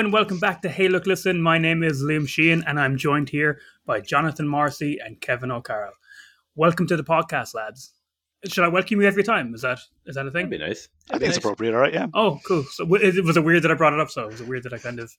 and 0.00 0.14
welcome 0.14 0.38
back 0.38 0.62
to 0.62 0.68
Hey 0.70 0.88
Look 0.88 1.06
Listen. 1.06 1.42
My 1.42 1.58
name 1.58 1.82
is 1.82 2.02
Liam 2.02 2.26
Sheehan, 2.26 2.64
and 2.66 2.80
I'm 2.80 2.96
joined 2.96 3.28
here 3.28 3.60
by 3.84 4.00
Jonathan 4.00 4.48
Marcy 4.48 4.98
and 4.98 5.20
Kevin 5.20 5.50
O'Carroll. 5.50 5.92
Welcome 6.54 6.86
to 6.86 6.96
the 6.96 7.04
podcast, 7.04 7.54
lads. 7.54 7.92
Should 8.46 8.64
I 8.64 8.68
welcome 8.68 9.02
you 9.02 9.06
every 9.06 9.22
time? 9.22 9.54
Is 9.54 9.60
that 9.60 9.78
is 10.06 10.14
that 10.14 10.26
a 10.26 10.30
thing? 10.30 10.48
That'd 10.48 10.58
be 10.60 10.66
nice. 10.66 10.88
I 11.10 11.18
think 11.18 11.28
it's 11.28 11.36
appropriate, 11.36 11.74
all 11.74 11.80
right? 11.80 11.92
Yeah. 11.92 12.06
Oh, 12.14 12.40
cool. 12.46 12.62
So 12.64 12.84
it- 12.94 13.22
was 13.24 13.36
it 13.36 13.44
weird 13.44 13.62
that 13.64 13.70
I 13.70 13.74
brought 13.74 13.92
it 13.92 14.00
up? 14.00 14.10
So 14.10 14.22
it 14.22 14.30
was 14.30 14.40
it 14.40 14.48
weird 14.48 14.62
that 14.62 14.72
I 14.72 14.78
kind 14.78 15.00
of 15.00 15.12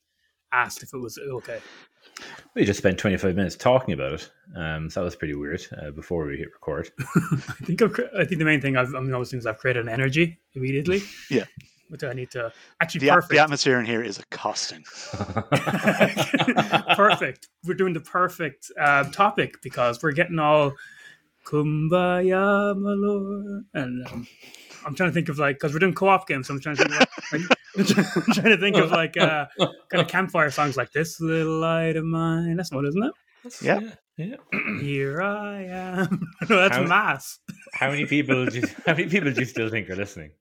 asked 0.51 0.81
if 0.81 0.91
it 0.95 0.97
was 0.97 1.19
okay? 1.29 1.59
We 2.55 2.65
just 2.65 2.79
spent 2.79 2.97
25 2.97 3.35
minutes 3.35 3.55
talking 3.55 3.93
about 3.93 4.13
it. 4.13 4.31
Um, 4.57 4.89
so 4.89 5.01
that 5.01 5.05
was 5.05 5.15
pretty 5.15 5.35
weird 5.35 5.61
uh, 5.79 5.91
before 5.91 6.25
we 6.25 6.37
hit 6.37 6.49
record. 6.53 6.89
I 6.99 7.35
think 7.65 7.81
I've, 7.83 7.99
I 8.17 8.25
think 8.25 8.39
the 8.39 8.45
main 8.45 8.59
thing 8.61 8.77
I've, 8.77 8.93
I'm 8.95 9.09
noticing 9.09 9.37
is 9.37 9.45
I've 9.45 9.59
created 9.59 9.83
an 9.83 9.89
energy 9.89 10.39
immediately. 10.55 11.03
Yeah. 11.29 11.45
Which 11.91 12.03
I 12.05 12.13
need 12.13 12.31
to 12.31 12.51
actually 12.81 12.99
The, 13.07 13.09
perfect. 13.09 13.31
the 13.31 13.39
atmosphere 13.39 13.77
in 13.77 13.85
here 13.85 14.01
is 14.01 14.17
accosting. 14.17 14.83
perfect. 16.95 17.49
We're 17.65 17.73
doing 17.73 17.93
the 17.93 17.99
perfect 17.99 18.71
uh, 18.79 19.03
topic 19.11 19.61
because 19.61 20.01
we're 20.01 20.13
getting 20.13 20.39
all 20.39 20.73
kumbaya, 21.45 22.77
my 22.77 22.93
lord. 22.93 23.65
And 23.73 24.07
um, 24.07 24.27
I'm 24.85 24.95
trying 24.95 25.09
to 25.09 25.13
think 25.13 25.29
of 25.29 25.37
like, 25.37 25.57
because 25.57 25.73
we're 25.73 25.79
doing 25.79 25.93
co 25.93 26.07
op 26.07 26.27
games, 26.27 26.47
so 26.47 26.53
I'm 26.53 26.61
trying 26.61 26.77
to 26.77 26.83
think 26.85 27.01
of 27.01 27.07
like, 27.33 27.57
I'm 28.27 28.33
trying 28.33 28.49
to 28.55 28.57
think 28.57 28.77
of 28.77 28.91
like 28.91 29.17
uh, 29.17 29.47
kind 29.57 30.01
of 30.01 30.07
campfire 30.07 30.49
songs 30.51 30.77
like 30.77 30.91
This 30.91 31.19
Little 31.19 31.59
Light 31.59 31.97
of 31.97 32.05
Mine. 32.05 32.55
That's 32.57 32.71
one, 32.71 32.85
isn't 32.85 33.03
it? 33.03 33.11
Yeah. 33.61 33.79
yeah. 34.17 34.35
Here 34.81 35.21
I 35.21 35.63
am. 35.63 36.21
no, 36.49 36.55
that's 36.57 36.77
How- 36.77 36.83
Mass. 36.83 37.39
How 37.73 37.89
many 37.89 38.05
people? 38.05 38.45
Do 38.45 38.59
you, 38.59 38.67
how 38.85 38.93
many 38.93 39.07
people 39.09 39.31
do 39.31 39.39
you 39.39 39.45
still 39.45 39.69
think 39.69 39.89
are 39.89 39.95
listening? 39.95 40.31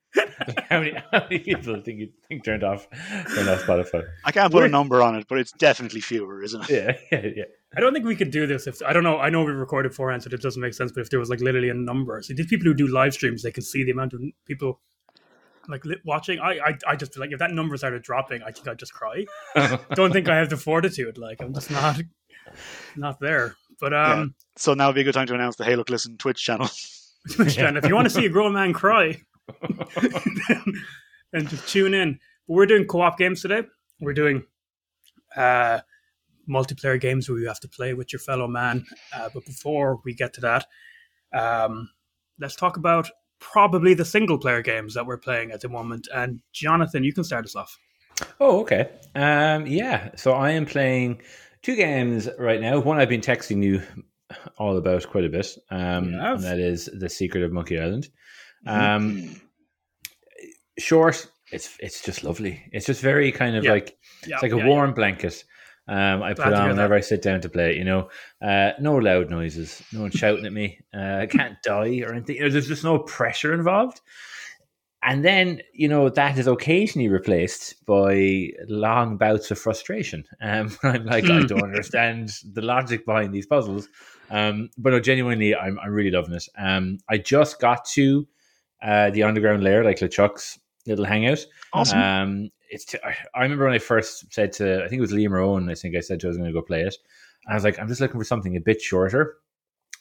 How 0.68 0.80
many? 0.80 0.92
How 1.12 1.20
many 1.20 1.38
people 1.38 1.80
think 1.82 2.00
you 2.00 2.08
think 2.28 2.44
turned 2.44 2.64
off 2.64 2.86
turned 3.34 3.48
off 3.48 3.62
Spotify? 3.62 4.06
I 4.24 4.32
can't 4.32 4.52
put 4.52 4.64
a 4.64 4.68
number 4.68 5.02
on 5.02 5.16
it, 5.16 5.26
but 5.28 5.38
it's 5.38 5.52
definitely 5.52 6.00
fewer, 6.00 6.42
isn't 6.42 6.68
it? 6.68 6.70
Yeah, 6.70 6.96
yeah, 7.12 7.30
yeah. 7.36 7.44
I 7.76 7.80
don't 7.80 7.92
think 7.92 8.04
we 8.04 8.16
could 8.16 8.30
do 8.30 8.46
this 8.46 8.66
if 8.66 8.82
I 8.82 8.92
don't 8.92 9.04
know. 9.04 9.18
I 9.18 9.30
know 9.30 9.44
we 9.44 9.52
recorded 9.52 9.90
beforehand, 9.90 10.22
so 10.22 10.30
it 10.32 10.40
doesn't 10.40 10.60
make 10.60 10.74
sense. 10.74 10.92
But 10.92 11.02
if 11.02 11.10
there 11.10 11.20
was 11.20 11.30
like 11.30 11.40
literally 11.40 11.68
a 11.68 11.74
number, 11.74 12.20
so 12.22 12.34
these 12.34 12.46
people 12.46 12.64
who 12.64 12.74
do 12.74 12.86
live 12.86 13.14
streams, 13.14 13.42
they 13.42 13.52
can 13.52 13.62
see 13.62 13.84
the 13.84 13.90
amount 13.92 14.12
of 14.12 14.20
people 14.46 14.80
like 15.68 15.84
li- 15.84 16.00
watching. 16.04 16.38
I, 16.40 16.58
I, 16.58 16.78
I 16.88 16.96
just 16.96 17.14
feel 17.14 17.20
like 17.20 17.32
if 17.32 17.38
that 17.38 17.52
number 17.52 17.76
started 17.76 18.02
dropping, 18.02 18.42
I 18.42 18.50
think 18.50 18.68
I'd 18.68 18.78
just 18.78 18.92
cry. 18.92 19.24
don't 19.94 20.12
think 20.12 20.28
I 20.28 20.36
have 20.36 20.50
the 20.50 20.56
fortitude. 20.56 21.18
Like 21.18 21.40
I'm 21.40 21.54
just 21.54 21.70
not, 21.70 22.00
not 22.96 23.20
there. 23.20 23.56
But 23.80 23.94
um, 23.94 24.34
So 24.56 24.74
now 24.74 24.88
would 24.88 24.94
be 24.94 25.00
a 25.00 25.04
good 25.04 25.14
time 25.14 25.26
to 25.28 25.34
announce 25.34 25.56
the 25.56 25.64
Hey 25.64 25.76
Look 25.76 25.90
Listen 25.90 26.18
Twitch 26.18 26.42
channel. 26.42 26.68
and 27.38 27.76
if 27.76 27.86
you 27.86 27.94
want 27.94 28.06
to 28.06 28.14
see 28.14 28.26
a 28.26 28.30
grown 28.30 28.52
man 28.52 28.72
cry, 28.72 29.22
then 31.32 31.46
just 31.46 31.68
tune 31.68 31.94
in. 31.94 32.18
But 32.46 32.54
we're 32.54 32.66
doing 32.66 32.86
co-op 32.86 33.18
games 33.18 33.42
today. 33.42 33.62
We're 34.00 34.14
doing 34.14 34.44
uh, 35.36 35.80
multiplayer 36.48 37.00
games 37.00 37.28
where 37.28 37.38
you 37.38 37.48
have 37.48 37.60
to 37.60 37.68
play 37.68 37.94
with 37.94 38.12
your 38.12 38.20
fellow 38.20 38.48
man. 38.48 38.84
Uh, 39.14 39.28
but 39.32 39.44
before 39.44 40.00
we 40.04 40.14
get 40.14 40.32
to 40.34 40.40
that, 40.40 40.66
um, 41.32 41.90
let's 42.38 42.56
talk 42.56 42.76
about 42.76 43.10
probably 43.38 43.94
the 43.94 44.04
single 44.04 44.38
player 44.38 44.62
games 44.62 44.94
that 44.94 45.06
we're 45.06 45.18
playing 45.18 45.50
at 45.50 45.60
the 45.60 45.68
moment. 45.68 46.08
And 46.14 46.40
Jonathan, 46.52 47.04
you 47.04 47.12
can 47.12 47.24
start 47.24 47.44
us 47.44 47.56
off. 47.56 47.78
Oh, 48.38 48.60
okay. 48.60 48.90
Um, 49.14 49.66
yeah. 49.66 50.10
So 50.16 50.32
I 50.32 50.50
am 50.50 50.66
playing 50.66 51.22
two 51.62 51.76
games 51.76 52.28
right 52.38 52.60
now. 52.60 52.78
One 52.78 52.98
I've 52.98 53.08
been 53.08 53.20
texting 53.20 53.62
you 53.62 53.82
all 54.58 54.76
about 54.76 55.08
quite 55.08 55.24
a 55.24 55.28
bit, 55.28 55.58
um, 55.70 56.14
and 56.14 56.42
that 56.42 56.58
is 56.58 56.88
The 56.92 57.08
Secret 57.08 57.42
of 57.42 57.52
Monkey 57.52 57.80
Island. 57.80 58.08
Um, 58.66 59.40
short. 60.78 61.26
It's 61.52 61.76
it's 61.80 62.02
just 62.02 62.22
lovely. 62.22 62.62
It's 62.72 62.86
just 62.86 63.00
very 63.02 63.32
kind 63.32 63.56
of 63.56 63.64
Yeah. 63.64 63.72
like 63.72 63.98
Yeah, 64.26 64.34
it's 64.36 64.42
like 64.42 64.52
a 64.52 64.58
yeah, 64.58 64.66
warm 64.66 64.94
blanket. 64.94 65.44
Um, 65.88 66.22
I 66.22 66.34
Glad 66.34 66.44
put 66.44 66.54
on 66.54 66.68
whenever 66.68 66.94
I 66.94 67.00
sit 67.00 67.22
down 67.22 67.40
to 67.40 67.48
play. 67.48 67.76
You 67.76 67.82
know, 67.84 68.10
uh, 68.40 68.72
no 68.80 68.94
loud 68.94 69.28
noises, 69.30 69.82
no 69.92 70.02
one 70.02 70.12
shouting 70.12 70.46
at 70.46 70.52
me. 70.52 70.78
Uh, 70.94 71.16
I 71.22 71.26
can't 71.26 71.56
die 71.64 72.02
or 72.06 72.12
anything. 72.12 72.36
You 72.36 72.42
know, 72.42 72.50
There's 72.50 72.68
just 72.68 72.84
no 72.84 73.00
pressure 73.00 73.52
involved. 73.52 74.00
And 75.02 75.24
then 75.24 75.62
you 75.72 75.88
know 75.88 76.10
that 76.10 76.38
is 76.38 76.46
occasionally 76.46 77.08
replaced 77.08 77.84
by 77.86 78.50
long 78.68 79.16
bouts 79.16 79.50
of 79.50 79.58
frustration. 79.58 80.24
Um, 80.40 80.70
I'm 80.84 81.06
like, 81.06 81.24
I 81.24 81.40
don't 81.40 81.62
understand 81.64 82.30
the 82.52 82.62
logic 82.62 83.06
behind 83.06 83.34
these 83.34 83.46
puzzles. 83.46 83.88
Um, 84.30 84.70
but 84.78 84.90
no, 84.90 85.00
genuinely, 85.00 85.56
I'm 85.56 85.80
I'm 85.80 85.90
really 85.90 86.10
loving 86.12 86.34
it. 86.34 86.46
Um, 86.56 86.98
I 87.08 87.18
just 87.18 87.58
got 87.60 87.84
to 87.96 88.28
uh, 88.82 89.10
the 89.10 89.22
underground 89.22 89.62
layer, 89.62 89.84
like 89.84 89.98
LeChuck's 89.98 90.58
little 90.86 91.04
hangout. 91.04 91.44
Awesome. 91.72 91.98
Um, 91.98 92.50
it's 92.70 92.84
t- 92.84 92.98
I 93.04 93.16
I 93.34 93.42
remember 93.42 93.64
when 93.64 93.74
I 93.74 93.78
first 93.78 94.32
said 94.32 94.52
to 94.54 94.84
I 94.84 94.88
think 94.88 94.98
it 94.98 95.02
was 95.02 95.12
Liam 95.12 95.32
or 95.32 95.38
Owen, 95.40 95.68
I 95.68 95.74
think 95.74 95.96
I 95.96 96.00
said 96.00 96.20
to 96.20 96.26
I 96.26 96.28
was 96.28 96.36
going 96.36 96.48
to 96.48 96.52
go 96.52 96.62
play 96.62 96.82
it. 96.82 96.96
And 97.46 97.52
I 97.52 97.54
was 97.54 97.64
like, 97.64 97.78
I'm 97.78 97.88
just 97.88 98.00
looking 98.00 98.20
for 98.20 98.24
something 98.24 98.56
a 98.56 98.60
bit 98.60 98.80
shorter 98.80 99.36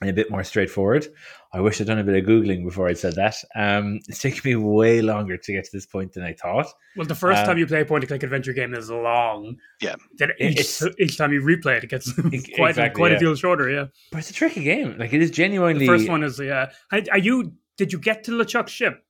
and 0.01 0.09
a 0.09 0.13
bit 0.13 0.31
more 0.31 0.43
straightforward. 0.43 1.07
I 1.51 1.59
wish 1.59 1.81
I'd 1.81 1.87
done 1.87 1.99
a 1.99 2.03
bit 2.03 2.15
of 2.23 2.29
googling 2.29 2.63
before 2.63 2.87
I 2.87 2.93
said 2.93 3.15
that. 3.15 3.35
Um, 3.55 3.99
it's 4.07 4.21
taken 4.21 4.41
me 4.45 4.55
way 4.55 5.01
longer 5.01 5.35
to 5.35 5.51
get 5.51 5.65
to 5.65 5.71
this 5.73 5.85
point 5.85 6.13
than 6.13 6.23
I 6.23 6.33
thought. 6.33 6.67
Well, 6.95 7.05
the 7.07 7.15
first 7.15 7.39
Uh, 7.39 7.45
time 7.45 7.57
you 7.57 7.67
play 7.67 7.81
a 7.81 7.85
point 7.85 8.03
and 8.03 8.07
click 8.07 8.23
adventure 8.23 8.53
game 8.53 8.73
is 8.73 8.89
long. 8.89 9.57
Yeah. 9.81 9.95
Then 10.17 10.31
each, 10.39 10.81
each 10.99 11.17
time 11.17 11.33
you 11.33 11.41
replay 11.41 11.77
it, 11.77 11.83
it 11.85 11.89
gets 11.89 12.13
quite, 12.55 12.69
exactly, 12.69 12.89
quite 12.91 13.11
yeah. 13.11 13.17
a 13.17 13.19
deal 13.19 13.35
shorter. 13.35 13.69
Yeah. 13.69 13.85
But 14.11 14.19
it's 14.19 14.29
a 14.29 14.33
tricky 14.33 14.63
game. 14.63 14.97
Like 14.97 15.11
it 15.11 15.21
is 15.21 15.31
genuinely. 15.31 15.79
The 15.85 15.87
first 15.87 16.07
one 16.07 16.23
is 16.23 16.39
yeah. 16.39 16.71
Are 16.91 17.01
are 17.11 17.17
you? 17.17 17.53
Did 17.79 17.93
you 17.93 17.99
get 17.99 18.25
to 18.25 18.31
LeChuck's 18.31 18.73
ship? 18.73 19.01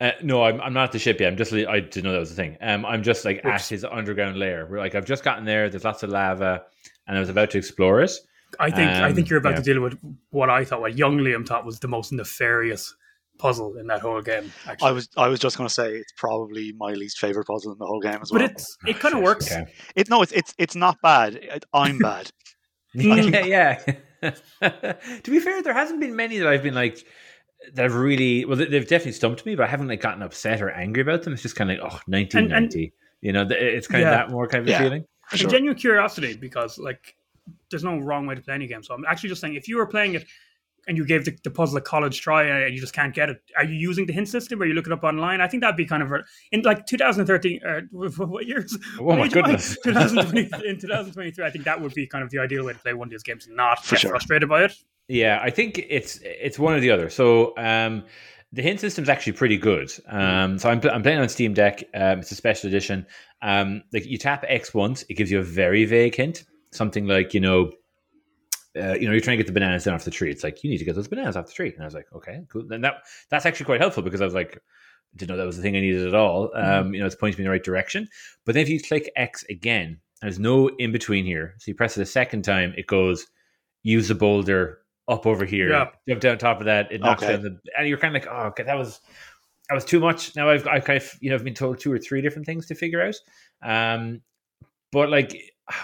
Uh, 0.00 0.12
no, 0.22 0.42
I'm, 0.42 0.60
I'm 0.62 0.72
not 0.72 0.84
at 0.84 0.92
the 0.92 0.98
ship 0.98 1.20
yet. 1.20 1.28
I'm 1.30 1.36
just 1.36 1.52
I 1.52 1.80
didn't 1.80 2.04
know 2.04 2.12
that 2.12 2.18
was 2.20 2.32
a 2.32 2.34
thing. 2.34 2.56
Um, 2.62 2.86
I'm 2.86 3.02
just 3.02 3.24
like 3.26 3.44
Which- 3.44 3.52
at 3.54 3.62
his 3.66 3.84
underground 3.84 4.38
lair. 4.38 4.64
Where 4.66 4.80
like 4.80 4.94
I've 4.94 5.04
just 5.04 5.22
gotten 5.22 5.44
there. 5.44 5.68
There's 5.68 5.84
lots 5.84 6.02
of 6.02 6.08
lava, 6.10 6.62
and 7.06 7.16
I 7.16 7.20
was 7.20 7.28
about 7.28 7.50
to 7.50 7.58
explore 7.58 8.00
it. 8.00 8.10
I 8.58 8.70
think 8.70 8.90
I 8.90 9.12
think 9.12 9.26
Um, 9.26 9.30
you're 9.30 9.38
about 9.38 9.50
yeah. 9.50 9.56
to 9.56 9.62
deal 9.62 9.82
with 9.82 9.98
what 10.30 10.48
I 10.48 10.64
thought, 10.64 10.80
what 10.80 10.96
young 10.96 11.18
Liam 11.18 11.46
thought 11.46 11.66
was 11.66 11.80
the 11.80 11.88
most 11.88 12.12
nefarious 12.12 12.94
puzzle 13.38 13.76
in 13.76 13.86
that 13.88 14.00
whole 14.00 14.22
game. 14.22 14.50
Actually, 14.66 14.88
I 14.88 14.92
was 14.92 15.08
I 15.18 15.28
was 15.28 15.38
just 15.40 15.58
going 15.58 15.68
to 15.68 15.74
say 15.74 15.96
it's 15.96 16.12
probably 16.16 16.72
my 16.78 16.92
least 16.92 17.18
favorite 17.18 17.44
puzzle 17.46 17.72
in 17.72 17.78
the 17.78 17.84
whole 17.86 18.00
game 18.00 18.18
as 18.22 18.32
well. 18.32 18.40
but 18.40 18.50
it's 18.52 18.76
it 18.86 18.98
kind 18.98 19.14
of 19.14 19.20
works. 19.22 19.52
okay. 19.52 19.70
it 19.94 20.08
no, 20.08 20.22
it's 20.22 20.32
it's 20.32 20.54
it's 20.56 20.76
not 20.76 20.96
bad. 21.02 21.34
It, 21.34 21.64
I'm 21.74 21.98
bad. 21.98 22.30
yeah, 22.94 23.44
yeah. 23.44 23.74
to 24.62 25.30
be 25.30 25.38
fair, 25.40 25.62
there 25.62 25.74
hasn't 25.74 26.00
been 26.00 26.16
many 26.16 26.38
that 26.38 26.48
I've 26.48 26.62
been 26.62 26.74
like 26.74 27.04
that 27.74 27.82
have 27.82 27.94
really 27.94 28.44
well. 28.44 28.56
they- 28.56 28.66
They've 28.66 28.86
definitely 28.86 29.12
stumped 29.12 29.44
me, 29.46 29.54
but 29.54 29.64
I 29.64 29.66
haven't 29.68 29.88
like 29.88 30.00
gotten 30.00 30.22
upset 30.22 30.62
or 30.62 30.70
angry 30.70 31.02
about 31.02 31.22
them. 31.22 31.32
It's 31.32 31.42
just 31.42 31.56
kind 31.56 31.70
of 31.70 31.78
like 31.78 31.92
oh, 31.92 31.98
1990. 32.06 32.92
you 33.22 33.32
know, 33.32 33.46
it's 33.50 33.88
kind 33.88 34.02
Yeah. 34.02 34.08
of 34.08 34.28
that 34.28 34.30
more 34.30 34.46
kind 34.46 34.62
of 34.62 34.68
Yeah. 34.68 34.78
feeling. 34.78 35.02
For 35.02 35.34
And 35.34 35.40
sure. 35.40 35.50
genuine 35.50 35.76
curiosity 35.78 36.36
because 36.36 36.78
like 36.78 37.16
there's 37.70 37.84
no 37.84 37.98
wrong 37.98 38.26
way 38.26 38.34
to 38.34 38.42
play 38.42 38.54
any 38.54 38.66
game. 38.66 38.82
So 38.82 38.94
I'm 38.94 39.04
actually 39.06 39.30
just 39.30 39.40
saying 39.40 39.54
if 39.54 39.66
you 39.68 39.76
were 39.78 39.86
playing 39.86 40.14
it 40.14 40.24
and 40.88 40.96
you 40.96 41.04
gave 41.04 41.24
the, 41.24 41.36
the 41.42 41.50
puzzle 41.50 41.78
a 41.78 41.80
college 41.80 42.20
try 42.20 42.44
and 42.44 42.72
you 42.72 42.80
just 42.80 42.92
can't 42.92 43.12
get 43.12 43.28
it, 43.30 43.38
are 43.56 43.64
you 43.64 43.74
using 43.74 44.06
the 44.06 44.12
hint 44.12 44.28
system? 44.28 44.62
Or 44.62 44.66
you 44.66 44.74
look 44.74 44.86
it 44.86 44.92
up 44.92 45.02
online? 45.02 45.40
I 45.40 45.48
think 45.48 45.62
that'd 45.62 45.76
be 45.76 45.84
kind 45.86 46.02
of 46.02 46.12
in 46.52 46.62
like 46.62 46.86
2013. 46.86 47.60
Uh, 47.66 47.80
what 47.92 48.46
years? 48.46 48.76
Oh 49.00 49.02
What 49.04 49.18
my 49.18 49.24
age 49.24 49.32
am 49.36 49.38
I? 49.38 49.46
goodness. 49.48 49.76
2020, 49.84 50.68
in 50.68 50.78
2023, 50.78 51.44
I 51.44 51.50
think 51.50 51.64
that 51.64 51.80
would 51.80 51.94
be 51.94 52.06
kind 52.06 52.22
of 52.22 52.30
the 52.30 52.38
ideal 52.38 52.64
way 52.64 52.74
to 52.74 52.78
play 52.78 52.92
one 52.94 53.08
of 53.08 53.10
these 53.10 53.24
games 53.24 53.46
and 53.48 53.56
not 53.56 53.84
For 53.84 53.94
get 53.96 54.00
sure. 54.02 54.10
frustrated 54.10 54.48
by 54.48 54.64
it. 54.64 54.74
Yeah, 55.08 55.40
I 55.42 55.50
think 55.50 55.84
it's 55.88 56.18
it's 56.22 56.58
one 56.58 56.74
or 56.74 56.80
the 56.80 56.90
other. 56.90 57.10
So 57.10 57.56
um, 57.56 58.04
the 58.52 58.62
hint 58.62 58.80
system 58.80 59.04
is 59.04 59.08
actually 59.08 59.34
pretty 59.34 59.56
good. 59.56 59.92
Um, 60.08 60.58
so 60.58 60.68
I'm, 60.68 60.80
I'm 60.88 61.02
playing 61.02 61.18
on 61.18 61.28
Steam 61.28 61.54
Deck. 61.54 61.84
Um, 61.94 62.20
it's 62.20 62.32
a 62.32 62.34
special 62.34 62.68
edition. 62.68 63.06
Um, 63.42 63.82
like 63.92 64.06
you 64.06 64.18
tap 64.18 64.44
X 64.48 64.74
once, 64.74 65.04
it 65.08 65.14
gives 65.14 65.30
you 65.30 65.38
a 65.38 65.42
very 65.42 65.84
vague 65.84 66.14
hint. 66.14 66.44
Something 66.72 67.06
like 67.06 67.34
you 67.34 67.40
know, 67.40 67.72
uh, 68.76 68.94
you 68.94 69.06
know, 69.06 69.12
you're 69.12 69.20
trying 69.20 69.38
to 69.38 69.44
get 69.44 69.46
the 69.46 69.52
bananas 69.52 69.84
down 69.84 69.94
off 69.94 70.04
the 70.04 70.10
tree. 70.10 70.30
It's 70.30 70.42
like 70.42 70.64
you 70.64 70.70
need 70.70 70.78
to 70.78 70.84
get 70.84 70.96
those 70.96 71.08
bananas 71.08 71.36
off 71.36 71.46
the 71.46 71.52
tree. 71.52 71.72
And 71.72 71.82
I 71.82 71.84
was 71.84 71.94
like, 71.94 72.06
okay, 72.14 72.42
cool. 72.48 72.70
And 72.72 72.82
that 72.82 73.04
that's 73.30 73.46
actually 73.46 73.66
quite 73.66 73.80
helpful 73.80 74.02
because 74.02 74.20
I 74.20 74.24
was 74.24 74.34
like, 74.34 74.60
didn't 75.14 75.30
know 75.30 75.36
that 75.36 75.46
was 75.46 75.56
the 75.56 75.62
thing 75.62 75.76
I 75.76 75.80
needed 75.80 76.06
at 76.06 76.14
all. 76.14 76.50
Um, 76.56 76.92
you 76.92 77.00
know, 77.00 77.06
it's 77.06 77.14
pointing 77.14 77.38
me 77.38 77.44
in 77.44 77.46
the 77.46 77.52
right 77.52 77.62
direction. 77.62 78.08
But 78.44 78.54
then 78.54 78.62
if 78.62 78.68
you 78.68 78.80
click 78.80 79.10
X 79.14 79.44
again, 79.48 80.00
there's 80.20 80.40
no 80.40 80.68
in 80.78 80.90
between 80.90 81.24
here. 81.24 81.54
So 81.58 81.70
you 81.70 81.74
press 81.74 81.96
it 81.96 82.02
a 82.02 82.06
second 82.06 82.42
time, 82.42 82.74
it 82.76 82.88
goes 82.88 83.26
use 83.82 84.08
the 84.08 84.14
boulder 84.16 84.80
up 85.08 85.26
over 85.26 85.44
here, 85.44 85.70
Yeah. 85.70 85.90
jump 86.08 86.20
down 86.20 86.38
top 86.38 86.58
of 86.60 86.66
that, 86.66 86.90
it 86.90 87.00
knocks 87.00 87.22
Okay. 87.22 87.32
down 87.32 87.42
the, 87.42 87.58
and 87.78 87.88
you're 87.88 87.98
kind 87.98 88.16
of 88.16 88.22
like, 88.22 88.32
oh, 88.32 88.46
okay, 88.48 88.62
that 88.64 88.76
was 88.76 89.00
that 89.68 89.74
was 89.74 89.84
too 89.84 90.00
much. 90.00 90.34
Now 90.36 90.48
I've 90.50 90.66
I've 90.66 90.84
kind 90.84 90.96
of 91.00 91.10
you 91.20 91.30
know 91.30 91.36
I've 91.36 91.44
been 91.44 91.54
told 91.54 91.78
two 91.80 91.92
or 91.92 91.98
three 91.98 92.20
different 92.20 92.46
things 92.46 92.66
to 92.66 92.74
figure 92.74 93.02
out. 93.02 93.14
Um, 93.62 94.20
but 94.92 95.10
like 95.10 95.36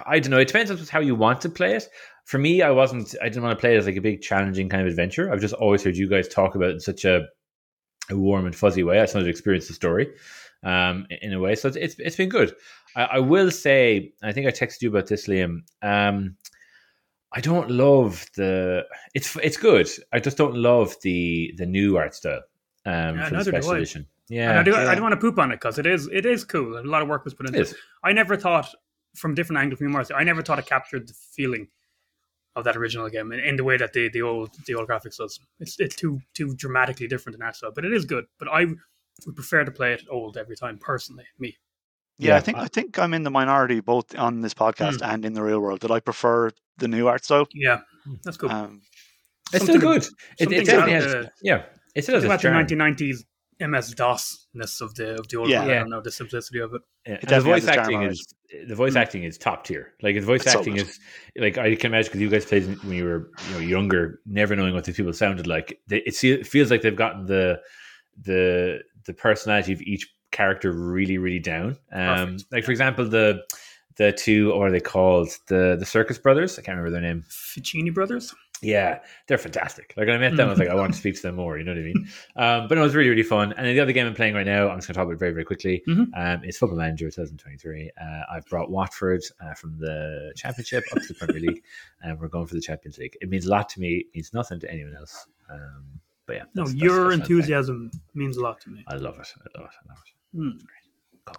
I 0.06 0.18
don't 0.20 0.30
know, 0.30 0.38
it 0.38 0.46
depends 0.46 0.70
on 0.70 0.78
how 0.78 1.00
you 1.00 1.14
want 1.14 1.40
to 1.42 1.48
play 1.48 1.74
it. 1.74 1.88
For 2.24 2.38
me, 2.38 2.62
I 2.62 2.70
wasn't. 2.70 3.14
I 3.20 3.24
didn't 3.28 3.42
want 3.42 3.56
to 3.56 3.60
play 3.60 3.74
it 3.74 3.78
as 3.78 3.86
like 3.86 3.96
a 3.96 4.00
big 4.00 4.22
challenging 4.22 4.68
kind 4.68 4.82
of 4.82 4.88
adventure. 4.88 5.32
I've 5.32 5.40
just 5.40 5.54
always 5.54 5.82
heard 5.82 5.96
you 5.96 6.08
guys 6.08 6.28
talk 6.28 6.54
about 6.54 6.70
it 6.70 6.74
in 6.74 6.80
such 6.80 7.04
a, 7.04 7.26
a 8.10 8.16
warm 8.16 8.46
and 8.46 8.54
fuzzy 8.54 8.84
way. 8.84 9.00
I 9.00 9.02
just 9.02 9.14
wanted 9.14 9.24
to 9.24 9.30
experience 9.30 9.66
the 9.66 9.74
story 9.74 10.08
um, 10.62 11.06
in 11.20 11.32
a 11.32 11.40
way. 11.40 11.56
So 11.56 11.66
it's 11.66 11.76
it's, 11.76 11.94
it's 11.98 12.16
been 12.16 12.28
good. 12.28 12.54
I, 12.94 13.04
I 13.04 13.18
will 13.18 13.50
say, 13.50 14.12
I 14.22 14.30
think 14.32 14.46
I 14.46 14.50
texted 14.50 14.82
you 14.82 14.90
about 14.90 15.08
this, 15.08 15.26
Liam. 15.26 15.62
Um, 15.82 16.36
I 17.34 17.40
don't 17.40 17.70
love 17.70 18.26
the. 18.36 18.84
It's 19.14 19.36
it's 19.36 19.56
good. 19.56 19.88
I 20.12 20.20
just 20.20 20.36
don't 20.36 20.54
love 20.54 20.94
the 21.02 21.54
the 21.56 21.66
new 21.66 21.96
art 21.96 22.14
style 22.14 22.42
um, 22.84 23.16
Yeah, 23.16 23.28
for 23.28 23.34
the 23.36 23.44
special 23.44 23.70
edition. 23.72 24.06
Yeah, 24.28 24.50
and 24.50 24.58
I 24.60 24.62
do. 24.62 24.70
Yeah. 24.72 24.90
I 24.90 24.94
don't 24.94 25.02
want 25.02 25.14
to 25.14 25.20
poop 25.20 25.38
on 25.38 25.50
it 25.50 25.56
because 25.56 25.78
it 25.78 25.86
is. 25.86 26.08
It 26.12 26.26
is 26.26 26.44
cool. 26.44 26.78
A 26.78 26.82
lot 26.82 27.02
of 27.02 27.08
work 27.08 27.24
was 27.24 27.34
put 27.34 27.46
it 27.46 27.50
into 27.50 27.60
it. 27.60 27.62
is. 27.68 27.74
I 28.04 28.12
never 28.12 28.36
thought, 28.36 28.74
from 29.14 29.34
different 29.34 29.60
angles 29.60 29.78
from 29.78 29.92
Marcy, 29.92 30.14
I 30.14 30.24
never 30.24 30.42
thought 30.42 30.58
it 30.58 30.66
captured 30.66 31.08
the 31.08 31.14
feeling 31.14 31.68
of 32.54 32.64
that 32.64 32.76
original 32.76 33.08
game 33.08 33.32
in, 33.32 33.40
in 33.40 33.56
the 33.56 33.64
way 33.64 33.76
that 33.78 33.92
the, 33.94 34.10
the 34.10 34.22
old 34.22 34.50
the 34.66 34.74
old 34.74 34.88
graphics 34.88 35.16
does. 35.16 35.40
It's 35.58 35.78
it's 35.80 35.96
too 35.96 36.20
too 36.34 36.54
dramatically 36.56 37.08
different 37.08 37.38
than 37.38 37.46
that 37.46 37.56
stuff, 37.56 37.72
but 37.74 37.84
it 37.84 37.92
is 37.92 38.04
good. 38.04 38.26
But 38.38 38.48
I 38.48 38.66
would 39.26 39.36
prefer 39.36 39.64
to 39.64 39.70
play 39.70 39.92
it 39.94 40.02
old 40.10 40.36
every 40.36 40.56
time, 40.56 40.78
personally. 40.78 41.24
Me. 41.38 41.56
Yeah, 42.18 42.30
Yeah, 42.30 42.36
I 42.36 42.40
think 42.40 42.58
I 42.58 42.66
think 42.68 42.98
I'm 42.98 43.14
in 43.14 43.22
the 43.22 43.30
minority 43.30 43.80
both 43.80 44.16
on 44.18 44.40
this 44.42 44.54
podcast 44.54 44.98
Hmm. 45.00 45.10
and 45.10 45.24
in 45.24 45.32
the 45.34 45.42
real 45.42 45.60
world 45.60 45.80
that 45.80 45.90
I 45.90 46.00
prefer 46.00 46.50
the 46.78 46.88
new 46.88 47.08
art 47.08 47.24
style. 47.24 47.46
Yeah, 47.54 47.80
that's 48.24 48.36
cool. 48.36 48.50
Um, 48.50 48.82
It's 49.52 49.64
still 49.64 49.78
good. 49.80 50.06
It, 50.38 50.50
it 50.52 50.64
definitely 50.66 50.92
has. 50.94 51.04
the- 51.04 51.30
yeah, 51.42 51.62
it 51.94 52.02
still 52.02 52.14
has 52.14 52.24
its 52.24 52.30
about 52.30 52.40
the 52.42 52.48
1990s 52.48 53.24
MS 53.60 53.94
DOS-ness 53.94 54.80
of 54.80 54.94
the 54.94 55.14
of 55.20 55.28
the 55.28 55.36
old 55.38 55.48
Yeah. 55.48 55.60
one. 55.60 55.68
I 55.70 55.72
Yeah. 55.72 55.78
don't 55.80 55.90
know 55.90 56.00
the 56.00 56.10
simplicity 56.10 56.58
of 56.60 56.72
it. 56.74 56.82
Yeah, 57.06 57.18
and 57.20 57.28
the 57.28 57.34
has 57.34 57.44
voice 57.44 57.66
acting 57.66 58.02
is 58.02 58.26
the 58.68 58.74
voice 58.74 58.94
Mm. 58.94 59.00
acting 59.02 59.22
is 59.24 59.38
top 59.38 59.64
tier. 59.64 59.92
Like 60.02 60.14
the 60.14 60.20
voice 60.22 60.42
It's 60.42 60.54
acting 60.54 60.76
good. 60.76 60.88
is 60.88 60.98
like 61.36 61.58
I 61.58 61.74
can 61.76 61.92
imagine 61.92 62.08
because 62.10 62.20
you 62.20 62.28
guys 62.30 62.44
played 62.44 62.64
when 62.84 62.96
you 62.96 63.04
were 63.04 63.30
you 63.48 63.52
know 63.54 63.58
younger, 63.60 64.20
never 64.26 64.56
knowing 64.56 64.74
what 64.74 64.84
these 64.84 64.96
people 64.96 65.12
sounded 65.12 65.46
like. 65.46 65.78
They, 65.88 65.98
it 65.98 66.14
feels 66.46 66.70
like 66.70 66.82
they've 66.82 66.96
gotten 66.96 67.26
the 67.26 67.60
the 68.20 68.80
the 69.06 69.14
personality 69.14 69.72
of 69.72 69.80
each 69.82 70.12
character 70.32 70.72
really 70.72 71.18
really 71.18 71.38
down. 71.38 71.78
Um, 71.92 72.38
like 72.50 72.64
for 72.64 72.70
example 72.72 73.08
the 73.08 73.42
the 73.96 74.10
two 74.12 74.50
or 74.52 74.60
what 74.60 74.68
are 74.68 74.72
they 74.72 74.80
called 74.80 75.28
the 75.48 75.76
the 75.78 75.86
Circus 75.86 76.18
Brothers. 76.18 76.58
I 76.58 76.62
can't 76.62 76.76
remember 76.78 76.90
their 76.90 77.00
name. 77.08 77.24
Fettucini 77.28 77.92
Brothers. 77.94 78.34
Yeah, 78.64 79.00
they're 79.26 79.38
fantastic. 79.38 79.92
Like 79.96 80.06
when 80.06 80.14
I 80.14 80.18
met 80.20 80.36
them, 80.36 80.46
I 80.46 80.50
was 80.50 80.58
like, 80.60 80.68
I 80.68 80.74
want 80.76 80.92
to 80.94 80.98
speak 80.98 81.16
to 81.16 81.22
them 81.22 81.34
more. 81.34 81.58
You 81.58 81.64
know 81.64 81.72
what 81.72 81.78
I 81.80 81.82
mean? 81.82 82.08
Um, 82.36 82.68
but 82.68 82.76
no, 82.76 82.82
it 82.82 82.84
was 82.84 82.94
really, 82.94 83.10
really 83.10 83.24
fun. 83.24 83.52
And 83.54 83.66
then 83.66 83.74
the 83.74 83.80
other 83.80 83.90
game 83.92 84.06
I'm 84.06 84.14
playing 84.14 84.34
right 84.34 84.46
now, 84.46 84.68
I'm 84.68 84.78
just 84.78 84.86
going 84.86 84.94
to 84.94 84.98
talk 85.00 85.04
about 85.06 85.14
it 85.14 85.18
very, 85.18 85.32
very 85.32 85.44
quickly. 85.44 85.82
Mhm. 85.88 86.06
Um, 86.16 86.44
it's 86.44 86.58
Football 86.58 86.78
Manager 86.78 87.06
2023. 87.10 87.90
Uh, 88.00 88.20
I've 88.32 88.46
brought 88.46 88.70
Watford 88.70 89.22
uh, 89.44 89.54
from 89.54 89.76
the 89.78 90.32
Championship 90.36 90.84
up 90.92 91.02
to 91.02 91.08
the 91.08 91.14
Premier 91.14 91.40
League, 91.40 91.62
and 92.02 92.18
we're 92.20 92.28
going 92.28 92.46
for 92.46 92.54
the 92.54 92.60
Champions 92.60 92.98
League. 92.98 93.16
It 93.20 93.28
means 93.30 93.46
a 93.46 93.50
lot 93.50 93.68
to 93.70 93.80
me. 93.80 93.96
It 93.96 94.06
means 94.14 94.32
nothing 94.32 94.60
to 94.60 94.70
anyone 94.70 94.94
else. 94.96 95.26
Um, 95.50 95.84
but 96.26 96.36
yeah, 96.36 96.42
No, 96.54 96.62
that's- 96.64 96.74
your 96.80 97.08
that's 97.10 97.20
enthusiasm 97.20 97.90
means 98.14 98.36
a 98.36 98.42
lot 98.42 98.60
to 98.60 98.70
me. 98.70 98.84
I 98.86 98.94
love 98.94 99.18
it. 99.18 99.28
I 99.38 99.58
love 99.60 99.68
it. 99.70 99.76
I 99.84 99.88
love 99.88 99.98
it. 100.06 100.12
Hmm. 100.34 100.50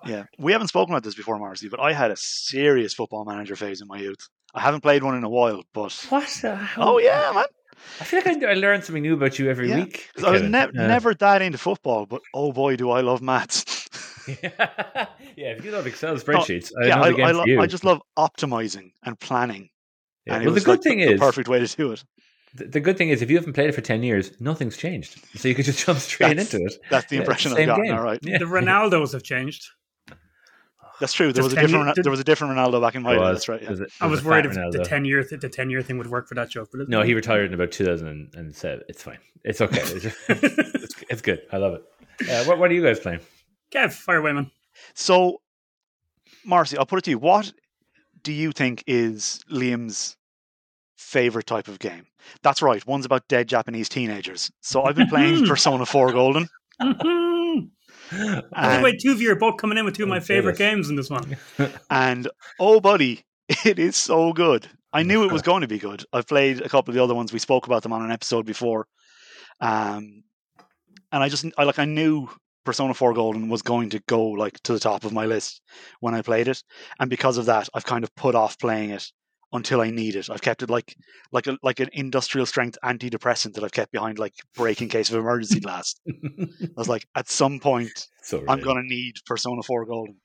Yeah, 0.05 0.23
we 0.39 0.51
haven't 0.51 0.67
spoken 0.69 0.93
about 0.93 1.03
this 1.03 1.15
before, 1.15 1.37
Marcy, 1.39 1.67
but 1.67 1.79
I 1.79 1.93
had 1.93 2.11
a 2.11 2.15
serious 2.15 2.93
football 2.93 3.25
manager 3.25 3.55
phase 3.55 3.81
in 3.81 3.87
my 3.87 3.97
youth. 3.97 4.29
I 4.53 4.61
haven't 4.61 4.81
played 4.81 5.03
one 5.03 5.15
in 5.15 5.23
a 5.23 5.29
while, 5.29 5.63
but 5.73 5.93
What? 6.09 6.43
Uh, 6.43 6.65
oh 6.77 6.99
yeah, 6.99 7.31
man. 7.33 7.45
I 7.99 8.03
feel 8.05 8.21
like 8.23 8.43
I, 8.43 8.51
I 8.51 8.53
learn 8.53 8.81
something 8.81 9.01
new 9.01 9.13
about 9.15 9.39
you 9.39 9.49
every 9.49 9.67
Yeah, 9.67 9.77
week. 9.77 10.09
I 10.25 10.31
was 10.31 10.41
ne- 10.41 10.61
Uh, 10.61 10.67
never 10.73 11.13
that 11.15 11.41
into 11.41 11.57
football, 11.57 12.05
but 12.05 12.21
oh 12.33 12.51
boy, 12.51 12.75
do 12.75 12.91
I 12.91 13.01
love 13.01 13.21
maths. 13.21 13.87
yeah, 14.27 15.07
if 15.35 15.65
you 15.65 15.71
love 15.71 15.85
Excel 15.85 16.15
spreadsheets, 16.15 16.71
I 16.81 16.87
yeah, 16.87 17.01
I, 17.01 17.07
I, 17.09 17.31
lo-. 17.31 17.61
I 17.61 17.67
just 17.67 17.83
love 17.83 18.01
optimizing 18.17 18.91
and 19.03 19.19
planning. 19.19 19.69
Yeah. 20.25 20.35
And 20.35 20.45
Well, 20.45 20.53
the 20.55 20.61
good 20.61 20.71
like 20.71 20.81
thing 20.81 20.99
the, 20.99 21.07
the 21.07 21.11
is, 21.13 21.19
perfect 21.19 21.49
way 21.49 21.59
to 21.65 21.75
do 21.75 21.91
it. 21.91 22.03
The, 22.55 22.65
the 22.65 22.79
good 22.79 22.97
thing 22.97 23.09
is, 23.09 23.21
if 23.21 23.29
you 23.29 23.37
haven't 23.37 23.53
played 23.53 23.69
it 23.69 23.73
for 23.75 23.81
ten 23.81 24.03
years, 24.03 24.31
nothing's 24.39 24.77
changed. 24.77 25.19
So 25.37 25.47
you 25.47 25.55
can 25.55 25.63
just 25.63 25.79
jump 25.85 25.99
straight 25.99 26.29
That's- 26.37 26.53
into 26.53 26.65
it. 26.65 26.73
That's 26.89 27.07
the 27.07 27.15
Yeah, 27.15 27.21
impression 27.21 27.51
I've 27.51 27.57
same 27.57 27.67
gotten. 27.67 27.85
game. 27.85 27.95
All 27.95 28.03
right, 28.03 28.19
Yeah. 28.21 28.37
The 28.37 28.45
Ronaldos 28.45 29.13
have 29.13 29.23
changed. 29.23 29.65
that's 30.99 31.13
true. 31.13 31.27
There 31.33 31.41
Does 31.41 31.45
was 31.45 31.53
a 31.53 31.55
different. 31.67 31.85
year- 31.85 32.03
there 32.03 32.11
was 32.11 32.19
a 32.19 32.23
different 32.23 32.53
Ronaldo 32.55 32.81
back 32.81 32.95
in 32.95 33.01
my 33.01 33.15
day. 33.15 33.19
That's 33.23 33.49
right. 33.49 33.61
Yeah. 33.61 33.67
There's 33.69 33.79
a- 33.81 33.83
I 33.83 34.07
there's 34.07 34.11
was 34.11 34.23
worried 34.23 34.45
fat 34.53 34.65
if 34.67 34.71
the 34.73 34.83
ten 34.85 35.05
year 35.05 35.23
the 35.29 35.49
ten 35.49 35.69
year 35.69 35.81
thing 35.81 35.97
would 35.97 36.07
work 36.07 36.27
for 36.27 36.35
that 36.35 36.49
joke, 36.49 36.69
but 36.71 36.87
No, 36.87 37.01
he 37.01 37.13
retired 37.13 37.47
in 37.47 37.53
about 37.53 37.71
2007. 37.71 38.83
It's 38.87 39.01
fine. 39.03 39.17
It's 39.43 39.59
okay. 39.61 39.81
It's, 39.83 40.05
it's, 40.29 41.03
it's 41.09 41.21
good. 41.21 41.41
I 41.51 41.57
love 41.57 41.73
it. 41.73 42.29
Uh, 42.29 42.43
what, 42.45 42.59
what 42.59 42.69
are 42.71 42.73
you 42.73 42.83
guys 42.83 42.99
playing? 42.99 43.19
Kev, 43.71 43.91
fire 43.91 44.17
away, 44.17 44.31
man. 44.31 44.51
So, 44.93 45.41
Marcy, 46.45 46.77
I'll 46.77 46.85
put 46.85 46.99
it 46.99 47.05
to 47.05 47.09
you. 47.11 47.17
What 47.17 47.51
do 48.21 48.31
you 48.31 48.51
think 48.51 48.83
is 48.87 49.41
Liam's 49.51 50.15
favorite 50.97 51.47
type 51.47 51.67
of 51.67 51.79
game? 51.79 52.05
That's 52.41 52.61
right. 52.61 52.85
One's 52.85 53.05
about 53.05 53.27
dead 53.27 53.47
Japanese 53.47 53.89
teenagers. 53.89 54.51
So 54.61 54.83
I've 54.83 54.95
been 54.95 55.07
playing 55.07 55.45
Persona 55.47 55.85
4 55.85 56.11
Golden. 56.11 56.47
By 56.79 58.77
the 58.77 58.81
way, 58.83 58.97
two 58.97 59.11
of 59.11 59.21
you 59.21 59.31
are 59.31 59.35
both 59.35 59.57
coming 59.57 59.77
in 59.77 59.85
with 59.85 59.95
two 59.95 60.03
of 60.03 60.09
my 60.09 60.19
favorite 60.19 60.57
games 60.57 60.89
in 60.89 60.95
this 60.95 61.09
one. 61.09 61.37
and 61.89 62.27
oh, 62.59 62.79
buddy, 62.79 63.23
it 63.65 63.79
is 63.79 63.95
so 63.95 64.33
good. 64.33 64.67
I 64.91 65.03
knew 65.03 65.23
it 65.23 65.31
was 65.31 65.41
going 65.41 65.61
to 65.61 65.67
be 65.67 65.79
good. 65.79 66.03
I've 66.13 66.27
played 66.27 66.61
a 66.61 66.69
couple 66.69 66.91
of 66.91 66.95
the 66.95 67.03
other 67.03 67.15
ones. 67.15 67.33
We 67.33 67.39
spoke 67.39 67.65
about 67.65 67.81
them 67.81 67.93
on 67.93 68.03
an 68.03 68.11
episode 68.11 68.45
before. 68.45 68.87
Um, 69.59 70.23
and 71.11 71.23
I 71.23 71.29
just, 71.29 71.45
I 71.57 71.63
like, 71.63 71.79
I 71.79 71.85
knew 71.85 72.29
Persona 72.63 72.93
4 72.93 73.13
Golden 73.13 73.49
was 73.49 73.61
going 73.63 73.89
to 73.91 73.99
go 74.07 74.23
like 74.23 74.59
to 74.63 74.73
the 74.73 74.79
top 74.79 75.03
of 75.03 75.11
my 75.11 75.25
list 75.25 75.61
when 75.99 76.13
I 76.13 76.21
played 76.21 76.47
it. 76.47 76.63
And 76.99 77.09
because 77.09 77.37
of 77.37 77.45
that, 77.45 77.69
I've 77.73 77.85
kind 77.85 78.03
of 78.03 78.15
put 78.15 78.35
off 78.35 78.59
playing 78.59 78.91
it 78.91 79.11
until 79.53 79.81
I 79.81 79.91
need 79.91 80.15
it. 80.15 80.29
I've 80.29 80.41
kept 80.41 80.63
it 80.63 80.69
like 80.69 80.97
like 81.31 81.47
a, 81.47 81.57
like 81.61 81.79
an 81.79 81.89
industrial 81.93 82.45
strength 82.45 82.77
antidepressant 82.83 83.53
that 83.53 83.63
I've 83.63 83.71
kept 83.71 83.91
behind 83.91 84.19
like 84.19 84.33
break 84.55 84.81
in 84.81 84.89
case 84.89 85.09
of 85.09 85.15
emergency 85.15 85.59
glass. 85.61 85.95
I 86.07 86.47
was 86.75 86.89
like, 86.89 87.07
at 87.15 87.29
some 87.29 87.59
point, 87.59 88.07
so 88.23 88.43
I'm 88.49 88.59
going 88.59 88.81
to 88.81 88.87
need 88.87 89.13
Persona 89.25 89.61
4 89.61 89.85
Golden. 89.85 90.17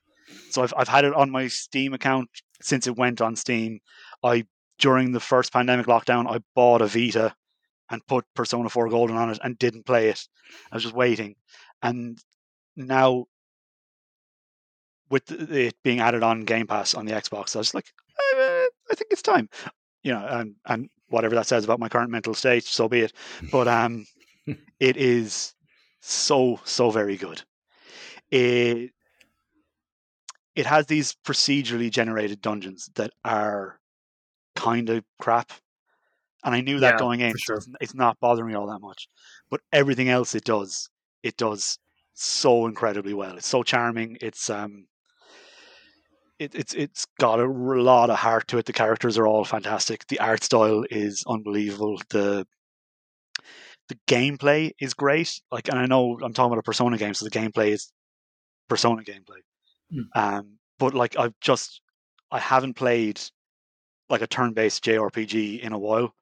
So 0.49 0.63
I've, 0.63 0.73
I've 0.75 0.87
had 0.87 1.05
it 1.05 1.13
on 1.13 1.29
my 1.29 1.47
Steam 1.47 1.93
account 1.93 2.29
since 2.61 2.87
it 2.87 2.97
went 2.97 3.21
on 3.21 3.35
Steam. 3.35 3.79
I 4.23 4.45
during 4.79 5.11
the 5.11 5.19
first 5.19 5.53
pandemic 5.53 5.85
lockdown, 5.85 6.29
I 6.29 6.39
bought 6.55 6.81
a 6.81 6.87
Vita 6.87 7.35
and 7.91 8.05
put 8.07 8.25
Persona 8.35 8.69
4 8.69 8.89
Golden 8.89 9.15
on 9.15 9.29
it 9.29 9.39
and 9.43 9.57
didn't 9.57 9.85
play 9.85 10.09
it. 10.09 10.21
I 10.71 10.75
was 10.75 10.83
just 10.83 10.95
waiting, 10.95 11.35
and 11.83 12.17
now 12.75 13.25
with 15.09 15.31
it 15.31 15.75
being 15.83 15.99
added 15.99 16.23
on 16.23 16.45
Game 16.45 16.67
Pass 16.67 16.93
on 16.93 17.05
the 17.05 17.13
Xbox, 17.13 17.55
I 17.55 17.59
was 17.59 17.73
like, 17.73 17.87
eh, 18.35 18.48
I 18.91 18.95
think 18.95 19.11
it's 19.11 19.21
time. 19.21 19.49
You 20.03 20.13
know, 20.13 20.25
and 20.27 20.55
and 20.65 20.89
whatever 21.09 21.35
that 21.35 21.47
says 21.47 21.63
about 21.65 21.79
my 21.79 21.89
current 21.89 22.11
mental 22.11 22.33
state, 22.33 22.63
so 22.63 22.87
be 22.89 23.01
it. 23.01 23.13
But 23.51 23.67
um, 23.67 24.05
it 24.79 24.97
is 24.97 25.55
so 26.01 26.59
so 26.65 26.91
very 26.91 27.17
good. 27.17 27.43
It 28.31 28.91
it 30.55 30.65
has 30.65 30.85
these 30.87 31.15
procedurally 31.25 31.89
generated 31.91 32.41
dungeons 32.41 32.89
that 32.95 33.11
are 33.23 33.79
kind 34.55 34.89
of 34.89 35.05
crap, 35.19 35.51
and 36.43 36.55
I 36.55 36.61
knew 36.61 36.79
that 36.81 36.95
Yeah, 36.95 36.97
going 36.97 37.21
in. 37.21 37.37
for 37.37 37.39
so 37.39 37.59
it's 37.81 37.95
not 37.95 38.19
bothering 38.19 38.49
me 38.49 38.55
all 38.55 38.67
that 38.67 38.81
much, 38.81 39.09
but 39.49 39.61
everything 39.73 40.09
else 40.09 40.35
it 40.35 40.45
does, 40.45 40.89
it 41.23 41.37
does 41.37 41.79
so 42.15 42.67
incredibly 42.67 43.13
well. 43.15 43.37
It's 43.37 43.47
so 43.47 43.63
charming. 43.63 44.17
It's 44.21 44.49
um. 44.51 44.88
It, 46.39 46.55
it's 46.55 46.73
it's 46.73 47.05
got 47.19 47.39
a 47.39 47.45
lot 47.45 48.09
of 48.09 48.17
heart 48.17 48.47
to 48.47 48.57
it. 48.57 48.65
The 48.65 48.73
characters 48.73 49.17
are 49.17 49.27
all 49.27 49.43
fantastic. 49.43 50.07
The 50.07 50.19
art 50.19 50.43
style 50.43 50.85
is 50.89 51.23
unbelievable. 51.27 52.01
The 52.09 52.47
the 53.89 53.97
gameplay 54.07 54.71
is 54.79 54.93
great. 54.93 55.41
Like, 55.51 55.67
and 55.67 55.77
I 55.77 55.85
know 55.85 56.17
I'm 56.23 56.33
talking 56.33 56.51
about 56.51 56.59
a 56.59 56.63
Persona 56.63 56.97
game, 56.97 57.13
so 57.13 57.25
the 57.25 57.31
gameplay 57.31 57.71
is 57.71 57.91
Persona 58.69 59.03
gameplay. 59.03 59.41
Hmm. 59.91 60.01
Um, 60.15 60.57
but 60.77 60.93
like, 60.93 61.17
I've 61.17 61.33
just 61.41 61.81
I 62.31 62.39
haven't 62.39 62.75
played 62.75 63.19
like 64.09 64.21
a 64.21 64.27
turn-based 64.27 64.83
JRPG 64.83 65.59
in 65.59 65.73
a 65.73 65.79
while, 65.79 66.13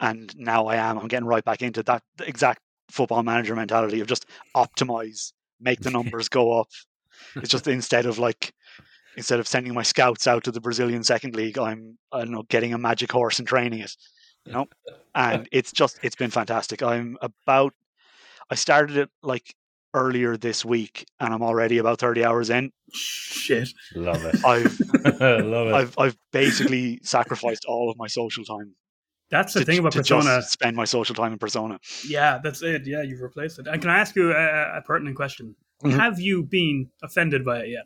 and 0.00 0.34
now 0.36 0.66
I 0.66 0.76
am. 0.76 0.98
I'm 0.98 1.08
getting 1.08 1.28
right 1.28 1.44
back 1.44 1.62
into 1.62 1.82
that 1.84 2.02
exact 2.20 2.60
football 2.90 3.22
manager 3.22 3.54
mentality 3.54 4.00
of 4.00 4.08
just 4.08 4.26
optimize, 4.56 5.32
make 5.60 5.80
the 5.80 5.90
numbers 5.98 6.28
go 6.28 6.58
up. 6.58 6.68
It's 7.36 7.50
just 7.50 7.68
instead 7.68 8.06
of 8.06 8.18
like 8.18 8.52
instead 9.16 9.40
of 9.40 9.46
sending 9.48 9.74
my 9.74 9.82
scouts 9.82 10.26
out 10.26 10.44
to 10.44 10.50
the 10.52 10.60
Brazilian 10.60 11.02
second 11.04 11.34
league, 11.34 11.58
I'm 11.58 11.98
I 12.12 12.20
don't 12.20 12.32
know 12.32 12.44
getting 12.48 12.72
a 12.74 12.78
magic 12.78 13.10
horse 13.12 13.38
and 13.38 13.46
training 13.48 13.80
it. 13.80 13.96
You 14.44 14.52
know, 14.52 14.66
and 15.14 15.48
it's 15.52 15.72
just 15.72 15.98
it's 16.02 16.16
been 16.16 16.30
fantastic. 16.30 16.82
I'm 16.82 17.16
about 17.20 17.72
I 18.50 18.54
started 18.56 18.96
it 18.96 19.10
like 19.22 19.54
earlier 19.94 20.36
this 20.36 20.64
week, 20.64 21.06
and 21.20 21.32
I'm 21.32 21.42
already 21.42 21.78
about 21.78 21.98
thirty 21.98 22.24
hours 22.24 22.50
in. 22.50 22.70
Shit. 22.92 23.68
Love 23.94 24.24
it. 24.24 24.44
I've 24.44 24.80
love 25.20 25.68
it. 25.68 25.74
I've 25.74 25.98
I've 25.98 26.16
basically 26.32 27.00
sacrificed 27.02 27.64
all 27.66 27.90
of 27.90 27.96
my 27.96 28.06
social 28.06 28.44
time 28.44 28.74
That's 29.30 29.54
the 29.54 29.60
to, 29.60 29.66
thing 29.66 29.78
about 29.78 29.92
to 29.92 29.98
Persona. 29.98 30.24
just 30.40 30.50
spend 30.52 30.76
my 30.76 30.84
social 30.84 31.14
time 31.14 31.32
in 31.32 31.38
Persona. 31.38 31.78
Yeah, 32.06 32.38
that's 32.42 32.62
it. 32.62 32.86
Yeah, 32.86 33.02
you've 33.02 33.20
replaced 33.22 33.58
it. 33.58 33.66
And 33.66 33.80
can 33.80 33.90
I 33.90 33.98
ask 33.98 34.14
you 34.16 34.32
a, 34.32 34.78
a 34.78 34.82
pertinent 34.82 35.16
question? 35.16 35.54
Mhm. 35.82 35.92
Have 35.98 36.20
you 36.20 36.42
been 36.44 36.90
offended 37.02 37.44
by 37.44 37.60
it 37.60 37.68
yet? 37.70 37.84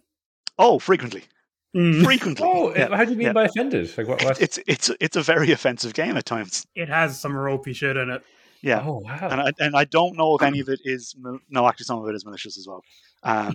Oh, 0.58 0.78
frequently, 0.78 1.24
Mm. 1.76 2.02
frequently. 2.04 2.44
oh, 2.48 2.74
Yeah. 2.74 2.88
how 2.96 3.04
do 3.04 3.10
you 3.12 3.16
mean 3.16 3.26
yeah. 3.28 3.32
by 3.32 3.44
offended? 3.44 3.96
Like 3.96 4.08
what? 4.08 4.24
what? 4.24 4.40
It's 4.40 4.58
it's 4.66 4.90
it's 5.00 5.16
a 5.16 5.22
very 5.22 5.52
offensive 5.52 5.94
game 5.94 6.16
at 6.16 6.24
times. 6.24 6.66
It 6.74 6.88
has 6.88 7.20
some 7.20 7.36
ropey 7.36 7.72
shit 7.74 7.96
in 7.96 8.10
it. 8.10 8.22
Yeah, 8.62 8.82
Oh 8.84 8.98
wow. 9.04 9.28
and 9.30 9.40
I, 9.40 9.52
and 9.60 9.76
I 9.76 9.84
don't 9.84 10.16
know 10.16 10.34
if 10.34 10.42
any 10.42 10.60
of 10.64 10.68
it 10.68 10.80
is 10.84 11.14
no. 11.48 11.68
Actually, 11.68 11.84
some 11.84 12.00
of 12.02 12.08
it 12.08 12.14
is 12.14 12.24
malicious 12.24 12.58
as 12.58 12.66
well. 12.66 12.82
Um, 13.22 13.54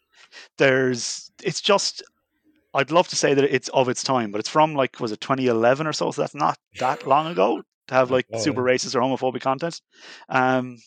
there's 0.58 1.30
it's 1.42 1.60
just 1.60 2.02
I'd 2.74 2.90
love 2.90 3.08
to 3.08 3.16
say 3.16 3.32
that 3.34 3.44
it's 3.44 3.68
of 3.70 3.88
its 3.88 4.02
time, 4.04 4.30
but 4.30 4.38
it's 4.38 4.48
from 4.50 4.74
like 4.74 5.00
was 5.00 5.10
it 5.12 5.20
2011 5.20 5.86
or 5.86 5.92
so, 5.92 6.10
so 6.10 6.22
that's 6.22 6.34
not 6.34 6.58
that 6.78 7.06
long 7.06 7.26
ago 7.26 7.62
to 7.88 7.94
have 7.94 8.10
like 8.10 8.26
Oh, 8.32 8.38
super 8.38 8.62
racist 8.62 8.94
or 8.94 9.00
homophobic 9.00 9.40
content. 9.40 9.80
Um, 10.28 10.78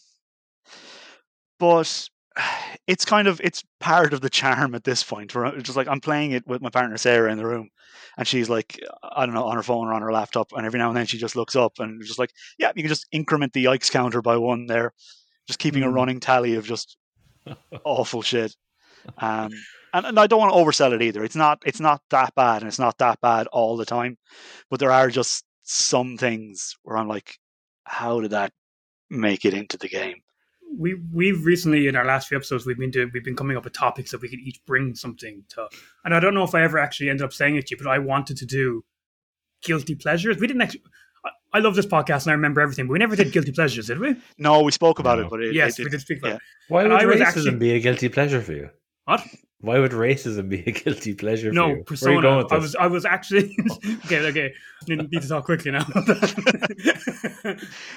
but 1.59 2.07
it's 2.88 3.05
kind 3.05 3.27
of 3.27 3.39
it's 3.43 3.63
part 3.79 4.13
of 4.13 4.21
the 4.21 4.29
charm 4.29 4.75
at 4.75 4.83
this 4.83 5.03
point. 5.03 5.33
Where 5.33 5.45
it's 5.45 5.63
just 5.63 5.77
like 5.77 5.88
I'm 5.88 6.01
playing 6.01 6.31
it 6.31 6.48
with 6.48 6.62
my 6.62 6.69
partner 6.69 6.98
Sarah 6.98 7.31
in 7.31 7.38
the 7.38 7.45
room, 7.45 7.69
and 8.17 8.27
she's 8.27 8.50
like, 8.50 8.79
I 9.03 9.25
don't 9.25 9.36
know, 9.36 9.45
on 9.45 9.55
her 9.55 9.63
phone 9.63 9.88
or 9.88 9.93
on 9.93 10.01
her 10.01 10.12
laptop, 10.12 10.51
and 10.53 10.65
every 10.65 10.79
now 10.79 10.89
and 10.89 10.98
then 10.98 11.05
she 11.05 11.17
just 11.17 11.36
looks 11.36 11.55
up 11.55 11.79
and 11.79 12.01
just 12.03 12.19
like, 12.19 12.31
yeah, 12.57 12.71
you 12.75 12.83
can 12.83 12.89
just 12.89 13.07
increment 13.12 13.53
the 13.53 13.65
yikes 13.65 13.91
counter 13.91 14.21
by 14.21 14.38
one 14.38 14.65
there, 14.67 14.93
just 15.48 15.59
keeping 15.59 15.83
a 15.83 15.88
Mm. 15.88 15.93
running 15.93 16.19
tally 16.19 16.55
of 16.55 16.65
just 16.65 16.98
awful 17.86 18.21
shit. 18.21 18.55
Um, 19.19 19.51
and, 19.93 20.05
and 20.05 20.19
I 20.19 20.27
don't 20.27 20.39
want 20.39 20.53
to 20.53 20.59
oversell 20.59 20.93
it 20.93 21.01
either. 21.01 21.24
It's 21.24 21.36
not 21.36 21.62
it's 21.65 21.79
not 21.79 22.01
that 22.12 22.36
bad, 22.36 22.62
and 22.62 22.67
it's 22.67 22.79
not 22.79 22.98
that 23.00 23.19
bad 23.21 23.48
all 23.48 23.77
the 23.77 23.86
time. 23.86 24.17
But 24.69 24.79
there 24.79 24.91
are 24.91 25.09
just 25.09 25.45
some 25.63 26.17
things 26.17 26.75
where 26.83 26.98
I'm 26.98 27.07
like, 27.07 27.38
how 27.86 28.21
did 28.21 28.31
that 28.31 28.53
make 29.09 29.45
it 29.45 29.53
into 29.53 29.77
the 29.77 29.89
game? 29.89 30.17
We 30.77 30.95
we've 31.13 31.43
recently 31.45 31.88
in 31.88 31.95
our 31.95 32.05
last 32.05 32.27
few 32.27 32.38
episodes 32.38 32.65
we've 32.65 32.77
been 32.77 32.91
doing 32.91 33.09
we've 33.13 33.23
been 33.23 33.35
coming 33.35 33.57
up 33.57 33.63
with 33.63 33.73
topics 33.73 34.11
that 34.11 34.21
we 34.21 34.29
could 34.29 34.39
each 34.39 34.59
bring 34.65 34.93
something 34.95 35.43
to 35.49 35.67
and 36.05 36.13
i 36.13 36.19
don't 36.19 36.33
know 36.33 36.43
if 36.43 36.53
i 36.53 36.61
ever 36.61 36.77
actually 36.77 37.09
ended 37.09 37.23
up 37.25 37.33
saying 37.33 37.55
it 37.55 37.67
to 37.67 37.75
you 37.75 37.77
but 37.83 37.89
i 37.89 37.97
wanted 37.97 38.38
to 38.38 38.45
do 38.45 38.83
guilty 39.63 39.95
pleasures 39.95 40.38
we 40.38 40.47
didn't 40.47 40.61
actually 40.61 40.83
I- 41.25 41.29
I 41.51 41.59
love 41.59 41.75
this 41.75 41.85
podcast 41.88 42.23
and 42.23 42.29
I 42.29 42.33
remember 42.33 42.61
everything, 42.61 42.85
but 42.88 42.93
we 42.93 42.99
never 42.99 43.15
did 43.15 43.33
guilty 43.33 43.51
pleasures, 43.51 43.88
did 43.88 43.99
we? 43.99 44.15
No, 44.38 44.61
we 44.61 44.71
spoke 44.71 44.99
about 44.99 45.17
No. 45.19 45.25
it, 45.25 45.29
but 45.31 45.43
it, 45.43 45.53
yes, 45.55 45.77
it, 45.79 45.83
we 45.83 45.89
did 45.89 45.99
speak 45.99 46.19
about 46.19 46.29
yeah. 46.29 46.35
it. 46.35 46.41
Why 46.69 46.83
And 46.83 46.91
would 46.93 47.01
I 47.01 47.03
racism 47.05 47.21
actually- 47.25 47.55
be 47.55 47.71
a 47.73 47.79
guilty 47.79 48.07
pleasure 48.07 48.39
for 48.41 48.53
you? 48.53 48.69
What? 49.05 49.21
Why 49.59 49.79
would 49.79 49.91
racism 49.91 50.47
be 50.47 50.59
a 50.65 50.71
guilty 50.71 51.13
pleasure 51.15 51.49
for 51.49 51.55
No, 51.55 51.61
you? 51.63 51.67
Where 51.67 51.75
are 51.75 51.77
you 51.79 51.83
persona. 51.83 52.21
going 52.21 52.38
with 52.38 52.53
I 52.53 52.57
was 52.57 52.75
I 52.75 52.88
was 52.88 53.03
actually 53.03 53.57
okay, 54.05 54.19
okay. 54.27 54.53
Need 54.88 55.11
need 55.11 55.21
to 55.23 55.27
talk 55.27 55.43
quickly 55.43 55.71
now. 55.71 55.85
no, 55.95 56.05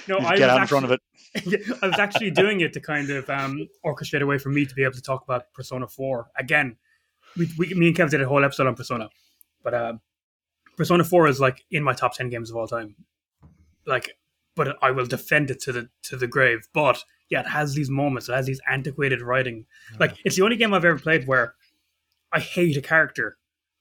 You 0.07 0.17
I 0.17 0.31
was 0.31 0.39
get 0.39 0.49
out 0.49 0.57
in 0.57 0.63
actually, 0.63 0.67
front 0.67 0.85
of 0.85 0.91
it. 0.91 1.01
Yeah, 1.45 1.57
I 1.81 1.87
was 1.87 1.99
actually 1.99 2.31
doing 2.31 2.61
it 2.61 2.73
to 2.73 2.79
kind 2.79 3.09
of 3.09 3.29
um, 3.29 3.67
orchestrate 3.85 4.21
a 4.21 4.25
way 4.25 4.37
for 4.37 4.49
me 4.49 4.65
to 4.65 4.75
be 4.75 4.83
able 4.83 4.93
to 4.93 5.01
talk 5.01 5.23
about 5.23 5.51
Persona 5.53 5.87
4. 5.87 6.27
Again, 6.37 6.77
we, 7.37 7.49
we, 7.57 7.73
me 7.73 7.87
and 7.87 7.97
Kev 7.97 8.09
did 8.09 8.21
a 8.21 8.27
whole 8.27 8.43
episode 8.43 8.67
on 8.67 8.75
Persona, 8.75 9.09
but 9.63 9.73
uh, 9.73 9.93
Persona 10.77 11.03
4 11.03 11.27
is 11.27 11.39
like 11.39 11.65
in 11.71 11.83
my 11.83 11.93
top 11.93 12.15
10 12.15 12.29
games 12.29 12.49
of 12.49 12.55
all 12.55 12.67
time. 12.67 12.95
Like, 13.85 14.11
but 14.55 14.77
I 14.83 14.91
will 14.91 15.07
defend 15.07 15.49
it 15.49 15.59
to 15.61 15.71
the 15.71 15.89
to 16.03 16.15
the 16.15 16.27
grave. 16.27 16.67
But 16.73 17.03
yeah, 17.29 17.39
it 17.41 17.47
has 17.47 17.73
these 17.73 17.89
moments. 17.89 18.29
It 18.29 18.33
has 18.33 18.45
these 18.45 18.61
antiquated 18.69 19.21
writing. 19.21 19.65
Like, 19.99 20.15
it's 20.23 20.35
the 20.35 20.43
only 20.43 20.55
game 20.55 20.73
I've 20.73 20.85
ever 20.85 20.99
played 20.99 21.27
where 21.27 21.55
I 22.31 22.39
hate 22.39 22.77
a 22.77 22.81
character 22.81 23.37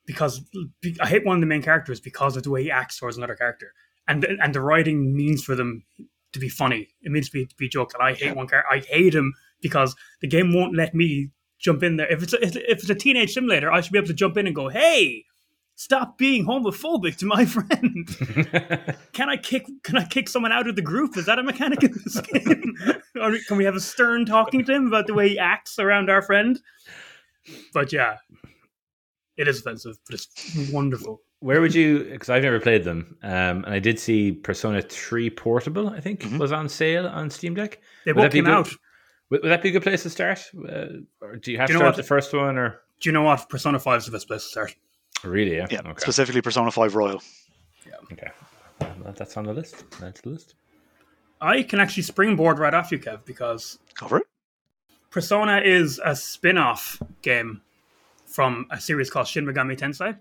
because 0.07 0.41
be- 0.81 0.97
I 1.01 1.07
hate 1.07 1.25
one 1.27 1.37
of 1.37 1.41
the 1.41 1.47
main 1.47 1.63
characters 1.63 2.01
because 2.01 2.37
of 2.37 2.43
the 2.43 2.51
way 2.51 2.65
he 2.65 2.71
acts 2.71 2.99
towards 2.99 3.17
another 3.17 3.35
character, 3.35 3.75
and 4.09 4.25
and 4.25 4.55
the 4.55 4.61
writing 4.61 5.15
means 5.15 5.45
for 5.45 5.55
them 5.55 5.85
to 6.33 6.39
be 6.39 6.49
funny. 6.49 6.89
It 7.03 7.13
means 7.13 7.29
to 7.29 7.33
be 7.33 7.47
to 7.47 7.57
be 7.57 7.69
jokes. 7.69 7.95
And 7.95 8.03
I 8.03 8.15
hate 8.15 8.37
one 8.37 8.47
character. 8.47 8.73
I 8.73 8.81
hate 8.81 9.15
him 9.15 9.35
because 9.61 9.95
the 10.21 10.29
game 10.29 10.55
won't 10.55 10.77
let 10.77 10.95
me 10.95 11.31
jump 11.59 11.83
in 11.83 11.97
there. 11.97 12.11
If 12.13 12.23
it's 12.23 12.35
a, 12.35 12.43
if 12.45 12.81
it's 12.81 12.91
a 12.91 12.95
teenage 12.95 13.33
simulator, 13.33 13.73
I 13.73 13.81
should 13.81 13.93
be 13.93 13.99
able 13.99 14.09
to 14.09 14.15
jump 14.15 14.37
in 14.37 14.47
and 14.47 14.55
go, 14.55 14.69
"Hey, 14.69 15.25
stop 15.75 16.19
being 16.19 16.45
homophobic 16.45 17.17
to 17.19 17.27
my 17.27 17.45
friend." 17.47 18.09
can 19.13 19.31
I 19.31 19.37
kick? 19.37 19.67
Can 19.85 19.97
I 19.97 20.05
kick 20.05 20.29
someone 20.29 20.53
out 20.53 20.69
of 20.69 20.77
the 20.77 20.83
group? 20.83 21.17
Is 21.17 21.27
that 21.27 21.39
a 21.39 21.43
mechanic 21.43 21.83
in 21.83 21.93
this 21.93 22.21
game? 22.21 22.75
or 23.21 23.37
can 23.47 23.57
we 23.57 23.65
have 23.65 23.77
a 23.77 23.81
stern 23.81 24.27
talking 24.27 24.65
to 24.65 24.73
him 24.73 24.87
about 24.87 25.07
the 25.07 25.15
way 25.15 25.31
he 25.31 25.39
acts 25.39 25.79
around 25.79 26.11
our 26.11 26.23
friend? 26.23 26.61
But 27.73 27.93
yeah, 27.93 28.19
it 29.37 29.49
is 29.49 29.61
offensive, 29.61 29.99
but 30.07 30.15
it's 30.15 30.71
wonderful. 30.73 31.21
Where 31.43 31.61
would 31.61 31.75
you? 31.75 32.05
Because 32.05 32.31
I've 32.31 32.45
never 32.45 32.61
played 32.61 32.85
them, 32.85 33.17
um, 33.23 33.65
and 33.65 33.75
I 33.75 33.81
did 33.81 33.99
see 33.99 34.31
Persona 34.31 34.81
Three 34.81 35.29
Portable. 35.29 35.89
I 35.89 35.99
think 36.01 36.21
Mhm. 36.23 36.39
was 36.39 36.53
on 36.53 36.69
sale 36.69 37.07
on 37.09 37.31
Steam 37.31 37.55
Deck. 37.55 37.81
They 38.05 38.13
Would 38.13 38.17
both 38.23 38.31
that 38.31 38.33
came 38.37 38.45
good? 38.45 38.55
out. 38.55 38.71
Would, 39.31 39.43
would 39.43 39.51
that 39.51 39.61
be 39.63 39.71
a 39.71 39.73
good 39.73 39.83
place 39.83 40.05
to 40.05 40.11
start? 40.11 40.39
Uh, 40.57 41.03
or 41.21 41.37
do 41.37 41.51
you 41.51 41.59
have 41.59 41.67
Do 41.67 41.73
to 41.73 41.79
you 41.79 41.79
know 41.79 41.79
start 41.81 41.85
what? 41.85 41.97
the 41.97 42.03
first 42.05 42.33
one, 42.33 42.57
or 42.59 42.81
Do 43.01 43.09
you 43.09 43.13
know 43.13 43.23
what? 43.23 43.49
Persona 43.49 43.81
Five 43.81 43.99
is 43.99 44.07
the 44.07 44.13
best 44.13 44.29
place 44.29 44.45
to 44.45 44.49
start. 44.49 44.77
really? 45.25 45.57
Yeah. 45.57 45.67
Yeah, 45.71 45.81
Okay. 45.81 45.99
specifically 46.01 46.43
Persona 46.43 46.71
5 46.71 46.95
Royal. 46.95 47.21
Yeah. 47.85 47.95
Okay. 48.13 48.31
Well, 48.81 49.13
that's 49.17 49.37
on 49.37 49.45
the 49.45 49.53
list. 49.53 49.85
That's 50.01 50.21
the 50.21 50.29
list. 50.31 50.55
I 51.41 51.65
can 51.65 51.81
actually 51.81 52.05
springboard 52.05 52.61
right 52.61 52.73
off 52.73 52.93
you, 52.93 53.01
Kev, 53.01 53.25
because 53.25 53.81
Cover 53.95 54.19
it. 54.19 54.27
Persona 55.11 55.61
is 55.65 56.01
a 56.05 56.15
spin-off 56.15 57.03
game 57.23 57.63
from 58.27 58.67
a 58.71 58.81
series 58.81 59.11
called 59.11 59.27
Shin 59.27 59.45
Megami 59.45 59.77
Tensei 59.77 60.17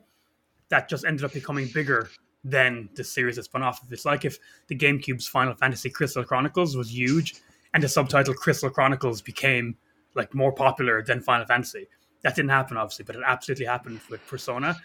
that 0.71 0.89
just 0.89 1.05
ended 1.05 1.23
up 1.23 1.33
becoming 1.33 1.67
bigger 1.73 2.09
than 2.43 2.89
the 2.95 3.03
series 3.03 3.35
that 3.35 3.43
spun 3.43 3.61
off 3.61 3.83
of. 3.83 3.93
It's 3.93 4.05
like 4.05 4.25
if 4.25 4.39
the 4.67 4.75
GameCube's 4.75 5.27
Final 5.27 5.53
Fantasy 5.53 5.89
Crystal 5.89 6.23
Chronicles 6.23 6.75
was 6.75 6.91
huge 6.91 7.35
and 7.73 7.83
the 7.83 7.87
subtitle 7.87 8.33
Crystal 8.33 8.69
Chronicles 8.69 9.21
became 9.21 9.77
like 10.15 10.33
more 10.33 10.51
popular 10.51 11.03
than 11.03 11.21
Final 11.21 11.45
Fantasy. 11.45 11.87
That 12.23 12.35
didn't 12.35 12.49
happen 12.49 12.77
obviously, 12.77 13.05
but 13.05 13.15
it 13.15 13.21
absolutely 13.25 13.65
happened 13.65 13.99
with 14.09 14.25
Persona. 14.25 14.75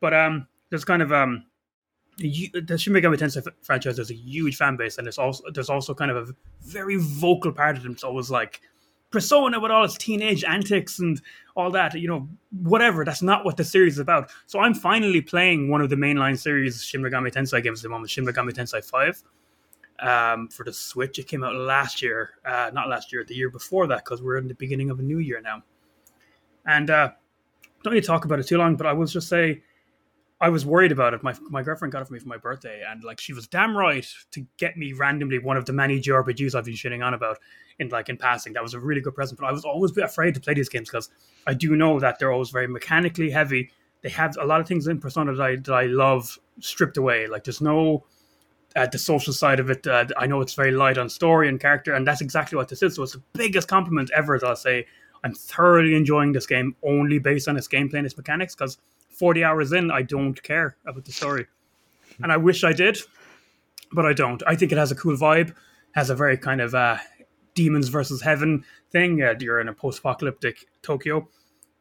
But 0.00 0.12
um 0.12 0.46
there's 0.68 0.84
kind 0.84 1.00
of 1.00 1.12
um 1.12 1.46
the 2.18 2.78
Shin 2.78 2.94
Megami 2.94 3.18
Tensei 3.18 3.46
franchise 3.62 3.98
has 3.98 4.10
a 4.10 4.14
huge 4.14 4.56
fan 4.56 4.76
base, 4.76 4.96
and 4.98 5.06
there's 5.06 5.18
also 5.18 5.44
there's 5.52 5.68
also 5.70 5.94
kind 5.94 6.10
of 6.10 6.28
a 6.28 6.32
very 6.62 6.96
vocal 6.96 7.52
part 7.52 7.76
of 7.76 7.82
them. 7.82 7.92
It's 7.92 8.04
always 8.04 8.30
like 8.30 8.62
Persona 9.10 9.60
with 9.60 9.70
all 9.70 9.84
its 9.84 9.96
teenage 9.96 10.44
antics 10.44 10.98
and 10.98 11.20
all 11.54 11.70
that, 11.70 11.94
you 11.94 12.08
know, 12.08 12.28
whatever. 12.62 13.04
That's 13.04 13.22
not 13.22 13.44
what 13.44 13.56
the 13.56 13.64
series 13.64 13.94
is 13.94 13.98
about. 13.98 14.30
So 14.46 14.60
I'm 14.60 14.74
finally 14.74 15.20
playing 15.20 15.70
one 15.70 15.80
of 15.80 15.90
the 15.90 15.96
mainline 15.96 16.38
series 16.38 16.82
Shin 16.82 17.02
Megami 17.02 17.32
Tensei 17.32 17.62
games 17.62 17.80
at 17.80 17.84
the 17.84 17.88
moment, 17.88 18.10
Shin 18.10 18.26
Megami 18.26 18.52
Tensei 18.52 18.84
5. 18.84 19.22
Um, 19.98 20.48
for 20.48 20.64
the 20.64 20.72
Switch, 20.72 21.18
it 21.18 21.26
came 21.26 21.42
out 21.42 21.54
last 21.54 22.02
year, 22.02 22.32
uh, 22.44 22.70
not 22.74 22.88
last 22.88 23.12
year, 23.12 23.24
the 23.24 23.34
year 23.34 23.48
before 23.48 23.86
that, 23.86 24.04
because 24.04 24.20
we're 24.20 24.36
in 24.36 24.46
the 24.46 24.54
beginning 24.54 24.90
of 24.90 24.98
a 24.98 25.02
new 25.02 25.18
year 25.18 25.40
now. 25.40 25.62
And 26.66 26.90
uh, 26.90 27.12
don't 27.82 27.94
need 27.94 28.02
to 28.02 28.06
talk 28.06 28.24
about 28.24 28.38
it 28.38 28.46
too 28.46 28.58
long, 28.58 28.76
but 28.76 28.86
I 28.86 28.92
will 28.92 29.06
just 29.06 29.28
say 29.28 29.62
I 30.40 30.48
was 30.50 30.66
worried 30.66 30.92
about 30.92 31.14
it. 31.14 31.22
My 31.22 31.34
my 31.48 31.62
girlfriend 31.62 31.92
got 31.92 32.02
it 32.02 32.08
for 32.08 32.12
me 32.12 32.18
for 32.18 32.28
my 32.28 32.36
birthday, 32.36 32.82
and 32.86 33.02
like 33.04 33.20
she 33.20 33.32
was 33.32 33.46
damn 33.46 33.76
right 33.76 34.06
to 34.32 34.46
get 34.58 34.76
me 34.76 34.92
randomly 34.92 35.38
one 35.38 35.56
of 35.56 35.64
the 35.64 35.72
many 35.72 36.00
JRPGs 36.00 36.54
I've 36.54 36.66
been 36.66 36.74
shitting 36.74 37.04
on 37.04 37.14
about 37.14 37.38
in 37.78 37.88
like 37.88 38.08
in 38.08 38.16
passing. 38.16 38.52
That 38.52 38.62
was 38.62 38.74
a 38.74 38.80
really 38.80 39.00
good 39.00 39.14
present. 39.14 39.38
But 39.38 39.46
I 39.46 39.52
was 39.52 39.64
always 39.64 39.90
a 39.90 39.94
bit 39.94 40.04
afraid 40.04 40.34
to 40.34 40.40
play 40.40 40.54
these 40.54 40.68
games 40.68 40.88
because 40.88 41.10
I 41.46 41.54
do 41.54 41.76
know 41.76 42.00
that 42.00 42.18
they're 42.18 42.32
always 42.32 42.50
very 42.50 42.66
mechanically 42.66 43.30
heavy. 43.30 43.70
They 44.02 44.08
have 44.10 44.36
a 44.38 44.44
lot 44.44 44.60
of 44.60 44.68
things 44.68 44.86
in 44.86 45.00
Persona 45.00 45.34
that 45.34 45.42
I 45.42 45.56
that 45.56 45.72
I 45.72 45.86
love 45.86 46.38
stripped 46.60 46.96
away. 46.96 47.26
Like 47.26 47.44
there's 47.44 47.60
no 47.60 48.04
uh, 48.74 48.86
the 48.86 48.98
social 48.98 49.32
side 49.32 49.58
of 49.58 49.70
it. 49.70 49.86
Uh, 49.86 50.06
I 50.16 50.26
know 50.26 50.40
it's 50.40 50.54
very 50.54 50.70
light 50.70 50.98
on 50.98 51.08
story 51.08 51.48
and 51.48 51.58
character, 51.58 51.94
and 51.94 52.06
that's 52.06 52.20
exactly 52.20 52.56
what 52.56 52.68
this 52.68 52.82
is. 52.82 52.96
So 52.96 53.02
it's 53.02 53.12
the 53.12 53.22
biggest 53.32 53.68
compliment 53.68 54.10
ever 54.14 54.38
that 54.38 54.46
I'll 54.46 54.56
say. 54.56 54.86
I'm 55.24 55.34
thoroughly 55.34 55.96
enjoying 55.96 56.32
this 56.32 56.46
game 56.46 56.76
only 56.84 57.18
based 57.18 57.48
on 57.48 57.56
its 57.56 57.66
gameplay 57.66 57.94
and 57.94 58.06
its 58.06 58.16
mechanics 58.16 58.54
because 58.54 58.78
40 59.10 59.42
hours 59.42 59.72
in, 59.72 59.90
I 59.90 60.02
don't 60.02 60.40
care 60.42 60.76
about 60.86 61.04
the 61.04 61.10
story. 61.10 61.46
And 62.22 62.30
I 62.30 62.36
wish 62.36 62.62
I 62.64 62.72
did, 62.72 62.98
but 63.92 64.06
I 64.06 64.12
don't. 64.12 64.42
I 64.46 64.54
think 64.54 64.72
it 64.72 64.78
has 64.78 64.92
a 64.92 64.94
cool 64.94 65.16
vibe, 65.16 65.54
has 65.92 66.10
a 66.10 66.14
very 66.14 66.36
kind 66.36 66.60
of 66.60 66.74
uh, 66.74 66.98
demons 67.56 67.88
versus 67.88 68.22
heaven 68.22 68.64
thing. 68.90 69.20
Uh, 69.20 69.34
you're 69.40 69.60
in 69.60 69.68
a 69.68 69.72
post 69.72 69.98
apocalyptic 69.98 70.66
Tokyo. 70.82 71.28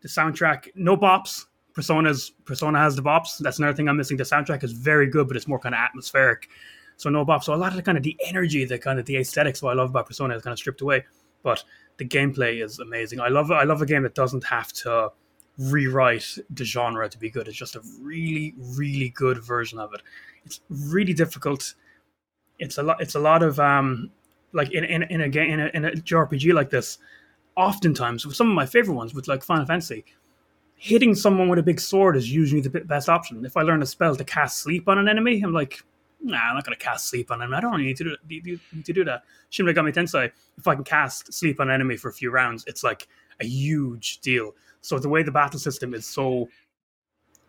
The 0.02 0.08
soundtrack, 0.08 0.70
no 0.74 0.98
bops. 0.98 1.46
Persona's 1.76 2.32
Persona 2.46 2.80
has 2.80 2.96
the 2.96 3.04
bops. 3.04 3.38
That's 3.38 3.60
another 3.60 3.76
thing 3.76 3.88
I'm 3.88 3.98
missing. 3.98 4.18
The 4.18 4.24
soundtrack 4.24 4.64
is 4.64 4.72
very 4.72 5.08
good, 5.08 5.28
but 5.28 5.38
it's 5.38 5.48
more 5.48 5.60
kind 5.60 5.76
of 5.76 5.80
atmospheric. 5.80 6.48
So 6.98 7.10
no 7.10 7.26
bops. 7.26 7.44
So 7.44 7.54
a 7.54 7.56
lot 7.56 7.72
of 7.72 7.76
the 7.76 7.84
kind 7.84 7.98
of 7.98 8.04
the 8.04 8.18
energy, 8.26 8.64
the 8.66 8.80
kind 8.80 8.98
of 8.98 9.06
the 9.06 9.18
aesthetics, 9.18 9.62
what 9.62 9.72
I 9.72 9.76
love 9.76 9.90
about 9.90 10.08
Persona 10.08 10.36
is 10.36 10.42
kind 10.42 10.54
of 10.54 10.58
stripped 10.58 10.82
away. 10.82 11.04
But 11.44 11.64
the 11.98 12.06
gameplay 12.06 12.64
is 12.64 12.80
amazing. 12.80 13.20
I 13.20 13.28
love 13.28 13.52
I 13.52 13.64
love 13.64 13.82
a 13.82 13.86
game 13.86 14.04
that 14.04 14.16
doesn't 14.16 14.46
have 14.46 14.72
to 14.74 15.12
rewrite 15.58 16.38
the 16.50 16.66
genre 16.66 17.08
to 17.10 17.18
be 17.18 17.30
good. 17.30 17.48
It's 17.48 17.58
just 17.58 17.76
a 17.76 17.82
really, 18.02 18.54
really 18.58 19.10
good 19.10 19.44
version 19.44 19.80
of 19.80 19.94
it. 19.94 20.02
It's 20.46 20.62
really 20.70 21.14
difficult. 21.14 21.76
It's 22.60 22.78
a 22.78 22.84
lot. 22.84 23.02
It's 23.02 23.16
a 23.16 23.20
lot 23.20 23.44
of 23.44 23.60
um, 23.60 24.12
like 24.56 24.72
in 24.72 24.84
in, 24.84 25.04
in 25.04 25.22
a 25.22 25.30
game 25.30 25.52
in 25.52 25.60
a, 25.60 25.72
in 25.74 25.86
a 25.86 25.92
JRPG 25.92 26.54
like 26.54 26.70
this. 26.70 26.98
Oftentimes, 27.56 28.26
with 28.26 28.36
some 28.36 28.50
of 28.50 28.56
my 28.56 28.66
favorite 28.66 28.96
ones, 28.96 29.14
with 29.14 29.30
like 29.30 29.42
Final 29.42 29.66
Fantasy, 29.66 30.04
hitting 30.76 31.16
someone 31.16 31.48
with 31.48 31.60
a 31.60 31.64
big 31.64 31.80
sword 31.80 32.18
is 32.18 32.32
usually 32.32 32.62
the 32.62 32.70
best 32.70 33.08
option. 33.08 33.46
If 33.46 33.56
I 33.56 33.62
learn 33.62 33.82
a 33.82 33.86
spell 33.86 34.16
to 34.16 34.24
cast 34.24 34.60
sleep 34.60 34.90
on 34.90 34.98
an 34.98 35.08
enemy, 35.08 35.42
I'm 35.42 35.54
like, 35.54 35.82
nah, 36.22 36.38
I'm 36.38 36.56
not 36.56 36.66
to 36.66 36.76
cast 36.76 37.10
sleep 37.10 37.32
on 37.32 37.42
him. 37.42 37.54
I 37.54 37.62
don't 37.62 37.72
really 37.72 37.86
need 37.86 37.98
to 37.98 38.04
do, 38.04 38.18
need 38.28 38.60
need 38.74 38.86
to 38.86 38.94
do 38.94 39.06
that. 39.06 39.24
Shin 39.50 39.66
Megami 39.66 39.94
Tensei, 39.94 40.32
if 40.58 40.68
I 40.68 40.76
can 40.76 40.84
cast 40.84 41.34
sleep 41.34 41.60
on 41.60 41.70
an 41.70 41.76
enemy 41.76 41.96
for 41.98 42.10
a 42.10 42.14
few 42.14 42.30
rounds, 42.30 42.66
it's 42.68 42.84
like 42.84 43.08
a 43.40 43.46
huge 43.46 44.20
deal. 44.20 44.54
So 44.82 45.00
the 45.00 45.10
way 45.10 45.24
the 45.24 45.32
battle 45.32 45.60
system 45.60 45.94
is 45.94 46.06
so 46.06 46.50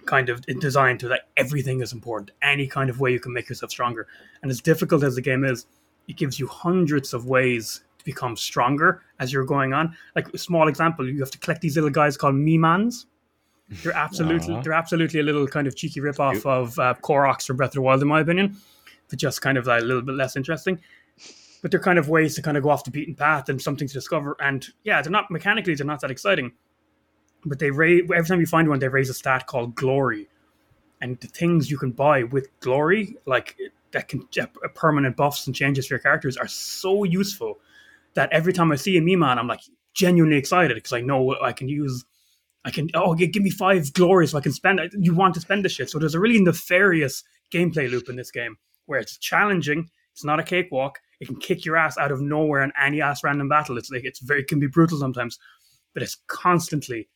kind 0.07 0.29
of 0.29 0.41
designed 0.61 1.01
to 1.01 1.09
that 1.09 1.29
everything 1.37 1.81
is 1.81 1.93
important. 1.93 2.31
Any 2.43 2.67
kind 2.67 2.89
of 2.89 3.01
way 3.01 3.13
you 3.13 3.21
can 3.21 3.33
make 3.33 3.49
yourself 3.49 3.73
stronger. 3.73 4.07
And 4.43 4.51
as 4.51 4.61
difficult 4.61 5.03
as 5.03 5.17
the 5.17 5.21
game 5.21 5.45
is, 5.45 5.67
it 6.09 6.17
gives 6.17 6.39
you 6.39 6.47
hundreds 6.47 7.13
of 7.13 7.27
ways 7.27 7.83
to 7.99 8.05
become 8.05 8.37
stronger 8.37 9.03
as 9.19 9.33
you're 9.33 9.45
going 9.45 9.73
on. 9.73 9.97
Like 10.15 10.29
a 10.33 10.39
small 10.39 10.69
example, 10.69 11.09
you 11.09 11.21
have 11.21 11.31
to 11.33 11.39
collect 11.39 11.61
these 11.61 11.77
little 11.77 11.91
guys 11.91 12.17
called 12.17 12.35
Mimans. 12.35 13.07
They're 13.83 13.93
absolutely 13.97 14.55
Aw. 14.55 14.63
they're 14.63 14.73
absolutely 14.73 15.21
a 15.21 15.23
little 15.23 15.47
kind 15.47 15.67
of 15.67 15.77
cheeky 15.77 16.01
ripoff 16.01 16.47
of 16.47 16.79
uh, 16.79 16.95
Koroks 17.03 17.47
from 17.47 17.57
Breath 17.57 17.71
of 17.71 17.75
the 17.75 17.83
Wild, 17.83 18.03
in 18.03 18.09
my 18.09 18.21
opinion, 18.21 18.57
but 19.09 19.19
just 19.19 19.43
kind 19.43 19.59
of 19.59 19.67
like, 19.67 19.83
a 19.83 19.85
little 19.85 20.03
bit 20.03 20.15
less 20.15 20.37
interesting. 20.37 20.79
but 21.63 21.71
they're 21.71 21.81
kind 21.81 21.99
of 21.99 22.09
ways 22.09 22.35
to 22.37 22.43
kind 22.43 22.57
of 22.57 22.63
go 22.63 22.71
off 22.71 22.85
the 22.85 22.91
beaten 22.91 23.15
path 23.15 23.49
and 23.49 23.61
something 23.61 23.89
to 23.89 23.95
discover. 23.95 24.37
And 24.41 24.67
yeah, 24.85 25.03
they're 25.03 25.11
not 25.11 25.31
mechanically 25.31 25.75
they're 25.75 25.87
not 25.87 26.01
that 26.03 26.11
exciting, 26.11 26.53
but 27.45 27.59
they 27.59 27.71
raise 27.71 28.03
every 28.03 28.27
time 28.27 28.41
you 28.41 28.47
find 28.47 28.69
one, 28.69 28.79
they 28.79 28.89
raise 28.89 29.11
a 29.11 29.15
stat 29.15 29.47
called 29.47 29.75
glory, 29.75 30.29
and 31.01 31.19
the 31.21 31.27
things 31.27 31.71
you 31.71 31.79
can 31.79 31.91
buy 31.91 32.23
with 32.23 32.49
glory, 32.61 33.17
like 33.27 33.57
that 33.97 34.09
can 34.09 34.29
uh, 34.39 34.47
permanent 34.75 35.17
buffs 35.17 35.47
and 35.47 35.57
changes 35.57 35.87
for 35.87 35.95
your 35.95 36.01
characters, 36.01 36.37
are 36.37 36.47
so 36.47 37.05
useful 37.05 37.59
that 38.15 38.31
every 38.31 38.53
time 38.53 38.71
I 38.71 38.77
see 38.77 38.99
a 38.99 39.01
Miman, 39.01 39.39
I'm 39.39 39.49
like 39.49 39.63
genuinely 39.95 40.37
excited 40.37 40.75
because 40.75 40.93
I 40.93 41.01
know 41.01 41.35
I 41.43 41.53
can 41.53 41.69
use. 41.69 42.05
I 42.67 42.71
can 42.71 42.91
oh 42.95 43.15
give 43.15 43.43
me 43.43 43.51
five 43.51 43.93
glories 43.95 44.33
so 44.33 44.39
I 44.39 44.43
can 44.43 44.53
spend. 44.53 44.81
You 44.99 45.15
want 45.15 45.35
to 45.35 45.41
spend 45.41 45.65
the 45.65 45.71
shit, 45.71 45.89
so 45.89 45.99
there's 45.99 46.15
a 46.15 46.21
really 46.21 46.41
nefarious 46.41 47.25
gameplay 47.51 47.91
loop 47.91 48.11
in 48.11 48.17
this 48.17 48.31
game 48.31 48.57
where 48.85 49.01
it's 49.01 49.17
challenging. 49.17 49.89
It's 50.13 50.25
not 50.25 50.41
a 50.41 50.43
cakewalk. 50.43 50.99
It 51.21 51.27
can 51.27 51.37
kick 51.37 51.65
your 51.65 51.79
ass 51.79 51.97
out 51.97 52.13
of 52.13 52.21
nowhere 52.21 52.63
in 52.63 52.73
any 52.79 53.01
ass 53.01 53.25
random 53.25 53.49
battle. 53.49 53.79
It's 53.79 53.91
like 53.91 54.05
it's 54.05 54.21
very 54.21 54.41
it 54.41 54.49
can 54.49 54.61
be 54.61 54.67
brutal 54.67 54.99
sometimes, 54.99 55.39
but 55.95 56.03
it's 56.03 56.19
constantly, 56.27 57.09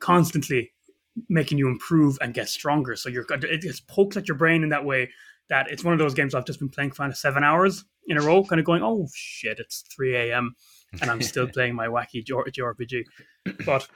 constantly 0.00 0.72
making 1.30 1.56
you 1.56 1.68
improve 1.68 2.18
and 2.20 2.34
get 2.34 2.50
stronger. 2.50 2.94
So 2.94 3.08
you're 3.08 3.24
it 3.30 3.62
just 3.62 3.86
pokes 3.86 4.18
at 4.18 4.28
your 4.28 4.36
brain 4.36 4.62
in 4.62 4.68
that 4.68 4.84
way 4.84 5.08
that 5.48 5.70
it's 5.70 5.84
one 5.84 5.92
of 5.92 5.98
those 5.98 6.14
games 6.14 6.34
I've 6.34 6.46
just 6.46 6.58
been 6.58 6.68
playing 6.68 6.90
for 6.90 6.96
kind 6.96 7.12
of 7.12 7.18
seven 7.18 7.44
hours 7.44 7.84
in 8.06 8.18
a 8.18 8.22
row, 8.22 8.44
kind 8.44 8.60
of 8.60 8.66
going, 8.66 8.82
oh 8.82 9.08
shit, 9.14 9.58
it's 9.58 9.82
three 9.82 10.16
a.m. 10.16 10.54
and 11.00 11.10
I'm 11.10 11.22
still 11.22 11.48
playing 11.52 11.74
my 11.74 11.86
wacky 11.86 12.24
JRPG. 12.24 13.04
But 13.64 13.88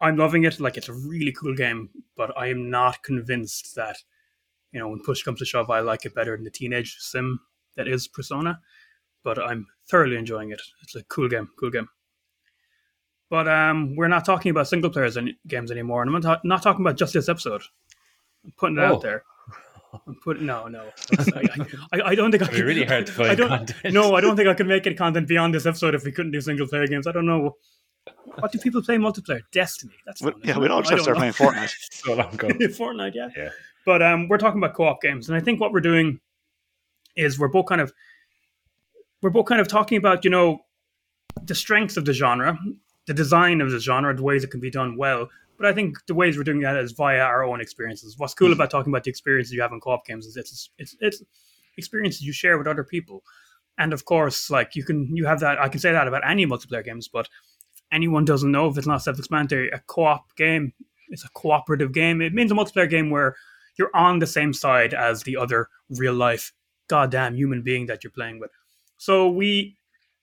I'm 0.00 0.16
loving 0.16 0.44
it. 0.44 0.60
Like 0.60 0.76
it's 0.76 0.88
a 0.88 0.92
really 0.92 1.32
cool 1.32 1.54
game, 1.54 1.90
but 2.16 2.36
I 2.36 2.48
am 2.48 2.70
not 2.70 3.02
convinced 3.02 3.74
that 3.76 3.96
you 4.72 4.78
know 4.78 4.88
when 4.88 5.00
push 5.02 5.22
comes 5.22 5.38
to 5.40 5.44
shove, 5.44 5.70
I 5.70 5.80
like 5.80 6.04
it 6.04 6.14
better 6.14 6.36
than 6.36 6.44
the 6.44 6.50
teenage 6.50 6.96
sim 7.00 7.40
that 7.76 7.88
is 7.88 8.08
Persona 8.08 8.60
but 9.28 9.38
I'm 9.38 9.66
thoroughly 9.88 10.16
enjoying 10.16 10.52
it. 10.52 10.62
It's 10.82 10.94
a 10.94 11.04
cool 11.04 11.28
game, 11.28 11.50
cool 11.58 11.70
game. 11.70 11.88
But 13.30 13.46
um, 13.46 13.94
we're 13.94 14.08
not 14.08 14.24
talking 14.24 14.50
about 14.50 14.68
single 14.68 14.90
players 14.90 15.18
any, 15.18 15.36
games 15.46 15.70
anymore, 15.70 16.02
and 16.02 16.14
I'm 16.14 16.22
not, 16.22 16.44
not 16.44 16.62
talking 16.62 16.82
about 16.82 16.96
just 16.96 17.12
this 17.12 17.28
episode. 17.28 17.62
I'm 18.44 18.52
putting 18.56 18.78
it 18.78 18.80
oh. 18.80 18.94
out 18.94 19.02
there. 19.02 19.24
I'm 20.06 20.16
putting 20.22 20.46
no, 20.46 20.68
no. 20.68 20.90
I, 21.18 21.60
I, 21.92 22.00
I, 22.08 22.14
don't 22.14 22.30
think 22.30 22.42
It'd 22.42 22.54
I 22.54 22.56
could. 22.58 22.66
really 22.66 22.84
hard 22.84 23.06
to 23.06 23.12
find 23.14 23.30
I 23.30 23.34
don't, 23.34 23.48
content. 23.48 23.94
No, 23.94 24.14
I 24.14 24.20
don't 24.20 24.36
think 24.36 24.48
I 24.48 24.54
could 24.54 24.66
make 24.66 24.86
any 24.86 24.96
content 24.96 25.28
beyond 25.28 25.54
this 25.54 25.66
episode 25.66 25.94
if 25.94 26.04
we 26.04 26.12
couldn't 26.12 26.32
do 26.32 26.40
single 26.40 26.66
player 26.66 26.86
games. 26.86 27.06
I 27.06 27.12
don't 27.12 27.26
know. 27.26 27.56
What 28.36 28.52
do 28.52 28.58
people 28.58 28.82
play 28.82 28.96
multiplayer? 28.96 29.40
Destiny. 29.52 29.94
That's 30.06 30.20
fun, 30.20 30.34
yeah. 30.44 30.58
We'd 30.58 30.70
all 30.70 30.82
just 30.82 31.02
start 31.02 31.18
playing 31.18 31.32
Fortnite. 31.32 31.74
so 31.90 32.14
long 32.14 32.32
ago. 32.32 32.48
Fortnite, 32.48 33.14
yeah. 33.14 33.28
Yeah. 33.36 33.50
But 33.84 34.02
um, 34.02 34.28
we're 34.28 34.38
talking 34.38 34.58
about 34.58 34.74
co-op 34.74 35.00
games, 35.00 35.28
and 35.28 35.36
I 35.36 35.40
think 35.40 35.60
what 35.60 35.72
we're 35.72 35.80
doing 35.80 36.20
is 37.16 37.38
we're 37.38 37.48
both 37.48 37.66
kind 37.66 37.80
of 37.80 37.92
we're 39.22 39.30
both 39.30 39.46
kind 39.46 39.60
of 39.60 39.68
talking 39.68 39.98
about, 39.98 40.24
you 40.24 40.30
know, 40.30 40.60
the 41.42 41.54
strengths 41.54 41.96
of 41.96 42.04
the 42.04 42.12
genre, 42.12 42.58
the 43.06 43.14
design 43.14 43.60
of 43.60 43.70
the 43.70 43.80
genre, 43.80 44.14
the 44.14 44.22
ways 44.22 44.44
it 44.44 44.50
can 44.50 44.60
be 44.60 44.70
done 44.70 44.96
well. 44.96 45.28
But 45.58 45.66
I 45.66 45.72
think 45.72 45.96
the 46.06 46.14
ways 46.14 46.36
we're 46.36 46.44
doing 46.44 46.60
that 46.60 46.76
is 46.76 46.92
via 46.92 47.20
our 47.20 47.44
own 47.44 47.60
experiences. 47.60 48.16
What's 48.16 48.32
cool 48.32 48.46
mm-hmm. 48.46 48.54
about 48.54 48.70
talking 48.70 48.92
about 48.92 49.04
the 49.04 49.10
experiences 49.10 49.52
you 49.52 49.60
have 49.60 49.72
in 49.72 49.80
co-op 49.80 50.06
games 50.06 50.24
is 50.24 50.36
it's 50.36 50.70
it's 50.78 50.96
it's 51.00 51.22
experiences 51.76 52.22
you 52.22 52.32
share 52.32 52.56
with 52.56 52.66
other 52.66 52.84
people. 52.84 53.22
And 53.76 53.92
of 53.92 54.04
course, 54.04 54.50
like 54.50 54.76
you 54.76 54.84
can 54.84 55.14
you 55.14 55.26
have 55.26 55.40
that 55.40 55.60
I 55.60 55.68
can 55.68 55.80
say 55.80 55.92
that 55.92 56.08
about 56.08 56.28
any 56.28 56.46
multiplayer 56.46 56.84
games, 56.84 57.08
but 57.08 57.28
if 57.74 57.82
anyone 57.92 58.24
doesn't 58.24 58.50
know 58.50 58.68
if 58.68 58.78
it's 58.78 58.86
not 58.86 59.02
self-explanatory, 59.02 59.70
a 59.70 59.80
co-op 59.86 60.34
game 60.36 60.72
is 61.10 61.24
a 61.24 61.28
cooperative 61.30 61.92
game. 61.92 62.22
It 62.22 62.34
means 62.34 62.52
a 62.52 62.54
multiplayer 62.54 62.88
game 62.88 63.10
where 63.10 63.34
you're 63.78 63.94
on 63.94 64.18
the 64.18 64.26
same 64.26 64.52
side 64.52 64.94
as 64.94 65.22
the 65.22 65.36
other 65.36 65.68
real 65.90 66.14
life 66.14 66.52
goddamn 66.88 67.36
human 67.36 67.62
being 67.62 67.86
that 67.86 68.02
you're 68.02 68.10
playing 68.10 68.40
with. 68.40 68.50
So 68.96 69.28
we 69.28 69.76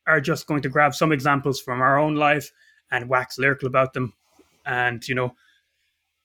are 0.08 0.22
just 0.22 0.48
going 0.48 0.62
to 0.62 0.70
grab 0.70 0.94
some 0.94 1.12
examples 1.12 1.60
from 1.60 1.82
our 1.82 1.98
own 1.98 2.16
life 2.16 2.52
and 2.92 3.10
wax 3.10 3.38
lyrical 3.38 3.68
about 3.68 3.94
them, 3.94 4.14
and 4.66 5.08
you 5.08 5.16
know, 5.16 5.34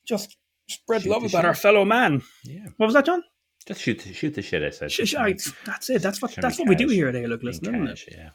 just 0.06 0.36
spread 0.68 1.02
shoot 1.02 1.10
love 1.10 1.22
about 1.22 1.40
shit. 1.40 1.44
our 1.44 1.54
fellow 1.54 1.84
man. 1.84 2.22
Yeah. 2.44 2.66
What 2.76 2.86
was 2.86 2.94
that, 2.94 3.06
John? 3.06 3.22
Just 3.66 3.82
shoot, 3.82 4.00
shoot 4.00 4.34
the 4.34 4.42
shit. 4.42 4.62
I 4.62 4.70
said. 4.70 5.14
I, 5.18 5.36
that's 5.66 5.90
it. 5.90 6.02
That's 6.02 6.22
what 6.22 6.34
that's 6.36 6.58
what 6.58 6.68
we 6.68 6.74
do 6.74 6.88
here 6.88 7.08
at 7.08 7.14
Look 7.14 7.42
Listen, 7.42 7.74
isn't 7.74 7.88
it? 7.88 8.04
Yeah. 8.10 8.30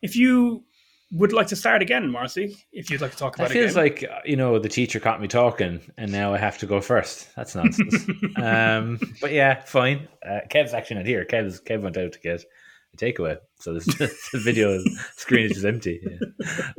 If 0.00 0.16
you 0.16 0.64
would 1.12 1.32
like 1.32 1.48
to 1.48 1.56
start 1.56 1.82
again, 1.82 2.08
Marcy, 2.08 2.56
if 2.72 2.88
you'd 2.88 3.00
like 3.00 3.10
to 3.10 3.16
talk 3.16 3.34
about 3.34 3.50
it. 3.50 3.56
It 3.56 3.60
feels 3.60 3.76
like 3.76 4.04
uh, 4.04 4.20
you 4.24 4.36
know 4.36 4.58
the 4.58 4.68
teacher 4.68 5.00
caught 5.00 5.20
me 5.20 5.28
talking, 5.28 5.80
and 5.98 6.12
now 6.12 6.32
I 6.32 6.38
have 6.38 6.58
to 6.58 6.66
go 6.66 6.80
first. 6.80 7.34
That's 7.34 7.54
nonsense. 7.54 8.06
um, 8.36 9.00
but 9.20 9.32
yeah, 9.32 9.62
fine. 9.62 10.08
Uh, 10.24 10.40
Kev's 10.48 10.72
actually 10.72 10.96
not 10.98 11.06
here. 11.06 11.24
Kev's 11.24 11.60
Kev 11.60 11.82
went 11.82 11.96
out 11.96 12.12
to 12.12 12.20
get 12.20 12.44
takeaway. 12.96 13.38
So 13.60 13.74
this 13.74 13.86
the 14.32 14.40
video 14.44 14.78
screen 15.16 15.46
is 15.46 15.52
just 15.52 15.66
empty. 15.66 16.00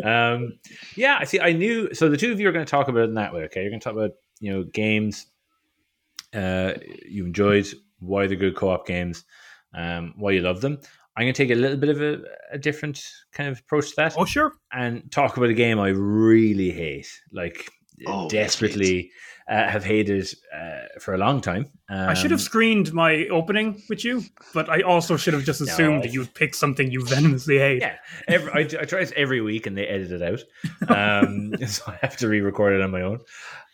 Yeah. 0.04 0.32
Um, 0.34 0.60
yeah, 0.96 1.18
I 1.20 1.26
see. 1.26 1.40
I 1.40 1.54
knew. 1.54 1.94
So 1.94 2.10
the 2.10 2.18
two 2.18 2.32
of 2.32 2.40
you 2.40 2.50
are 2.50 2.52
going 2.52 2.66
to 2.66 2.70
talk 2.70 2.88
about 2.88 3.02
it 3.02 3.10
in 3.10 3.16
that 3.16 3.34
way. 3.34 3.44
Okay, 3.44 3.62
you're 3.62 3.70
going 3.70 3.80
to 3.80 3.84
talk 3.84 3.94
about 3.94 4.12
you 4.40 4.52
know 4.52 4.64
games 4.64 5.28
uh, 6.34 6.74
you 7.08 7.26
enjoyed, 7.26 7.68
why 8.00 8.28
they're 8.28 8.38
good 8.38 8.56
co-op 8.56 8.88
games, 8.88 9.24
um, 9.74 10.14
why 10.18 10.32
you 10.32 10.42
love 10.42 10.62
them. 10.62 10.80
I'm 11.16 11.26
going 11.26 11.34
to 11.34 11.44
take 11.44 11.52
a 11.52 11.60
little 11.60 11.78
bit 11.78 11.90
of 11.90 12.02
a, 12.02 12.22
a, 12.54 12.58
different 12.58 13.04
kind 13.34 13.50
of 13.50 13.60
approach 13.60 13.90
to 13.90 13.96
that. 13.98 14.16
Oh, 14.18 14.24
sure. 14.24 14.54
And 14.72 15.12
talk 15.12 15.36
about 15.36 15.50
a 15.50 15.54
game 15.54 15.78
I 15.78 15.90
really 15.90 16.72
hate, 16.72 17.10
like 17.34 17.70
oh, 18.08 18.30
desperately 18.30 19.12
uh, 19.52 19.68
have 19.68 19.84
hated 19.84 20.34
uh, 20.56 21.00
for 21.00 21.14
a 21.14 21.18
long 21.18 21.42
time. 21.42 21.66
Um, 21.90 22.10
I 22.10 22.14
should 22.14 22.32
have 22.32 22.42
screened 22.42 22.94
my 22.94 23.28
opening 23.28 23.82
with 23.90 24.06
you, 24.06 24.24
but 24.54 24.70
I 24.70 24.82
also 24.82 25.18
should 25.18 25.34
have 25.34 25.44
just 25.44 25.60
assumed 25.60 25.96
no, 25.98 26.02
that 26.04 26.14
you 26.14 26.20
would 26.20 26.34
pick 26.34 26.56
something 26.56 26.90
you 26.90 27.06
venomously 27.06 27.58
hate. 27.58 27.82
Yeah, 27.82 27.98
every, 28.30 28.52
I, 28.54 28.60
I, 28.60 28.86
try 28.86 29.02
this 29.02 29.12
every 29.16 29.42
week 29.42 29.68
and 29.68 29.78
they 29.78 29.88
edit 29.88 30.12
it 30.12 30.22
out, 30.22 30.44
um, 30.90 31.54
so 31.68 31.84
I 31.88 31.98
have 32.02 32.16
to 32.18 32.30
re-record 32.30 32.74
it 32.74 32.82
on 32.82 32.92
my 32.92 33.02
own. 33.02 33.20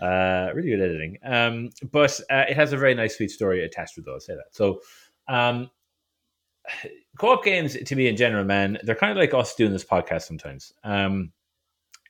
Uh, 0.02 0.52
really 0.56 0.70
good 0.70 0.82
editing, 0.82 1.18
um, 1.24 1.70
but 1.92 2.20
uh, 2.32 2.46
it 2.50 2.56
has 2.56 2.74
a 2.74 2.78
very 2.78 2.96
nice, 2.96 3.18
sweet 3.18 3.30
story 3.30 3.64
attached 3.64 3.98
with 3.98 4.08
it. 4.08 4.12
I'll 4.12 4.20
say 4.20 4.36
that. 4.36 4.48
So. 4.52 4.82
Um, 5.28 5.70
co-op 7.18 7.46
games 7.46 7.78
to 7.82 7.96
me 7.96 8.08
in 8.08 8.18
general 8.18 8.44
man 8.44 8.78
they're 8.84 8.94
kind 8.94 9.12
of 9.12 9.18
like 9.18 9.34
us 9.34 9.56
doing 9.56 9.72
this 9.72 9.86
podcast 9.86 10.24
sometimes 10.24 10.74
um 10.84 11.32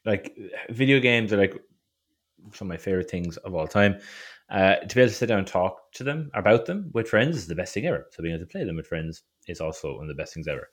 like 0.03 0.35
video 0.71 0.99
games 0.99 1.31
are 1.31 1.37
like 1.37 1.55
some 2.53 2.67
of 2.67 2.69
my 2.69 2.77
favorite 2.77 3.09
things 3.09 3.37
of 3.37 3.55
all 3.55 3.67
time. 3.67 3.99
Uh, 4.49 4.75
to 4.75 4.95
be 4.95 5.01
able 5.01 5.09
to 5.09 5.15
sit 5.15 5.27
down 5.27 5.39
and 5.39 5.47
talk 5.47 5.91
to 5.91 6.05
them 6.05 6.31
about 6.33 6.65
them 6.65 6.89
with 6.93 7.09
friends 7.09 7.35
is 7.35 7.47
the 7.47 7.55
best 7.55 7.73
thing 7.73 7.85
ever. 7.85 8.07
So 8.11 8.23
being 8.23 8.33
able 8.33 8.45
to 8.45 8.51
play 8.51 8.63
them 8.63 8.77
with 8.77 8.87
friends 8.87 9.23
is 9.47 9.59
also 9.59 9.95
one 9.95 10.03
of 10.03 10.07
the 10.07 10.13
best 10.21 10.33
things 10.33 10.47
ever. 10.47 10.69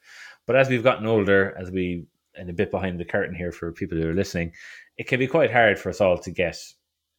But 0.46 0.55
as 0.55 0.68
we've 0.68 0.85
gotten 0.85 1.07
older, 1.07 1.57
as 1.59 1.72
we 1.72 2.07
and 2.37 2.50
a 2.50 2.53
bit 2.53 2.70
behind 2.70 2.98
the 2.98 3.05
curtain 3.05 3.35
here 3.35 3.53
for 3.53 3.72
people 3.72 3.98
who 3.98 4.09
are 4.09 4.14
listening, 4.14 4.53
it 4.96 5.09
can 5.09 5.18
be 5.18 5.27
quite 5.27 5.53
hard 5.53 5.79
for 5.79 5.88
us 5.88 6.00
all 6.00 6.18
to 6.18 6.31
get, 6.31 6.57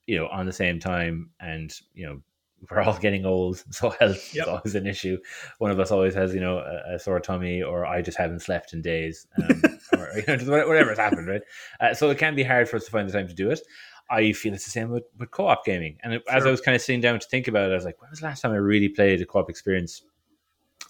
you 0.08 0.18
know, 0.18 0.28
on 0.28 0.46
the 0.46 0.54
same 0.54 0.80
time. 0.80 1.30
And 1.40 1.74
you 1.94 2.06
know, 2.06 2.22
we're 2.72 2.82
all 2.82 2.98
getting 2.98 3.26
old, 3.26 3.64
so 3.72 3.90
health 3.90 4.34
yep. 4.34 4.46
is 4.46 4.50
always 4.50 4.76
an 4.76 4.88
issue. 4.88 5.18
One 5.60 5.72
of 5.72 5.80
us 5.80 5.92
always 5.92 6.14
has, 6.16 6.34
you 6.34 6.40
know, 6.40 6.60
a, 6.60 6.96
a 6.96 7.00
sore 7.00 7.20
tummy, 7.20 7.62
or 7.62 7.86
I 7.86 8.02
just 8.02 8.18
haven't 8.18 8.42
slept 8.42 8.74
in 8.74 8.82
days, 8.82 9.28
um, 9.42 9.62
or 9.98 10.10
you 10.16 10.38
know, 10.38 10.68
whatever 10.68 10.90
has 10.90 10.98
happened, 10.98 11.28
right? 11.28 11.42
Uh, 11.80 11.94
so 11.94 12.10
it 12.10 12.18
can 12.18 12.36
be 12.36 12.44
hard 12.44 12.70
for 12.70 12.78
us 12.78 12.86
to 12.86 12.92
find 12.92 13.08
the 13.08 13.14
time 13.14 13.28
to 13.28 13.34
do 13.34 13.52
it. 13.52 13.60
I 14.10 14.34
feel 14.34 14.54
it's 14.54 14.66
the 14.66 14.72
same 14.72 14.90
with, 14.90 15.04
with 15.18 15.32
co-op 15.32 15.66
gaming. 15.66 15.98
And 16.04 16.14
sure. 16.14 16.22
as 16.30 16.46
I 16.46 16.52
was 16.52 16.62
kind 16.62 16.76
of 16.76 16.82
sitting 16.82 17.02
down 17.02 17.20
to 17.20 17.28
think 17.28 17.48
about 17.48 17.70
it, 17.70 17.74
I 17.74 17.76
was 17.76 17.86
like, 17.86 18.02
when 18.02 18.10
was 18.10 18.20
the 18.20 18.26
last 18.26 18.42
time 18.42 18.52
I 18.52 18.58
really 18.58 18.90
played 18.90 19.22
a 19.22 19.26
co-op 19.26 19.50
experience 19.50 20.04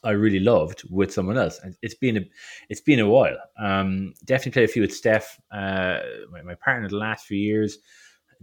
I 0.03 0.11
really 0.11 0.39
loved 0.39 0.83
with 0.89 1.13
someone 1.13 1.37
else? 1.37 1.59
And 1.63 1.75
it's 1.81 1.95
been 1.95 2.17
a 2.17 2.21
it's 2.69 2.81
been 2.81 2.99
a 2.99 3.07
while. 3.07 3.37
Um, 3.57 4.13
definitely 4.25 4.51
played 4.51 4.69
a 4.69 4.71
few 4.71 4.81
with 4.81 4.93
Steph, 4.93 5.39
uh, 5.51 5.99
my, 6.31 6.41
my 6.41 6.55
partner 6.55 6.89
the 6.89 6.97
last 6.97 7.25
few 7.25 7.37
years. 7.37 7.79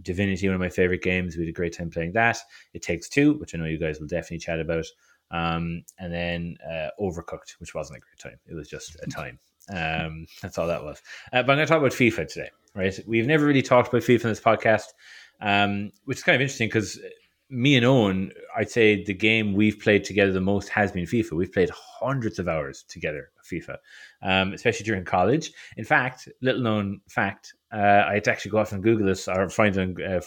Divinity, 0.01 0.47
one 0.47 0.55
of 0.55 0.59
my 0.59 0.69
favorite 0.69 1.03
games. 1.03 1.37
We 1.37 1.43
had 1.43 1.49
a 1.49 1.53
great 1.53 1.77
time 1.77 1.91
playing 1.91 2.13
that. 2.13 2.39
It 2.73 2.81
Takes 2.81 3.07
Two, 3.07 3.33
which 3.33 3.53
I 3.53 3.59
know 3.59 3.65
you 3.65 3.77
guys 3.77 3.99
will 3.99 4.07
definitely 4.07 4.39
chat 4.39 4.59
about. 4.59 4.85
Um, 5.29 5.83
and 5.99 6.11
then 6.11 6.57
uh, 6.67 6.89
Overcooked, 6.99 7.59
which 7.59 7.75
wasn't 7.75 7.97
a 7.97 8.01
great 8.01 8.19
time. 8.19 8.39
It 8.47 8.55
was 8.55 8.67
just 8.67 8.97
a 9.01 9.07
time. 9.07 9.39
Um, 9.69 10.25
that's 10.41 10.57
all 10.57 10.67
that 10.67 10.83
was. 10.83 11.01
Uh, 11.31 11.43
but 11.43 11.51
I'm 11.51 11.57
going 11.57 11.59
to 11.59 11.65
talk 11.67 11.79
about 11.79 11.91
FIFA 11.91 12.27
today 12.27 12.49
right? 12.75 12.97
We've 13.07 13.27
never 13.27 13.45
really 13.45 13.61
talked 13.61 13.89
about 13.89 14.01
FIFA 14.01 14.23
in 14.23 14.29
this 14.29 14.39
podcast, 14.39 14.87
um, 15.41 15.91
which 16.05 16.17
is 16.17 16.23
kind 16.23 16.35
of 16.35 16.41
interesting 16.41 16.67
because 16.67 16.99
me 17.49 17.75
and 17.75 17.85
Owen, 17.85 18.31
I'd 18.55 18.71
say 18.71 19.03
the 19.03 19.13
game 19.13 19.53
we've 19.53 19.79
played 19.79 20.03
together 20.03 20.31
the 20.31 20.41
most 20.41 20.69
has 20.69 20.91
been 20.91 21.05
FIFA. 21.05 21.33
We've 21.33 21.51
played 21.51 21.69
hundreds 21.69 22.39
of 22.39 22.47
hours 22.47 22.83
together 22.87 23.29
FIFA, 23.45 23.77
um, 24.23 24.53
especially 24.53 24.85
during 24.85 25.05
college. 25.05 25.51
In 25.77 25.85
fact, 25.85 26.27
little 26.41 26.61
known 26.61 27.01
fact, 27.07 27.53
uh, 27.71 28.05
I 28.07 28.15
had 28.15 28.23
to 28.25 28.31
actually 28.31 28.51
go 28.51 28.57
off 28.57 28.71
and 28.71 28.81
Google 28.81 29.05
this 29.05 29.27
or 29.27 29.49
find 29.49 29.77
it 29.77 29.81
on 29.81 30.03
uh, 30.03 30.21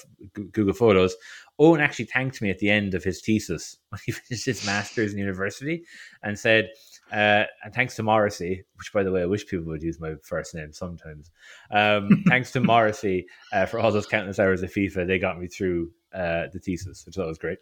Google 0.52 0.74
Photos. 0.74 1.16
Owen 1.58 1.80
actually 1.80 2.04
thanked 2.04 2.40
me 2.40 2.50
at 2.50 2.58
the 2.58 2.70
end 2.70 2.94
of 2.94 3.02
his 3.02 3.20
thesis 3.20 3.76
when 3.88 4.00
he 4.04 4.12
finished 4.12 4.46
his 4.46 4.64
master's 4.64 5.12
in 5.12 5.18
university 5.18 5.84
and 6.22 6.38
said, 6.38 6.68
uh, 7.12 7.44
and 7.64 7.72
thanks 7.74 7.96
to 7.96 8.02
Morrissey, 8.02 8.64
which 8.76 8.92
by 8.92 9.02
the 9.02 9.12
way, 9.12 9.22
I 9.22 9.26
wish 9.26 9.46
people 9.46 9.66
would 9.66 9.82
use 9.82 10.00
my 10.00 10.14
first 10.22 10.54
name 10.54 10.72
sometimes. 10.72 11.30
Um, 11.70 12.24
thanks 12.28 12.52
to 12.52 12.60
Morrissey 12.60 13.26
uh, 13.52 13.66
for 13.66 13.78
all 13.78 13.92
those 13.92 14.06
countless 14.06 14.38
hours 14.38 14.62
of 14.62 14.72
FIFA, 14.72 15.06
they 15.06 15.18
got 15.18 15.38
me 15.38 15.46
through 15.46 15.92
uh, 16.12 16.44
the 16.52 16.58
thesis, 16.58 17.04
which 17.06 17.16
I 17.16 17.20
thought 17.20 17.28
was 17.28 17.38
great. 17.38 17.58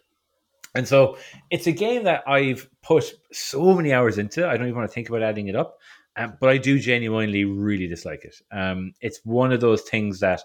And 0.73 0.87
so 0.87 1.17
it's 1.49 1.67
a 1.67 1.71
game 1.71 2.03
that 2.03 2.27
I've 2.27 2.69
put 2.81 3.13
so 3.31 3.73
many 3.73 3.93
hours 3.93 4.17
into. 4.17 4.45
I 4.47 4.57
don't 4.57 4.67
even 4.67 4.77
want 4.77 4.89
to 4.89 4.93
think 4.93 5.09
about 5.09 5.23
adding 5.23 5.47
it 5.47 5.55
up. 5.55 5.77
Um, 6.17 6.37
but 6.39 6.49
I 6.49 6.57
do 6.57 6.79
genuinely 6.79 7.45
really 7.45 7.87
dislike 7.87 8.23
it. 8.23 8.35
Um, 8.51 8.93
it's 9.01 9.19
one 9.23 9.51
of 9.51 9.59
those 9.61 9.81
things 9.81 10.21
that 10.21 10.41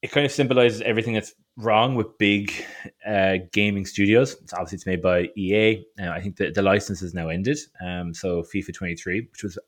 it 0.00 0.10
kind 0.10 0.26
of 0.26 0.32
symbolizes 0.32 0.80
everything 0.82 1.14
that's 1.14 1.34
wrong 1.56 1.94
with 1.94 2.16
big 2.18 2.52
uh, 3.06 3.36
gaming 3.52 3.84
studios. 3.86 4.34
It's 4.42 4.52
obviously 4.52 4.76
it's 4.76 4.86
made 4.86 5.02
by 5.02 5.28
EA. 5.36 5.84
Uh, 6.00 6.10
I 6.10 6.20
think 6.20 6.36
the, 6.36 6.50
the 6.50 6.62
license 6.62 7.00
has 7.00 7.14
now 7.14 7.28
ended. 7.28 7.58
Um, 7.84 8.14
so 8.14 8.42
FIFA 8.42 8.74
23, 8.74 9.28
which 9.30 9.42
was 9.42 9.58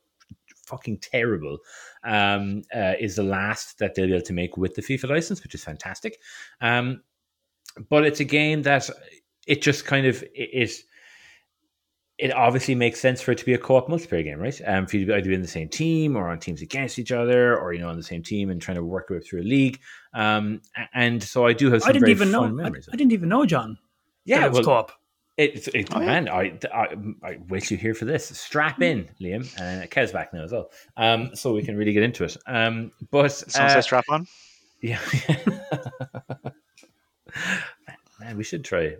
fucking 0.56 0.98
terrible, 0.98 1.58
um, 2.04 2.62
uh, 2.74 2.94
is 2.98 3.16
the 3.16 3.22
last 3.22 3.78
that 3.78 3.94
they'll 3.94 4.06
be 4.06 4.14
able 4.14 4.24
to 4.24 4.32
make 4.32 4.56
with 4.56 4.74
the 4.74 4.82
FIFA 4.82 5.10
license, 5.10 5.42
which 5.42 5.54
is 5.54 5.64
fantastic. 5.64 6.18
Um, 6.60 7.02
but 7.88 8.04
it's 8.04 8.20
a 8.20 8.24
game 8.24 8.62
that 8.62 8.88
it 9.46 9.60
just 9.62 9.84
kind 9.84 10.06
of 10.06 10.22
it, 10.34 10.50
it 10.52 10.70
obviously 12.32 12.74
makes 12.74 13.00
sense 13.00 13.20
for 13.20 13.32
it 13.32 13.38
to 13.38 13.44
be 13.44 13.54
a 13.54 13.58
co-op 13.58 13.88
multiplayer 13.88 14.24
game, 14.24 14.38
right? 14.38 14.58
Um, 14.66 14.86
for 14.86 14.96
you 14.96 15.04
to 15.06 15.16
either 15.16 15.28
be 15.28 15.34
in 15.34 15.42
the 15.42 15.48
same 15.48 15.68
team 15.68 16.16
or 16.16 16.28
on 16.28 16.38
teams 16.38 16.62
against 16.62 16.98
each 16.98 17.12
other, 17.12 17.58
or 17.58 17.72
you 17.72 17.80
know, 17.80 17.88
on 17.88 17.96
the 17.96 18.02
same 18.02 18.22
team 18.22 18.50
and 18.50 18.60
trying 18.62 18.76
to 18.76 18.84
work 18.84 19.10
your 19.10 19.18
way 19.18 19.24
through 19.24 19.42
a 19.42 19.42
league. 19.42 19.80
Um, 20.14 20.62
and 20.94 21.22
so 21.22 21.46
I 21.46 21.52
do 21.52 21.70
have 21.70 21.82
some 21.82 21.90
I 21.90 21.92
didn't 21.92 22.02
very 22.06 22.12
even 22.12 22.30
know. 22.30 22.42
fun 22.42 22.60
I, 22.60 22.62
memories. 22.62 22.88
I 22.92 22.96
didn't 22.96 23.12
even 23.12 23.28
know, 23.28 23.44
John. 23.44 23.76
yeah, 24.24 24.40
that 24.40 24.46
it 24.46 24.48
was 24.50 24.66
well, 24.66 24.84
co-op. 24.84 24.92
it, 25.36 25.68
it, 25.74 25.88
Oh, 25.92 26.00
yeah. 26.00 26.06
man, 26.06 26.28
I, 26.28 26.58
I, 26.72 26.94
I 27.22 27.38
wait 27.48 27.64
till 27.64 27.76
you 27.76 27.82
here 27.82 27.94
for 27.94 28.04
this. 28.04 28.26
Strap 28.28 28.80
in, 28.80 29.08
Liam, 29.20 29.52
and 29.60 29.90
Kev's 29.90 30.12
back 30.12 30.32
now 30.32 30.44
as 30.44 30.52
well, 30.52 30.70
um, 30.96 31.34
so 31.34 31.52
we 31.52 31.62
can 31.62 31.76
really 31.76 31.92
get 31.92 32.04
into 32.04 32.24
it. 32.24 32.36
Um, 32.46 32.92
but 33.10 33.32
Someone 33.32 33.70
uh, 33.70 33.74
says 33.74 33.84
strap 33.84 34.04
on. 34.08 34.26
yeah, 34.80 35.00
man, 38.20 38.36
we 38.36 38.44
should 38.44 38.64
try 38.64 38.96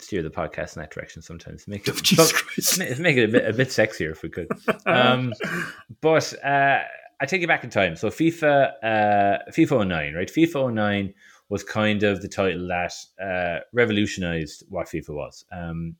steer 0.00 0.22
the 0.22 0.30
podcast 0.30 0.76
in 0.76 0.80
that 0.82 0.90
direction 0.90 1.22
sometimes. 1.22 1.66
Make 1.68 1.88
it, 1.88 1.94
but- 2.16 2.32
Christ. 2.34 2.78
make 2.78 3.16
it 3.16 3.24
a 3.28 3.32
bit 3.32 3.44
a 3.48 3.52
bit 3.52 3.68
sexier 3.68 4.10
if 4.12 4.22
we 4.22 4.28
could. 4.28 4.48
Um, 4.86 5.32
but 6.00 6.32
uh, 6.44 6.80
I 7.20 7.26
take 7.26 7.40
you 7.40 7.46
back 7.48 7.64
in 7.64 7.70
time. 7.70 7.96
So 7.96 8.08
FIFA, 8.08 8.72
uh, 8.82 9.38
FIFA 9.50 9.86
09, 9.88 10.14
right? 10.14 10.28
FIFA 10.30 10.72
09 10.72 11.14
was 11.48 11.64
kind 11.64 12.02
of 12.02 12.20
the 12.22 12.28
title 12.28 12.68
that 12.68 12.92
uh, 13.22 13.60
revolutionized 13.72 14.64
what 14.68 14.86
FIFA 14.86 15.10
was. 15.10 15.44
Um, 15.50 15.96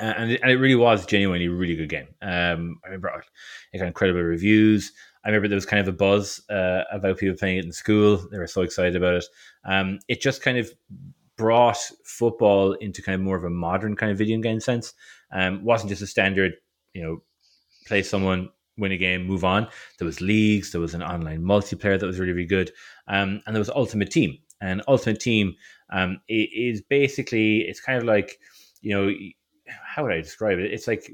and, 0.00 0.32
it, 0.32 0.40
and 0.42 0.50
it 0.50 0.56
really 0.56 0.74
was 0.74 1.06
genuinely 1.06 1.46
a 1.46 1.50
really 1.50 1.76
good 1.76 1.90
game. 1.90 2.08
Um, 2.22 2.78
I 2.82 2.88
remember 2.88 3.22
it 3.72 3.78
got 3.78 3.86
incredible 3.86 4.22
reviews. 4.22 4.90
I 5.24 5.28
remember 5.28 5.46
there 5.46 5.56
was 5.56 5.66
kind 5.66 5.80
of 5.80 5.86
a 5.86 5.96
buzz 5.96 6.40
uh, 6.50 6.82
about 6.90 7.18
people 7.18 7.36
playing 7.38 7.58
it 7.58 7.64
in 7.64 7.70
school. 7.72 8.16
They 8.30 8.38
were 8.38 8.46
so 8.48 8.62
excited 8.62 8.96
about 8.96 9.14
it. 9.16 9.24
Um, 9.64 10.00
it 10.08 10.20
just 10.20 10.42
kind 10.42 10.58
of 10.58 10.72
brought 11.42 11.78
football 12.04 12.74
into 12.74 13.02
kind 13.02 13.16
of 13.16 13.20
more 13.20 13.36
of 13.36 13.42
a 13.42 13.50
modern 13.50 13.96
kind 13.96 14.12
of 14.12 14.16
video 14.16 14.38
game 14.38 14.60
sense. 14.60 14.94
Um, 15.32 15.64
wasn't 15.64 15.90
just 15.90 16.00
a 16.00 16.06
standard, 16.06 16.52
you 16.94 17.02
know, 17.02 17.22
play 17.84 18.04
someone, 18.04 18.48
win 18.78 18.92
a 18.92 18.96
game, 18.96 19.26
move 19.26 19.42
on. 19.42 19.66
There 19.98 20.06
was 20.06 20.20
leagues, 20.20 20.70
there 20.70 20.80
was 20.80 20.94
an 20.94 21.02
online 21.02 21.42
multiplayer 21.42 21.98
that 21.98 22.06
was 22.06 22.20
really, 22.20 22.32
really 22.32 22.46
good, 22.46 22.70
um, 23.08 23.42
and 23.44 23.56
there 23.56 23.60
was 23.60 23.70
Ultimate 23.70 24.12
Team. 24.12 24.38
And 24.60 24.82
Ultimate 24.86 25.18
Team 25.18 25.56
um, 25.92 26.20
is 26.28 26.80
basically 26.80 27.62
it's 27.62 27.80
kind 27.80 27.98
of 27.98 28.04
like, 28.04 28.38
you 28.80 28.94
know, 28.94 29.12
how 29.84 30.04
would 30.04 30.12
I 30.12 30.20
describe 30.20 30.60
it? 30.60 30.72
It's 30.72 30.86
like 30.86 31.10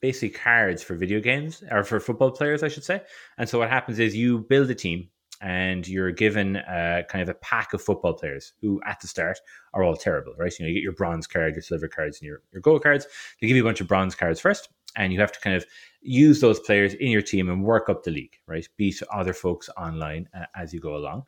basically 0.00 0.30
cards 0.30 0.82
for 0.82 0.96
video 0.96 1.20
games 1.20 1.62
or 1.70 1.84
for 1.84 2.00
football 2.00 2.32
players, 2.32 2.64
I 2.64 2.68
should 2.68 2.82
say. 2.82 3.00
And 3.38 3.48
so 3.48 3.60
what 3.60 3.70
happens 3.70 4.00
is 4.00 4.16
you 4.16 4.40
build 4.40 4.70
a 4.70 4.74
team 4.74 5.08
and 5.40 5.86
you're 5.86 6.10
given 6.10 6.56
uh, 6.56 7.02
kind 7.08 7.22
of 7.22 7.28
a 7.28 7.34
pack 7.34 7.72
of 7.72 7.82
football 7.82 8.14
players 8.14 8.54
who 8.60 8.80
at 8.84 9.00
the 9.00 9.06
start 9.06 9.38
are 9.74 9.82
all 9.82 9.96
terrible, 9.96 10.34
right? 10.38 10.52
You 10.58 10.64
know, 10.64 10.68
you 10.68 10.74
get 10.74 10.82
your 10.82 10.92
bronze 10.92 11.26
card, 11.26 11.54
your 11.54 11.62
silver 11.62 11.88
cards, 11.88 12.20
and 12.20 12.26
your, 12.26 12.42
your 12.52 12.60
gold 12.60 12.82
cards. 12.82 13.06
They 13.40 13.46
give 13.46 13.56
you 13.56 13.62
a 13.62 13.68
bunch 13.68 13.80
of 13.80 13.88
bronze 13.88 14.14
cards 14.14 14.40
first, 14.40 14.68
and 14.96 15.12
you 15.12 15.20
have 15.20 15.32
to 15.32 15.40
kind 15.40 15.56
of 15.56 15.64
use 16.00 16.40
those 16.40 16.60
players 16.60 16.94
in 16.94 17.08
your 17.08 17.22
team 17.22 17.48
and 17.48 17.62
work 17.62 17.88
up 17.88 18.02
the 18.02 18.10
league, 18.10 18.36
right? 18.46 18.68
Beat 18.76 19.00
other 19.12 19.32
folks 19.32 19.68
online 19.76 20.28
uh, 20.34 20.44
as 20.56 20.72
you 20.72 20.80
go 20.80 20.96
along. 20.96 21.24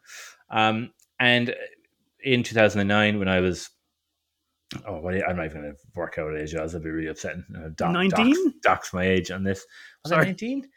Um, 0.50 0.90
and 1.18 1.54
in 2.24 2.42
2009, 2.42 3.18
when 3.18 3.28
I 3.28 3.40
was 3.40 3.70
Oh, 4.86 5.00
what, 5.00 5.14
I'm 5.28 5.36
not 5.36 5.46
even 5.46 5.62
going 5.62 5.72
to 5.72 5.78
work 5.96 6.16
out 6.18 6.26
what 6.26 6.40
age 6.40 6.54
I 6.54 6.62
was. 6.62 6.72
That'd 6.72 6.84
be 6.84 6.90
really 6.90 7.08
upsetting. 7.08 7.44
Uh, 7.56 7.70
doc, 7.74 7.92
19? 7.92 8.30
Dox, 8.30 8.56
dox 8.62 8.92
my 8.94 9.04
age 9.04 9.30
on 9.32 9.42
this. 9.42 9.66
Was 10.04 10.10
Sorry. 10.10 10.22
I 10.22 10.26
19? 10.26 10.68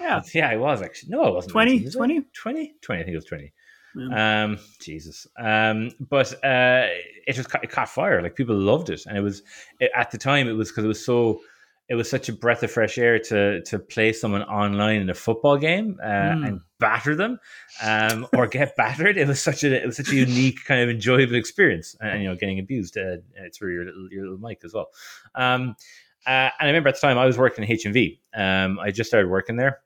Yeah. 0.00 0.22
Yeah, 0.34 0.48
I 0.50 0.56
was 0.56 0.82
actually. 0.82 1.10
No, 1.10 1.24
I 1.24 1.30
wasn't. 1.30 1.52
20? 1.52 1.70
19, 1.72 1.84
was 1.84 1.96
I? 1.96 1.98
20? 1.98 2.20
20? 2.32 2.74
20, 2.80 3.00
I 3.00 3.04
think 3.04 3.12
it 3.12 3.16
was 3.16 3.24
20. 3.26 3.52
Yeah. 3.96 4.44
Um, 4.44 4.58
Jesus. 4.80 5.26
Um, 5.38 5.90
but 6.08 6.32
uh, 6.44 6.86
it 7.26 7.32
just 7.32 7.50
caught, 7.50 7.64
it 7.64 7.70
caught 7.70 7.88
fire. 7.88 8.22
Like 8.22 8.36
people 8.36 8.56
loved 8.56 8.88
it, 8.90 9.04
and 9.06 9.16
it 9.18 9.20
was 9.20 9.42
it, 9.80 9.90
at 9.96 10.10
the 10.12 10.18
time 10.18 10.46
it 10.48 10.52
was 10.52 10.70
because 10.70 10.84
it 10.84 10.88
was 10.88 11.04
so. 11.04 11.40
It 11.88 11.96
was 11.96 12.08
such 12.08 12.28
a 12.28 12.32
breath 12.32 12.62
of 12.62 12.70
fresh 12.70 12.98
air 12.98 13.18
to 13.18 13.62
to 13.64 13.78
play 13.80 14.12
someone 14.12 14.44
online 14.44 15.00
in 15.00 15.10
a 15.10 15.14
football 15.14 15.56
game 15.56 15.98
uh, 16.00 16.06
Mm. 16.06 16.46
and 16.46 16.60
batter 16.78 17.16
them, 17.16 17.40
um, 17.82 18.28
or 18.32 18.46
get 18.46 18.76
battered. 18.82 19.16
It 19.18 19.26
was 19.26 19.42
such 19.42 19.64
a 19.64 19.82
it 19.82 19.86
was 19.86 19.96
such 19.96 20.10
a 20.10 20.14
unique 20.14 20.60
kind 20.64 20.82
of 20.82 20.88
enjoyable 20.88 21.34
experience, 21.34 21.96
and 22.00 22.22
you 22.22 22.28
know, 22.28 22.36
getting 22.36 22.60
abused 22.60 22.96
uh, 22.96 23.16
uh, 23.36 23.48
through 23.52 23.74
your 23.74 23.86
little 23.86 24.08
your 24.12 24.22
little 24.22 24.38
mic 24.38 24.60
as 24.64 24.72
well. 24.72 24.86
Um, 25.34 25.74
uh, 26.28 26.30
and 26.30 26.52
I 26.60 26.66
remember 26.66 26.90
at 26.90 26.94
the 26.94 27.00
time 27.00 27.18
I 27.18 27.26
was 27.26 27.36
working 27.36 27.64
in 27.64 27.76
HMV. 27.76 28.20
Um, 28.36 28.78
I 28.78 28.92
just 28.92 29.10
started 29.10 29.28
working 29.28 29.56
there, 29.56 29.80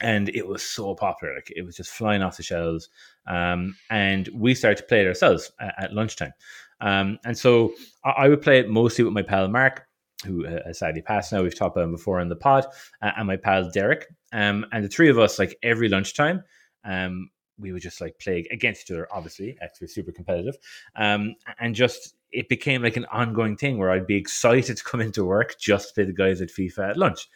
and 0.00 0.28
it 0.30 0.46
was 0.46 0.62
so 0.62 0.94
popular. 0.94 1.34
Like 1.34 1.52
it 1.54 1.62
was 1.62 1.76
just 1.76 1.90
flying 1.90 2.22
off 2.22 2.36
the 2.36 2.42
shelves. 2.42 2.88
Um, 3.26 3.76
and 3.90 4.28
we 4.34 4.54
started 4.54 4.78
to 4.78 4.84
play 4.84 5.02
it 5.02 5.06
ourselves 5.06 5.50
at, 5.60 5.74
at 5.78 5.92
lunchtime. 5.92 6.32
Um, 6.80 7.18
and 7.24 7.36
so 7.36 7.72
I, 8.04 8.10
I 8.10 8.28
would 8.28 8.42
play 8.42 8.60
it 8.60 8.68
mostly 8.68 9.04
with 9.04 9.14
my 9.14 9.22
pal 9.22 9.48
Mark, 9.48 9.86
who 10.24 10.46
uh, 10.46 10.60
has 10.66 10.78
sadly 10.78 11.02
passed 11.02 11.32
now. 11.32 11.42
We've 11.42 11.56
talked 11.56 11.76
about 11.76 11.84
him 11.84 11.92
before 11.92 12.20
on 12.20 12.28
the 12.28 12.36
pod, 12.36 12.66
uh, 13.02 13.12
and 13.16 13.26
my 13.26 13.36
pal 13.36 13.70
Derek. 13.70 14.06
Um, 14.32 14.66
and 14.72 14.84
the 14.84 14.88
three 14.88 15.08
of 15.08 15.18
us, 15.18 15.38
like 15.38 15.58
every 15.62 15.88
lunchtime, 15.88 16.42
um, 16.84 17.30
we 17.58 17.72
would 17.72 17.82
just 17.82 18.00
like 18.00 18.18
play 18.20 18.46
against 18.52 18.82
each 18.82 18.90
other, 18.92 19.08
obviously, 19.10 19.58
we're 19.80 19.88
super 19.88 20.12
competitive. 20.12 20.56
Um, 20.94 21.34
and 21.58 21.74
just 21.74 22.14
it 22.32 22.48
became 22.48 22.82
like 22.82 22.96
an 22.96 23.06
ongoing 23.06 23.56
thing 23.56 23.78
where 23.78 23.90
I'd 23.90 24.06
be 24.06 24.16
excited 24.16 24.76
to 24.76 24.84
come 24.84 25.00
into 25.00 25.24
work 25.24 25.58
just 25.58 25.88
to 25.88 25.94
play 25.94 26.04
the 26.04 26.12
guys 26.12 26.40
at 26.40 26.48
FIFA 26.50 26.90
at 26.90 26.96
lunch. 26.96 27.28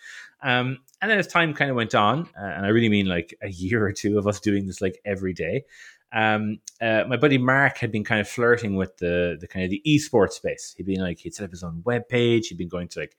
Um, 0.43 0.79
and 1.01 1.11
then 1.11 1.19
as 1.19 1.27
time 1.27 1.55
kind 1.55 1.71
of 1.71 1.77
went 1.77 1.95
on, 1.95 2.29
uh, 2.37 2.45
and 2.45 2.67
I 2.67 2.69
really 2.71 2.89
mean 2.89 3.07
like 3.07 3.35
a 3.43 3.49
year 3.49 3.85
or 3.85 3.93
two 3.93 4.19
of 4.19 4.27
us 4.27 4.41
doing 4.41 4.67
this 4.67 4.81
like 4.81 5.01
every 5.05 5.33
day, 5.33 5.65
um, 6.13 6.59
uh, 6.81 7.05
my 7.09 7.17
buddy 7.17 7.39
Mark 7.39 7.79
had 7.79 7.91
been 7.91 8.05
kind 8.05 8.21
of 8.21 8.29
flirting 8.29 8.77
with 8.77 8.99
the 8.99 9.39
the 9.41 9.49
kind 9.49 9.65
of 9.65 9.71
the 9.71 9.83
esports 9.87 10.33
space. 10.33 10.75
He'd 10.77 10.87
been 10.87 11.01
like 11.01 11.19
he'd 11.19 11.35
set 11.35 11.45
up 11.45 11.51
his 11.51 11.63
own 11.63 11.83
web 11.85 12.09
page. 12.09 12.49
He'd 12.49 12.59
been 12.59 12.69
going 12.69 12.89
to 12.89 13.01
like 13.01 13.17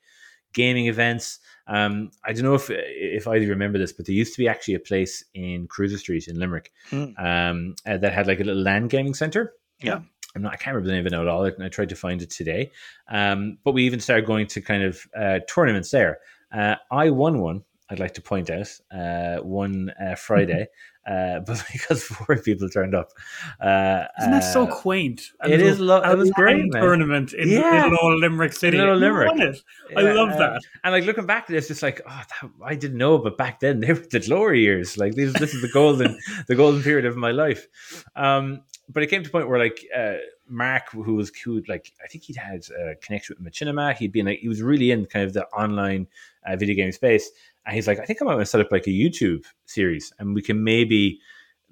gaming 0.52 0.86
events. 0.86 1.40
Um, 1.66 2.10
I 2.24 2.32
don't 2.32 2.44
know 2.44 2.54
if 2.54 2.70
if 2.70 3.26
I 3.26 3.36
remember 3.36 3.78
this, 3.78 3.92
but 3.92 4.06
there 4.06 4.14
used 4.14 4.34
to 4.34 4.38
be 4.38 4.48
actually 4.48 4.74
a 4.74 4.80
place 4.80 5.24
in 5.34 5.66
Cruises 5.66 6.00
Street 6.00 6.28
in 6.28 6.38
Limerick 6.38 6.72
Hmm. 6.90 7.04
um, 7.18 7.74
uh, 7.84 7.96
that 7.96 8.12
had 8.12 8.26
like 8.28 8.40
a 8.40 8.44
little 8.44 8.62
LAN 8.62 8.86
gaming 8.88 9.14
center. 9.14 9.54
Yeah. 9.80 10.00
I'm 10.34 10.42
not, 10.42 10.52
I 10.52 10.56
can't 10.56 10.74
remember 10.74 10.88
the 10.88 10.94
name 10.94 11.06
of 11.06 11.12
it 11.12 11.16
at 11.16 11.28
all, 11.28 11.44
and 11.44 11.62
I 11.62 11.68
tried 11.68 11.88
to 11.90 11.96
find 11.96 12.20
it 12.22 12.30
today. 12.30 12.72
Um, 13.08 13.58
but 13.64 13.72
we 13.72 13.84
even 13.84 14.00
started 14.00 14.26
going 14.26 14.46
to 14.48 14.60
kind 14.60 14.82
of 14.82 15.06
uh, 15.16 15.40
tournaments 15.48 15.90
there. 15.90 16.18
Uh, 16.52 16.76
I 16.90 17.10
won 17.10 17.40
one. 17.40 17.62
I'd 17.90 17.98
like 17.98 18.14
to 18.14 18.22
point 18.22 18.50
out 18.50 18.68
uh, 18.90 19.42
one 19.42 19.90
uh, 20.00 20.14
Friday, 20.14 20.68
uh, 21.06 21.40
but 21.46 21.62
because 21.70 22.02
four 22.02 22.38
people 22.38 22.68
turned 22.68 22.94
up. 22.94 23.10
Uh, 23.60 24.04
Isn't 24.18 24.30
that 24.30 24.40
so 24.40 24.66
uh, 24.66 24.74
quaint? 24.74 25.32
it 25.44 25.60
is 25.60 25.78
lo- 25.78 26.00
it 26.02 26.16
was 26.16 26.30
great, 26.30 26.72
tournament 26.72 27.34
in 27.34 27.48
Yeah. 27.50 27.84
little 27.84 27.98
old 28.00 28.20
Limerick 28.20 28.54
City. 28.54 28.78
Little 28.78 28.96
Limerick. 28.96 29.32
it. 29.38 29.62
I 29.96 30.00
yeah, 30.02 30.12
love 30.14 30.30
uh, 30.30 30.38
that. 30.38 30.62
And 30.82 30.92
like 30.92 31.04
looking 31.04 31.26
back 31.26 31.50
it's 31.50 31.68
just 31.68 31.82
like, 31.82 32.00
oh, 32.06 32.22
that, 32.40 32.50
I 32.64 32.74
didn't 32.74 32.96
know, 32.98 33.18
but 33.18 33.36
back 33.36 33.60
then 33.60 33.80
they 33.80 33.92
were 33.92 34.06
the 34.10 34.20
glory 34.20 34.62
years. 34.62 34.96
Like 34.96 35.14
these, 35.14 35.34
this 35.34 35.52
is 35.52 35.60
the 35.60 35.68
golden, 35.68 36.18
the 36.48 36.54
golden 36.54 36.82
period 36.82 37.04
of 37.04 37.16
my 37.16 37.32
life. 37.32 37.68
Um, 38.16 38.62
but 38.88 39.02
it 39.02 39.08
came 39.08 39.22
to 39.22 39.28
a 39.28 39.32
point 39.32 39.48
where 39.48 39.58
like 39.58 39.86
uh, 39.96 40.16
Mark, 40.48 40.90
who 40.90 41.14
was 41.14 41.30
who 41.36 41.62
like 41.68 41.92
I 42.02 42.06
think 42.06 42.24
he'd 42.24 42.36
had 42.36 42.62
a 42.78 42.94
connection 42.96 43.36
with 43.38 43.52
Machinima. 43.52 43.96
He'd 43.96 44.12
been 44.12 44.26
like 44.26 44.40
he 44.40 44.48
was 44.48 44.62
really 44.62 44.90
in 44.90 45.06
kind 45.06 45.24
of 45.24 45.32
the 45.32 45.46
online 45.48 46.06
uh, 46.46 46.56
video 46.56 46.74
game 46.74 46.92
space, 46.92 47.30
and 47.66 47.74
he's 47.74 47.86
like, 47.86 47.98
I 47.98 48.04
think 48.04 48.20
I 48.20 48.24
might 48.24 48.34
want 48.34 48.42
to 48.42 48.50
set 48.50 48.60
up 48.60 48.72
like 48.72 48.86
a 48.86 48.90
YouTube 48.90 49.44
series, 49.66 50.12
and 50.18 50.34
we 50.34 50.42
can 50.42 50.62
maybe 50.62 51.20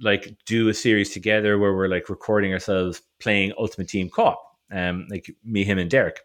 like 0.00 0.37
do 0.46 0.68
a 0.68 0.74
series 0.74 1.11
together 1.11 1.58
where 1.58 1.74
we're 1.74 1.88
like 1.88 2.08
recording 2.08 2.52
ourselves 2.52 3.02
playing 3.20 3.52
Ultimate 3.58 3.88
Team 3.88 4.08
co-op, 4.08 4.42
um, 4.70 5.06
like 5.11 5.30
me, 5.44 5.64
him, 5.64 5.78
and 5.78 5.90
Derek. 5.90 6.20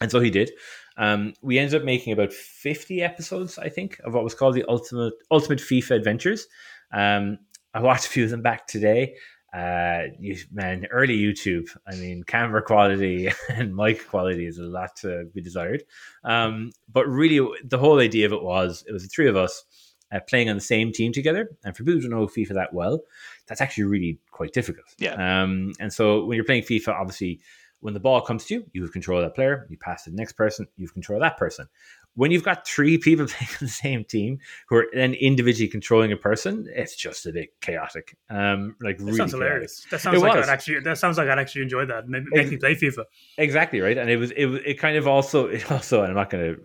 And 0.00 0.10
so 0.10 0.20
he 0.20 0.30
did. 0.30 0.50
Um, 0.96 1.34
we 1.42 1.58
ended 1.58 1.80
up 1.80 1.84
making 1.84 2.12
about 2.12 2.32
50 2.32 3.02
episodes, 3.02 3.58
I 3.58 3.68
think, 3.68 4.00
of 4.04 4.14
what 4.14 4.24
was 4.24 4.34
called 4.34 4.54
the 4.54 4.64
Ultimate 4.68 5.14
Ultimate 5.30 5.58
FIFA 5.58 5.92
Adventures. 5.92 6.46
Um, 6.92 7.38
I 7.74 7.80
watched 7.80 8.06
a 8.06 8.10
few 8.10 8.24
of 8.24 8.30
them 8.30 8.42
back 8.42 8.66
today. 8.66 9.14
Uh, 9.52 10.04
you, 10.18 10.36
man, 10.50 10.86
early 10.90 11.18
YouTube. 11.18 11.68
I 11.86 11.94
mean, 11.94 12.24
camera 12.24 12.62
quality 12.62 13.30
and 13.50 13.76
mic 13.76 14.08
quality 14.08 14.46
is 14.46 14.58
a 14.58 14.62
lot 14.62 14.96
to 14.96 15.26
be 15.34 15.42
desired. 15.42 15.84
Um, 16.24 16.72
but 16.90 17.06
really, 17.06 17.46
the 17.64 17.78
whole 17.78 18.00
idea 18.00 18.26
of 18.26 18.32
it 18.32 18.42
was 18.42 18.84
it 18.88 18.92
was 18.92 19.02
the 19.02 19.08
three 19.08 19.28
of 19.28 19.36
us 19.36 19.64
uh, 20.12 20.20
playing 20.28 20.48
on 20.48 20.56
the 20.56 20.62
same 20.62 20.92
team 20.92 21.12
together. 21.12 21.50
And 21.64 21.76
for 21.76 21.84
people 21.84 22.00
who 22.00 22.08
don't 22.08 22.10
know 22.10 22.26
FIFA 22.26 22.54
that 22.54 22.74
well, 22.74 23.02
that's 23.46 23.60
actually 23.60 23.84
really 23.84 24.18
quite 24.30 24.52
difficult. 24.52 24.86
Yeah. 24.98 25.14
Um, 25.14 25.72
and 25.80 25.92
so 25.92 26.24
when 26.24 26.36
you're 26.36 26.44
playing 26.44 26.62
FIFA, 26.62 26.88
obviously 26.88 27.40
when 27.82 27.94
the 27.94 28.00
ball 28.00 28.20
comes 28.22 28.46
to 28.46 28.54
you, 28.54 28.64
you 28.72 28.82
have 28.82 28.92
control 28.92 29.18
of 29.18 29.24
that 29.24 29.34
player. 29.34 29.66
You 29.70 29.76
pass 29.76 30.04
to 30.04 30.10
the 30.10 30.16
next 30.16 30.32
person, 30.32 30.66
you 30.76 30.86
have 30.86 30.92
control 30.94 31.18
of 31.18 31.22
that 31.22 31.36
person 31.36 31.68
when 32.14 32.30
you've 32.30 32.44
got 32.44 32.66
three 32.66 32.98
people 32.98 33.26
playing 33.26 33.50
on 33.52 33.58
the 33.60 33.68
same 33.68 34.04
team 34.04 34.38
who 34.68 34.76
are 34.76 34.86
then 34.92 35.14
individually 35.14 35.68
controlling 35.68 36.12
a 36.12 36.16
person, 36.16 36.68
it's 36.74 36.96
just 36.96 37.26
a 37.26 37.32
bit 37.32 37.58
chaotic. 37.60 38.16
Um, 38.28 38.76
like 38.82 38.98
That 38.98 39.04
really 39.04 39.16
sounds 39.16 39.32
chaotic. 39.32 39.48
hilarious. 39.48 39.86
That 39.90 40.00
sounds 40.00 40.16
It 40.18 40.20
like 40.20 40.36
was. 40.36 40.48
I'd 40.48 40.52
actually. 40.52 40.80
That 40.80 40.98
sounds 40.98 41.18
like 41.18 41.28
I'd 41.28 41.38
actually 41.38 41.62
enjoy 41.62 41.86
that. 41.86 42.08
Maybe 42.08 42.26
make 42.30 42.50
me 42.50 42.56
play 42.56 42.74
FIFA. 42.74 43.04
Exactly 43.38 43.80
right, 43.80 43.96
and 43.96 44.10
it 44.10 44.16
was 44.16 44.30
it 44.32 44.46
was- 44.46 44.60
it 44.64 44.74
kind 44.78 44.96
of 44.96 45.06
also 45.08 45.46
it 45.48 45.70
also 45.70 46.00
and 46.02 46.10
I'm 46.10 46.16
not 46.16 46.30
going 46.30 46.54
to 46.56 46.62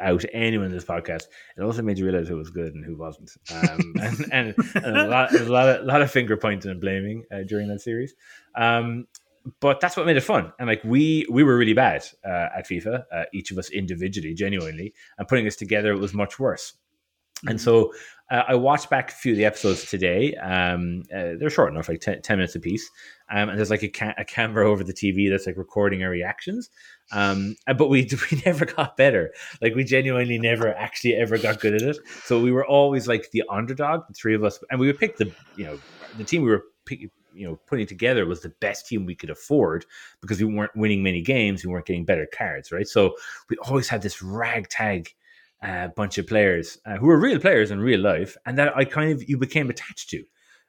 out 0.00 0.24
anyone 0.32 0.66
in 0.66 0.72
this 0.72 0.84
podcast. 0.84 1.24
It 1.56 1.62
also 1.62 1.82
made 1.82 1.98
you 1.98 2.04
realize 2.06 2.28
who 2.28 2.36
was 2.36 2.50
good 2.50 2.74
and 2.74 2.84
who 2.84 2.96
wasn't, 2.96 3.30
um, 3.52 3.94
and, 4.00 4.26
and, 4.32 4.54
and 4.74 4.96
a 4.96 5.06
lot 5.06 5.32
a 5.34 5.44
lot 5.44 5.68
of, 5.68 5.84
lot 5.86 6.02
of 6.02 6.10
finger 6.10 6.36
pointing 6.36 6.70
and 6.70 6.80
blaming 6.80 7.24
uh, 7.32 7.42
during 7.46 7.68
that 7.68 7.80
series. 7.80 8.14
Um, 8.56 9.06
but 9.60 9.80
that's 9.80 9.96
what 9.96 10.06
made 10.06 10.16
it 10.16 10.22
fun, 10.22 10.52
and 10.58 10.68
like 10.68 10.82
we 10.84 11.26
we 11.30 11.42
were 11.42 11.56
really 11.56 11.72
bad 11.72 12.04
uh, 12.24 12.48
at 12.56 12.68
FIFA, 12.68 13.04
uh, 13.12 13.24
each 13.32 13.50
of 13.50 13.58
us 13.58 13.70
individually, 13.70 14.34
genuinely, 14.34 14.94
and 15.18 15.26
putting 15.26 15.46
us 15.46 15.56
together 15.56 15.96
was 15.96 16.14
much 16.14 16.38
worse. 16.38 16.74
And 17.48 17.60
so 17.60 17.92
uh, 18.30 18.44
I 18.46 18.54
watched 18.54 18.88
back 18.88 19.10
a 19.10 19.14
few 19.14 19.32
of 19.32 19.38
the 19.38 19.44
episodes 19.44 19.90
today. 19.90 20.34
Um, 20.36 21.02
uh, 21.14 21.34
they're 21.38 21.50
short 21.50 21.72
enough, 21.72 21.88
like 21.88 22.00
10, 22.00 22.22
10 22.22 22.38
minutes 22.38 22.54
apiece. 22.54 22.88
Um, 23.30 23.48
and 23.48 23.58
there's 23.58 23.70
like 23.70 23.82
a, 23.82 23.88
ca- 23.88 24.14
a 24.16 24.24
camera 24.24 24.68
over 24.70 24.84
the 24.84 24.92
TV 24.92 25.28
that's 25.28 25.46
like 25.46 25.56
recording 25.56 26.02
our 26.04 26.10
reactions. 26.10 26.70
Um, 27.10 27.56
uh, 27.66 27.74
but 27.74 27.88
we 27.88 28.08
we 28.30 28.42
never 28.46 28.64
got 28.64 28.96
better. 28.96 29.32
Like 29.60 29.74
we 29.74 29.84
genuinely 29.84 30.38
never 30.38 30.72
actually 30.76 31.14
ever 31.16 31.36
got 31.36 31.60
good 31.60 31.74
at 31.74 31.82
it. 31.82 31.98
So 32.24 32.40
we 32.40 32.52
were 32.52 32.66
always 32.66 33.08
like 33.08 33.30
the 33.32 33.42
underdog, 33.50 34.06
the 34.08 34.14
three 34.14 34.34
of 34.34 34.44
us, 34.44 34.62
and 34.70 34.78
we 34.78 34.86
would 34.86 34.98
pick 34.98 35.16
the 35.16 35.32
you 35.56 35.64
know 35.64 35.78
the 36.16 36.24
team 36.24 36.42
we 36.42 36.50
were 36.50 36.64
pick, 36.86 37.10
you 37.34 37.46
know 37.46 37.58
putting 37.66 37.86
together 37.86 38.26
was 38.26 38.40
the 38.42 38.52
best 38.60 38.86
team 38.86 39.06
we 39.06 39.14
could 39.14 39.30
afford 39.30 39.84
because 40.20 40.38
we 40.40 40.46
weren't 40.54 40.74
winning 40.76 41.02
many 41.02 41.22
games, 41.22 41.64
we 41.64 41.70
weren't 41.72 41.86
getting 41.86 42.04
better 42.04 42.26
cards, 42.32 42.72
right? 42.72 42.86
So 42.88 43.14
we 43.50 43.56
always 43.58 43.88
had 43.88 44.02
this 44.02 44.22
ragtag 44.22 45.08
uh, 45.62 45.88
bunch 45.88 46.18
of 46.18 46.26
players 46.26 46.78
uh, 46.86 46.96
who 46.96 47.06
were 47.06 47.18
real 47.18 47.38
players 47.38 47.70
in 47.70 47.80
real 47.80 48.00
life, 48.00 48.36
and 48.46 48.58
that 48.58 48.76
I 48.76 48.84
kind 48.84 49.12
of 49.12 49.28
you 49.28 49.38
became 49.38 49.70
attached 49.70 50.10
to. 50.10 50.24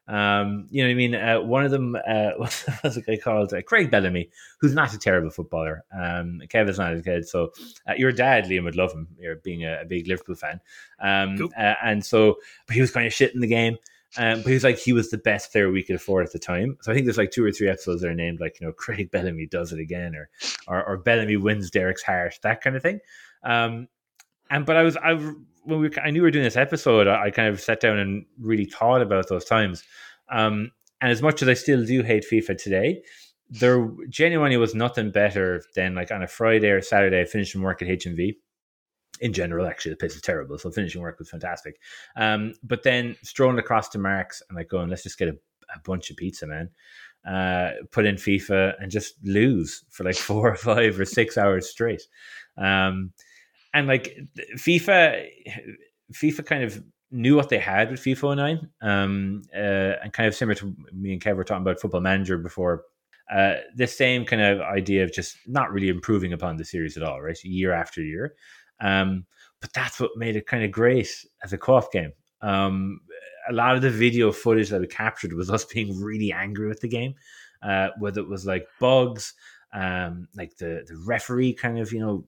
Um, 0.06 0.67
you 0.69 0.84
know 0.84 0.89
what 0.89 0.91
I 0.91 0.95
mean? 0.95 1.15
Uh, 1.15 1.39
one 1.41 1.63
of 1.63 1.71
them 1.71 1.95
uh, 1.95 2.32
was, 2.38 2.65
was 2.84 2.97
a 2.97 3.02
guy 3.02 3.15
called 3.17 3.54
uh, 3.54 3.62
Craig 3.62 3.89
Bellamy, 3.89 4.30
who's 4.60 4.73
not 4.73 4.93
a 4.93 4.97
terrible 4.99 5.30
footballer. 5.30 5.86
Um, 5.97 6.41
Kevin's 6.49 6.78
not 6.78 6.91
his 6.91 7.04
kid, 7.04 7.28
so 7.28 7.54
uh, 7.88 7.93
your 7.95 8.12
dad 8.12 8.45
Liam 8.45 8.65
would 8.65 8.76
love 8.76 8.91
him. 8.91 9.08
You're 9.17 9.38
being 9.38 9.63
a, 9.63 9.82
a 9.82 9.86
big 9.86 10.08
Liverpool 10.08 10.36
fan, 10.36 10.60
um, 10.99 11.38
Cool. 11.38 11.49
uh, 11.58 11.76
and 11.82 12.06
so 12.06 12.36
but 12.67 12.76
he 12.76 12.82
was 12.82 12.91
kind 12.91 13.08
of 13.08 13.13
shit 13.13 13.34
in 13.34 13.39
the 13.39 13.47
game. 13.47 13.78
Um, 14.17 14.41
but 14.41 14.47
he 14.47 14.54
was 14.54 14.63
like 14.63 14.78
he 14.78 14.93
was 14.93 15.10
the 15.10 15.17
best 15.17 15.52
player 15.52 15.71
we 15.71 15.84
could 15.84 15.95
afford 15.95 16.26
at 16.26 16.32
the 16.32 16.39
time. 16.39 16.78
So 16.82 16.91
I 16.91 16.95
think 16.95 17.06
there's 17.06 17.17
like 17.17 17.32
two 17.32 17.43
or 17.43 17.52
three 17.52 17.69
episodes 17.69 18.02
that 18.02 18.10
are 18.10 18.15
named 18.15 18.39
like 18.39 18.60
you 18.60 18.67
know 18.67 18.73
Craig 18.78 19.12
Bellamy 19.12 19.47
does 19.47 19.71
it 19.71 19.80
again, 19.80 20.15
or 20.15 20.30
or, 20.67 20.84
or 20.84 20.97
Bellamy 20.97 21.38
wins 21.38 21.71
Derek's 21.71 22.04
heart, 22.04 22.38
that 22.43 22.62
kind 22.62 22.76
of 22.76 22.82
thing. 22.82 22.99
Um, 23.43 23.88
and 24.49 24.65
but 24.65 24.76
I 24.76 24.84
was 24.84 24.97
I 24.97 25.13
when 25.13 25.80
we 25.80 25.89
I 26.04 26.12
knew 26.12 26.21
we 26.21 26.28
were 26.28 26.32
doing 26.32 26.45
this 26.45 26.58
episode, 26.58 27.08
I, 27.08 27.26
I 27.26 27.32
kind 27.32 27.49
of 27.49 27.60
sat 27.60 27.80
down 27.80 27.97
and 27.97 28.26
really 28.39 28.65
thought 28.65 29.02
about 29.02 29.30
those 29.30 29.45
times. 29.45 29.84
Um, 30.30 30.71
and 31.02 31.12
as 31.12 31.21
much 31.21 31.41
as 31.41 31.49
I 31.49 31.54
still 31.54 31.86
do 31.86 32.02
hate 32.02 32.26
FIFA 32.32 32.58
today, 32.58 33.02
there 33.49 33.88
genuinely 34.10 34.58
was 34.58 34.73
nothing 34.73 35.12
better 35.12 35.62
than 35.76 35.95
like 35.95 36.12
on 36.12 36.23
a 36.23 36.28
Friday 36.28 36.69
or 36.69 36.82
Saturday 36.82 37.26
finishing 37.26 37.62
work 37.62 37.82
at 37.82 37.88
HMV. 37.88 38.36
In 39.21 39.32
general, 39.32 39.67
actually, 39.67 39.91
the 39.91 39.97
place 39.97 40.15
is 40.15 40.21
terrible. 40.21 40.58
So 40.58 40.71
finishing 40.71 41.02
work 41.02 41.19
was 41.19 41.30
fantastic. 41.30 41.80
Um, 42.15 42.54
but 42.63 42.84
then 42.84 43.15
strolling 43.23 43.60
across 43.60 43.89
to 43.89 43.99
Mark's 43.99 44.41
and 44.49 44.56
like 44.56 44.69
going, 44.69 44.89
let's 44.89 45.04
just 45.04 45.19
get 45.19 45.30
a, 45.30 45.38
a 45.73 45.80
bunch 45.84 46.10
of 46.10 46.17
pizza, 46.17 46.47
man. 46.47 46.69
Uh, 47.26 47.71
put 47.91 48.06
in 48.06 48.15
FIFA 48.15 48.73
and 48.82 48.91
just 48.91 49.15
lose 49.23 49.86
for 49.89 50.04
like 50.04 50.15
four 50.30 50.52
or 50.52 50.56
five 50.56 50.99
or 50.99 51.06
six 51.06 51.38
hours 51.38 51.69
straight. 51.69 52.02
Um, 52.58 53.13
and 53.73 53.88
like 53.88 54.17
FIFA, 54.58 55.28
FIFA 56.13 56.45
kind 56.45 56.63
of 56.63 56.84
knew 57.12 57.36
what 57.36 57.49
they 57.49 57.60
had 57.60 57.91
with 57.91 58.02
FIFA 58.02 58.36
09. 58.36 58.69
Um, 58.82 59.41
uh, 59.56 60.02
and 60.04 60.12
kind 60.12 60.28
of 60.28 60.36
similar 60.36 60.56
to 60.56 60.76
me 60.91 61.13
and 61.13 61.21
Kev 61.21 61.36
were 61.36 61.43
talking 61.43 61.62
about 61.62 61.80
Football 61.80 62.02
Manager 62.02 62.38
before. 62.38 62.84
Uh, 63.32 63.56
the 63.76 63.88
same 63.88 64.26
kind 64.26 64.41
of 64.41 64.60
idea 64.62 65.04
of 65.04 65.13
just 65.13 65.38
not 65.47 65.71
really 65.71 65.88
improving 65.88 66.34
upon 66.34 66.58
the 66.58 66.65
series 66.65 66.97
at 66.97 67.04
all, 67.04 67.21
right? 67.21 67.41
Year 67.43 67.71
after 67.71 68.02
year. 68.02 68.36
Um, 68.84 69.26
but 69.62 69.72
that's 69.74 70.00
what 70.00 70.12
made 70.17 70.36
it 70.36 70.46
kind 70.46 70.63
of 70.63 70.72
great 70.72 71.08
as 71.41 71.54
a 71.54 71.58
co-op 71.58 71.91
game. 71.91 72.12
Um, 72.41 73.00
a 73.50 73.54
lot 73.54 73.76
of 73.76 73.82
the 73.82 73.89
video 73.89 74.32
footage 74.32 74.69
that 74.69 74.82
we 74.82 74.88
captured 74.88 75.34
was 75.34 75.50
us 75.50 75.65
being 75.74 76.00
really 76.00 76.32
angry 76.32 76.67
with 76.67 76.82
the 76.82 76.88
game, 76.88 77.15
uh, 77.63 77.89
whether 77.98 78.22
it 78.22 78.28
was 78.28 78.46
like 78.46 78.67
bugs, 78.80 79.34
um, 79.74 80.28
like 80.36 80.56
the 80.58 80.84
the 80.88 81.02
referee 81.06 81.54
kind 81.54 81.80
of 81.80 81.91
you 81.91 82.00
know 82.00 82.26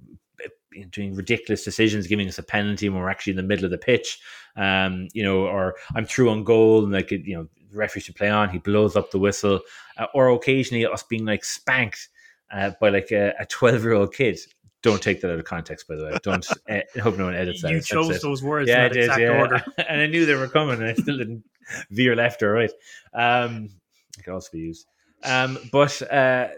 doing 0.91 1.15
ridiculous 1.15 1.63
decisions, 1.63 2.07
giving 2.07 2.27
us 2.27 2.37
a 2.37 2.43
penalty 2.43 2.89
when 2.89 3.01
we're 3.01 3.09
actually 3.09 3.31
in 3.31 3.37
the 3.37 3.43
middle 3.43 3.65
of 3.65 3.71
the 3.71 3.77
pitch, 3.77 4.19
um, 4.55 5.07
you 5.13 5.23
know, 5.23 5.41
or 5.41 5.75
I'm 5.95 6.05
through 6.05 6.29
on 6.29 6.43
goal 6.43 6.83
and 6.83 6.93
like 6.93 7.11
you 7.11 7.35
know 7.35 7.47
the 7.71 7.77
referee 7.77 8.01
should 8.01 8.15
play 8.15 8.29
on, 8.29 8.49
he 8.49 8.59
blows 8.59 8.95
up 8.95 9.11
the 9.11 9.19
whistle, 9.19 9.59
uh, 9.97 10.07
or 10.13 10.29
occasionally 10.29 10.85
us 10.85 11.03
being 11.03 11.25
like 11.25 11.43
spanked 11.43 12.09
uh, 12.51 12.71
by 12.79 12.89
like 12.89 13.11
a 13.11 13.45
12 13.49 13.83
year 13.83 13.93
old 13.93 14.13
kid. 14.13 14.39
Don't 14.85 15.01
take 15.01 15.21
that 15.21 15.31
out 15.31 15.39
of 15.39 15.45
context, 15.45 15.87
by 15.87 15.95
the 15.95 16.05
way. 16.05 16.19
Don't 16.21 16.45
hope 17.01 17.17
no 17.17 17.25
one 17.25 17.33
edits 17.33 17.63
that. 17.63 17.71
You 17.71 17.77
That's 17.77 17.87
chose 17.87 18.09
it. 18.11 18.21
those 18.21 18.43
words 18.43 18.69
Yeah, 18.69 18.83
in 18.85 18.89
that 18.89 18.93
did. 18.93 19.03
exact 19.05 19.19
Yeah, 19.19 19.39
order. 19.39 19.63
and 19.89 19.99
I 19.99 20.05
knew 20.05 20.27
they 20.27 20.35
were 20.35 20.47
coming, 20.47 20.79
and 20.79 20.85
I 20.85 20.93
still 20.93 21.17
didn't 21.17 21.43
veer 21.89 22.15
left 22.15 22.43
or 22.43 22.51
right. 22.51 22.71
Um, 23.15 23.71
it 24.15 24.23
could 24.23 24.35
also 24.35 24.49
be 24.53 24.59
used, 24.59 24.85
um, 25.23 25.57
but 25.71 25.99
uh, 26.03 26.49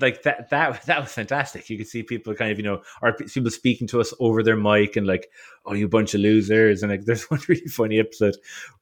like 0.00 0.24
that 0.24 0.50
that 0.50 0.82
that 0.86 1.00
was 1.00 1.12
fantastic. 1.12 1.70
You 1.70 1.78
could 1.78 1.86
see 1.86 2.02
people 2.02 2.34
kind 2.34 2.50
of 2.50 2.58
you 2.58 2.64
know, 2.64 2.82
or 3.00 3.12
people 3.12 3.52
speaking 3.52 3.86
to 3.88 4.00
us 4.00 4.12
over 4.18 4.42
their 4.42 4.56
mic 4.56 4.96
and 4.96 5.06
like, 5.06 5.30
"Oh, 5.64 5.74
you 5.74 5.86
bunch 5.86 6.14
of 6.14 6.20
losers!" 6.20 6.82
And 6.82 6.90
like, 6.90 7.04
there's 7.06 7.30
one 7.30 7.40
really 7.46 7.68
funny 7.68 8.00
episode 8.00 8.34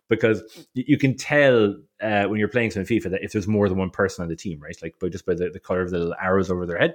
because 0.08 0.42
you, 0.72 0.96
can 0.96 1.16
tell 1.16 1.76
uh, 2.00 2.24
when 2.24 2.38
you're 2.38 2.48
playing 2.48 2.70
some 2.70 2.84
FIFA 2.84 3.10
that 3.10 3.24
if 3.24 3.32
there's 3.32 3.48
more 3.48 3.68
than 3.68 3.76
one 3.76 3.90
person 3.90 4.22
on 4.22 4.28
the 4.28 4.36
team, 4.36 4.60
right? 4.60 4.76
Like, 4.80 4.98
by 5.00 5.08
just 5.08 5.26
by 5.26 5.34
the, 5.34 5.50
the 5.50 5.58
color 5.58 5.82
of 5.82 5.90
the 5.90 5.98
little 5.98 6.14
arrows 6.22 6.50
over 6.50 6.64
their 6.64 6.78
head. 6.78 6.94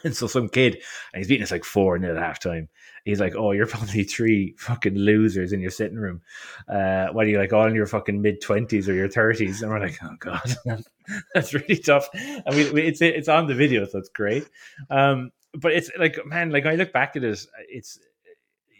And 0.04 0.16
so 0.16 0.26
some 0.26 0.48
kid, 0.48 0.74
and 1.12 1.20
he's 1.20 1.28
beating 1.28 1.42
us 1.42 1.50
like 1.50 1.64
four 1.64 1.98
nil 1.98 2.16
at 2.16 2.22
halftime. 2.22 2.68
He's 3.04 3.20
like, 3.20 3.34
"Oh, 3.36 3.52
you're 3.52 3.66
probably 3.66 4.04
three 4.04 4.54
fucking 4.58 4.94
losers 4.94 5.52
in 5.52 5.60
your 5.60 5.70
sitting 5.70 5.98
room. 5.98 6.22
Uh, 6.68 7.08
what 7.08 7.26
are 7.26 7.28
you 7.28 7.38
like, 7.38 7.52
all 7.52 7.66
in 7.66 7.74
your 7.74 7.86
fucking 7.86 8.20
mid 8.20 8.40
twenties 8.40 8.88
or 8.88 8.94
your 8.94 9.08
30s? 9.08 9.62
And 9.62 9.70
we're 9.70 9.80
like, 9.80 9.98
"Oh 10.02 10.16
god, 10.18 10.56
that's 11.34 11.54
really 11.54 11.76
tough." 11.76 12.08
And 12.14 12.54
we, 12.54 12.70
we, 12.70 12.82
it's 12.82 13.00
it's 13.02 13.28
on 13.28 13.46
the 13.46 13.54
video, 13.54 13.84
so 13.86 13.98
it's 13.98 14.08
great. 14.08 14.48
Um, 14.90 15.32
but 15.54 15.72
it's 15.72 15.90
like, 15.98 16.18
man, 16.26 16.50
like 16.50 16.66
I 16.66 16.76
look 16.76 16.92
back 16.92 17.16
at 17.16 17.24
it, 17.24 17.46
it's 17.68 17.98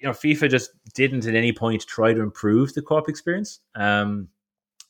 you 0.00 0.08
know, 0.08 0.12
FIFA 0.12 0.50
just 0.50 0.70
didn't 0.94 1.26
at 1.26 1.34
any 1.34 1.52
point 1.52 1.86
try 1.86 2.14
to 2.14 2.20
improve 2.20 2.72
the 2.72 2.82
co-op 2.82 3.08
experience. 3.08 3.60
Um, 3.74 4.28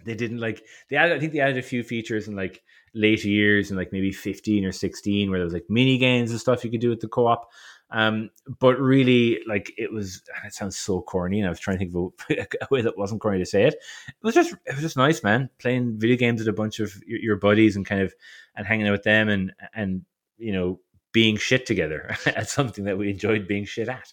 they 0.04 0.14
didn't 0.14 0.38
like 0.38 0.64
they 0.88 0.96
added, 0.96 1.16
I 1.16 1.20
think 1.20 1.32
they 1.32 1.40
added 1.40 1.58
a 1.58 1.62
few 1.62 1.82
features 1.82 2.28
and 2.28 2.36
like 2.36 2.62
later 2.94 3.28
years 3.28 3.70
in 3.70 3.76
like 3.76 3.92
maybe 3.92 4.12
15 4.12 4.64
or 4.64 4.72
16 4.72 5.30
where 5.30 5.38
there 5.38 5.44
was 5.44 5.54
like 5.54 5.66
mini 5.68 5.98
games 5.98 6.30
and 6.30 6.40
stuff 6.40 6.64
you 6.64 6.70
could 6.70 6.80
do 6.80 6.90
with 6.90 7.00
the 7.00 7.08
co-op. 7.08 7.50
Um 7.90 8.30
but 8.60 8.78
really 8.78 9.40
like 9.48 9.72
it 9.76 9.92
was 9.92 10.22
it 10.44 10.54
sounds 10.54 10.76
so 10.76 11.00
corny 11.00 11.40
and 11.40 11.46
i 11.48 11.50
was 11.50 11.58
trying 11.58 11.76
to 11.76 11.84
think 11.84 11.94
of 11.94 12.12
a, 12.30 12.46
a 12.64 12.66
way 12.70 12.82
that 12.82 12.96
wasn't 12.96 13.20
corny 13.20 13.38
to 13.38 13.46
say 13.46 13.64
it. 13.64 13.74
It 13.74 14.14
was 14.22 14.34
just 14.34 14.52
it 14.64 14.74
was 14.74 14.82
just 14.82 14.96
nice 14.96 15.24
man 15.24 15.50
playing 15.58 15.98
video 15.98 16.16
games 16.16 16.40
with 16.40 16.48
a 16.48 16.52
bunch 16.52 16.78
of 16.78 16.94
your, 17.04 17.18
your 17.18 17.36
buddies 17.36 17.74
and 17.74 17.84
kind 17.84 18.02
of 18.02 18.14
and 18.54 18.66
hanging 18.66 18.86
out 18.86 18.92
with 18.92 19.02
them 19.02 19.28
and 19.28 19.52
and 19.74 20.04
you 20.38 20.52
know 20.52 20.78
being 21.12 21.36
shit 21.36 21.66
together. 21.66 22.16
At 22.26 22.48
something 22.48 22.84
that 22.84 22.96
we 22.96 23.10
enjoyed 23.10 23.48
being 23.48 23.64
shit 23.64 23.88
at. 23.88 24.12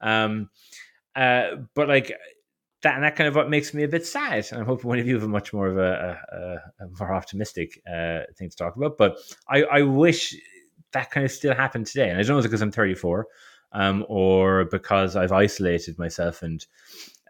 Um 0.00 0.50
uh 1.14 1.50
but 1.74 1.86
like 1.86 2.12
that 2.82 2.94
and 2.96 3.04
that 3.04 3.16
kind 3.16 3.28
of 3.28 3.34
what 3.34 3.48
makes 3.48 3.72
me 3.72 3.84
a 3.84 3.88
bit 3.88 4.06
sad. 4.06 4.46
And 4.50 4.60
I'm 4.60 4.66
hoping 4.66 4.88
one 4.88 4.98
of 4.98 5.06
you 5.06 5.14
have 5.14 5.22
a 5.22 5.28
much 5.28 5.52
more 5.52 5.68
of 5.68 5.78
a, 5.78 6.18
a, 6.32 6.84
a 6.84 6.88
more 6.98 7.14
optimistic 7.14 7.80
uh, 7.86 8.20
thing 8.36 8.50
to 8.50 8.56
talk 8.56 8.76
about. 8.76 8.98
But 8.98 9.18
I, 9.48 9.62
I 9.64 9.82
wish 9.82 10.34
that 10.92 11.10
kind 11.10 11.24
of 11.24 11.32
still 11.32 11.54
happened 11.54 11.86
today. 11.86 12.10
And 12.10 12.18
I 12.18 12.22
don't 12.22 12.30
know 12.30 12.38
if 12.38 12.44
it's 12.44 12.50
because 12.50 12.62
I'm 12.62 12.72
34 12.72 13.26
um, 13.72 14.04
or 14.08 14.64
because 14.66 15.16
I've 15.16 15.32
isolated 15.32 15.98
myself 15.98 16.42
and 16.42 16.64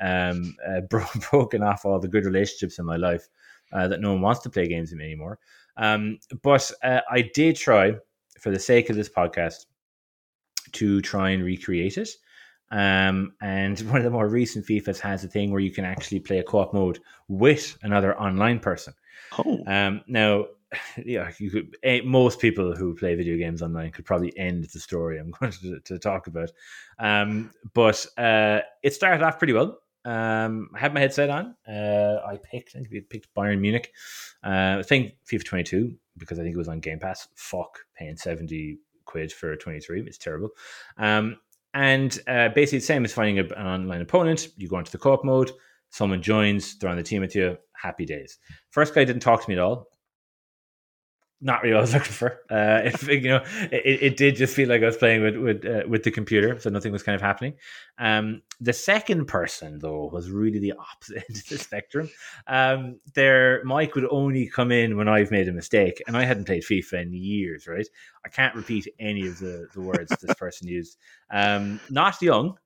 um, 0.01 0.57
uh, 0.67 0.81
bro- 0.91 1.05
broken 1.31 1.63
off 1.63 1.85
all 1.85 2.01
the 2.01 2.09
good 2.09 2.25
relationships 2.25 2.79
in 2.79 2.87
my 2.87 2.97
life 2.97 3.29
uh, 3.73 3.89
that 3.89 4.01
no 4.01 4.13
one 4.13 4.23
wants 4.23 4.41
to 4.41 4.51
play 4.51 4.69
games 4.69 4.91
with 4.91 4.99
me 4.99 5.07
anymore. 5.07 5.39
Um, 5.77 6.19
but 6.43 6.71
uh, 6.83 7.01
I 7.11 7.31
did 7.35 7.57
try, 7.57 7.97
for 8.41 8.51
the 8.51 8.59
sake 8.59 8.91
of 8.91 8.97
this 8.97 9.09
podcast, 9.09 9.67
to 10.73 11.01
try 11.03 11.31
and 11.31 11.45
recreate 11.45 11.99
it. 11.99 12.09
Um, 12.73 13.35
and 13.41 13.79
one 13.91 13.99
of 13.99 14.05
the 14.05 14.11
more 14.11 14.27
recent 14.29 14.67
FIFAs 14.67 14.99
has 15.01 15.23
a 15.23 15.29
thing 15.29 15.53
where 15.53 15.61
you 15.61 15.71
can 15.71 15.85
actually 15.85 16.19
play 16.21 16.39
a 16.39 16.43
co-op 16.43 16.75
mode 16.75 16.99
with 17.29 17.79
another 17.83 18.19
online 18.19 18.59
person. 18.59 18.95
Oh, 19.39 19.63
Um, 19.67 20.03
now, 20.09 20.47
yeah, 21.05 21.31
you 21.39 21.51
could. 21.51 21.77
eh, 21.85 22.01
most 22.05 22.41
people 22.41 22.75
who 22.75 22.95
play 22.97 23.15
video 23.15 23.37
games 23.37 23.63
online 23.63 23.93
could 23.93 24.05
probably 24.07 24.37
end 24.39 24.65
the 24.73 24.81
story 24.81 25.19
I'm 25.19 25.31
going 25.39 25.53
to, 25.53 25.79
to 25.81 25.99
talk 25.99 26.27
about. 26.27 26.51
Um, 26.99 27.51
but 27.75 28.05
uh, 28.19 28.61
it 28.83 28.95
started 28.95 29.23
off 29.23 29.39
pretty 29.39 29.53
well. 29.53 29.79
Um, 30.05 30.69
I 30.75 30.81
had 30.81 30.93
my 30.95 30.99
headset 31.01 31.31
on. 31.31 31.55
Uh, 31.69 32.21
I 32.27 32.37
picked. 32.43 32.71
I 32.75 32.79
think 32.81 32.91
we 32.91 33.01
picked 33.03 33.33
Bayern 33.37 33.61
Munich. 33.61 33.93
Uh, 34.43 34.79
I 34.81 34.83
think 34.83 35.13
FIFA 35.31 35.45
22 35.45 35.95
because 36.19 36.39
I 36.41 36.43
think 36.43 36.55
it 36.55 36.59
was 36.59 36.67
on 36.69 36.81
Game 36.81 36.99
Pass. 36.99 37.29
Fuck 37.37 37.79
paying 37.97 38.17
70 38.17 38.79
quid 39.05 39.33
for 39.33 39.55
23. 39.55 40.03
It's 40.03 40.19
terrible. 40.19 40.51
Um, 40.97 41.37
and 41.75 42.19
uh, 42.27 42.49
basically, 42.51 42.79
the 42.79 42.85
same 42.85 43.05
as 43.05 43.13
finding 43.13 43.39
an 43.39 43.53
online 43.53 44.01
opponent. 44.01 44.49
You 44.57 44.69
go 44.69 44.79
into 44.79 44.93
the 44.93 44.99
co 44.99 45.13
op 45.13 45.25
mode, 45.25 45.51
someone 45.91 46.23
joins, 46.23 46.79
they're 46.79 46.91
on 46.91 46.97
the 46.97 47.03
team 47.03 47.23
with 47.23 47.35
you. 47.35 47.57
Happy 47.75 48.05
days. 48.05 48.39
First 48.71 48.95
guy 48.95 49.05
didn't 49.05 49.23
talk 49.23 49.43
to 49.43 49.51
me 49.51 49.57
at 49.57 49.61
all 49.61 49.89
not 51.43 51.63
really 51.63 51.75
what 51.75 51.81
I 51.81 51.83
was 51.83 51.93
looking 51.95 52.13
for. 52.13 52.41
Uh, 52.49 52.83
if 52.85 53.07
you 53.07 53.21
know, 53.23 53.45
it, 53.71 54.03
it 54.03 54.17
did 54.17 54.37
just 54.37 54.55
feel 54.55 54.69
like 54.69 54.83
I 54.83 54.87
was 54.87 54.97
playing 54.97 55.23
with 55.23 55.37
with 55.37 55.67
uh, 55.67 55.87
with 55.89 56.05
the 56.05 56.11
computer, 56.11 56.59
so 56.59 56.71
nothing 56.71 56.93
was 56.93 57.03
kind 57.03 57.17
of 57.17 57.21
happening. 57.21 57.55
Um, 57.99 58.43
the 58.61 58.73
second 58.73 59.27
person 59.27 59.81
though 59.81 60.09
was 60.13 60.31
really 60.31 60.61
the 60.61 60.73
opposite 60.79 61.29
of 61.29 61.49
the 61.49 61.59
spectrum. 61.59 62.09
Um, 62.47 63.01
their 63.15 63.63
mic 63.65 63.95
would 63.95 64.07
only 64.11 64.47
come 64.47 64.71
in 64.71 64.97
when 64.97 65.09
I've 65.09 65.31
made 65.31 65.49
a 65.49 65.53
mistake, 65.53 66.03
and 66.07 66.17
I 66.17 66.25
hadn't 66.25 66.47
played 66.47 66.63
FIFA 66.63 67.03
in 67.03 67.13
years. 67.13 67.67
Right, 67.67 67.89
I 68.25 68.29
can't 68.29 68.55
repeat 68.55 68.89
any 68.99 69.27
of 69.27 69.39
the 69.39 69.67
the 69.75 69.81
words 69.81 70.17
this 70.21 70.35
person 70.35 70.69
used. 70.69 70.97
Um, 71.31 71.81
not 71.91 72.23
young, 72.23 72.57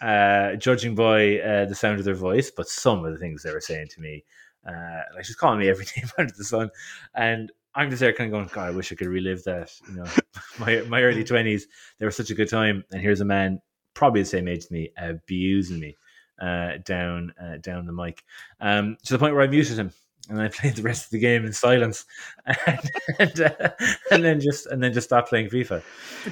uh, 0.00 0.56
judging 0.56 0.94
by 0.94 1.38
uh, 1.38 1.64
the 1.66 1.74
sound 1.74 2.00
of 2.00 2.04
their 2.04 2.14
voice, 2.14 2.50
but 2.50 2.68
some 2.68 3.04
of 3.04 3.12
the 3.12 3.18
things 3.18 3.42
they 3.42 3.52
were 3.52 3.60
saying 3.60 3.88
to 3.88 4.00
me. 4.00 4.24
Uh, 4.66 5.02
like 5.14 5.26
she's 5.26 5.36
calling 5.36 5.58
me 5.58 5.68
every 5.68 5.84
name 5.96 6.10
under 6.18 6.32
the 6.36 6.44
sun, 6.44 6.70
and 7.14 7.52
I'm 7.74 7.90
just 7.90 8.00
there 8.00 8.12
kind 8.12 8.32
of 8.32 8.32
going, 8.32 8.50
God, 8.52 8.68
I 8.68 8.70
wish 8.70 8.92
I 8.92 8.94
could 8.94 9.08
relive 9.08 9.44
that. 9.44 9.72
You 9.88 9.96
know, 9.96 10.06
my 10.58 10.82
my 10.88 11.02
early 11.02 11.24
twenties, 11.24 11.66
they 11.98 12.04
were 12.04 12.10
such 12.10 12.30
a 12.30 12.34
good 12.34 12.48
time, 12.48 12.84
and 12.92 13.00
here's 13.00 13.20
a 13.20 13.24
man 13.24 13.60
probably 13.94 14.22
the 14.22 14.26
same 14.26 14.48
age 14.48 14.64
as 14.64 14.70
me 14.70 14.90
abusing 14.98 15.80
me 15.80 15.96
uh, 16.40 16.72
down 16.84 17.32
uh, 17.40 17.56
down 17.58 17.86
the 17.86 17.92
mic, 17.92 18.22
um, 18.60 18.96
to 19.04 19.12
the 19.12 19.18
point 19.18 19.34
where 19.34 19.42
I 19.42 19.46
muted 19.46 19.78
him 19.78 19.92
and 20.28 20.40
I 20.40 20.48
played 20.52 20.76
the 20.76 20.82
rest 20.82 21.06
of 21.06 21.10
the 21.10 21.18
game 21.18 21.44
in 21.44 21.52
silence, 21.52 22.04
and 22.66 22.90
and, 23.18 23.40
uh, 23.40 23.70
and 24.10 24.24
then 24.24 24.40
just 24.40 24.66
and 24.66 24.82
then 24.82 24.92
just 24.92 25.08
stopped 25.08 25.28
playing 25.28 25.48
FIFA. 25.48 25.82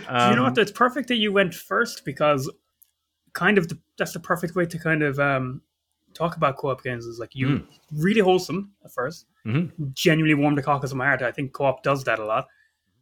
Um, 0.09 0.31
you 0.31 0.37
know 0.37 0.43
what? 0.43 0.59
Um, 0.59 0.63
it's 0.63 0.73
perfect 0.73 1.09
that 1.09 1.17
you 1.17 1.33
went 1.33 1.55
first 1.55 2.05
because 2.05 2.51
kind 3.33 3.59
of 3.59 3.69
the, 3.69 3.79
that's 3.97 4.13
the 4.13 4.21
perfect 4.21 4.55
way 4.55 4.67
to 4.67 4.79
kind 4.79 5.03
of 5.03 5.19
um, 5.19 5.63
talk 6.15 6.37
about 6.37 6.57
co-op 6.57 6.83
games 6.83 7.07
is 7.07 7.19
like 7.19 7.35
you 7.35 7.47
mm. 7.47 7.67
really 7.93 8.21
wholesome 8.21 8.73
at 8.85 8.91
1st 8.93 9.25
mm-hmm. 9.47 9.85
genuinely 9.93 10.35
warm 10.35 10.55
the 10.55 10.63
cockles 10.63 10.93
of 10.93 10.99
my 10.99 11.07
heart. 11.07 11.23
I 11.23 11.33
think 11.33 11.53
co-op 11.53 11.83
does 11.83 12.05
that 12.05 12.19
a 12.19 12.25
lot. 12.25 12.47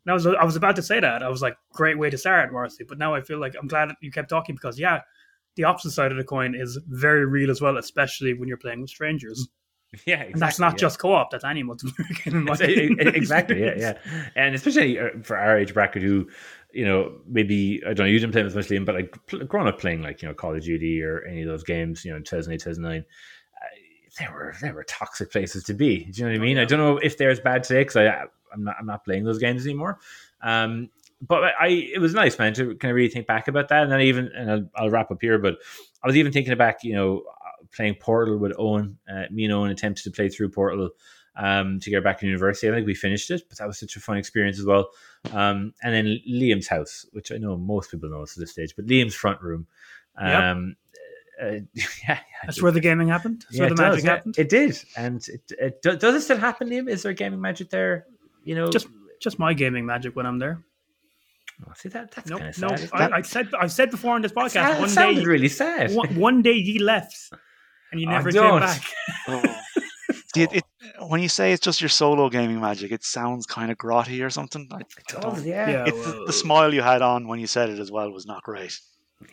And 0.05 0.13
I 0.13 0.15
was 0.15 0.27
I 0.27 0.45
was 0.45 0.57
about 0.57 0.77
to 0.77 0.83
say 0.83 1.01
that 1.01 1.23
I 1.23 1.29
was 1.29 1.43
like, 1.43 1.57
great 1.73 1.99
way 1.99 2.11
to 2.11 2.19
start, 2.19 2.53
Marcy. 2.53 2.85
But 2.85 2.99
now 2.99 3.15
I 3.15 3.21
feel 3.21 3.39
like 3.39 3.55
I'm 3.61 3.69
glad 3.69 3.91
you 4.01 4.11
kept 4.11 4.31
talking 4.31 4.55
because 4.55 4.79
yeah, 4.79 5.01
the 5.57 5.65
opposite 5.65 5.91
side 5.91 6.11
of 6.11 6.19
the 6.19 6.25
coin 6.25 6.55
is 6.55 6.79
very 6.89 7.27
real 7.27 7.51
as 7.51 7.61
well, 7.61 7.77
especially 7.77 8.35
when 8.35 8.49
you're 8.49 8.57
playing 8.57 8.81
with 8.81 8.91
strangers. 8.91 9.49
Yeah, 10.07 10.21
exactly, 10.21 10.33
and 10.33 10.43
that's 10.43 10.59
not 10.61 10.73
yeah. 10.75 10.79
just 10.79 10.99
co-op; 11.01 11.33
that's 11.33 11.43
any 11.43 11.65
multiplayer 11.65 12.25
game. 12.25 12.97
exactly, 13.01 13.61
yeah, 13.61 13.75
yeah, 13.77 13.99
and 14.37 14.55
especially 14.55 15.01
uh, 15.01 15.09
for 15.25 15.37
our 15.37 15.59
age 15.59 15.75
bracket, 15.75 16.01
who 16.01 16.29
you 16.73 16.85
know, 16.85 17.19
maybe 17.27 17.83
I 17.85 17.89
don't 17.89 17.99
know, 17.99 18.05
you 18.05 18.19
didn't 18.19 18.33
play 18.33 18.43
as 18.43 18.55
much 18.55 18.69
Liam, 18.69 18.85
but 18.85 18.95
like 18.95 19.49
growing 19.49 19.69
up 19.69 19.81
playing 19.81 20.03
like 20.03 20.23
you 20.23 20.29
know 20.29 20.35
Call 20.35 20.55
of 20.55 20.63
Duty 20.63 21.03
or 21.03 21.25
any 21.25 21.43
of 21.43 21.49
those 21.49 21.65
games, 21.65 22.05
you 22.05 22.11
know, 22.11 22.17
in 22.17 22.23
2008, 22.23 22.59
2009, 22.61 23.01
uh, 23.01 23.65
there 24.19 24.33
were 24.33 24.55
there 24.61 24.75
were 24.75 24.85
toxic 24.85 25.31
places 25.33 25.65
to 25.65 25.75
be. 25.75 26.05
Do 26.05 26.21
you 26.21 26.27
know 26.27 26.33
what 26.33 26.41
I 26.41 26.45
mean? 26.45 26.59
I 26.59 26.65
don't 26.65 26.79
know 26.79 26.99
if 26.99 27.17
they're 27.17 27.31
as 27.31 27.41
bad 27.41 27.65
today 27.65 27.81
because 27.81 27.97
I 27.97 28.25
I'm 28.53 28.65
not 28.65 28.77
I'm 28.79 28.87
not 28.87 29.05
playing 29.05 29.25
those 29.25 29.39
games 29.39 29.65
anymore. 29.65 29.99
Um, 30.43 30.91
but 31.23 31.53
I 31.61 31.69
it 31.69 32.01
was 32.01 32.15
nice, 32.15 32.39
man, 32.39 32.55
to 32.55 32.75
kind 32.77 32.91
of 32.91 32.97
really 32.97 33.11
think 33.11 33.27
back 33.27 33.49
about 33.49 33.69
that. 33.69 33.83
And 33.83 33.93
then 33.93 34.01
even 34.01 34.31
and 34.35 34.51
I'll, 34.51 34.71
I'll 34.75 34.91
wrap 34.91 35.11
up 35.11 35.19
here, 35.21 35.39
but 35.39 35.59
I 36.03 36.07
was 36.07 36.17
even 36.17 36.33
thinking 36.33 36.57
back, 36.57 36.83
you 36.83 36.95
know, 36.95 37.19
uh, 37.19 37.65
playing 37.75 37.97
Portal 37.97 38.39
with 38.39 38.53
Owen. 38.59 38.99
Uh, 39.09 39.25
me 39.31 39.45
and 39.45 39.53
Owen 39.53 39.71
attempted 39.71 40.05
to 40.05 40.11
play 40.11 40.29
through 40.29 40.51
Portal 40.51 40.91
um, 41.41 41.81
to 41.81 41.91
get 41.91 42.05
back 42.05 42.23
in 42.23 42.29
university. 42.29 42.69
I 42.69 42.73
think 42.73 42.87
we 42.87 42.95
finished 42.95 43.31
it, 43.31 43.43
but 43.49 43.59
that 43.59 43.67
was 43.67 43.79
such 43.79 43.97
a 43.97 44.01
fun 44.01 44.19
experience 44.19 44.59
as 44.59 44.67
well. 44.67 44.91
Um, 45.33 45.73
and 45.83 45.95
then 45.95 46.21
Liam's 46.29 46.69
house, 46.69 47.07
which 47.13 47.33
I 47.33 47.39
know 47.39 47.57
most 47.57 47.91
people 47.91 48.11
know 48.11 48.23
at 48.23 48.29
this 48.37 48.53
stage, 48.53 48.77
but 48.77 48.87
Liam's 48.87 49.15
front 49.15 49.41
room. 49.41 49.67
Um, 50.19 50.77
yep. 51.41 51.53
uh, 51.53 51.65
yeah, 51.75 51.85
yeah, 52.07 52.19
that's 52.45 52.61
where 52.61 52.73
the 52.73 52.81
gaming 52.81 53.09
happened. 53.09 53.45
That's 53.49 53.55
yeah, 53.55 53.61
where 53.63 53.71
the 53.71 53.83
magic 53.83 54.01
does, 54.01 54.05
happened. 54.05 54.39
It 54.39 54.49
did, 54.51 54.79
and 54.97 55.27
it, 55.29 55.53
it, 55.59 55.83
does 55.83 56.15
it 56.15 56.21
still 56.21 56.37
happen, 56.37 56.69
Liam? 56.69 56.89
Is 56.89 57.03
there 57.03 57.15
gaming 57.15 57.41
magic 57.41 57.71
there? 57.71 58.07
You 58.45 58.55
know, 58.55 58.69
just 58.69 58.89
just 59.19 59.39
my 59.39 59.55
gaming 59.55 59.87
magic 59.87 60.15
when 60.15 60.27
I'm 60.27 60.39
there. 60.39 60.63
Oh, 61.67 61.73
see 61.75 61.89
that 61.91 62.11
that's 62.11 62.29
nope, 62.29 62.41
kind 62.41 62.51
of 62.51 62.55
sad. 62.57 62.91
No, 62.93 62.99
I, 62.99 63.19
I, 63.19 63.23
said 63.23 63.49
I've 63.59 63.73
said 63.73 63.91
before 63.91 64.15
on 64.15 64.23
this 64.23 64.33
podcast. 64.33 64.55
That 64.55 64.81
one 64.81 64.89
sounded 64.89 65.21
day, 65.21 65.27
really 65.27 65.49
sad. 65.49 65.95
One, 65.95 66.17
one, 66.17 66.43
day 66.43 66.53
you 66.53 66.83
left, 66.83 67.33
and 67.93 68.01
you 68.01 68.07
never 68.07 68.31
came 68.31 68.61
back. 68.61 68.83
Oh. 69.29 69.43
See, 70.35 70.43
it, 70.43 70.53
it, 70.53 70.65
when 71.09 71.21
you 71.23 71.29
say 71.29 71.53
it's 71.53 71.63
just 71.63 71.81
your 71.81 71.89
solo 71.89 72.29
gaming 72.29 72.61
magic, 72.61 72.93
it 72.93 73.05
sounds 73.05 73.47
kind 73.47 73.71
of 73.71 73.79
grotty 73.79 74.25
or 74.25 74.31
something. 74.31 74.69
I, 74.73 74.77
I 74.77 75.21
don't- 75.21 75.45
yeah. 75.45 75.71
Yeah, 75.71 75.85
It, 75.89 75.95
the, 75.95 76.25
the 76.27 76.33
smile 76.33 76.73
you 76.73 76.83
had 76.83 77.03
on 77.03 77.29
when 77.29 77.39
you 77.41 77.47
said 77.47 77.69
it 77.71 77.79
as 77.79 77.91
well 77.91 78.11
was 78.11 78.27
not 78.27 78.43
great. 78.43 78.79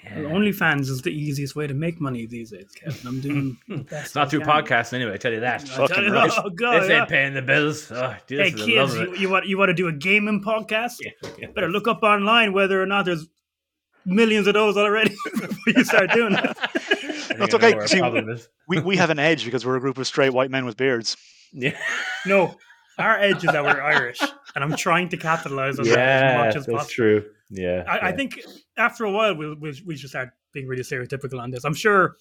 Yeah. 0.03 0.17
OnlyFans 0.23 0.81
is 0.89 1.01
the 1.01 1.11
easiest 1.11 1.55
way 1.55 1.65
to 1.65 1.73
make 1.73 2.01
money 2.01 2.25
these 2.25 2.51
days, 2.51 2.69
Kevin. 2.75 3.07
I'm 3.07 3.21
doing 3.21 3.57
the 3.69 3.77
best 3.85 4.07
It's 4.07 4.15
not 4.15 4.29
through 4.29 4.41
can. 4.41 4.49
podcasts 4.49 4.91
anyway. 4.91 5.13
I 5.13 5.17
tell 5.17 5.31
you 5.31 5.39
that. 5.39 5.61
I 5.79 5.87
tell 5.87 6.03
you, 6.03 6.11
right. 6.13 6.29
Oh 6.35 6.49
god! 6.49 6.81
this 6.81 6.89
yeah. 6.89 6.99
ain't 6.99 7.09
paying 7.09 7.33
the 7.33 7.41
bills. 7.41 7.89
Oh, 7.89 8.13
dude, 8.27 8.39
Hey 8.41 8.51
this 8.51 8.59
is 8.59 8.65
the 8.67 8.75
love 8.75 8.89
kids, 8.91 8.99
you, 8.99 9.15
you 9.15 9.29
want 9.29 9.45
you 9.47 9.57
want 9.57 9.69
to 9.69 9.73
do 9.73 9.87
a 9.87 9.93
gaming 9.93 10.43
podcast? 10.43 10.95
Yeah, 10.99 11.11
yeah. 11.39 11.47
Better 11.55 11.69
look 11.69 11.87
up 11.87 12.03
online 12.03 12.51
whether 12.51 12.81
or 12.81 12.85
not 12.85 13.05
there's 13.05 13.29
millions 14.05 14.45
of 14.47 14.55
those 14.55 14.75
already 14.75 15.15
before 15.33 15.73
you 15.73 15.83
start 15.85 16.11
doing 16.11 16.33
it. 16.33 16.57
That's 17.37 17.53
okay, 17.55 17.79
see- 17.87 18.01
We, 18.67 18.79
we 18.81 18.97
have 18.97 19.09
an 19.09 19.19
edge 19.19 19.45
because 19.45 19.65
we're 19.65 19.77
a 19.77 19.81
group 19.81 19.97
of 19.97 20.05
straight 20.07 20.31
white 20.33 20.51
men 20.51 20.65
with 20.65 20.75
beards. 20.75 21.15
Yeah, 21.59 21.77
No, 22.25 22.55
our 22.99 23.17
edge 23.19 23.43
is 23.43 23.51
that 23.51 23.63
we're 23.63 23.81
Irish, 23.81 24.19
and 24.55 24.63
I'm 24.63 24.75
trying 24.75 25.09
to 25.09 25.17
capitalize 25.17 25.79
on 25.79 25.85
that 25.85 25.97
as 25.97 26.21
yeah 26.21 26.37
much 26.37 26.55
as 26.55 26.65
that's 26.65 26.77
possible. 26.77 26.93
true. 26.93 27.25
Yeah, 27.49 27.83
I, 27.87 28.09
I 28.09 28.11
think 28.11 28.39
after 28.77 29.05
a 29.05 29.11
while 29.11 29.35
we'll, 29.35 29.55
we'll 29.59 29.73
we 29.85 29.95
should 29.97 30.09
start 30.09 30.29
being 30.53 30.67
really 30.67 30.83
stereotypical 30.83 31.39
on 31.41 31.51
this. 31.51 31.63
I'm 31.63 31.73
sure 31.73 32.17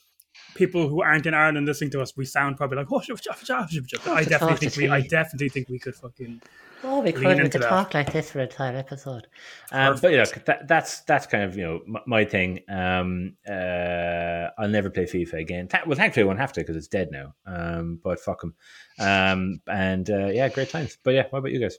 people 0.55 0.89
who 0.89 1.03
aren't 1.03 1.27
in 1.27 1.35
Ireland 1.35 1.67
listening 1.67 1.91
to 1.93 2.01
us, 2.03 2.17
we 2.17 2.25
sound 2.25 2.57
probably 2.57 2.77
like, 2.79 2.93
oh, 2.93 2.99
shuf, 3.01 3.21
shuf, 3.23 3.45
shuf, 3.45 3.69
shuf, 3.71 3.87
shuf." 3.89 4.13
I 4.13 4.25
definitely 4.25 4.57
think 4.69 4.77
we, 4.77 4.89
I 4.89 5.01
definitely 5.01 5.49
think 5.49 5.69
we 5.69 5.79
could 5.79 5.95
fucking. 5.95 6.41
Oh, 6.89 7.01
we 7.01 7.13
Lean 7.13 7.35
could. 7.37 7.43
We 7.43 7.49
could 7.51 7.63
talk 7.63 7.95
like 7.95 8.13
this 8.13 8.31
for 8.31 8.39
an 8.39 8.45
entire 8.49 8.77
episode. 8.77 9.27
Um, 9.73 9.99
but 10.01 10.13
look, 10.13 10.45
that, 10.45 10.69
that's 10.69 11.01
that's 11.01 11.27
kind 11.27 11.43
of 11.45 11.57
you 11.57 11.65
know 11.65 11.81
my, 11.87 12.01
my 12.07 12.25
thing. 12.25 12.61
Um, 12.69 13.37
uh, 13.49 14.49
I'll 14.59 14.69
never 14.69 14.89
play 14.91 15.05
FIFA 15.05 15.41
again. 15.41 15.67
Tha- 15.69 15.83
well, 15.87 15.97
thankfully 15.97 16.23
I 16.25 16.27
won't 16.27 16.39
have 16.39 16.53
to 16.53 16.61
because 16.61 16.77
it's 16.77 16.87
dead 16.89 17.09
now. 17.11 17.35
Um, 17.45 17.99
but 18.05 18.21
fuck 18.21 18.41
them. 18.41 18.55
Um, 19.01 19.61
and 19.67 20.09
uh, 20.09 20.27
yeah, 20.27 20.49
great 20.49 20.71
times. 20.71 20.97
But 21.03 21.15
yeah, 21.15 21.25
what 21.31 21.41
about 21.41 21.51
you 21.53 21.59
guys? 21.61 21.77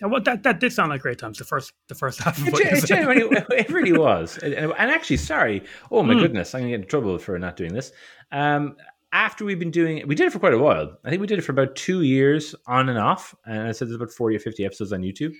Yeah, 0.00 0.06
well, 0.06 0.22
that 0.22 0.44
that 0.44 0.60
did 0.60 0.72
sound 0.72 0.90
like 0.90 1.00
great 1.02 1.18
times. 1.18 1.38
The 1.38 1.44
first 1.44 1.72
the 1.88 1.94
first 1.96 2.20
half 2.22 2.38
of 2.38 2.46
It, 2.46 2.52
what 2.52 2.64
you 2.64 2.76
said. 2.76 2.86
genuinely, 2.86 3.36
it 3.50 3.68
really 3.70 3.92
was. 3.92 4.38
And, 4.38 4.54
and 4.54 4.72
actually, 4.90 5.16
sorry. 5.16 5.64
Oh 5.90 6.02
my 6.02 6.14
Hmm. 6.14 6.20
goodness, 6.20 6.54
I'm 6.54 6.60
gonna 6.62 6.70
get 6.70 6.80
in 6.82 6.86
trouble 6.86 7.18
for 7.18 7.38
not 7.38 7.56
doing 7.56 7.74
this. 7.74 7.90
Um, 8.30 8.76
after 9.12 9.44
we've 9.44 9.58
been 9.58 9.70
doing 9.70 9.98
it, 9.98 10.06
we 10.08 10.14
did 10.14 10.26
it 10.26 10.32
for 10.32 10.38
quite 10.38 10.54
a 10.54 10.58
while. 10.58 10.96
I 11.04 11.10
think 11.10 11.20
we 11.20 11.26
did 11.26 11.38
it 11.38 11.42
for 11.42 11.52
about 11.52 11.76
two 11.76 12.02
years 12.02 12.54
on 12.66 12.88
and 12.88 12.98
off. 12.98 13.34
And 13.46 13.68
I 13.68 13.72
said 13.72 13.88
there's 13.88 13.96
about 13.96 14.12
40 14.12 14.36
or 14.36 14.40
50 14.40 14.64
episodes 14.64 14.92
on 14.92 15.02
YouTube. 15.02 15.32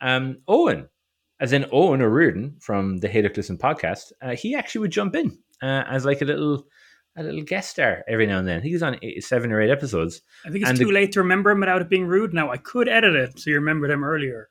Um, 0.00 0.38
Owen, 0.46 0.88
as 1.40 1.52
in 1.52 1.66
Owen 1.72 2.02
O'Riordan 2.02 2.56
from 2.60 2.98
the 2.98 3.08
Hey 3.08 3.22
Look 3.22 3.36
Listen 3.36 3.58
podcast, 3.58 4.12
uh, 4.22 4.36
he 4.36 4.54
actually 4.54 4.82
would 4.82 4.92
jump 4.92 5.16
in 5.16 5.36
uh, 5.62 5.84
as 5.88 6.04
like 6.04 6.22
a 6.22 6.24
little 6.24 6.66
a 7.18 7.22
little 7.22 7.42
guest 7.42 7.70
star 7.70 8.04
every 8.06 8.26
now 8.26 8.38
and 8.38 8.46
then. 8.46 8.60
He's 8.62 8.82
on 8.82 8.98
eight, 9.02 9.24
seven 9.24 9.50
or 9.50 9.60
eight 9.60 9.70
episodes. 9.70 10.20
I 10.44 10.50
think 10.50 10.62
it's 10.62 10.70
and 10.70 10.78
too 10.78 10.86
the- 10.86 10.92
late 10.92 11.12
to 11.12 11.20
remember 11.20 11.50
him 11.50 11.60
without 11.60 11.80
it 11.80 11.88
being 11.88 12.04
rude. 12.06 12.34
Now 12.34 12.50
I 12.50 12.58
could 12.58 12.88
edit 12.88 13.14
it 13.14 13.38
so 13.38 13.50
you 13.50 13.56
remembered 13.56 13.90
him 13.90 14.04
earlier. 14.04 14.48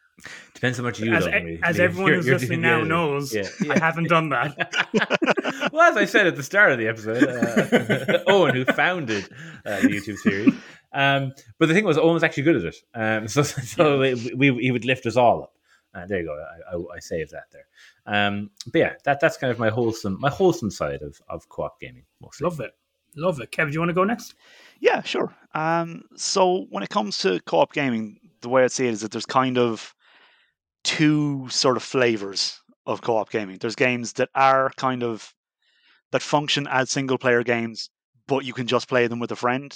Depends 0.54 0.78
how 0.78 0.84
much 0.84 1.00
you 1.00 1.14
as 1.14 1.26
love 1.26 1.44
me. 1.44 1.60
as 1.62 1.80
everyone 1.80 2.08
You're- 2.08 2.18
who's 2.18 2.26
you're 2.28 2.40
listening 2.40 2.62
now 2.62 2.80
the 2.82 2.86
knows, 2.88 3.36
editing. 3.36 3.68
Yeah, 3.68 3.74
I 3.74 3.80
haven't 3.80 4.08
done 4.08 4.30
that. 4.30 5.70
well, 5.74 5.92
as 5.92 5.98
I 5.98 6.06
said 6.06 6.28
at 6.28 6.36
the 6.38 6.44
start 6.44 6.72
of 6.72 6.78
the 6.80 6.88
episode, 6.88 7.24
uh, 7.24 8.20
Owen, 8.28 8.56
who 8.56 8.64
founded 8.66 9.26
uh, 9.66 9.82
the 9.82 9.88
YouTube 9.90 10.18
series, 10.18 10.54
um, 10.94 11.34
but 11.60 11.68
the 11.68 11.74
thing 11.74 11.84
was, 11.84 11.98
Owen 11.98 12.14
was 12.14 12.24
actually 12.24 12.44
good 12.44 12.56
at 12.56 12.64
it. 12.64 12.76
Um, 12.94 13.28
so, 13.28 13.44
so 13.44 14.00
we, 14.00 14.34
we, 14.36 14.54
he 14.64 14.72
would 14.72 14.86
lift 14.86 15.06
us 15.06 15.18
all 15.18 15.44
up. 15.44 15.54
Uh, 15.94 16.06
there 16.06 16.20
you 16.20 16.26
go. 16.26 16.34
I, 16.72 16.76
I, 16.76 16.96
I 16.96 17.00
saved 17.00 17.32
that 17.32 17.46
there. 17.52 17.66
Um, 18.06 18.50
but 18.72 18.80
yeah, 18.80 18.94
that 19.04 19.20
that's 19.20 19.38
kind 19.38 19.52
of 19.52 19.60
my 19.60 19.70
wholesome 19.70 20.18
my 20.20 20.30
wholesome 20.30 20.70
side 20.72 21.02
of, 21.02 21.22
of 21.30 21.48
co-op 21.50 21.80
gaming. 21.80 22.04
Mostly. 22.22 22.46
Love 22.46 22.60
it, 22.62 22.72
love 23.16 23.40
it. 23.42 23.52
Kev, 23.52 23.68
do 23.68 23.74
you 23.74 23.80
want 23.80 23.90
to 23.90 23.94
go 23.94 24.04
next? 24.04 24.36
Yeah, 24.80 25.02
sure. 25.04 25.34
Um, 25.54 26.04
so 26.16 26.68
when 26.70 26.84
it 26.84 26.90
comes 26.90 27.18
to 27.20 27.40
co-op 27.42 27.72
gaming, 27.74 28.20
the 28.42 28.50
way 28.50 28.64
I 28.64 28.68
see 28.68 28.88
it 28.88 28.94
is 28.94 29.02
that 29.02 29.12
there's 29.12 29.26
kind 29.26 29.58
of 29.58 29.95
two 30.86 31.50
sort 31.50 31.76
of 31.76 31.84
flavors 31.84 32.62
of 32.86 33.02
co-op 33.02 33.30
gaming. 33.30 33.58
There's 33.58 33.76
games 33.76 34.14
that 34.14 34.30
are 34.34 34.72
kind 34.78 35.04
of 35.04 35.34
that 36.12 36.22
function 36.22 36.68
as 36.70 36.92
single-player 36.92 37.44
games, 37.44 37.90
but 38.28 38.46
you 38.46 38.54
can 38.54 38.68
just 38.68 38.88
play 38.88 39.08
them 39.08 39.20
with 39.20 39.32
a 39.32 39.36
friend, 39.36 39.76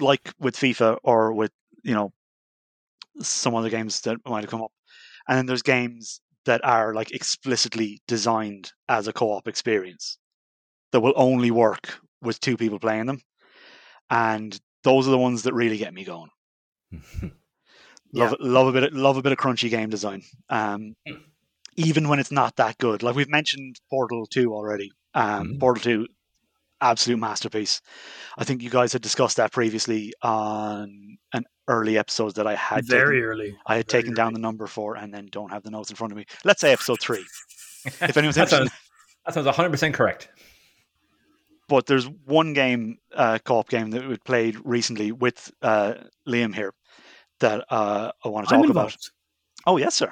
like 0.00 0.32
with 0.40 0.56
FIFA 0.56 0.98
or 1.04 1.32
with 1.32 1.52
you 1.84 1.94
know 1.94 2.12
some 3.20 3.54
other 3.54 3.70
games 3.70 4.00
that 4.00 4.18
might 4.26 4.40
have 4.40 4.50
come 4.50 4.62
up. 4.62 4.72
And 5.28 5.38
then 5.38 5.46
there's 5.46 5.62
games 5.62 6.20
that 6.46 6.64
are 6.64 6.94
like 6.94 7.12
explicitly 7.12 8.00
designed 8.08 8.72
as 8.88 9.06
a 9.06 9.12
co-op 9.12 9.46
experience 9.46 10.18
that 10.90 11.00
will 11.00 11.12
only 11.14 11.50
work 11.50 12.00
with 12.20 12.40
two 12.40 12.56
people 12.56 12.80
playing 12.80 13.06
them 13.06 13.20
and 14.12 14.60
those 14.84 15.08
are 15.08 15.10
the 15.10 15.18
ones 15.18 15.42
that 15.44 15.54
really 15.54 15.78
get 15.78 15.94
me 15.94 16.04
going. 16.04 16.30
Love 18.14 18.36
love 18.40 18.66
a 18.68 18.72
bit 18.72 18.82
of, 18.84 18.92
love 18.92 19.16
a 19.16 19.22
bit 19.22 19.32
of 19.32 19.38
crunchy 19.38 19.70
game 19.70 19.88
design. 19.90 20.22
Um, 20.50 20.94
even 21.76 22.08
when 22.08 22.18
it's 22.18 22.30
not 22.32 22.56
that 22.56 22.76
good. 22.78 23.02
Like 23.02 23.14
we've 23.14 23.28
mentioned 23.30 23.76
Portal 23.90 24.26
Two 24.26 24.52
already. 24.54 24.92
Um, 25.14 25.54
Mhm. 25.54 25.60
Portal 25.60 25.82
Two, 25.82 26.06
absolute 26.80 27.18
masterpiece. 27.18 27.80
I 28.36 28.44
think 28.44 28.62
you 28.62 28.68
guys 28.70 28.92
had 28.92 29.02
discussed 29.02 29.36
that 29.38 29.52
previously 29.52 30.12
on 30.22 31.16
an 31.32 31.44
early 31.68 31.96
episode 31.96 32.34
that 32.34 32.46
I 32.46 32.54
had 32.54 32.84
taken- 32.86 32.98
Very 32.98 33.24
early. 33.24 33.56
I 33.66 33.76
had 33.76 33.90
very 33.90 34.02
taken 34.02 34.14
down 34.14 34.34
the 34.34 34.40
number 34.40 34.66
for, 34.66 34.96
and 34.96 35.12
then 35.14 35.28
don't 35.30 35.50
have 35.50 35.62
the 35.62 35.70
notes 35.70 35.88
in 35.90 35.96
front 35.96 36.12
of 36.12 36.16
me. 36.18 36.26
Let's 36.44 36.60
say 36.60 36.72
episode 36.72 37.00
three. 37.00 37.24
If 37.84 38.16
anyone's 38.16 38.36
that 38.36 38.42
interested, 38.52 38.68
sounds, 38.68 38.70
that 39.26 39.34
sounds 39.34 39.46
100% 39.46 39.94
correct. 39.94 40.28
but 41.68 41.86
there's 41.86 42.08
one 42.26 42.52
game, 42.52 42.98
uh, 43.14 43.38
co-op 43.44 43.68
game 43.68 43.90
that 43.90 44.06
we 44.06 44.16
played 44.18 44.56
recently 44.64 45.10
with 45.12 45.50
uh, 45.62 45.94
Liam 46.28 46.54
here 46.54 46.74
that 47.42 47.64
uh, 47.70 48.10
I 48.24 48.28
want 48.28 48.48
to 48.48 48.54
talk 48.54 48.68
about. 48.68 48.96
Oh 49.66 49.76
yes, 49.76 49.94
sir. 49.94 50.10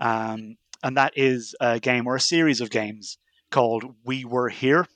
Um, 0.00 0.56
and 0.82 0.96
that 0.96 1.12
is 1.16 1.54
a 1.60 1.78
game 1.78 2.06
or 2.06 2.16
a 2.16 2.20
series 2.20 2.60
of 2.60 2.70
games 2.70 3.18
called 3.50 3.84
We 4.04 4.24
Were 4.24 4.48
Here. 4.48 4.86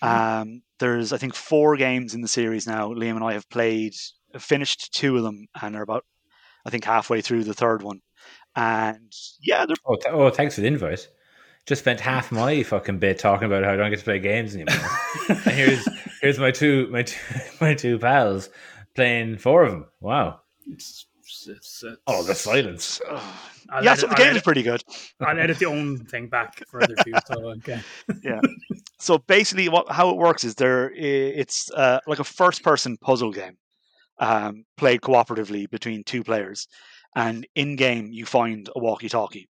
Um, 0.00 0.62
there's 0.78 1.12
I 1.12 1.18
think 1.18 1.34
four 1.34 1.76
games 1.76 2.14
in 2.14 2.22
the 2.22 2.28
series 2.28 2.66
now. 2.66 2.92
Liam 2.92 3.16
and 3.16 3.24
I 3.24 3.32
have 3.32 3.48
played, 3.50 3.94
finished 4.38 4.94
two 4.94 5.16
of 5.16 5.22
them, 5.22 5.46
and 5.60 5.76
are 5.76 5.82
about 5.82 6.04
I 6.64 6.70
think 6.70 6.84
halfway 6.84 7.20
through 7.20 7.44
the 7.44 7.54
third 7.54 7.82
one. 7.82 8.00
And 8.54 9.12
yeah, 9.40 9.66
they're 9.66 9.76
Oh, 9.84 9.96
th- 9.96 10.14
oh, 10.14 10.30
thanks 10.30 10.54
for 10.54 10.60
the 10.60 10.66
invite. 10.66 11.08
Just 11.66 11.82
spent 11.82 12.00
half 12.00 12.32
my 12.32 12.62
fucking 12.62 12.98
bit 12.98 13.18
talking 13.18 13.46
about 13.46 13.64
how 13.64 13.72
I 13.72 13.76
don't 13.76 13.90
get 13.90 13.98
to 13.98 14.04
play 14.04 14.18
games 14.18 14.54
anymore. 14.54 14.74
and 15.28 15.38
here's 15.38 15.88
here's 16.22 16.38
my 16.38 16.50
two 16.50 16.88
my 16.90 17.02
two 17.02 17.18
my 17.60 17.74
two 17.74 17.98
pals 17.98 18.48
playing 18.94 19.38
four 19.38 19.64
of 19.64 19.72
them. 19.72 19.86
Wow. 20.00 20.40
It's, 20.70 21.06
it's, 21.22 21.48
it's, 21.48 21.84
Oh, 22.06 22.22
the 22.22 22.34
silence. 22.34 23.00
I'll 23.70 23.84
yeah, 23.84 23.92
edit- 23.92 24.00
so 24.00 24.06
the 24.06 24.12
I'll 24.12 24.18
game 24.18 24.36
is 24.36 24.42
pretty 24.42 24.62
good. 24.62 24.82
I'll 25.20 25.38
edit 25.38 25.58
the 25.58 25.66
own 25.66 25.98
thing 26.06 26.28
back 26.28 26.62
further 26.68 26.94
too. 27.04 27.12
So 27.26 27.50
okay. 27.50 27.80
Yeah. 28.22 28.40
So 28.98 29.18
basically, 29.18 29.68
what 29.68 29.90
how 29.90 30.10
it 30.10 30.16
works 30.16 30.44
is 30.44 30.54
there 30.56 30.90
it's 30.94 31.70
uh, 31.72 32.00
like 32.06 32.18
a 32.18 32.24
first 32.24 32.62
person 32.64 32.96
puzzle 32.96 33.32
game, 33.32 33.56
um, 34.18 34.64
played 34.76 35.00
cooperatively 35.02 35.70
between 35.70 36.02
two 36.04 36.24
players, 36.24 36.66
and 37.14 37.46
in 37.54 37.76
game 37.76 38.10
you 38.12 38.26
find 38.26 38.68
a 38.74 38.78
walkie 38.80 39.08
talkie, 39.08 39.48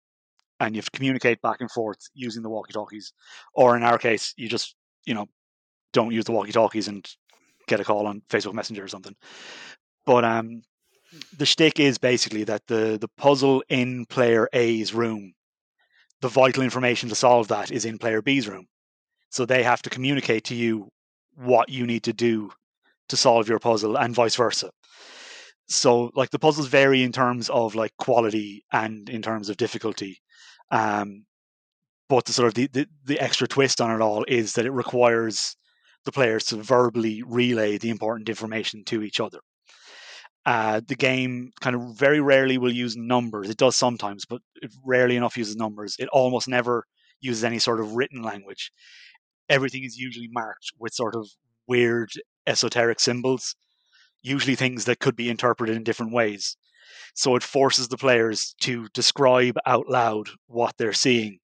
and 0.60 0.74
you 0.74 0.78
have 0.78 0.90
to 0.90 0.96
communicate 0.96 1.42
back 1.42 1.56
and 1.60 1.70
forth 1.70 1.98
using 2.14 2.42
the 2.42 2.50
walkie 2.50 2.72
talkies, 2.72 3.12
or 3.54 3.76
in 3.76 3.82
our 3.82 3.98
case, 3.98 4.32
you 4.36 4.48
just 4.48 4.76
you 5.06 5.14
know 5.14 5.26
don't 5.92 6.12
use 6.12 6.24
the 6.24 6.32
walkie 6.32 6.52
talkies 6.52 6.88
and 6.88 7.08
get 7.66 7.80
a 7.80 7.84
call 7.84 8.06
on 8.06 8.22
Facebook 8.30 8.54
Messenger 8.54 8.84
or 8.84 8.88
something. 8.88 9.14
But 10.06 10.24
um, 10.24 10.62
the 11.36 11.46
shtick 11.46 11.78
is 11.78 11.98
basically 11.98 12.44
that 12.44 12.66
the 12.66 12.98
the 13.00 13.08
puzzle 13.16 13.62
in 13.68 14.06
player 14.06 14.48
A's 14.52 14.94
room, 14.94 15.34
the 16.20 16.28
vital 16.28 16.62
information 16.62 17.08
to 17.08 17.14
solve 17.14 17.48
that 17.48 17.70
is 17.70 17.84
in 17.84 17.98
player 17.98 18.22
B's 18.22 18.48
room. 18.48 18.66
So 19.30 19.44
they 19.46 19.62
have 19.62 19.82
to 19.82 19.90
communicate 19.90 20.44
to 20.44 20.54
you 20.54 20.88
what 21.34 21.68
you 21.68 21.86
need 21.86 22.04
to 22.04 22.12
do 22.12 22.50
to 23.08 23.16
solve 23.16 23.48
your 23.48 23.58
puzzle 23.58 23.96
and 23.96 24.14
vice 24.14 24.36
versa. 24.36 24.70
So 25.68 26.10
like 26.14 26.30
the 26.30 26.38
puzzles 26.38 26.68
vary 26.68 27.02
in 27.02 27.12
terms 27.12 27.48
of 27.48 27.74
like 27.74 27.92
quality 27.98 28.64
and 28.72 29.08
in 29.08 29.22
terms 29.22 29.48
of 29.48 29.56
difficulty. 29.56 30.18
Um, 30.70 31.24
but 32.08 32.26
the 32.26 32.32
sort 32.32 32.48
of 32.48 32.54
the, 32.54 32.66
the, 32.68 32.86
the 33.04 33.20
extra 33.20 33.48
twist 33.48 33.80
on 33.80 33.90
it 33.90 34.02
all 34.02 34.24
is 34.28 34.52
that 34.54 34.66
it 34.66 34.72
requires 34.72 35.56
the 36.04 36.12
players 36.12 36.44
to 36.46 36.56
verbally 36.56 37.22
relay 37.22 37.78
the 37.78 37.90
important 37.90 38.28
information 38.28 38.84
to 38.84 39.02
each 39.02 39.20
other. 39.20 39.40
Uh, 40.44 40.80
the 40.86 40.96
game 40.96 41.52
kind 41.60 41.76
of 41.76 41.96
very 41.96 42.20
rarely 42.20 42.58
will 42.58 42.72
use 42.72 42.96
numbers. 42.96 43.48
It 43.48 43.56
does 43.56 43.76
sometimes, 43.76 44.24
but 44.24 44.42
it 44.60 44.72
rarely 44.84 45.16
enough 45.16 45.36
uses 45.36 45.56
numbers. 45.56 45.94
It 45.98 46.08
almost 46.08 46.48
never 46.48 46.84
uses 47.20 47.44
any 47.44 47.60
sort 47.60 47.80
of 47.80 47.92
written 47.92 48.22
language. 48.22 48.72
Everything 49.48 49.84
is 49.84 49.96
usually 49.96 50.28
marked 50.32 50.72
with 50.78 50.94
sort 50.94 51.14
of 51.14 51.28
weird 51.68 52.10
esoteric 52.46 52.98
symbols, 52.98 53.54
usually 54.22 54.56
things 54.56 54.84
that 54.86 54.98
could 54.98 55.14
be 55.14 55.30
interpreted 55.30 55.76
in 55.76 55.84
different 55.84 56.12
ways. 56.12 56.56
So 57.14 57.36
it 57.36 57.42
forces 57.42 57.88
the 57.88 57.96
players 57.96 58.54
to 58.62 58.88
describe 58.94 59.56
out 59.66 59.88
loud 59.88 60.28
what 60.46 60.74
they're 60.76 60.92
seeing. 60.92 61.38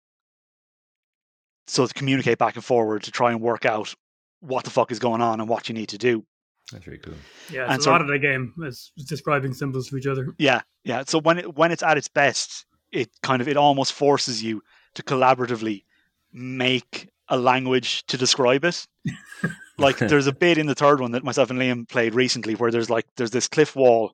So 1.66 1.86
to 1.86 1.94
communicate 1.94 2.38
back 2.38 2.56
and 2.56 2.64
forward 2.64 3.02
to 3.04 3.10
try 3.10 3.30
and 3.30 3.40
work 3.40 3.64
out 3.66 3.94
what 4.40 4.64
the 4.64 4.70
fuck 4.70 4.90
is 4.90 4.98
going 4.98 5.20
on 5.20 5.40
and 5.40 5.48
what 5.48 5.68
you 5.68 5.74
need 5.74 5.90
to 5.90 5.98
do. 5.98 6.24
That's 6.72 6.84
very 6.84 6.98
cool. 6.98 7.14
Yeah, 7.50 7.64
And 7.64 7.74
it's 7.76 7.84
so- 7.84 7.90
a 7.90 7.92
lot 7.92 8.00
of 8.02 8.08
the 8.08 8.18
game 8.18 8.52
is 8.62 8.92
describing 9.08 9.54
symbols 9.54 9.88
to 9.88 9.96
each 9.96 10.06
other. 10.06 10.34
Yeah, 10.38 10.60
yeah. 10.84 11.04
So 11.06 11.18
when 11.20 11.38
it 11.38 11.56
when 11.56 11.72
it's 11.72 11.82
at 11.82 11.96
its 11.98 12.08
best, 12.08 12.66
it 12.92 13.08
kind 13.22 13.40
of 13.42 13.48
it 13.48 13.56
almost 13.56 13.92
forces 13.92 14.42
you 14.42 14.62
to 14.94 15.02
collaboratively 15.02 15.84
make 16.32 17.08
a 17.28 17.36
language 17.38 18.04
to 18.06 18.16
describe 18.16 18.64
it. 18.64 18.86
like 19.78 19.98
there's 19.98 20.26
a 20.26 20.32
bit 20.32 20.58
in 20.58 20.66
the 20.66 20.74
third 20.74 21.00
one 21.00 21.12
that 21.12 21.24
myself 21.24 21.50
and 21.50 21.58
Liam 21.58 21.88
played 21.88 22.14
recently 22.14 22.54
where 22.54 22.70
there's 22.70 22.90
like 22.90 23.06
there's 23.16 23.30
this 23.30 23.48
cliff 23.48 23.76
wall 23.76 24.12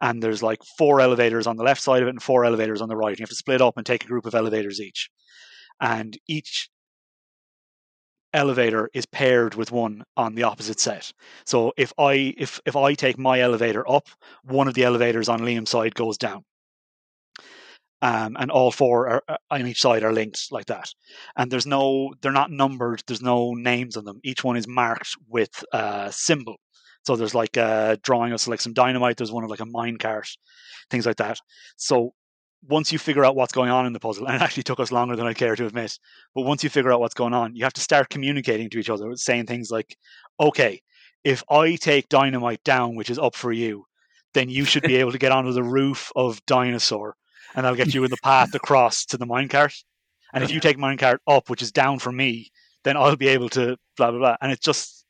and 0.00 0.22
there's 0.22 0.42
like 0.42 0.62
four 0.76 1.00
elevators 1.00 1.46
on 1.46 1.56
the 1.56 1.64
left 1.64 1.80
side 1.80 2.02
of 2.02 2.08
it 2.08 2.10
and 2.10 2.22
four 2.22 2.44
elevators 2.44 2.82
on 2.82 2.88
the 2.88 2.96
right. 2.96 3.10
And 3.10 3.18
You 3.18 3.22
have 3.22 3.30
to 3.30 3.34
split 3.36 3.62
up 3.62 3.76
and 3.76 3.86
take 3.86 4.04
a 4.04 4.08
group 4.08 4.26
of 4.26 4.34
elevators 4.34 4.80
each. 4.80 5.10
And 5.80 6.16
each 6.28 6.68
elevator 8.36 8.88
is 8.94 9.06
paired 9.06 9.54
with 9.54 9.72
one 9.72 10.04
on 10.16 10.34
the 10.34 10.44
opposite 10.44 10.78
set. 10.80 11.12
So 11.44 11.72
if 11.76 11.92
I 11.98 12.34
if 12.38 12.60
if 12.66 12.76
I 12.76 12.94
take 12.94 13.18
my 13.18 13.40
elevator 13.40 13.88
up, 13.90 14.08
one 14.44 14.68
of 14.68 14.74
the 14.74 14.84
elevators 14.84 15.28
on 15.28 15.40
Liam's 15.40 15.70
side 15.70 15.94
goes 15.94 16.18
down. 16.18 16.44
Um, 18.02 18.36
and 18.38 18.50
all 18.50 18.70
four 18.70 19.08
are, 19.08 19.22
are- 19.28 19.38
on 19.50 19.66
each 19.66 19.80
side 19.80 20.02
are 20.04 20.12
linked 20.12 20.52
like 20.52 20.66
that. 20.66 20.92
And 21.36 21.50
there's 21.50 21.66
no, 21.66 22.12
they're 22.20 22.30
not 22.30 22.50
numbered. 22.50 23.02
There's 23.06 23.22
no 23.22 23.54
names 23.54 23.96
on 23.96 24.04
them. 24.04 24.20
Each 24.22 24.44
one 24.44 24.56
is 24.58 24.68
marked 24.68 25.16
with 25.28 25.64
a 25.72 26.10
symbol. 26.12 26.56
So 27.06 27.16
there's 27.16 27.34
like 27.34 27.56
a 27.56 27.98
drawing 28.02 28.32
of 28.32 28.46
like 28.48 28.60
some 28.60 28.74
dynamite. 28.74 29.16
There's 29.16 29.32
one 29.32 29.44
of 29.44 29.50
like 29.50 29.60
a 29.60 29.66
mine 29.66 29.96
cart, 29.96 30.28
things 30.90 31.06
like 31.06 31.16
that. 31.16 31.38
So 31.76 32.12
once 32.68 32.92
you 32.92 32.98
figure 32.98 33.24
out 33.24 33.36
what's 33.36 33.52
going 33.52 33.70
on 33.70 33.86
in 33.86 33.92
the 33.92 34.00
puzzle, 34.00 34.26
and 34.26 34.36
it 34.36 34.42
actually 34.42 34.62
took 34.62 34.80
us 34.80 34.92
longer 34.92 35.16
than 35.16 35.26
I 35.26 35.34
care 35.34 35.56
to 35.56 35.66
admit, 35.66 35.98
but 36.34 36.42
once 36.42 36.62
you 36.64 36.70
figure 36.70 36.92
out 36.92 37.00
what's 37.00 37.14
going 37.14 37.34
on, 37.34 37.54
you 37.54 37.64
have 37.64 37.72
to 37.74 37.80
start 37.80 38.08
communicating 38.08 38.70
to 38.70 38.78
each 38.78 38.90
other, 38.90 39.14
saying 39.16 39.46
things 39.46 39.70
like, 39.70 39.96
"Okay, 40.40 40.80
if 41.24 41.42
I 41.50 41.76
take 41.76 42.08
dynamite 42.08 42.62
down, 42.64 42.94
which 42.94 43.10
is 43.10 43.18
up 43.18 43.34
for 43.34 43.52
you, 43.52 43.84
then 44.34 44.48
you 44.48 44.64
should 44.64 44.82
be 44.82 44.96
able 45.02 45.12
to 45.12 45.18
get 45.18 45.32
onto 45.32 45.52
the 45.52 45.64
roof 45.64 46.12
of 46.16 46.44
dinosaur, 46.46 47.16
and 47.54 47.66
I'll 47.66 47.74
get 47.74 47.94
you 47.94 48.04
in 48.04 48.10
the 48.10 48.18
path 48.22 48.54
across 48.54 49.04
to 49.06 49.16
the 49.16 49.26
minecart. 49.26 49.82
And 50.32 50.44
if 50.44 50.50
you 50.50 50.60
take 50.66 50.78
minecart 50.78 51.18
up, 51.26 51.48
which 51.50 51.62
is 51.62 51.72
down 51.72 51.98
for 51.98 52.12
me, 52.12 52.50
then 52.84 52.96
I'll 52.96 53.16
be 53.16 53.28
able 53.28 53.48
to 53.50 53.76
blah 53.96 54.10
blah 54.10 54.20
blah." 54.20 54.36
And 54.40 54.52
it's 54.52 54.64
just 54.64 55.04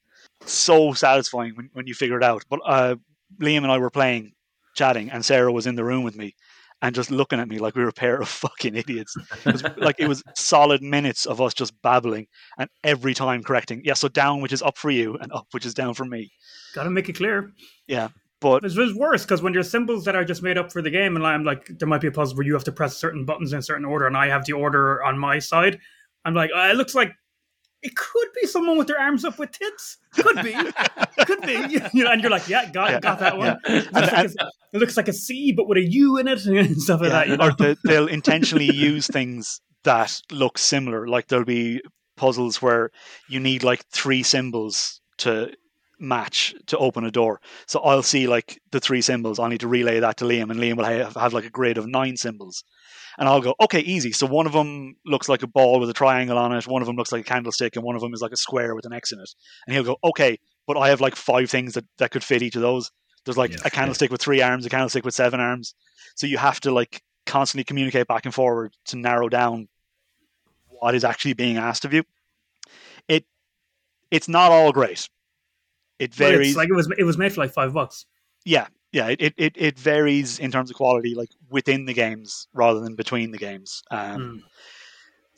so 0.44 0.92
satisfying 0.92 1.54
when, 1.54 1.70
when 1.72 1.86
you 1.86 1.94
figure 1.94 2.18
it 2.18 2.24
out. 2.24 2.44
But 2.48 2.60
uh, 2.66 2.96
Liam 3.40 3.58
and 3.58 3.70
I 3.70 3.78
were 3.78 3.90
playing, 3.90 4.32
chatting, 4.74 5.10
and 5.10 5.24
Sarah 5.24 5.52
was 5.52 5.66
in 5.66 5.74
the 5.74 5.84
room 5.84 6.04
with 6.04 6.16
me, 6.16 6.34
and 6.82 6.94
just 6.94 7.10
looking 7.10 7.40
at 7.40 7.48
me 7.48 7.58
like 7.58 7.74
we 7.74 7.82
were 7.82 7.88
a 7.88 7.92
pair 7.92 8.20
of 8.20 8.28
fucking 8.46 8.74
idiots. 8.74 9.16
It 9.44 9.52
was, 9.52 9.62
like 9.76 9.96
it 9.98 10.08
was 10.08 10.22
solid 10.34 10.82
minutes 10.82 11.26
of 11.26 11.40
us 11.40 11.54
just 11.54 11.80
babbling, 11.82 12.26
and 12.58 12.68
every 12.84 13.14
time 13.14 13.42
correcting. 13.42 13.82
Yeah, 13.84 13.94
so 13.94 14.08
down, 14.08 14.40
which 14.40 14.52
is 14.52 14.62
up 14.62 14.76
for 14.78 14.90
you, 14.90 15.16
and 15.16 15.32
up, 15.32 15.46
which 15.52 15.66
is 15.66 15.74
down 15.74 15.94
for 15.94 16.04
me. 16.04 16.30
Got 16.74 16.84
to 16.84 16.90
make 16.90 17.08
it 17.08 17.14
clear. 17.14 17.52
Yeah. 17.86 18.08
But 18.40 18.64
it 18.64 18.76
was 18.76 18.94
worse 18.94 19.22
because 19.22 19.40
when 19.40 19.54
there's 19.54 19.70
symbols 19.70 20.04
that 20.04 20.14
are 20.14 20.24
just 20.24 20.42
made 20.42 20.58
up 20.58 20.70
for 20.70 20.82
the 20.82 20.90
game, 20.90 21.16
and 21.16 21.26
I'm 21.26 21.42
like, 21.42 21.70
there 21.78 21.88
might 21.88 22.02
be 22.02 22.08
a 22.08 22.12
puzzle 22.12 22.36
where 22.36 22.46
you 22.46 22.52
have 22.52 22.64
to 22.64 22.72
press 22.72 22.96
certain 22.96 23.24
buttons 23.24 23.52
in 23.52 23.60
a 23.60 23.62
certain 23.62 23.86
order, 23.86 24.06
and 24.06 24.16
I 24.16 24.28
have 24.28 24.44
the 24.44 24.52
order 24.52 25.02
on 25.02 25.18
my 25.18 25.38
side. 25.38 25.80
I'm 26.24 26.34
like, 26.34 26.50
uh, 26.54 26.68
it 26.70 26.76
looks 26.76 26.94
like 26.94 27.12
it 27.86 27.94
could 27.94 28.28
be 28.40 28.48
someone 28.48 28.76
with 28.76 28.88
their 28.88 28.98
arms 28.98 29.24
up 29.24 29.38
with 29.38 29.52
tits. 29.52 29.98
Could 30.12 30.42
be, 30.42 30.54
could 31.24 31.40
be. 31.42 31.78
You 31.92 32.04
know, 32.04 32.10
and 32.10 32.20
you're 32.20 32.30
like, 32.30 32.48
yeah, 32.48 32.68
got 32.70 32.90
Yeah, 32.90 33.00
got 33.00 33.20
that 33.20 33.38
one. 33.38 33.58
yeah. 33.68 33.76
It, 33.76 33.92
looks 33.92 34.12
like 34.12 34.26
a, 34.26 34.50
it 34.72 34.78
looks 34.78 34.96
like 34.96 35.08
a 35.08 35.12
C, 35.12 35.52
but 35.52 35.68
with 35.68 35.78
a 35.78 35.88
U 35.88 36.18
in 36.18 36.26
it 36.26 36.44
and 36.46 36.82
stuff 36.82 37.00
like 37.00 37.10
that. 37.10 37.28
You 37.28 37.36
know? 37.36 37.46
or 37.46 37.52
they, 37.52 37.76
they'll 37.84 38.08
intentionally 38.08 38.70
use 38.74 39.06
things 39.06 39.60
that 39.84 40.20
look 40.32 40.58
similar. 40.58 41.06
Like 41.06 41.28
there'll 41.28 41.44
be 41.44 41.80
puzzles 42.16 42.60
where 42.60 42.90
you 43.28 43.38
need 43.38 43.62
like 43.62 43.86
three 43.86 44.22
symbols 44.24 45.00
to 45.18 45.52
match 46.00 46.54
to 46.66 46.76
open 46.78 47.04
a 47.04 47.10
door. 47.10 47.40
So 47.66 47.80
I'll 47.80 48.02
see 48.02 48.26
like 48.26 48.60
the 48.72 48.80
three 48.80 49.00
symbols. 49.00 49.38
I'll 49.38 49.48
need 49.48 49.60
to 49.60 49.68
relay 49.68 50.00
that 50.00 50.16
to 50.18 50.24
Liam, 50.24 50.50
and 50.50 50.58
Liam 50.58 50.76
will 50.76 50.84
have, 50.84 51.14
have 51.14 51.32
like 51.32 51.44
a 51.44 51.50
grid 51.50 51.78
of 51.78 51.86
nine 51.86 52.16
symbols. 52.16 52.64
And 53.18 53.28
I'll 53.28 53.40
go, 53.40 53.54
okay, 53.62 53.80
easy. 53.80 54.12
So 54.12 54.26
one 54.26 54.46
of 54.46 54.52
them 54.52 54.96
looks 55.06 55.28
like 55.28 55.42
a 55.42 55.46
ball 55.46 55.80
with 55.80 55.88
a 55.88 55.94
triangle 55.94 56.36
on 56.38 56.52
it. 56.54 56.66
One 56.66 56.82
of 56.82 56.86
them 56.86 56.96
looks 56.96 57.12
like 57.12 57.22
a 57.22 57.24
candlestick, 57.24 57.76
and 57.76 57.84
one 57.84 57.94
of 57.96 58.02
them 58.02 58.12
is 58.12 58.20
like 58.20 58.32
a 58.32 58.36
square 58.36 58.74
with 58.74 58.84
an 58.84 58.92
X 58.92 59.12
in 59.12 59.18
it. 59.20 59.30
And 59.66 59.74
he'll 59.74 59.84
go, 59.84 59.96
okay, 60.04 60.38
but 60.66 60.76
I 60.76 60.88
have 60.90 61.00
like 61.00 61.16
five 61.16 61.50
things 61.50 61.74
that, 61.74 61.84
that 61.98 62.10
could 62.10 62.22
fit 62.24 62.42
each 62.42 62.56
of 62.56 62.62
those. 62.62 62.90
There's 63.24 63.38
like 63.38 63.52
Yeah. 63.52 63.58
a 63.64 63.70
candlestick 63.70 64.10
with 64.10 64.20
three 64.20 64.42
arms, 64.42 64.66
a 64.66 64.68
candlestick 64.68 65.04
with 65.04 65.14
seven 65.14 65.40
arms. 65.40 65.74
So 66.14 66.26
you 66.26 66.38
have 66.38 66.60
to 66.60 66.70
like 66.70 67.02
constantly 67.24 67.64
communicate 67.64 68.06
back 68.06 68.24
and 68.24 68.34
forward 68.34 68.72
to 68.86 68.96
narrow 68.96 69.28
down 69.28 69.68
what 70.68 70.94
is 70.94 71.04
actually 71.04 71.32
being 71.32 71.56
asked 71.56 71.84
of 71.84 71.92
you. 71.94 72.04
It 73.08 73.24
it's 74.10 74.28
not 74.28 74.52
all 74.52 74.72
great. 74.72 75.08
It 75.98 76.14
varies. 76.14 76.56
like 76.56 76.68
it 76.68 76.74
was 76.74 76.88
it 76.98 77.04
was 77.04 77.16
made 77.18 77.32
for 77.32 77.40
like 77.40 77.52
five 77.52 77.72
bucks. 77.72 78.04
yeah, 78.44 78.66
yeah, 78.96 79.08
it, 79.08 79.34
it, 79.36 79.52
it, 79.56 79.78
varies 79.78 80.38
in 80.38 80.50
terms 80.50 80.70
of 80.70 80.76
quality, 80.76 81.14
like 81.14 81.28
within 81.50 81.84
the 81.84 81.92
games 81.92 82.48
rather 82.54 82.80
than 82.80 82.94
between 82.94 83.30
the 83.30 83.38
games. 83.38 83.82
Um, 83.90 84.16
Mm. 84.16 84.42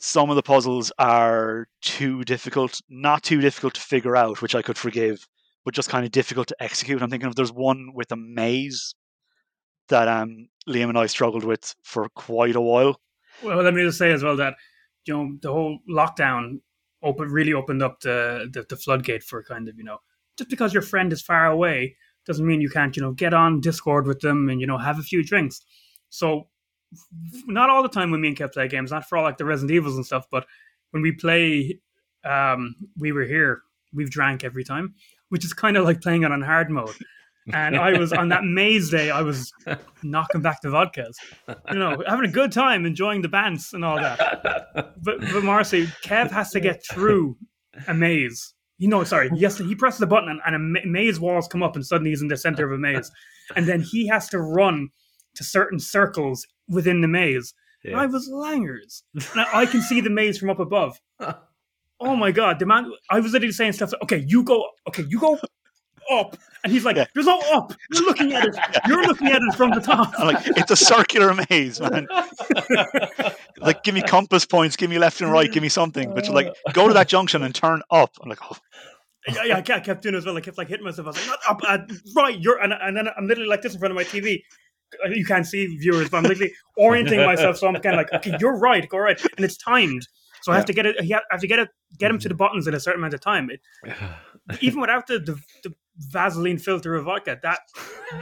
Some 0.01 0.29
of 0.29 0.37
the 0.37 0.41
puzzles 0.41 0.93
are 0.97 1.67
too 1.81 2.23
difficult, 2.23 2.79
not 2.87 3.21
too 3.21 3.41
difficult 3.41 3.73
to 3.73 3.81
figure 3.81 4.15
out, 4.15 4.41
which 4.41 4.55
I 4.55 4.61
could 4.61 4.77
forgive, 4.77 5.27
but 5.65 5.73
just 5.73 5.89
kind 5.89 6.05
of 6.05 6.11
difficult 6.13 6.47
to 6.47 6.63
execute. 6.63 7.01
I'm 7.01 7.09
thinking 7.09 7.27
of 7.27 7.35
there's 7.35 7.51
one 7.51 7.91
with 7.93 8.09
a 8.13 8.15
maze 8.15 8.95
that 9.89 10.07
um, 10.07 10.47
Liam 10.69 10.87
and 10.87 10.97
I 10.97 11.07
struggled 11.07 11.43
with 11.43 11.75
for 11.83 12.07
quite 12.15 12.55
a 12.55 12.61
while. 12.61 13.01
Well, 13.43 13.61
let 13.61 13.73
me 13.73 13.83
just 13.83 13.97
say 13.97 14.13
as 14.13 14.23
well 14.23 14.37
that 14.37 14.55
you 15.05 15.13
know 15.13 15.37
the 15.41 15.51
whole 15.51 15.79
lockdown 15.89 16.61
open 17.03 17.27
really 17.27 17.51
opened 17.51 17.83
up 17.83 17.99
the, 17.99 18.47
the 18.53 18.63
the 18.69 18.77
floodgate 18.77 19.23
for 19.23 19.43
kind 19.43 19.67
of 19.67 19.77
you 19.77 19.83
know 19.83 19.97
just 20.37 20.49
because 20.49 20.73
your 20.73 20.81
friend 20.81 21.11
is 21.11 21.21
far 21.21 21.47
away 21.47 21.97
doesn't 22.29 22.45
mean 22.45 22.61
you 22.61 22.69
can't 22.69 22.95
you 22.95 23.01
know 23.01 23.11
get 23.11 23.33
on 23.33 23.59
Discord 23.59 24.05
with 24.05 24.19
them 24.19 24.49
and 24.49 24.61
you 24.61 24.67
know 24.67 24.77
have 24.77 24.99
a 24.99 25.01
few 25.01 25.23
drinks. 25.23 25.61
So 26.09 26.47
not 27.47 27.71
all 27.71 27.81
the 27.81 27.89
time 27.89 28.11
when 28.11 28.21
me 28.21 28.29
and 28.29 28.37
Kev 28.37 28.53
play 28.53 28.67
games, 28.67 28.91
not 28.91 29.09
for 29.09 29.17
all 29.17 29.23
like 29.23 29.37
the 29.37 29.45
Resident 29.45 29.71
Evils 29.71 29.95
and 29.95 30.05
stuff, 30.05 30.25
but 30.29 30.45
when 30.91 31.01
we 31.01 31.11
play, 31.11 31.79
um, 32.23 32.75
we 32.97 33.11
were 33.11 33.23
here. 33.23 33.63
We've 33.91 34.11
drank 34.11 34.43
every 34.43 34.63
time, 34.63 34.93
which 35.29 35.43
is 35.43 35.53
kind 35.53 35.75
of 35.75 35.85
like 35.85 36.01
playing 36.01 36.21
it 36.21 36.31
on 36.31 36.41
hard 36.43 36.69
mode. 36.69 36.95
And 37.51 37.75
I 37.75 37.97
was 37.97 38.13
on 38.13 38.29
that 38.29 38.43
maze 38.43 38.91
day. 38.91 39.09
I 39.09 39.23
was 39.23 39.51
knocking 40.03 40.43
back 40.43 40.61
the 40.61 40.69
vodkas, 40.69 41.15
you 41.71 41.79
know, 41.79 42.03
having 42.07 42.25
a 42.25 42.31
good 42.31 42.51
time, 42.51 42.85
enjoying 42.85 43.23
the 43.23 43.27
bands 43.27 43.73
and 43.73 43.83
all 43.83 43.97
that. 43.97 44.93
But 45.01 45.21
but 45.21 45.43
Marcy, 45.43 45.87
Kev 46.05 46.29
has 46.29 46.51
to 46.51 46.59
get 46.59 46.83
through 46.85 47.37
a 47.87 47.93
maze. 47.95 48.53
You 48.79 48.87
know, 48.87 49.03
sorry, 49.03 49.29
yes, 49.35 49.57
he 49.57 49.75
presses 49.75 49.99
the 49.99 50.07
button 50.07 50.29
and, 50.29 50.39
and 50.45 50.55
a 50.55 50.87
maze 50.87 51.19
walls 51.19 51.47
come 51.47 51.61
up, 51.61 51.75
and 51.75 51.85
suddenly 51.85 52.09
he's 52.09 52.21
in 52.21 52.29
the 52.29 52.37
center 52.37 52.65
of 52.65 52.71
a 52.71 52.77
maze, 52.77 53.11
and 53.55 53.67
then 53.67 53.81
he 53.81 54.07
has 54.07 54.27
to 54.29 54.39
run 54.39 54.89
to 55.35 55.43
certain 55.43 55.79
circles 55.79 56.47
within 56.67 57.01
the 57.01 57.07
maze. 57.07 57.53
And 57.83 57.95
I 57.95 58.07
was 58.07 58.29
langers. 58.29 59.03
And 59.13 59.41
I, 59.41 59.61
I 59.61 59.65
can 59.65 59.81
see 59.81 60.01
the 60.01 60.09
maze 60.09 60.37
from 60.37 60.49
up 60.49 60.59
above. 60.59 60.99
Oh 62.01 62.15
my 62.15 62.31
god, 62.31 62.59
the 62.59 62.65
man! 62.65 62.89
I 63.09 63.19
was 63.19 63.33
literally 63.33 63.51
saying 63.51 63.73
stuff. 63.73 63.91
Like, 63.91 64.03
okay, 64.03 64.23
you 64.25 64.43
go. 64.43 64.65
Okay, 64.87 65.03
you 65.09 65.19
go 65.19 65.37
up, 66.11 66.37
and 66.63 66.71
he's 66.73 66.85
like, 66.85 66.95
Yeah. 66.95 67.05
"There's 67.13 67.25
no 67.25 67.39
up. 67.51 67.73
You're 67.93 68.05
looking 68.05 68.33
at 68.33 68.45
it. 68.45 68.55
You're 68.87 69.05
looking 69.05 69.27
at 69.27 69.41
it 69.41 69.55
from 69.55 69.71
the 69.71 69.81
top." 69.81 70.13
I'm 70.17 70.33
like, 70.33 70.47
it's 70.57 70.71
a 70.71 70.75
circular 70.75 71.33
maze, 71.49 71.79
man. 71.81 72.07
Like, 73.61 73.83
give 73.83 73.93
me 73.93 74.01
compass 74.01 74.45
points, 74.45 74.77
give 74.77 74.89
me 74.89 74.97
left 74.99 75.19
and 75.19 75.29
right, 75.29 75.51
give 75.51 75.61
me 75.61 75.67
something. 75.67 76.13
But 76.13 76.25
you're 76.25 76.33
like, 76.33 76.55
go 76.71 76.87
to 76.87 76.93
that 76.93 77.09
junction 77.09 77.43
and 77.43 77.53
turn 77.53 77.81
up. 77.91 78.11
I'm 78.23 78.29
like, 78.29 78.39
oh, 78.49 78.55
yeah, 79.27 79.43
yeah, 79.43 79.57
I 79.57 79.61
kept 79.61 79.85
kept 79.85 80.01
doing 80.01 80.15
it 80.15 80.19
as 80.19 80.25
well. 80.25 80.37
I 80.37 80.41
kept 80.41 80.57
like 80.57 80.69
hitting 80.69 80.85
myself. 80.85 81.07
I 81.07 81.09
was 81.09 81.17
like, 81.17 81.27
"Not 81.27 81.39
up, 81.49 81.59
uh, 81.67 81.95
right." 82.15 82.39
You're, 82.39 82.61
and, 82.61 82.73
and 82.73 82.95
then 82.95 83.07
I'm 83.17 83.27
literally 83.27 83.49
like 83.49 83.61
this 83.61 83.73
in 83.73 83.79
front 83.79 83.91
of 83.91 83.95
my 83.95 84.03
TV. 84.03 84.41
You 85.09 85.25
can't 85.25 85.45
see 85.45 85.67
viewers, 85.77 86.09
but 86.09 86.17
I'm 86.17 86.23
literally 86.23 86.53
orienting 86.77 87.23
myself. 87.25 87.57
So 87.57 87.67
I'm 87.67 87.73
kind 87.75 87.87
of 87.87 87.97
like, 87.97 88.13
"Okay, 88.13 88.37
you're 88.39 88.57
right. 88.57 88.87
Go 88.87 88.97
right," 88.97 89.19
and 89.35 89.45
it's 89.45 89.57
timed. 89.57 90.07
So 90.41 90.51
I 90.53 90.55
have 90.55 90.65
to 90.65 90.73
get 90.73 90.85
it. 90.85 90.95
I 90.99 91.21
have 91.31 91.41
to 91.41 91.47
get 91.47 91.59
it. 91.59 91.69
Get 91.97 92.09
him 92.11 92.19
to 92.19 92.29
the 92.29 92.33
buttons 92.33 92.67
in 92.67 92.73
a 92.73 92.79
certain 92.79 93.01
amount 93.01 93.13
of 93.13 93.21
time. 93.21 93.49
It, 93.49 93.59
even 94.61 94.79
without 94.79 95.05
the, 95.07 95.19
the, 95.19 95.37
the 95.63 95.75
Vaseline 95.99 96.57
filter 96.57 96.95
of 96.95 97.05
vodka, 97.05 97.37
that 97.43 97.59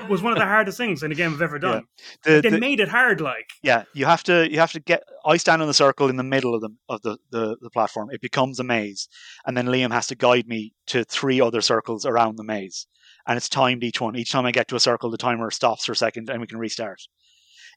was 0.09 0.21
one 0.23 0.33
of 0.33 0.39
the 0.39 0.45
hardest 0.55 0.77
things 0.77 1.03
in 1.03 1.11
a 1.11 1.15
game 1.15 1.33
I've 1.33 1.41
ever 1.43 1.59
done. 1.59 1.83
the, 2.23 2.41
They 2.41 2.49
the- 2.49 2.59
made 2.59 2.79
it 2.79 2.89
hard, 2.89 3.21
like 3.21 3.45
yeah, 3.61 3.83
you 3.93 4.05
have 4.05 4.23
to 4.23 4.51
you 4.51 4.59
have 4.59 4.71
to 4.71 4.79
get. 4.79 5.03
I 5.25 5.37
stand 5.37 5.61
on 5.61 5.67
the 5.67 5.73
circle 5.73 6.09
in 6.09 6.15
the 6.17 6.23
middle 6.23 6.55
of 6.55 6.61
the 6.61 6.69
of 6.89 7.01
the, 7.03 7.17
the 7.31 7.55
the 7.61 7.69
platform. 7.69 8.09
It 8.11 8.19
becomes 8.21 8.59
a 8.59 8.63
maze, 8.63 9.07
and 9.45 9.55
then 9.55 9.67
Liam 9.67 9.91
has 9.91 10.07
to 10.07 10.15
guide 10.15 10.47
me 10.47 10.73
to 10.87 11.03
three 11.03 11.39
other 11.39 11.61
circles 11.61 12.05
around 12.05 12.37
the 12.37 12.43
maze, 12.43 12.87
and 13.27 13.37
it's 13.37 13.47
timed 13.49 13.83
each 13.83 14.01
one. 14.01 14.15
Each 14.15 14.31
time 14.31 14.45
I 14.47 14.51
get 14.51 14.67
to 14.69 14.75
a 14.75 14.79
circle, 14.79 15.11
the 15.11 15.17
timer 15.17 15.51
stops 15.51 15.85
for 15.85 15.91
a 15.91 15.95
second, 15.95 16.29
and 16.31 16.41
we 16.41 16.47
can 16.47 16.57
restart. 16.57 16.99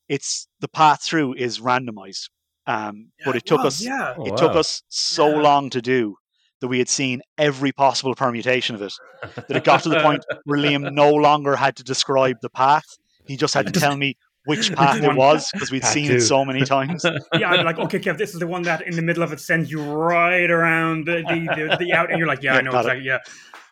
It's 0.09 0.48
the 0.61 0.68
path 0.68 1.03
through 1.05 1.34
is 1.34 1.61
randomized, 1.61 2.30
um, 2.66 3.12
but 3.24 3.36
it 3.36 3.44
took 3.46 3.61
Wow, 3.61 3.66
us 3.66 3.80
yeah. 3.84 4.14
Oh, 4.16 4.24
it 4.24 4.36
took 4.36 4.57
us 4.57 4.82
so 4.88 5.28
Yeah. 5.28 5.42
long 5.42 5.70
to 5.70 5.82
do 5.82 6.16
that 6.61 6.68
we 6.68 6.78
had 6.78 6.88
seen 6.88 7.22
every 7.38 7.72
possible 7.72 8.14
permutation 8.14 8.74
of 8.74 8.82
it 8.82 8.92
that 9.34 9.50
it 9.56 9.64
got 9.64 9.82
to 9.82 9.88
the 9.88 10.00
point 10.02 10.24
where 10.44 10.58
Liam 10.58 10.92
no 10.92 11.12
longer 11.12 11.56
had 11.56 11.76
to 11.76 11.84
describe 11.84 12.36
the 12.42 12.50
path. 12.50 12.84
He 13.26 13.36
just 13.36 13.54
had 13.54 13.66
to 13.72 13.80
tell 13.80 13.96
me 13.96 14.16
which 14.46 14.72
path 14.76 15.02
it 15.02 15.14
was 15.14 15.48
because 15.52 15.70
we'd 15.70 15.82
Path 15.82 15.92
seen 15.92 16.08
two. 16.08 16.16
it 16.16 16.20
so 16.22 16.44
many 16.44 16.64
times. 16.64 17.04
yeah, 17.34 17.50
I'd 17.50 17.58
be 17.58 17.62
like, 17.64 17.78
okay, 17.78 17.98
Kev, 17.98 18.18
this 18.18 18.32
is 18.34 18.40
the 18.40 18.46
one 18.46 18.62
that 18.62 18.82
in 18.86 18.96
the 18.96 19.02
middle 19.02 19.22
of 19.22 19.32
it 19.32 19.40
sends 19.40 19.70
you 19.70 19.82
right 19.82 20.50
around 20.50 21.06
the 21.06 21.22
the, 21.28 21.54
the, 21.54 21.76
the 21.78 21.92
out, 21.92 22.11
and 22.11 22.18
you're 22.18 22.28
like, 22.28 22.42
yeah, 22.42 22.54
Yeah, 22.54 22.58
I 22.58 22.62
know 22.62 22.72
got 22.72 22.86
it. 22.86 22.98
exactly, 22.98 23.06
yeah. 23.06 23.18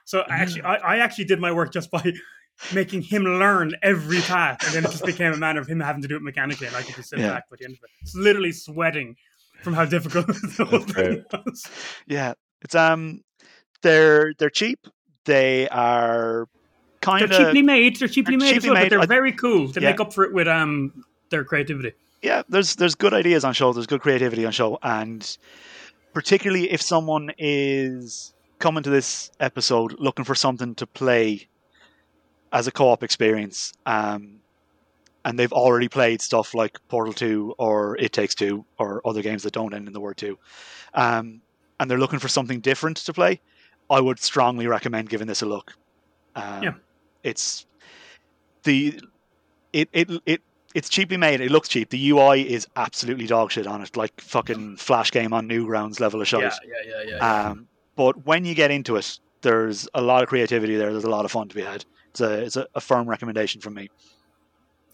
So 0.04 0.20
I 0.20 0.22
mm-hmm. 0.22 0.32
actually, 0.32 0.62
I, 0.62 0.74
I 0.76 0.96
actually 0.98 1.24
did 1.24 1.40
my 1.40 1.52
work 1.52 1.72
just 1.72 1.90
by 1.90 2.12
making 2.74 3.02
him 3.02 3.24
learn 3.24 3.72
every 3.82 4.20
path, 4.20 4.64
and 4.66 4.74
then 4.74 4.84
it 4.84 4.90
just 4.90 5.04
became 5.04 5.32
a 5.32 5.36
matter 5.36 5.60
of 5.60 5.66
him 5.68 5.80
having 5.80 6.02
to 6.02 6.08
do 6.08 6.16
it 6.16 6.22
mechanically, 6.22 6.66
and 6.66 6.76
I 6.76 6.82
could 6.82 6.94
just 6.96 7.10
sit 7.10 7.18
Yeah. 7.18 7.30
back 7.30 7.48
by 7.50 7.56
the 7.58 7.64
end 7.66 7.74
of 7.74 7.80
it, 7.84 7.90
it's 8.02 8.14
literally 8.14 8.52
sweating 8.52 9.16
from 9.62 9.74
how 9.74 9.84
difficult 9.84 10.26
the 10.26 10.64
whole 10.64 10.80
thing 10.80 11.24
was. 11.32 11.66
Yeah, 12.06 12.34
it's 12.62 12.74
um, 12.74 13.22
they're 13.82 14.34
they're 14.38 14.50
cheap. 14.50 14.86
They 15.24 15.68
are 15.68 16.46
kind 17.00 17.28
They're 17.28 17.40
of 17.40 17.46
cheaply 17.46 17.62
made. 17.62 17.96
They're 17.96 18.08
cheaply 18.08 18.36
they're 18.36 18.46
made 18.48 18.54
cheaply 18.54 18.68
as 18.70 18.72
well, 18.72 18.82
made. 18.82 18.90
but 18.90 18.98
they're 18.98 19.06
very 19.06 19.32
cool. 19.32 19.68
They 19.68 19.80
Yeah. 19.80 19.90
make 19.90 20.00
up 20.00 20.12
for 20.12 20.24
it 20.24 20.32
with 20.32 20.48
um 20.48 21.04
their 21.30 21.44
creativity. 21.44 21.92
yeah. 22.22 22.42
There's 22.48 22.76
there's 22.76 22.94
good 22.94 23.14
ideas 23.14 23.44
on 23.44 23.52
show. 23.54 23.72
There's 23.72 23.86
good 23.86 24.00
creativity 24.00 24.44
on 24.46 24.52
show, 24.52 24.78
and 24.82 25.36
particularly 26.14 26.70
if 26.70 26.80
someone 26.82 27.30
is 27.38 28.32
coming 28.58 28.82
to 28.82 28.90
this 28.90 29.30
episode 29.38 29.94
looking 30.00 30.24
for 30.24 30.34
something 30.34 30.74
to 30.76 30.86
play 30.86 31.46
as 32.50 32.66
a 32.66 32.72
co-op 32.72 33.02
experience, 33.04 33.72
um, 33.86 34.40
and 35.24 35.38
they've 35.38 35.52
already 35.52 35.86
played 35.88 36.22
stuff 36.22 36.54
like 36.54 36.78
Portal 36.88 37.12
Two 37.12 37.54
or 37.58 37.96
It 37.98 38.12
Takes 38.12 38.34
Two 38.34 38.64
or 38.78 39.00
other 39.06 39.20
games 39.22 39.42
that 39.42 39.52
don't 39.52 39.74
end 39.74 39.86
in 39.86 39.92
the 39.92 40.00
word 40.00 40.16
two, 40.16 40.38
um, 40.94 41.40
and 41.80 41.90
they're 41.90 41.98
looking 41.98 42.18
for 42.18 42.28
something 42.28 42.60
different 42.60 42.96
to 42.98 43.12
play, 43.12 43.40
I 43.90 44.00
would 44.00 44.18
strongly 44.20 44.66
recommend 44.66 45.08
giving 45.08 45.26
this 45.26 45.42
a 45.42 45.46
look. 45.46 45.72
Um, 46.34 46.62
Yeah. 46.62 46.72
it's 47.22 47.66
the 48.64 49.00
it 49.72 49.88
it 49.92 50.10
it 50.26 50.42
it's 50.74 50.88
cheaply 50.88 51.16
made. 51.16 51.40
It 51.40 51.50
looks 51.50 51.68
cheap. 51.68 51.88
The 51.90 52.10
UI 52.10 52.42
is 52.42 52.66
absolutely 52.76 53.26
dog 53.26 53.50
shit 53.50 53.66
on 53.66 53.80
it, 53.82 53.96
like 53.96 54.18
fucking 54.20 54.76
Flash 54.76 55.10
game 55.10 55.32
on 55.32 55.48
Newgrounds 55.48 55.98
level 56.00 56.20
of 56.20 56.28
shite. 56.28 56.42
Yeah, 56.42 56.50
yeah, 56.84 57.02
yeah, 57.04 57.16
yeah. 57.16 57.48
Um, 57.50 57.66
but 57.96 58.26
when 58.26 58.44
you 58.44 58.54
get 58.54 58.70
into 58.70 58.96
it, 58.96 59.18
there's 59.42 59.88
a 59.94 60.02
lot 60.02 60.22
of 60.22 60.28
creativity 60.28 60.76
there. 60.76 60.92
There's 60.92 61.04
a 61.04 61.10
lot 61.10 61.24
of 61.24 61.30
fun 61.32 61.48
to 61.48 61.54
be 61.54 61.62
had. 61.62 61.84
It's 62.10 62.20
a 62.20 62.44
it's 62.44 62.56
a, 62.56 62.66
a 62.74 62.80
firm 62.80 63.08
recommendation 63.08 63.60
from 63.60 63.74
me. 63.74 63.88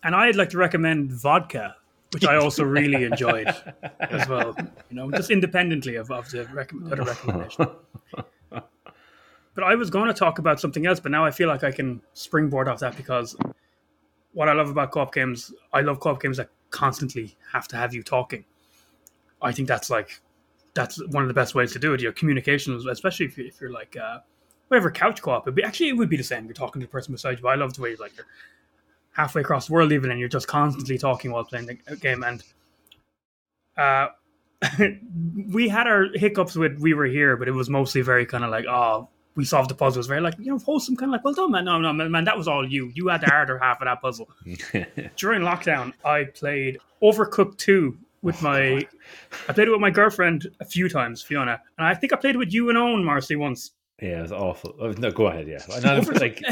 and 0.04 0.14
I'd 0.14 0.36
like 0.36 0.50
to 0.50 0.58
recommend 0.58 1.10
vodka, 1.12 1.74
which 2.14 2.24
I 2.24 2.36
also 2.36 2.64
really 2.64 3.02
enjoyed 3.04 3.52
as 4.00 4.28
well. 4.28 4.56
You 4.88 4.96
know, 4.96 5.10
just 5.10 5.30
independently 5.30 5.96
of, 5.96 6.10
of 6.10 6.30
the 6.30 6.46
rec- 6.46 6.72
other 6.90 7.02
recommendation. 7.02 7.66
But 8.50 9.64
I 9.64 9.74
was 9.74 9.90
going 9.90 10.08
to 10.08 10.14
talk 10.14 10.38
about 10.38 10.60
something 10.60 10.86
else, 10.86 10.98
but 10.98 11.12
now 11.12 11.24
I 11.24 11.30
feel 11.30 11.48
like 11.48 11.62
I 11.62 11.70
can 11.70 12.00
springboard 12.12 12.68
off 12.68 12.80
that 12.80 12.96
because 12.96 13.36
what 14.32 14.48
I 14.48 14.52
love 14.52 14.68
about 14.68 14.90
co-op 14.90 15.14
games, 15.14 15.52
I 15.72 15.80
love 15.80 16.00
co-op 16.00 16.20
games 16.20 16.38
that 16.38 16.50
constantly 16.70 17.36
have 17.52 17.68
to 17.68 17.76
have 17.76 17.94
you 17.94 18.02
talking. 18.02 18.44
I 19.40 19.52
think 19.52 19.68
that's 19.68 19.90
like 19.90 20.20
that's 20.74 21.00
one 21.08 21.22
of 21.22 21.28
the 21.28 21.34
best 21.34 21.54
ways 21.54 21.72
to 21.72 21.78
do 21.78 21.94
it. 21.94 22.00
Your 22.00 22.12
communication, 22.12 22.74
especially 22.88 23.26
if, 23.26 23.38
you, 23.38 23.46
if 23.46 23.60
you're 23.60 23.70
like 23.70 23.96
uh, 23.96 24.18
whatever 24.68 24.90
couch 24.90 25.22
co-op, 25.22 25.46
it'd 25.46 25.54
be, 25.54 25.62
actually 25.62 25.90
it 25.90 25.96
would 25.96 26.08
be 26.08 26.16
the 26.16 26.24
same. 26.24 26.46
You're 26.46 26.54
talking 26.54 26.80
to 26.80 26.86
the 26.86 26.90
person 26.90 27.12
beside 27.12 27.38
you. 27.38 27.42
But 27.42 27.50
I 27.50 27.54
love 27.54 27.74
the 27.74 27.82
way 27.82 27.90
you 27.90 27.96
like 27.96 28.16
you're 28.16 28.26
halfway 29.14 29.40
across 29.40 29.66
the 29.66 29.72
world 29.72 29.92
even, 29.92 30.10
and 30.10 30.20
you're 30.20 30.28
just 30.28 30.46
constantly 30.46 30.98
talking 30.98 31.32
while 31.32 31.44
playing 31.44 31.66
the 31.66 31.96
game. 31.96 32.22
And 32.22 32.42
uh, 33.76 34.08
we 35.52 35.68
had 35.68 35.86
our 35.86 36.06
hiccups 36.14 36.54
with 36.56 36.78
we 36.78 36.94
were 36.94 37.06
here, 37.06 37.36
but 37.36 37.48
it 37.48 37.52
was 37.52 37.70
mostly 37.70 38.02
very 38.02 38.26
kind 38.26 38.44
of 38.44 38.50
like 38.50 38.66
oh 38.66 39.08
we 39.36 39.44
solved 39.44 39.70
the 39.70 39.74
puzzle. 39.74 39.98
It 39.98 40.00
was 40.00 40.06
very 40.06 40.20
like 40.20 40.38
you 40.38 40.46
know 40.46 40.58
wholesome, 40.58 40.96
kind 40.96 41.10
of 41.10 41.12
like 41.12 41.24
well 41.24 41.34
done, 41.34 41.50
man. 41.52 41.64
No, 41.64 41.78
no, 41.78 41.92
man, 41.92 42.24
that 42.24 42.36
was 42.36 42.48
all 42.48 42.68
you. 42.68 42.92
You 42.94 43.08
had 43.08 43.20
the 43.20 43.26
harder 43.26 43.58
half 43.58 43.80
of 43.80 43.86
that 43.86 44.00
puzzle. 44.00 44.28
During 45.16 45.42
lockdown, 45.42 45.92
I 46.04 46.24
played 46.24 46.78
Overcooked 47.02 47.58
Two 47.58 47.98
with 48.22 48.40
my. 48.42 48.86
I 49.48 49.52
played 49.52 49.68
it 49.68 49.70
with 49.70 49.80
my 49.80 49.90
girlfriend 49.90 50.48
a 50.60 50.64
few 50.64 50.88
times, 50.88 51.22
Fiona, 51.22 51.60
and 51.78 51.86
I 51.86 51.94
think 51.94 52.12
I 52.12 52.16
played 52.16 52.36
it 52.36 52.38
with 52.38 52.52
you 52.52 52.68
and 52.68 52.78
Owen 52.78 53.04
Marcy 53.04 53.36
once. 53.36 53.72
Yeah, 54.02 54.18
it 54.18 54.22
was 54.22 54.32
awful. 54.32 54.74
Oh, 54.80 54.90
no, 54.90 55.12
go 55.12 55.26
ahead. 55.26 55.46
Yeah, 55.46 55.58
not 55.80 56.20
like 56.20 56.42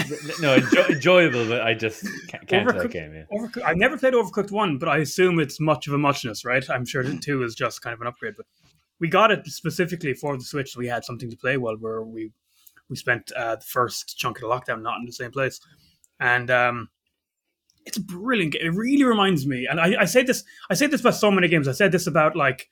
no 0.40 0.54
enjoy, 0.54 0.82
enjoyable, 0.84 1.48
but 1.48 1.60
I 1.60 1.74
just 1.74 2.02
can't, 2.28 2.46
can't 2.46 2.68
that 2.68 2.90
game. 2.90 3.14
Yeah. 3.14 3.24
Overcooked. 3.36 3.64
I 3.66 3.74
never 3.74 3.98
played 3.98 4.14
Overcooked 4.14 4.52
One, 4.52 4.78
but 4.78 4.88
I 4.88 4.98
assume 4.98 5.40
it's 5.40 5.58
much 5.58 5.88
of 5.88 5.92
a 5.92 5.98
muchness, 5.98 6.44
right? 6.44 6.64
I'm 6.70 6.86
sure 6.86 7.02
Two 7.02 7.42
is 7.42 7.56
just 7.56 7.82
kind 7.82 7.94
of 7.94 8.00
an 8.00 8.06
upgrade, 8.06 8.34
but 8.36 8.46
we 9.00 9.08
got 9.08 9.32
it 9.32 9.44
specifically 9.48 10.14
for 10.14 10.36
the 10.36 10.44
Switch. 10.44 10.72
So 10.72 10.78
we 10.78 10.86
had 10.86 11.04
something 11.04 11.28
to 11.30 11.36
play 11.36 11.56
while 11.56 11.76
where 11.76 12.02
we 12.04 12.30
we 12.88 12.94
spent 12.94 13.32
uh, 13.32 13.56
the 13.56 13.64
first 13.64 14.16
chunk 14.16 14.36
of 14.36 14.42
the 14.42 14.46
lockdown 14.46 14.82
not 14.82 15.00
in 15.00 15.06
the 15.06 15.12
same 15.12 15.32
place, 15.32 15.60
and 16.20 16.48
um, 16.48 16.90
it's 17.84 17.96
a 17.96 18.02
brilliant. 18.02 18.52
game. 18.52 18.62
It 18.62 18.76
really 18.76 19.04
reminds 19.04 19.46
me, 19.46 19.66
and 19.68 19.80
I, 19.80 20.02
I 20.02 20.04
say 20.04 20.22
this, 20.22 20.44
I 20.70 20.74
say 20.74 20.86
this 20.86 21.00
about 21.00 21.16
so 21.16 21.30
many 21.30 21.48
games. 21.48 21.66
I 21.66 21.72
said 21.72 21.90
this 21.90 22.06
about 22.06 22.36
like 22.36 22.68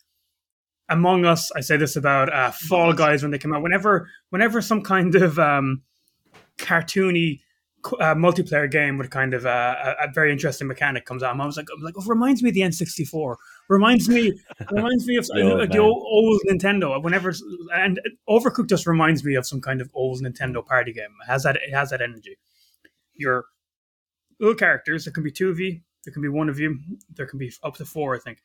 Among 0.89 1.25
Us. 1.25 1.51
I 1.57 1.61
say 1.61 1.77
this 1.77 1.97
about 1.97 2.33
uh, 2.33 2.51
Fall 2.53 2.93
Guys 2.93 3.23
when 3.23 3.33
they 3.33 3.39
come 3.39 3.53
out. 3.53 3.63
Whenever, 3.63 4.09
whenever 4.31 4.61
some 4.61 4.83
kind 4.83 5.15
of 5.15 5.39
um, 5.39 5.83
cartoony 6.59 7.41
uh, 7.85 8.15
multiplayer 8.15 8.71
game 8.71 8.99
with 8.99 9.11
kind 9.11 9.33
of 9.35 9.47
uh, 9.47 9.75
a, 9.83 10.09
a, 10.09 10.13
very 10.13 10.31
interesting 10.31 10.67
mechanic 10.67 11.07
comes 11.07 11.23
out. 11.23 11.33
And 11.33 11.41
I 11.41 11.47
was 11.47 11.57
like, 11.57 11.67
I'm 11.75 11.83
like, 11.83 11.95
oh, 11.97 12.05
reminds 12.07 12.43
me 12.43 12.51
of 12.51 12.55
the 12.55 12.61
N64. 12.61 13.37
Reminds 13.69 14.09
me, 14.09 14.39
reminds 14.71 15.07
me 15.07 15.17
of 15.17 15.27
the, 15.35 15.43
old, 15.43 15.71
the 15.71 15.79
old, 15.79 16.03
old, 16.05 16.41
Nintendo. 16.49 17.03
Whenever 17.03 17.33
and 17.75 18.01
Overcooked 18.29 18.69
just 18.69 18.87
reminds 18.87 19.25
me 19.25 19.35
of 19.35 19.47
some 19.47 19.61
kind 19.61 19.81
of 19.81 19.91
old 19.95 20.21
Nintendo 20.21 20.65
party 20.65 20.93
game. 20.93 21.11
It 21.23 21.31
has 21.31 21.45
that 21.45 21.57
it 21.57 21.73
has 21.73 21.91
that 21.91 22.03
energy. 22.03 22.37
Your 23.15 23.47
little 24.39 24.55
characters. 24.55 25.05
There 25.05 25.13
can 25.13 25.23
be 25.23 25.33
two 25.33 25.49
of 25.49 25.59
you. 25.59 25.81
There 26.05 26.13
can 26.13 26.23
be 26.23 26.29
one 26.29 26.49
of 26.49 26.59
you. 26.59 26.79
There 27.15 27.27
can 27.27 27.39
be 27.39 27.53
up 27.63 27.77
to 27.77 27.87
four, 27.87 28.15
I 28.15 28.19
think. 28.19 28.39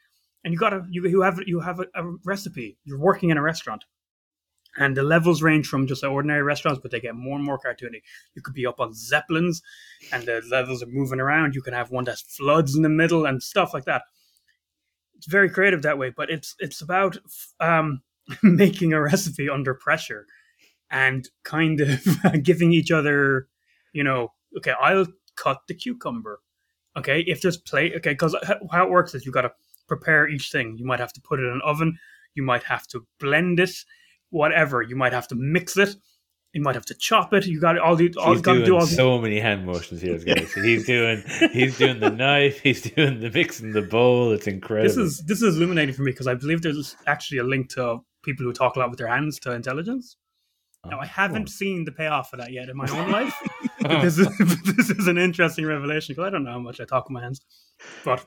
And 0.43 0.53
you 0.53 0.59
gotta 0.59 0.85
you 0.89 1.05
you 1.07 1.21
have 1.21 1.39
you 1.45 1.59
have 1.59 1.79
a, 1.79 1.87
a 1.95 2.15
recipe. 2.23 2.77
You're 2.85 2.99
working 2.99 3.31
in 3.31 3.37
a 3.37 3.41
restaurant 3.41 3.83
and 4.77 4.95
the 4.95 5.03
levels 5.03 5.41
range 5.41 5.67
from 5.67 5.87
just 5.87 6.03
ordinary 6.03 6.43
restaurants, 6.43 6.79
but 6.81 6.91
they 6.91 6.99
get 6.99 7.15
more 7.15 7.35
and 7.35 7.45
more 7.45 7.59
cartoony. 7.59 8.01
You 8.35 8.41
could 8.41 8.53
be 8.53 8.65
up 8.65 8.79
on 8.79 8.93
zeppelins, 8.93 9.61
and 10.11 10.23
the 10.23 10.41
levels 10.49 10.83
are 10.83 10.87
moving 10.87 11.19
around. 11.19 11.55
You 11.55 11.61
can 11.61 11.73
have 11.73 11.91
one 11.91 12.05
that 12.05 12.19
floods 12.19 12.75
in 12.75 12.81
the 12.81 12.89
middle 12.89 13.25
and 13.25 13.41
stuff 13.41 13.73
like 13.73 13.85
that. 13.85 14.03
It's 15.15 15.27
very 15.27 15.49
creative 15.49 15.81
that 15.83 15.97
way, 15.97 16.11
but 16.15 16.29
it's 16.29 16.55
it's 16.59 16.81
about 16.81 17.17
um, 17.59 18.01
making 18.43 18.93
a 18.93 19.01
recipe 19.01 19.49
under 19.49 19.73
pressure 19.73 20.25
and 20.91 21.27
kind 21.43 21.81
of 21.81 22.05
giving 22.43 22.73
each 22.73 22.91
other, 22.91 23.47
you 23.93 24.03
know, 24.03 24.33
okay, 24.57 24.73
I'll 24.79 25.07
cut 25.35 25.61
the 25.67 25.73
cucumber. 25.73 26.41
Okay, 26.97 27.21
if 27.27 27.41
there's 27.41 27.57
plate, 27.57 27.93
okay, 27.97 28.11
because 28.11 28.35
how 28.71 28.85
it 28.85 28.89
works 28.89 29.13
is 29.13 29.25
you 29.25 29.31
got 29.31 29.41
to 29.41 29.51
prepare 29.87 30.27
each 30.27 30.51
thing. 30.51 30.77
You 30.77 30.85
might 30.85 30.99
have 30.99 31.11
to 31.13 31.21
put 31.21 31.39
it 31.39 31.43
in 31.43 31.51
an 31.51 31.61
oven. 31.63 31.97
You 32.35 32.43
might 32.43 32.63
have 32.63 32.87
to 32.87 33.05
blend 33.19 33.59
it 33.59 33.71
whatever. 34.29 34.81
You 34.81 34.95
might 34.95 35.13
have 35.13 35.27
to 35.29 35.35
mix 35.35 35.77
it. 35.77 35.95
You 36.53 36.61
might 36.61 36.75
have 36.75 36.85
to 36.85 36.93
chop 36.93 37.33
it. 37.33 37.45
You 37.45 37.59
got 37.59 37.77
all 37.77 37.97
the 37.97 38.13
all 38.17 38.31
he's 38.31 38.41
doing 38.41 38.63
do 38.63 38.75
all 38.75 38.85
so 38.85 39.19
many 39.19 39.41
hand 39.41 39.65
motions 39.65 40.01
here, 40.01 40.17
guys. 40.17 40.53
he's 40.63 40.85
doing 40.85 41.21
he's 41.51 41.77
doing 41.77 41.99
the 41.99 42.09
knife. 42.09 42.61
He's 42.61 42.81
doing 42.81 43.19
the 43.19 43.29
mixing 43.29 43.73
the 43.73 43.81
bowl. 43.81 44.31
It's 44.31 44.47
incredible. 44.47 44.87
This 44.87 44.97
is 44.97 45.19
this 45.25 45.41
is 45.41 45.57
illuminating 45.57 45.93
for 45.93 46.03
me 46.03 46.11
because 46.11 46.27
I 46.27 46.33
believe 46.33 46.61
there's 46.61 46.95
actually 47.07 47.39
a 47.39 47.43
link 47.43 47.69
to 47.71 47.99
people 48.23 48.45
who 48.45 48.53
talk 48.53 48.77
a 48.77 48.79
lot 48.79 48.89
with 48.89 48.99
their 48.99 49.09
hands 49.09 49.37
to 49.39 49.51
intelligence. 49.51 50.15
Oh, 50.85 50.89
now 50.89 50.99
I 50.99 51.05
haven't 51.05 51.49
oh. 51.49 51.51
seen 51.51 51.83
the 51.83 51.91
payoff 51.91 52.29
for 52.29 52.37
that 52.37 52.53
yet 52.53 52.69
in 52.69 52.77
my 52.77 52.87
own 52.89 53.11
life. 53.11 53.33
this 53.81 54.17
is 54.17 54.27
this 54.77 54.89
is 54.89 55.07
an 55.07 55.17
interesting 55.17 55.65
revelation 55.65 56.13
because 56.13 56.27
I 56.27 56.29
don't 56.29 56.43
know 56.43 56.51
how 56.51 56.59
much 56.59 56.79
I 56.79 56.85
talk 56.85 57.09
with 57.09 57.13
my 57.13 57.21
hands, 57.21 57.41
but 58.03 58.25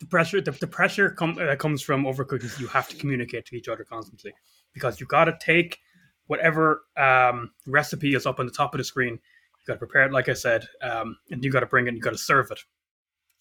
the 0.00 0.06
pressure 0.06 0.40
the, 0.40 0.52
the 0.52 0.66
pressure 0.66 1.10
com- 1.10 1.34
that 1.34 1.58
comes 1.58 1.82
from 1.82 2.04
overcooking 2.04 2.60
you 2.60 2.68
have 2.68 2.88
to 2.88 2.96
communicate 2.96 3.44
to 3.46 3.56
each 3.56 3.66
other 3.66 3.84
constantly 3.84 4.32
because 4.74 5.00
you 5.00 5.06
got 5.06 5.24
to 5.24 5.38
take 5.40 5.78
whatever 6.26 6.82
um, 6.96 7.52
recipe 7.66 8.14
is 8.14 8.26
up 8.26 8.40
on 8.40 8.46
the 8.46 8.52
top 8.52 8.74
of 8.74 8.78
the 8.78 8.84
screen. 8.84 9.14
You 9.14 9.66
got 9.66 9.74
to 9.74 9.78
prepare 9.78 10.04
it, 10.04 10.12
like 10.12 10.28
I 10.28 10.34
said, 10.34 10.66
um, 10.82 11.16
and 11.30 11.42
you 11.42 11.50
got 11.50 11.60
to 11.60 11.66
bring 11.66 11.86
it. 11.86 11.90
and 11.90 11.96
You 11.96 12.02
got 12.02 12.10
to 12.10 12.18
serve 12.18 12.50
it, 12.50 12.60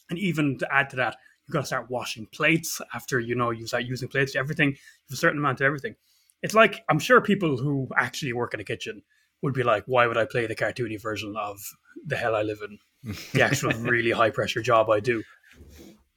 and 0.10 0.18
even 0.20 0.58
to 0.60 0.74
add 0.74 0.90
to 0.92 0.96
that, 0.98 1.18
you 1.48 1.52
got 1.52 1.62
to 1.62 1.66
start 1.66 1.90
washing 1.90 2.28
plates 2.34 2.80
after 2.94 3.20
you 3.20 3.36
know 3.36 3.50
you 3.50 3.68
start 3.68 3.84
using 3.84 4.08
plates. 4.08 4.36
Everything, 4.36 4.78
a 5.12 5.16
certain 5.16 5.40
amount 5.40 5.60
of 5.60 5.66
everything. 5.66 5.96
It's 6.42 6.54
like 6.54 6.84
I'm 6.90 7.00
sure 7.00 7.22
people 7.22 7.58
who 7.58 7.88
actually 7.98 8.34
work 8.34 8.54
in 8.54 8.60
a 8.60 8.66
kitchen 8.66 9.02
would 9.42 9.54
be 9.54 9.64
like, 9.64 9.84
"Why 9.86 10.08
would 10.08 10.18
I 10.18 10.26
play 10.26 10.46
the 10.46 10.56
cartoony 10.56 11.02
version 11.02 11.36
of 11.38 11.60
the 12.06 12.16
hell 12.16 12.36
I 12.36 12.44
live 12.44 12.60
in? 12.64 13.16
The 13.34 13.42
actual 13.42 13.72
really 13.80 14.12
high 14.12 14.30
pressure 14.30 14.62
job 14.62 14.90
I 14.90 15.00
do." 15.00 15.24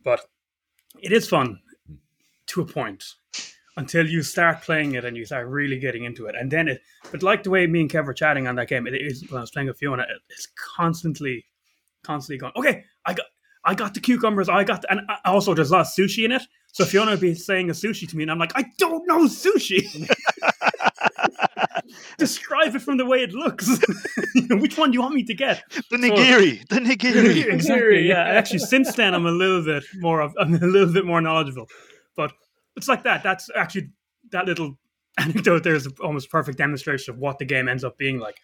But 0.04 0.20
it 1.00 1.12
is 1.12 1.28
fun 1.28 1.60
to 2.46 2.60
a 2.60 2.66
point 2.66 3.04
until 3.76 4.06
you 4.06 4.22
start 4.22 4.62
playing 4.62 4.94
it 4.94 5.04
and 5.04 5.16
you 5.16 5.24
start 5.24 5.46
really 5.48 5.78
getting 5.78 6.04
into 6.04 6.26
it. 6.26 6.34
And 6.38 6.50
then 6.50 6.68
it, 6.68 6.80
but 7.10 7.22
like 7.22 7.42
the 7.42 7.50
way 7.50 7.66
me 7.66 7.82
and 7.82 7.90
Kev 7.90 8.06
were 8.06 8.14
chatting 8.14 8.46
on 8.46 8.54
that 8.56 8.68
game, 8.68 8.86
it 8.86 8.94
is 8.94 9.28
when 9.30 9.38
I 9.38 9.40
was 9.42 9.50
playing 9.50 9.68
with 9.68 9.78
Fiona, 9.78 10.06
it's 10.30 10.48
constantly, 10.76 11.44
constantly 12.02 12.38
going, 12.38 12.52
okay, 12.56 12.84
I 13.04 13.14
got, 13.14 13.26
I 13.64 13.74
got 13.74 13.94
the 13.94 14.00
cucumbers, 14.00 14.48
I 14.48 14.64
got, 14.64 14.82
the, 14.82 14.92
and 14.92 15.00
also 15.24 15.52
there's 15.52 15.70
a 15.70 15.74
lot 15.74 15.80
of 15.80 15.86
sushi 15.88 16.24
in 16.24 16.32
it. 16.32 16.42
So 16.72 16.84
Fiona 16.84 17.12
would 17.12 17.20
be 17.20 17.34
saying 17.34 17.70
a 17.70 17.72
sushi 17.72 18.08
to 18.08 18.16
me, 18.16 18.24
and 18.24 18.30
I'm 18.30 18.38
like, 18.38 18.52
I 18.54 18.66
don't 18.78 19.06
know 19.06 19.26
sushi. 19.26 20.08
Describe 22.18 22.74
it 22.74 22.82
from 22.82 22.96
the 22.96 23.06
way 23.06 23.22
it 23.22 23.32
looks. 23.32 23.68
Which 24.50 24.78
one 24.78 24.90
do 24.90 24.94
you 24.94 25.02
want 25.02 25.14
me 25.14 25.24
to 25.24 25.34
get? 25.34 25.62
The 25.90 25.96
nigiri. 25.96 26.58
So, 26.58 26.76
the 26.76 26.80
nigiri. 26.80 27.52
Exactly. 27.52 28.08
Yeah. 28.08 28.24
Actually, 28.24 28.60
since 28.60 28.94
then, 28.94 29.14
I'm 29.14 29.26
a 29.26 29.30
little 29.30 29.64
bit 29.64 29.84
more 29.96 30.20
of, 30.20 30.34
I'm 30.38 30.54
a 30.54 30.66
little 30.66 30.92
bit 30.92 31.04
more 31.04 31.20
knowledgeable. 31.20 31.68
But 32.16 32.32
it's 32.76 32.88
like 32.88 33.04
that. 33.04 33.22
That's 33.22 33.48
actually 33.54 33.90
that 34.32 34.46
little 34.46 34.78
anecdote 35.18 35.62
there 35.62 35.74
is 35.74 35.88
almost 36.00 36.30
perfect 36.30 36.58
demonstration 36.58 37.14
of 37.14 37.20
what 37.20 37.38
the 37.38 37.44
game 37.44 37.68
ends 37.68 37.84
up 37.84 37.98
being 37.98 38.18
like. 38.18 38.36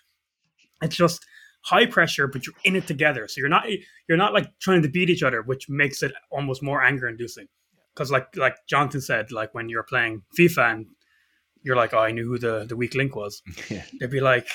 It's 0.83 0.97
just 0.97 1.24
high 1.64 1.87
pressure, 1.87 2.26
but 2.26 2.47
you're 2.47 2.57
in 2.64 2.76
it 2.76 2.87
together. 2.87 3.28
So 3.28 3.41
you're 3.41 3.49
not 3.49 3.66
you're 4.09 4.18
not 4.18 4.33
like 4.33 4.59
trying 4.61 4.83
to 4.83 4.89
beat 4.89 5.11
each 5.11 5.22
other, 5.22 5.43
which 5.43 5.68
makes 5.68 6.03
it 6.03 6.12
almost 6.30 6.62
more 6.62 6.83
anger 6.83 7.09
inducing. 7.09 7.47
Because 7.95 8.11
like 8.11 8.37
like 8.37 8.57
Jonathan 8.68 9.01
said, 9.01 9.33
like 9.33 9.55
when 9.55 9.68
you're 9.68 9.85
playing 9.85 10.22
FIFA 10.39 10.72
and 10.72 10.87
you're 11.62 11.76
like, 11.76 11.95
oh, 11.95 11.99
I 11.99 12.11
knew 12.11 12.26
who 12.26 12.39
the 12.39 12.64
the 12.68 12.76
weak 12.76 12.95
link 12.95 13.14
was. 13.14 13.43
Yeah. 13.70 13.85
They'd 14.01 14.11
be 14.11 14.20
like, 14.20 14.49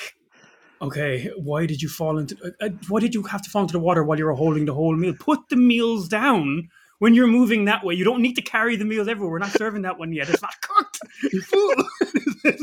okay, 0.82 1.30
why 1.36 1.66
did 1.66 1.82
you 1.82 1.88
fall 1.88 2.18
into? 2.18 2.36
Uh, 2.44 2.66
uh, 2.66 2.70
why 2.88 3.00
did 3.00 3.14
you 3.14 3.22
have 3.24 3.42
to 3.42 3.50
fall 3.50 3.62
into 3.62 3.72
the 3.72 3.78
water 3.78 4.04
while 4.04 4.18
you 4.18 4.26
were 4.26 4.34
holding 4.34 4.66
the 4.66 4.74
whole 4.74 4.94
meal? 4.96 5.14
Put 5.18 5.48
the 5.48 5.56
meals 5.56 6.08
down 6.08 6.68
when 6.98 7.14
you're 7.14 7.26
moving 7.26 7.64
that 7.66 7.84
way. 7.84 7.94
You 7.94 8.04
don't 8.04 8.22
need 8.22 8.34
to 8.34 8.42
carry 8.42 8.76
the 8.76 8.84
meals 8.84 9.08
everywhere. 9.08 9.32
We're 9.32 9.38
not 9.38 9.50
serving 9.52 9.82
that 9.82 9.98
one 9.98 10.12
yet. 10.12 10.28
It's 10.28 10.42
not 10.42 10.54
cooked. 10.60 11.00
You 11.32 11.40
fool. 11.40 11.74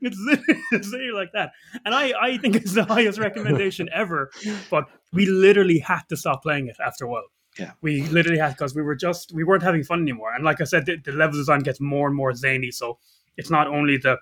it's, 0.00 0.90
literally 0.92 1.12
like 1.12 1.32
that. 1.32 1.52
And 1.84 1.94
I, 1.94 2.12
I 2.20 2.38
think 2.38 2.56
it's 2.56 2.74
the 2.74 2.84
highest 2.84 3.18
recommendation 3.18 3.88
ever. 3.92 4.30
But 4.70 4.88
we 5.12 5.26
literally 5.26 5.78
had 5.78 6.02
to 6.10 6.16
stop 6.16 6.42
playing 6.42 6.68
it 6.68 6.76
after 6.84 7.04
a 7.04 7.08
while. 7.08 7.24
Yeah. 7.58 7.72
We 7.82 8.02
literally 8.08 8.38
had 8.38 8.50
because 8.50 8.74
we 8.74 8.82
were 8.82 8.96
just 8.96 9.32
we 9.32 9.44
weren't 9.44 9.62
having 9.62 9.84
fun 9.84 10.02
anymore. 10.02 10.34
And 10.34 10.44
like 10.44 10.60
I 10.60 10.64
said, 10.64 10.86
the, 10.86 10.96
the 10.96 11.12
level 11.12 11.36
design 11.36 11.60
gets 11.60 11.80
more 11.80 12.08
and 12.08 12.16
more 12.16 12.34
zany. 12.34 12.70
So 12.70 12.98
it's 13.36 13.50
not 13.50 13.68
only 13.68 13.96
the 13.96 14.18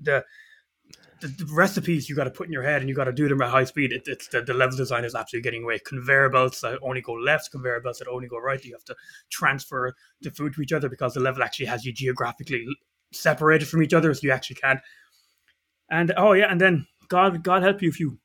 the 0.00 0.24
the, 1.24 1.44
the, 1.44 1.54
recipes 1.54 2.08
you 2.08 2.14
got 2.14 2.24
to 2.24 2.30
put 2.30 2.46
in 2.46 2.52
your 2.52 2.62
head 2.62 2.82
and 2.82 2.88
you 2.88 2.94
got 2.94 3.04
to 3.04 3.12
do 3.12 3.28
them 3.28 3.40
at 3.40 3.48
high 3.48 3.64
speed. 3.64 3.92
It, 3.92 4.02
it's 4.06 4.28
the, 4.28 4.42
the 4.42 4.52
level 4.52 4.76
design 4.76 5.04
is 5.04 5.14
absolutely 5.14 5.48
getting 5.48 5.64
away. 5.64 5.78
Conveyor 5.78 6.28
belts 6.28 6.60
that 6.60 6.78
only 6.82 7.00
go 7.00 7.14
left, 7.14 7.50
conveyor 7.50 7.80
belts 7.80 8.00
that 8.00 8.08
only 8.08 8.28
go 8.28 8.38
right. 8.38 8.62
You 8.62 8.74
have 8.74 8.84
to 8.84 8.94
transfer 9.30 9.94
the 10.20 10.30
food 10.30 10.54
to 10.54 10.60
each 10.60 10.72
other 10.72 10.90
because 10.90 11.14
the 11.14 11.20
level 11.20 11.42
actually 11.42 11.66
has 11.66 11.84
you 11.84 11.92
geographically 11.92 12.66
separated 13.12 13.66
from 13.66 13.82
each 13.82 13.94
other, 13.94 14.12
so 14.12 14.20
you 14.22 14.32
actually 14.32 14.56
can't. 14.56 14.80
And 15.90 16.12
oh 16.16 16.32
yeah, 16.32 16.50
and 16.50 16.60
then 16.60 16.86
God, 17.08 17.42
God 17.42 17.62
help 17.62 17.80
you 17.80 17.88
if 17.88 17.98
you 17.98 18.18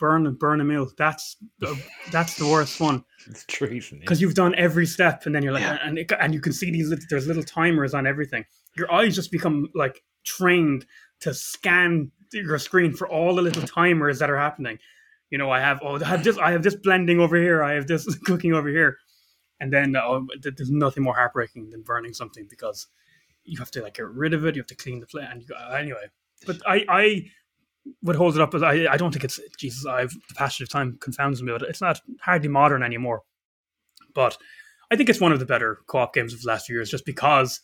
burn 0.00 0.26
and 0.26 0.36
burn 0.36 0.60
a 0.60 0.64
meal. 0.64 0.90
That's 0.98 1.36
the, 1.60 1.80
that's 2.10 2.36
the 2.36 2.48
worst 2.48 2.80
one. 2.80 3.04
It's 3.28 3.44
treason 3.46 4.00
because 4.00 4.20
you've 4.20 4.34
done 4.34 4.54
every 4.56 4.86
step, 4.86 5.26
and 5.26 5.34
then 5.34 5.44
you're 5.44 5.52
like, 5.52 5.62
yeah. 5.62 5.78
and 5.84 5.96
it, 5.96 6.10
and 6.18 6.34
you 6.34 6.40
can 6.40 6.52
see 6.52 6.72
these. 6.72 6.92
There's 7.08 7.28
little 7.28 7.44
timers 7.44 7.94
on 7.94 8.04
everything. 8.04 8.44
Your 8.76 8.92
eyes 8.92 9.14
just 9.14 9.30
become 9.30 9.68
like 9.76 10.02
trained 10.24 10.86
to 11.20 11.34
scan 11.34 12.10
your 12.32 12.58
screen 12.58 12.94
for 12.94 13.08
all 13.08 13.34
the 13.34 13.42
little 13.42 13.62
timers 13.62 14.18
that 14.18 14.30
are 14.30 14.38
happening. 14.38 14.78
You 15.30 15.38
know, 15.38 15.50
I 15.50 15.60
have 15.60 15.80
oh, 15.82 16.00
I 16.00 16.04
have 16.04 16.24
this, 16.24 16.38
I 16.38 16.52
have 16.52 16.62
this 16.62 16.74
blending 16.74 17.20
over 17.20 17.36
here, 17.36 17.62
I 17.62 17.74
have 17.74 17.86
this 17.86 18.12
cooking 18.24 18.52
over 18.52 18.68
here, 18.68 18.98
and 19.60 19.72
then 19.72 19.94
uh, 19.96 20.02
oh, 20.02 20.26
there's 20.42 20.70
nothing 20.70 21.02
more 21.02 21.14
heartbreaking 21.14 21.70
than 21.70 21.82
burning 21.82 22.14
something 22.14 22.46
because 22.48 22.88
you 23.44 23.58
have 23.58 23.70
to 23.72 23.82
like 23.82 23.94
get 23.94 24.06
rid 24.06 24.34
of 24.34 24.44
it, 24.44 24.56
you 24.56 24.60
have 24.60 24.66
to 24.68 24.74
clean 24.74 25.00
the 25.00 25.06
plate, 25.06 25.28
and 25.30 25.42
you 25.42 25.48
go, 25.48 25.56
anyway. 25.72 26.06
But 26.46 26.60
I, 26.66 26.84
I 26.88 27.30
would 28.02 28.16
hold 28.16 28.34
it 28.34 28.40
up 28.40 28.54
as 28.54 28.62
I, 28.62 28.86
I 28.90 28.96
don't 28.96 29.12
think 29.12 29.24
it's 29.24 29.40
Jesus. 29.58 29.86
I've 29.86 30.12
the 30.28 30.34
passage 30.34 30.62
of 30.62 30.68
time 30.68 30.98
confounds 31.00 31.42
me, 31.42 31.52
but 31.52 31.62
it's 31.62 31.80
not 31.80 32.00
hardly 32.20 32.48
modern 32.48 32.82
anymore. 32.82 33.22
But 34.14 34.36
I 34.90 34.96
think 34.96 35.08
it's 35.08 35.20
one 35.20 35.32
of 35.32 35.38
the 35.38 35.46
better 35.46 35.78
co-op 35.86 36.14
games 36.14 36.34
of 36.34 36.42
the 36.42 36.48
last 36.48 36.66
few 36.66 36.74
years, 36.74 36.90
just 36.90 37.06
because 37.06 37.60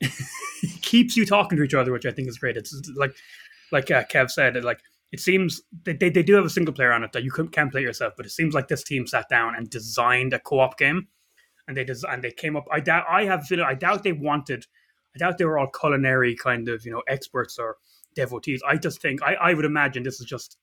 keeps 0.82 1.16
you 1.16 1.26
talking 1.26 1.58
to 1.58 1.64
each 1.64 1.74
other, 1.74 1.92
which 1.92 2.06
I 2.06 2.10
think 2.10 2.28
is 2.28 2.38
great. 2.38 2.56
It's 2.56 2.74
like 2.96 3.14
like 3.72 3.90
uh, 3.90 4.04
Kev 4.04 4.30
said, 4.30 4.62
like 4.64 4.80
it 5.12 5.20
seems 5.20 5.62
they, 5.84 5.92
they, 5.92 6.10
they 6.10 6.22
do 6.22 6.34
have 6.34 6.44
a 6.44 6.50
single 6.50 6.74
player 6.74 6.92
on 6.92 7.04
it 7.04 7.12
that 7.12 7.24
you 7.24 7.30
can, 7.30 7.48
can 7.48 7.70
play 7.70 7.82
yourself, 7.82 8.14
but 8.16 8.26
it 8.26 8.30
seems 8.30 8.54
like 8.54 8.68
this 8.68 8.82
team 8.82 9.06
sat 9.06 9.28
down 9.28 9.54
and 9.54 9.70
designed 9.70 10.32
a 10.32 10.38
co-op 10.38 10.78
game, 10.78 11.08
and 11.68 11.76
they 11.76 11.84
des- 11.84 12.06
and 12.08 12.22
they 12.22 12.30
came 12.30 12.56
up. 12.56 12.66
I 12.70 12.80
doubt 12.80 13.04
I 13.08 13.24
have 13.24 13.46
I 13.64 13.74
doubt 13.74 14.02
they 14.02 14.12
wanted. 14.12 14.66
I 15.14 15.18
doubt 15.18 15.38
they 15.38 15.44
were 15.44 15.58
all 15.58 15.68
culinary 15.68 16.34
kind 16.34 16.68
of 16.68 16.84
you 16.84 16.92
know 16.92 17.02
experts 17.08 17.58
or 17.58 17.76
devotees. 18.14 18.62
I 18.66 18.76
just 18.76 19.00
think 19.00 19.22
I, 19.22 19.34
I 19.34 19.54
would 19.54 19.64
imagine 19.64 20.02
this 20.02 20.20
is 20.20 20.26
just 20.26 20.56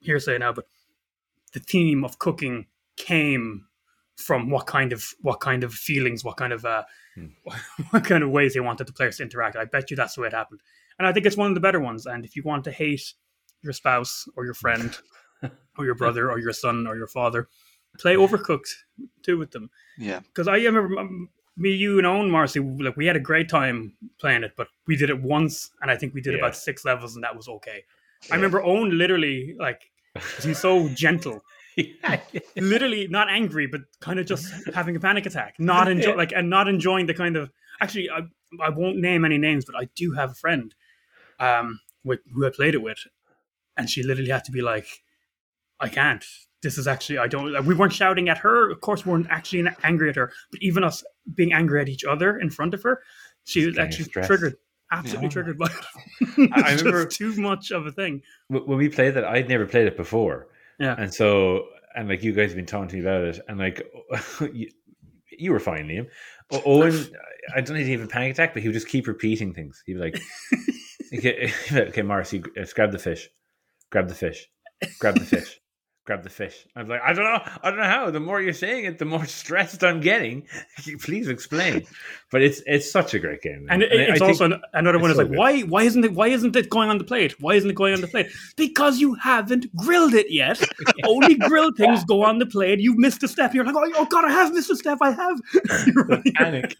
hearsay 0.00 0.38
now, 0.38 0.52
but 0.52 0.66
the 1.52 1.60
theme 1.60 2.04
of 2.04 2.18
cooking 2.18 2.66
came 2.96 3.67
from 4.18 4.50
what 4.50 4.66
kind 4.66 4.92
of 4.92 5.14
what 5.22 5.40
kind 5.40 5.64
of 5.64 5.72
feelings, 5.72 6.24
what 6.24 6.36
kind 6.36 6.52
of 6.52 6.64
uh, 6.64 6.82
hmm. 7.14 7.26
what 7.90 8.04
kind 8.04 8.22
of 8.22 8.30
ways 8.30 8.54
they 8.54 8.60
wanted 8.60 8.86
the 8.86 8.92
players 8.92 9.18
to 9.18 9.22
interact. 9.22 9.56
I 9.56 9.64
bet 9.64 9.90
you 9.90 9.96
that's 9.96 10.14
the 10.16 10.22
way 10.22 10.28
it 10.28 10.34
happened, 10.34 10.60
and 10.98 11.06
I 11.06 11.12
think 11.12 11.24
it's 11.24 11.36
one 11.36 11.48
of 11.48 11.54
the 11.54 11.60
better 11.60 11.80
ones. 11.80 12.06
And 12.06 12.24
if 12.24 12.36
you 12.36 12.42
want 12.42 12.64
to 12.64 12.72
hate 12.72 13.14
your 13.62 13.72
spouse 13.72 14.28
or 14.36 14.44
your 14.44 14.54
friend 14.54 14.96
or 15.78 15.84
your 15.84 15.94
brother 15.94 16.30
or 16.30 16.38
your 16.38 16.52
son 16.52 16.86
or 16.86 16.96
your 16.96 17.06
father, 17.06 17.48
play 17.98 18.16
Overcooked 18.16 18.68
Two 19.22 19.38
with 19.38 19.52
them. 19.52 19.70
Yeah, 19.96 20.20
because 20.20 20.48
I 20.48 20.56
remember 20.56 20.98
um, 20.98 21.28
me, 21.56 21.72
you, 21.72 21.98
and 21.98 22.06
Owen 22.06 22.30
Marcy. 22.30 22.60
Like 22.60 22.96
we 22.96 23.06
had 23.06 23.16
a 23.16 23.20
great 23.20 23.48
time 23.48 23.94
playing 24.20 24.42
it, 24.42 24.52
but 24.56 24.68
we 24.86 24.96
did 24.96 25.10
it 25.10 25.22
once, 25.22 25.70
and 25.80 25.90
I 25.90 25.96
think 25.96 26.12
we 26.12 26.20
did 26.20 26.34
yeah. 26.34 26.40
about 26.40 26.56
six 26.56 26.84
levels, 26.84 27.14
and 27.14 27.24
that 27.24 27.36
was 27.36 27.48
okay. 27.48 27.84
I 28.32 28.34
remember 28.34 28.62
Owen 28.62 28.98
literally 28.98 29.54
like 29.58 29.82
he's 30.42 30.58
so 30.58 30.88
gentle, 30.88 31.40
yeah. 31.78 32.20
literally 32.56 33.06
not 33.08 33.28
angry, 33.30 33.66
but 33.66 33.82
kind 34.00 34.18
of 34.18 34.26
just 34.26 34.52
having 34.74 34.96
a 34.96 35.00
panic 35.00 35.26
attack, 35.26 35.54
not 35.58 35.88
enjoy 35.88 36.14
like 36.14 36.32
and 36.32 36.50
not 36.50 36.68
enjoying 36.68 37.06
the 37.06 37.14
kind 37.14 37.36
of. 37.36 37.50
Actually, 37.80 38.10
I 38.10 38.20
I 38.60 38.70
won't 38.70 38.96
name 38.98 39.24
any 39.24 39.38
names, 39.38 39.64
but 39.64 39.76
I 39.76 39.88
do 39.94 40.12
have 40.12 40.30
a 40.32 40.34
friend, 40.34 40.74
um, 41.38 41.80
with 42.04 42.20
who 42.32 42.46
I 42.46 42.50
played 42.50 42.74
it 42.74 42.82
with, 42.82 42.98
and 43.76 43.88
she 43.88 44.02
literally 44.02 44.30
had 44.30 44.44
to 44.44 44.52
be 44.52 44.62
like, 44.62 44.86
I 45.80 45.88
can't. 45.88 46.24
This 46.62 46.76
is 46.76 46.88
actually 46.88 47.18
I 47.18 47.28
don't. 47.28 47.64
We 47.66 47.74
weren't 47.74 47.92
shouting 47.92 48.28
at 48.28 48.38
her. 48.38 48.68
Of 48.70 48.80
course, 48.80 49.06
we 49.06 49.12
weren't 49.12 49.28
actually 49.30 49.64
angry 49.84 50.08
at 50.10 50.16
her, 50.16 50.32
but 50.50 50.60
even 50.60 50.82
us 50.82 51.04
being 51.34 51.52
angry 51.52 51.80
at 51.80 51.88
each 51.88 52.04
other 52.04 52.36
in 52.38 52.50
front 52.50 52.74
of 52.74 52.82
her, 52.82 53.00
she 53.44 53.64
was 53.66 53.78
actually 53.78 54.06
stressed. 54.06 54.26
triggered. 54.28 54.56
Absolutely 54.90 55.26
Yeah. 55.26 55.30
triggered 55.30 55.58
by 55.64 55.66
it. 55.66 56.50
I 56.54 56.72
it's 56.72 56.82
remember- 56.82 57.04
just 57.04 57.16
too 57.18 57.36
much 57.40 57.70
of 57.70 57.86
a 57.86 57.92
thing. 57.92 58.22
When 58.48 58.78
we 58.78 58.88
played 58.88 59.14
that, 59.14 59.24
I'd 59.24 59.48
never 59.48 59.66
played 59.66 59.86
it 59.86 59.96
before. 59.96 60.48
Yeah. 60.78 60.94
And 60.96 61.12
so, 61.12 61.66
and 61.94 62.08
like 62.08 62.22
you 62.22 62.32
guys 62.32 62.50
have 62.50 62.56
been 62.56 62.66
talking 62.66 62.88
to 62.88 62.96
me 62.96 63.02
about 63.02 63.22
it, 63.22 63.40
and 63.48 63.58
like 63.58 63.86
you, 64.52 64.70
you 65.30 65.52
were 65.52 65.60
fine, 65.60 65.88
Liam. 65.88 66.06
Owen, 66.64 67.08
I 67.54 67.60
don't 67.60 67.76
know 67.76 67.80
if 67.80 67.86
he 67.86 67.94
a 67.94 68.06
panic 68.06 68.32
attack, 68.32 68.54
but 68.54 68.62
he 68.62 68.68
would 68.68 68.74
just 68.74 68.88
keep 68.88 69.06
repeating 69.06 69.52
things. 69.52 69.82
He'd 69.84 69.94
be 69.94 70.00
like, 70.00 70.20
okay, 71.14 71.52
okay, 71.72 72.02
Marcy, 72.02 72.42
uh, 72.58 72.64
grab 72.74 72.92
the 72.92 72.98
fish, 72.98 73.28
grab 73.90 74.08
the 74.08 74.14
fish, 74.14 74.48
grab 74.98 75.18
the 75.18 75.24
fish. 75.24 75.60
Grab 76.08 76.22
the 76.22 76.30
fish. 76.30 76.64
I 76.74 76.80
was 76.80 76.88
like, 76.88 77.02
I 77.04 77.12
don't 77.12 77.26
know, 77.26 77.38
I 77.62 77.68
don't 77.68 77.78
know 77.78 77.84
how. 77.84 78.10
The 78.10 78.18
more 78.18 78.40
you're 78.40 78.54
saying 78.54 78.86
it, 78.86 78.96
the 78.98 79.04
more 79.04 79.26
stressed 79.40 79.84
I'm 79.84 80.00
getting. 80.00 80.46
Please 81.02 81.28
explain. 81.28 81.86
But 82.30 82.40
it's 82.40 82.62
it's 82.64 82.90
such 82.90 83.12
a 83.12 83.18
great 83.18 83.42
game, 83.42 83.66
man. 83.66 83.74
And 83.74 83.82
it, 83.82 83.92
it's 83.92 84.18
think- 84.18 84.22
also 84.22 84.46
an- 84.46 84.62
another 84.72 84.98
one 84.98 85.10
is 85.10 85.16
so 85.18 85.22
like, 85.24 85.30
good. 85.30 85.38
why 85.38 85.60
why 85.60 85.82
isn't 85.82 86.02
it 86.06 86.14
why 86.14 86.28
isn't 86.28 86.56
it 86.56 86.70
going 86.70 86.88
on 86.88 86.96
the 86.96 87.04
plate? 87.04 87.38
Why 87.40 87.56
isn't 87.56 87.68
it 87.68 87.76
going 87.76 87.92
on 87.92 88.00
the 88.00 88.08
plate? 88.08 88.28
Because 88.56 89.00
you 89.00 89.12
haven't 89.14 89.66
grilled 89.76 90.14
it 90.14 90.30
yet. 90.30 90.58
Only 91.04 91.34
grilled 91.34 91.76
things 91.76 92.02
go 92.04 92.22
on 92.24 92.38
the 92.38 92.46
plate. 92.46 92.80
You've 92.80 92.96
missed 92.96 93.22
a 93.22 93.28
step. 93.28 93.52
You're 93.52 93.66
like, 93.66 93.76
oh, 93.76 93.92
oh 93.96 94.06
god, 94.06 94.24
I 94.24 94.30
have 94.30 94.54
missed 94.54 94.70
a 94.70 94.76
step. 94.76 94.96
I 95.02 95.10
have. 95.10 95.38
You're 95.86 95.94
the 95.94 96.04
running 96.08 96.32
panic. 96.34 96.74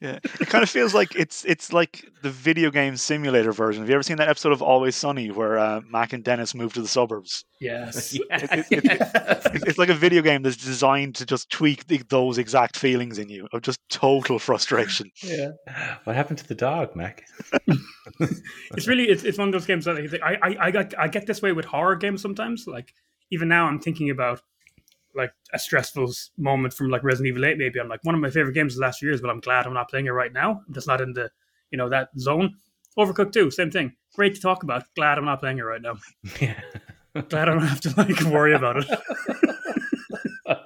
Yeah, 0.00 0.18
it 0.40 0.48
kind 0.48 0.64
of 0.64 0.70
feels 0.70 0.92
like 0.92 1.14
it's 1.14 1.44
it's 1.44 1.72
like 1.72 2.04
the 2.22 2.30
video 2.30 2.72
game 2.72 2.96
simulator 2.96 3.52
version. 3.52 3.82
Have 3.82 3.88
you 3.88 3.94
ever 3.94 4.02
seen 4.02 4.16
that 4.16 4.28
episode 4.28 4.52
of 4.52 4.60
Always 4.60 4.96
Sunny 4.96 5.30
where 5.30 5.56
uh, 5.56 5.80
Mac 5.88 6.12
and 6.12 6.24
Dennis 6.24 6.54
move 6.54 6.72
to 6.74 6.82
the 6.82 6.88
suburbs? 6.88 7.44
Yes. 7.60 8.18
Yeah. 8.28 8.55
It- 8.56 8.66
it- 8.70 9.46
It's, 9.54 9.64
it's 9.64 9.78
like 9.78 9.88
a 9.88 9.94
video 9.94 10.22
game 10.22 10.42
that's 10.42 10.56
designed 10.56 11.14
to 11.16 11.24
just 11.26 11.48
tweak 11.50 11.86
the, 11.86 12.02
those 12.08 12.36
exact 12.38 12.76
feelings 12.76 13.18
in 13.18 13.28
you 13.28 13.48
of 13.52 13.62
just 13.62 13.78
total 13.88 14.38
frustration. 14.38 15.10
Yeah. 15.22 15.52
What 16.04 16.16
happened 16.16 16.38
to 16.38 16.46
the 16.48 16.54
dog, 16.54 16.94
Mac? 16.96 17.24
it's 18.20 18.86
really 18.86 19.04
it's, 19.04 19.24
it's 19.24 19.38
one 19.38 19.48
of 19.48 19.52
those 19.52 19.66
games 19.66 19.84
that 19.84 19.96
I, 20.22 20.38
I 20.42 20.56
I 20.66 20.70
got 20.70 20.94
I 20.98 21.08
get 21.08 21.26
this 21.26 21.42
way 21.42 21.52
with 21.52 21.64
horror 21.64 21.96
games 21.96 22.20
sometimes. 22.22 22.66
Like 22.66 22.92
even 23.30 23.48
now, 23.48 23.66
I'm 23.66 23.78
thinking 23.80 24.10
about 24.10 24.42
like 25.14 25.32
a 25.52 25.58
stressful 25.58 26.12
moment 26.36 26.74
from 26.74 26.90
like 26.90 27.02
Resident 27.02 27.28
Evil 27.28 27.46
8. 27.46 27.56
Maybe 27.58 27.80
I'm 27.80 27.88
like 27.88 28.04
one 28.04 28.14
of 28.14 28.20
my 28.20 28.30
favorite 28.30 28.52
games 28.54 28.74
of 28.74 28.80
the 28.80 28.86
last 28.86 28.98
few 28.98 29.08
years, 29.08 29.20
but 29.20 29.30
I'm 29.30 29.40
glad 29.40 29.66
I'm 29.66 29.74
not 29.74 29.88
playing 29.88 30.06
it 30.06 30.10
right 30.10 30.32
now. 30.32 30.62
That's 30.68 30.86
not 30.86 31.00
in 31.00 31.12
the 31.12 31.30
you 31.70 31.78
know 31.78 31.88
that 31.88 32.08
zone. 32.18 32.56
Overcooked 32.98 33.32
2, 33.32 33.50
same 33.50 33.70
thing. 33.70 33.92
Great 34.14 34.34
to 34.34 34.40
talk 34.40 34.62
about. 34.62 34.84
Glad 34.94 35.18
I'm 35.18 35.24
not 35.26 35.40
playing 35.40 35.58
it 35.58 35.62
right 35.62 35.82
now. 35.82 35.96
Yeah. 36.40 36.60
Glad 37.28 37.48
I 37.48 37.52
don't 37.52 37.62
have 37.62 37.80
to 37.82 37.94
like 37.96 38.20
worry 38.22 38.54
about 38.54 38.76
it. 38.76 40.56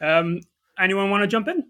um, 0.00 0.40
anyone 0.78 1.10
want 1.10 1.22
to 1.22 1.26
jump 1.26 1.48
in? 1.48 1.64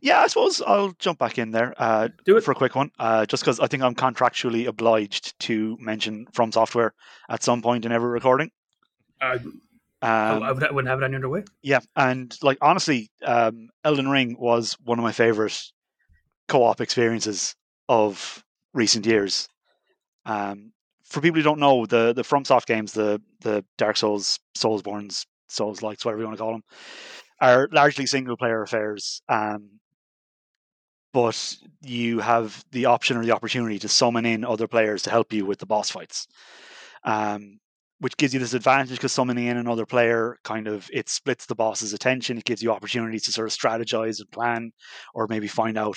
Yeah, 0.00 0.20
I 0.20 0.26
suppose 0.28 0.62
I'll 0.62 0.92
jump 0.98 1.18
back 1.18 1.38
in 1.38 1.50
there. 1.50 1.74
Uh, 1.76 2.08
Do 2.24 2.36
it. 2.36 2.44
for 2.44 2.52
a 2.52 2.54
quick 2.54 2.74
one, 2.74 2.90
uh, 2.98 3.26
just 3.26 3.42
because 3.42 3.58
I 3.58 3.66
think 3.66 3.82
I'm 3.82 3.94
contractually 3.94 4.66
obliged 4.66 5.38
to 5.40 5.76
mention 5.80 6.26
From 6.32 6.52
Software 6.52 6.94
at 7.28 7.42
some 7.42 7.62
point 7.62 7.84
in 7.84 7.92
every 7.92 8.10
recording. 8.10 8.50
Uh, 9.20 9.38
I, 10.02 10.34
Um, 10.36 10.42
I, 10.42 10.52
would, 10.52 10.62
I 10.64 10.70
wouldn't 10.70 10.90
have 10.90 11.00
it 11.00 11.04
any 11.06 11.16
other 11.16 11.28
way. 11.30 11.44
Yeah, 11.62 11.80
and 11.96 12.36
like 12.42 12.58
honestly, 12.60 13.10
um, 13.24 13.70
Elden 13.84 14.08
Ring 14.10 14.36
was 14.38 14.74
one 14.84 14.98
of 14.98 15.02
my 15.02 15.12
favorite 15.12 15.58
co-op 16.48 16.80
experiences 16.82 17.56
of 17.88 18.44
recent 18.74 19.06
years. 19.06 19.48
Um, 20.26 20.72
for 21.04 21.20
people 21.20 21.38
who 21.38 21.44
don't 21.44 21.60
know, 21.60 21.86
the 21.86 22.12
the 22.12 22.22
FromSoft 22.22 22.66
games, 22.66 22.92
the 22.92 23.20
the 23.40 23.64
Dark 23.78 23.96
Souls, 23.96 24.38
Soulsbornes, 24.56 25.26
Souls 25.48 25.82
likes, 25.82 26.04
whatever 26.04 26.22
you 26.22 26.26
want 26.26 26.38
to 26.38 26.42
call 26.42 26.52
them, 26.52 26.64
are 27.40 27.68
largely 27.72 28.06
single 28.06 28.36
player 28.36 28.62
affairs. 28.62 29.22
Um, 29.28 29.80
but 31.12 31.56
you 31.80 32.18
have 32.18 32.64
the 32.72 32.86
option 32.86 33.16
or 33.16 33.24
the 33.24 33.30
opportunity 33.32 33.78
to 33.78 33.88
summon 33.88 34.26
in 34.26 34.44
other 34.44 34.66
players 34.66 35.02
to 35.02 35.10
help 35.10 35.32
you 35.32 35.46
with 35.46 35.60
the 35.60 35.66
boss 35.66 35.90
fights. 35.90 36.26
Um, 37.04 37.60
which 38.00 38.16
gives 38.16 38.34
you 38.34 38.40
this 38.40 38.54
advantage 38.54 38.96
because 38.96 39.12
summoning 39.12 39.46
in 39.46 39.56
another 39.56 39.86
player 39.86 40.36
kind 40.42 40.66
of 40.66 40.90
it 40.92 41.08
splits 41.08 41.46
the 41.46 41.54
boss's 41.54 41.92
attention. 41.92 42.36
It 42.36 42.44
gives 42.44 42.62
you 42.62 42.72
opportunities 42.72 43.22
to 43.24 43.32
sort 43.32 43.46
of 43.46 43.56
strategize 43.56 44.20
and 44.20 44.30
plan, 44.30 44.72
or 45.14 45.26
maybe 45.28 45.48
find 45.48 45.78
out 45.78 45.96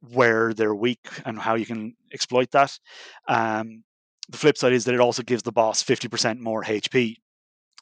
where 0.00 0.52
they're 0.52 0.74
weak 0.74 1.08
and 1.24 1.38
how 1.38 1.54
you 1.54 1.66
can 1.66 1.94
exploit 2.12 2.50
that. 2.52 2.78
Um, 3.26 3.84
the 4.28 4.38
flip 4.38 4.56
side 4.56 4.72
is 4.72 4.84
that 4.84 4.94
it 4.94 5.00
also 5.00 5.22
gives 5.22 5.42
the 5.42 5.52
boss 5.52 5.82
fifty 5.82 6.08
percent 6.08 6.40
more 6.40 6.62
HP. 6.64 7.16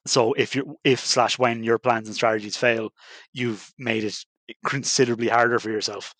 So 0.06 0.32
if 0.34 0.54
you 0.56 0.76
if 0.84 1.00
slash 1.00 1.38
when 1.38 1.62
your 1.62 1.78
plans 1.78 2.08
and 2.08 2.14
strategies 2.14 2.56
fail, 2.56 2.90
you've 3.32 3.72
made 3.78 4.04
it 4.04 4.16
considerably 4.66 5.28
harder 5.28 5.58
for 5.58 5.70
yourself. 5.70 6.14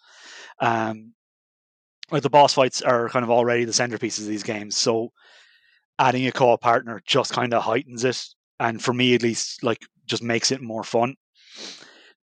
Um, 0.60 1.14
like 2.10 2.22
the 2.22 2.30
boss 2.30 2.54
fights 2.54 2.82
are 2.82 3.08
kind 3.08 3.24
of 3.24 3.30
already 3.30 3.64
the 3.64 3.72
centerpieces 3.72 4.20
of 4.20 4.26
these 4.26 4.42
games, 4.42 4.76
so 4.76 5.10
adding 5.98 6.26
a 6.26 6.32
co-op 6.32 6.60
partner 6.60 7.00
just 7.06 7.32
kind 7.32 7.54
of 7.54 7.62
heightens 7.62 8.04
it 8.04 8.20
and 8.58 8.82
for 8.82 8.92
me 8.94 9.14
at 9.14 9.22
least 9.22 9.62
like 9.62 9.80
just 10.06 10.22
makes 10.22 10.50
it 10.50 10.60
more 10.62 10.82
fun 10.82 11.14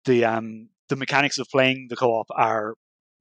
the 0.04 0.24
um 0.24 0.68
the 0.88 0.96
mechanics 0.96 1.38
of 1.38 1.48
playing 1.48 1.86
the 1.90 1.96
co-op 1.96 2.26
are 2.36 2.74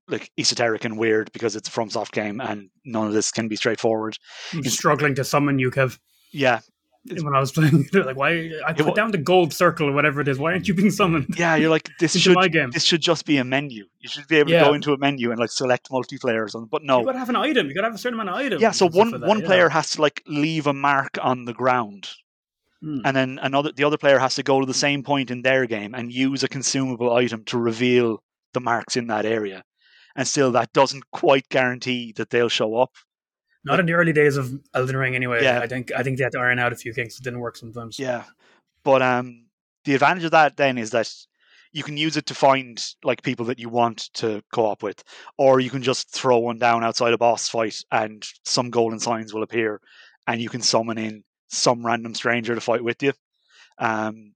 like 0.08 0.32
esoteric 0.38 0.86
and 0.86 0.98
weird 0.98 1.32
because 1.32 1.56
it's 1.56 1.68
a 1.68 1.72
FromSoft 1.72 2.12
game 2.12 2.40
and 2.42 2.70
none 2.86 3.08
of 3.08 3.14
this 3.14 3.32
can 3.32 3.48
be 3.48 3.56
straightforward 3.56 4.18
I'm 4.54 4.64
struggling 4.64 5.16
to 5.16 5.24
summon 5.24 5.58
you, 5.60 5.72
Kev. 5.72 5.98
yeah 6.32 6.60
When 7.22 7.36
I 7.36 7.40
was 7.40 7.52
playing, 7.52 7.88
like, 7.94 8.16
why 8.16 8.52
I 8.68 8.74
put 8.74 8.86
wa- 8.88 8.94
down 8.94 9.12
the 9.12 9.18
gold 9.20 9.54
circle 9.54 9.88
or 9.90 9.92
whatever 9.94 10.22
it 10.22 10.28
is. 10.28 10.38
Why 10.40 10.52
aren't 10.54 10.68
you 10.68 10.74
being 10.76 10.92
summoned 10.92 11.28
yeah 11.38 11.56
you're 11.56 11.70
like 11.70 11.90
this 12.00 12.16
should 12.18 12.36
my 12.36 12.48
game? 12.48 12.70
this 12.72 12.84
should 12.84 13.02
just 13.02 13.26
be 13.26 13.38
a 13.38 13.44
menu 13.44 13.86
you 14.00 14.10
should 14.10 14.28
be 14.28 14.38
able 14.38 14.52
Yeah. 14.52 14.60
to 14.60 14.66
go 14.70 14.74
into 14.74 14.94
a 14.94 14.98
menu 14.98 15.32
and 15.32 15.40
like 15.40 15.52
select 15.52 15.90
multiplayer 15.90 16.44
or 16.46 16.50
something 16.50 16.70
but 16.72 16.84
no, 16.84 17.00
You 17.00 17.06
got 17.08 17.12
to 17.14 17.20
have 17.20 17.30
an 17.30 17.36
item. 17.36 17.68
You 17.68 17.74
got 17.74 17.82
to 17.82 17.88
have 17.88 17.96
a 17.96 17.98
certain 17.98 18.20
amount 18.20 18.30
of 18.30 18.36
items. 18.46 18.62
yeah 18.62 18.72
so 18.72 18.88
one 18.88 19.12
like 19.12 19.22
that, 19.22 19.28
one 19.28 19.40
yeah. 19.40 19.46
player 19.48 19.70
has 19.70 19.92
to 19.92 20.02
like 20.02 20.22
leave 20.28 20.68
a 20.68 20.74
mark 20.74 21.18
on 21.22 21.46
the 21.46 21.54
ground 21.54 22.10
Hmm. 22.82 23.00
and 23.06 23.16
then 23.16 23.40
another 23.42 23.72
the 23.72 23.86
other 23.86 23.98
player 23.98 24.20
has 24.20 24.36
to 24.36 24.44
go 24.44 24.60
to 24.60 24.66
the 24.66 24.74
same 24.74 25.02
point 25.02 25.32
in 25.32 25.42
their 25.44 25.66
game 25.66 25.96
and 25.96 26.12
use 26.12 26.44
a 26.44 26.50
consumable 26.50 27.14
item 27.14 27.44
to 27.46 27.58
reveal 27.58 28.22
the 28.54 28.60
marks 28.60 28.98
in 28.98 29.08
that 29.08 29.26
area 29.26 29.64
and 30.16 30.28
still 30.28 30.52
that 30.52 30.72
doesn't 30.74 31.10
quite 31.12 31.48
guarantee 31.50 32.12
that 32.14 32.30
they'll 32.30 32.50
show 32.50 32.76
up 32.76 32.92
Not 33.64 33.80
in 33.80 33.86
the 33.86 33.94
early 33.94 34.14
days 34.14 34.38
of 34.38 34.52
Elden 34.74 34.96
Ring, 34.96 35.16
anyway. 35.16 35.44
Yeah. 35.44 35.60
I 35.60 35.68
think 35.68 35.92
I 35.92 36.04
think 36.04 36.18
they 36.18 36.24
had 36.24 36.34
to 36.34 36.40
iron 36.40 36.60
out 36.60 36.72
a 36.74 36.76
few 36.76 36.94
things 36.94 37.16
that 37.16 37.24
didn't 37.24 37.40
work 37.40 37.58
sometimes. 37.58 37.98
yeah 38.00 38.24
but 38.84 39.02
um 39.02 39.46
the 39.86 39.94
advantage 39.94 40.24
of 40.24 40.32
that 40.32 40.58
then 40.58 40.78
is 40.78 40.92
that 40.92 41.12
you 41.72 41.84
can 41.84 41.98
use 41.98 42.16
it 42.16 42.26
to 42.28 42.34
find 42.34 42.82
like 43.04 43.22
people 43.22 43.46
that 43.48 43.60
you 43.60 43.68
want 43.70 44.10
to 44.14 44.42
co-op 44.54 44.82
with 44.82 45.04
or 45.38 45.60
you 45.60 45.70
can 45.70 45.84
just 45.84 46.10
throw 46.10 46.38
one 46.40 46.58
down 46.58 46.84
outside 46.84 47.14
a 47.14 47.18
boss 47.18 47.50
fight 47.50 47.78
and 47.92 48.26
some 48.46 48.70
golden 48.70 49.00
signs 49.00 49.34
will 49.34 49.44
appear 49.44 49.82
and 50.28 50.42
you 50.42 50.50
can 50.50 50.62
summon 50.62 50.98
in 50.98 51.24
some 51.50 51.86
random 51.86 52.14
stranger 52.16 52.56
to 52.56 52.62
fight 52.62 52.84
with 52.84 53.04
you 53.04 53.12
um 53.80 54.34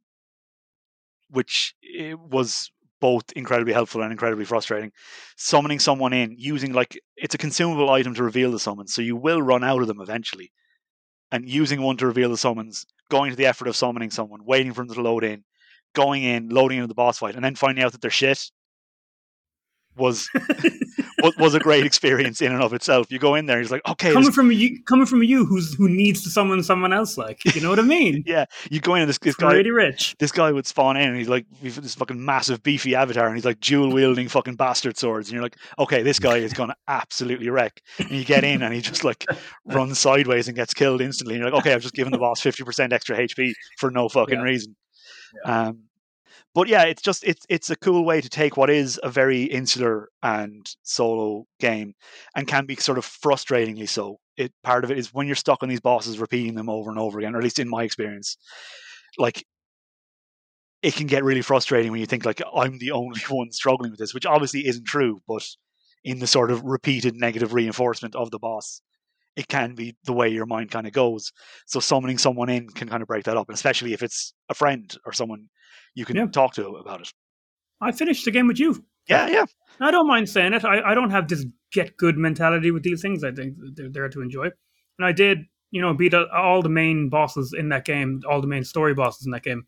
which 1.29 1.75
it 1.81 2.19
was 2.19 2.71
both 3.01 3.31
incredibly 3.35 3.73
helpful 3.73 4.01
and 4.01 4.11
incredibly 4.11 4.45
frustrating. 4.45 4.91
Summoning 5.37 5.79
someone 5.79 6.13
in 6.13 6.35
using 6.37 6.73
like 6.73 6.99
it's 7.17 7.35
a 7.35 7.39
consumable 7.39 7.89
item 7.89 8.13
to 8.15 8.23
reveal 8.23 8.51
the 8.51 8.59
summons 8.59 8.93
so 8.93 9.01
you 9.01 9.15
will 9.15 9.41
run 9.41 9.63
out 9.63 9.81
of 9.81 9.87
them 9.87 10.01
eventually. 10.01 10.51
And 11.31 11.47
using 11.47 11.81
one 11.81 11.97
to 11.97 12.07
reveal 12.07 12.29
the 12.29 12.37
summons 12.37 12.85
going 13.09 13.29
to 13.31 13.35
the 13.35 13.45
effort 13.45 13.67
of 13.67 13.75
summoning 13.75 14.09
someone 14.09 14.43
waiting 14.45 14.73
for 14.73 14.85
them 14.85 14.95
to 14.95 15.01
load 15.01 15.23
in 15.23 15.43
going 15.95 16.23
in 16.23 16.49
loading 16.49 16.77
into 16.77 16.87
the 16.87 16.93
boss 16.93 17.19
fight 17.19 17.35
and 17.35 17.43
then 17.43 17.55
finding 17.55 17.83
out 17.83 17.91
that 17.91 18.01
they're 18.01 18.11
shit 18.11 18.51
was 19.99 20.29
was, 21.23 21.35
was 21.37 21.53
a 21.53 21.59
great 21.59 21.85
experience 21.85 22.41
in 22.41 22.51
and 22.51 22.61
of 22.63 22.73
itself 22.73 23.11
you 23.11 23.19
go 23.19 23.35
in 23.35 23.45
there 23.45 23.59
he's 23.59 23.71
like 23.71 23.81
okay 23.87 24.13
coming 24.13 24.31
from 24.31 24.51
you, 24.51 24.81
coming 24.85 25.05
from 25.05 25.21
you, 25.23 25.45
who's 25.45 25.73
who 25.75 25.89
needs 25.89 26.23
to 26.23 26.29
summon 26.29 26.63
someone 26.63 26.93
else, 26.93 27.17
like 27.17 27.43
you 27.53 27.61
know 27.61 27.69
what 27.69 27.79
I 27.79 27.83
mean? 27.83 28.23
yeah 28.27 28.45
you 28.71 28.79
go 28.79 28.95
in 28.95 29.01
and 29.01 29.09
this, 29.09 29.17
this 29.19 29.35
guy 29.35 29.51
Pretty 29.51 29.71
rich. 29.71 30.15
this 30.19 30.31
guy 30.31 30.51
would 30.51 30.65
spawn 30.65 30.97
in 30.97 31.09
and 31.09 31.17
he's 31.17 31.29
like 31.29 31.45
this 31.61 31.95
fucking 31.95 32.23
massive 32.23 32.63
beefy 32.63 32.95
avatar 32.95 33.27
and 33.27 33.35
he's 33.35 33.45
like 33.45 33.59
dual 33.59 33.91
wielding 33.91 34.27
fucking 34.27 34.55
bastard 34.55 34.97
swords 34.97 35.27
and 35.29 35.33
you're 35.33 35.43
like 35.43 35.57
okay 35.77 36.01
this 36.01 36.19
guy 36.19 36.37
is 36.37 36.53
gonna 36.53 36.75
absolutely 36.87 37.49
wreck 37.49 37.81
and 37.99 38.11
you 38.11 38.23
get 38.25 38.43
in 38.43 38.61
and 38.61 38.73
he 38.73 38.81
just 38.81 39.03
like 39.03 39.25
runs 39.65 39.99
sideways 39.99 40.47
and 40.47 40.55
gets 40.55 40.73
killed 40.73 41.01
instantly 41.01 41.35
and 41.35 41.41
you're 41.43 41.51
like 41.51 41.59
okay 41.59 41.73
I've 41.73 41.81
just 41.81 41.95
given 41.95 42.11
the 42.11 42.17
boss 42.19 42.41
50% 42.41 42.93
extra 42.93 43.17
HP 43.17 43.51
for 43.77 43.91
no 43.91 44.07
fucking 44.09 44.39
Yeah. 44.39 44.43
reason 44.43 44.75
um 45.45 45.79
but 46.55 46.67
yeah 46.67 46.83
it's 46.83 47.01
just 47.01 47.23
it's 47.23 47.45
it's 47.49 47.69
a 47.69 47.75
cool 47.75 48.05
way 48.05 48.21
to 48.21 48.29
take 48.29 48.57
what 48.57 48.69
is 48.69 48.99
a 49.03 49.09
very 49.09 49.43
insular 49.43 50.09
and 50.23 50.75
solo 50.83 51.45
game 51.59 51.93
and 52.35 52.47
can 52.47 52.65
be 52.65 52.75
sort 52.75 52.97
of 52.97 53.05
frustratingly 53.05 53.87
so 53.87 54.17
it 54.39 54.53
part 54.63 54.83
of 54.83 54.91
it 54.91 54.97
is 54.97 55.13
when 55.13 55.27
you're 55.27 55.35
stuck 55.35 55.61
on 55.61 55.69
these 55.69 55.81
bosses, 55.81 56.17
repeating 56.17 56.55
them 56.55 56.69
over 56.69 56.89
and 56.89 56.97
over 56.97 57.19
again, 57.19 57.35
or 57.35 57.39
at 57.39 57.43
least 57.43 57.59
in 57.59 57.69
my 57.69 57.83
experience, 57.83 58.37
like 59.17 59.45
it 60.81 60.95
can 60.95 61.07
get 61.07 61.25
really 61.25 61.41
frustrating 61.41 61.91
when 61.91 61.99
you 61.99 62.05
think 62.05 62.25
like 62.25 62.41
I'm 62.55 62.79
the 62.79 62.91
only 62.91 63.19
one 63.29 63.51
struggling 63.51 63.91
with 63.91 63.99
this, 63.99 64.13
which 64.13 64.25
obviously 64.25 64.65
isn't 64.65 64.85
true, 64.85 65.19
but 65.27 65.45
in 66.05 66.19
the 66.19 66.27
sort 66.27 66.51
of 66.51 66.63
repeated 66.63 67.15
negative 67.15 67.53
reinforcement 67.53 68.15
of 68.15 68.31
the 68.31 68.39
boss, 68.39 68.81
it 69.35 69.49
can 69.49 69.75
be 69.75 69.95
the 70.05 70.13
way 70.13 70.29
your 70.29 70.45
mind 70.45 70.71
kind 70.71 70.87
of 70.87 70.93
goes. 70.93 71.33
So 71.67 71.81
summoning 71.81 72.17
someone 72.17 72.49
in 72.49 72.69
can 72.69 72.87
kind 72.87 73.01
of 73.01 73.07
break 73.09 73.25
that 73.25 73.37
up, 73.37 73.49
and 73.49 73.55
especially 73.55 73.91
if 73.91 74.01
it's 74.01 74.33
a 74.47 74.53
friend 74.53 74.95
or 75.05 75.11
someone 75.11 75.49
you 75.95 76.05
can 76.05 76.15
Yeah. 76.15 76.27
talk 76.27 76.53
to 76.55 76.67
about 76.75 77.01
it. 77.01 77.13
I 77.81 77.91
finished 77.91 78.25
the 78.25 78.31
game 78.31 78.47
with 78.47 78.59
you. 78.59 78.83
Yeah, 79.07 79.27
yeah. 79.27 79.45
I 79.79 79.91
don't 79.91 80.07
mind 80.07 80.29
saying 80.29 80.53
it. 80.53 80.65
I, 80.65 80.91
I 80.91 80.93
don't 80.93 81.09
have 81.11 81.27
this 81.27 81.45
get 81.71 81.97
good 81.97 82.17
mentality 82.17 82.71
with 82.71 82.83
these 82.83 83.01
things. 83.01 83.23
I 83.23 83.31
think 83.31 83.55
they're 83.75 83.89
there 83.89 84.09
to 84.09 84.21
enjoy. 84.21 84.45
And 84.97 85.05
I 85.05 85.11
did, 85.11 85.45
you 85.71 85.81
know, 85.81 85.93
beat 85.93 86.13
all 86.13 86.61
the 86.61 86.69
main 86.69 87.09
bosses 87.09 87.53
in 87.57 87.69
that 87.69 87.85
game, 87.85 88.21
all 88.29 88.41
the 88.41 88.47
main 88.47 88.63
story 88.63 88.93
bosses 88.93 89.25
in 89.25 89.31
that 89.31 89.43
game, 89.43 89.65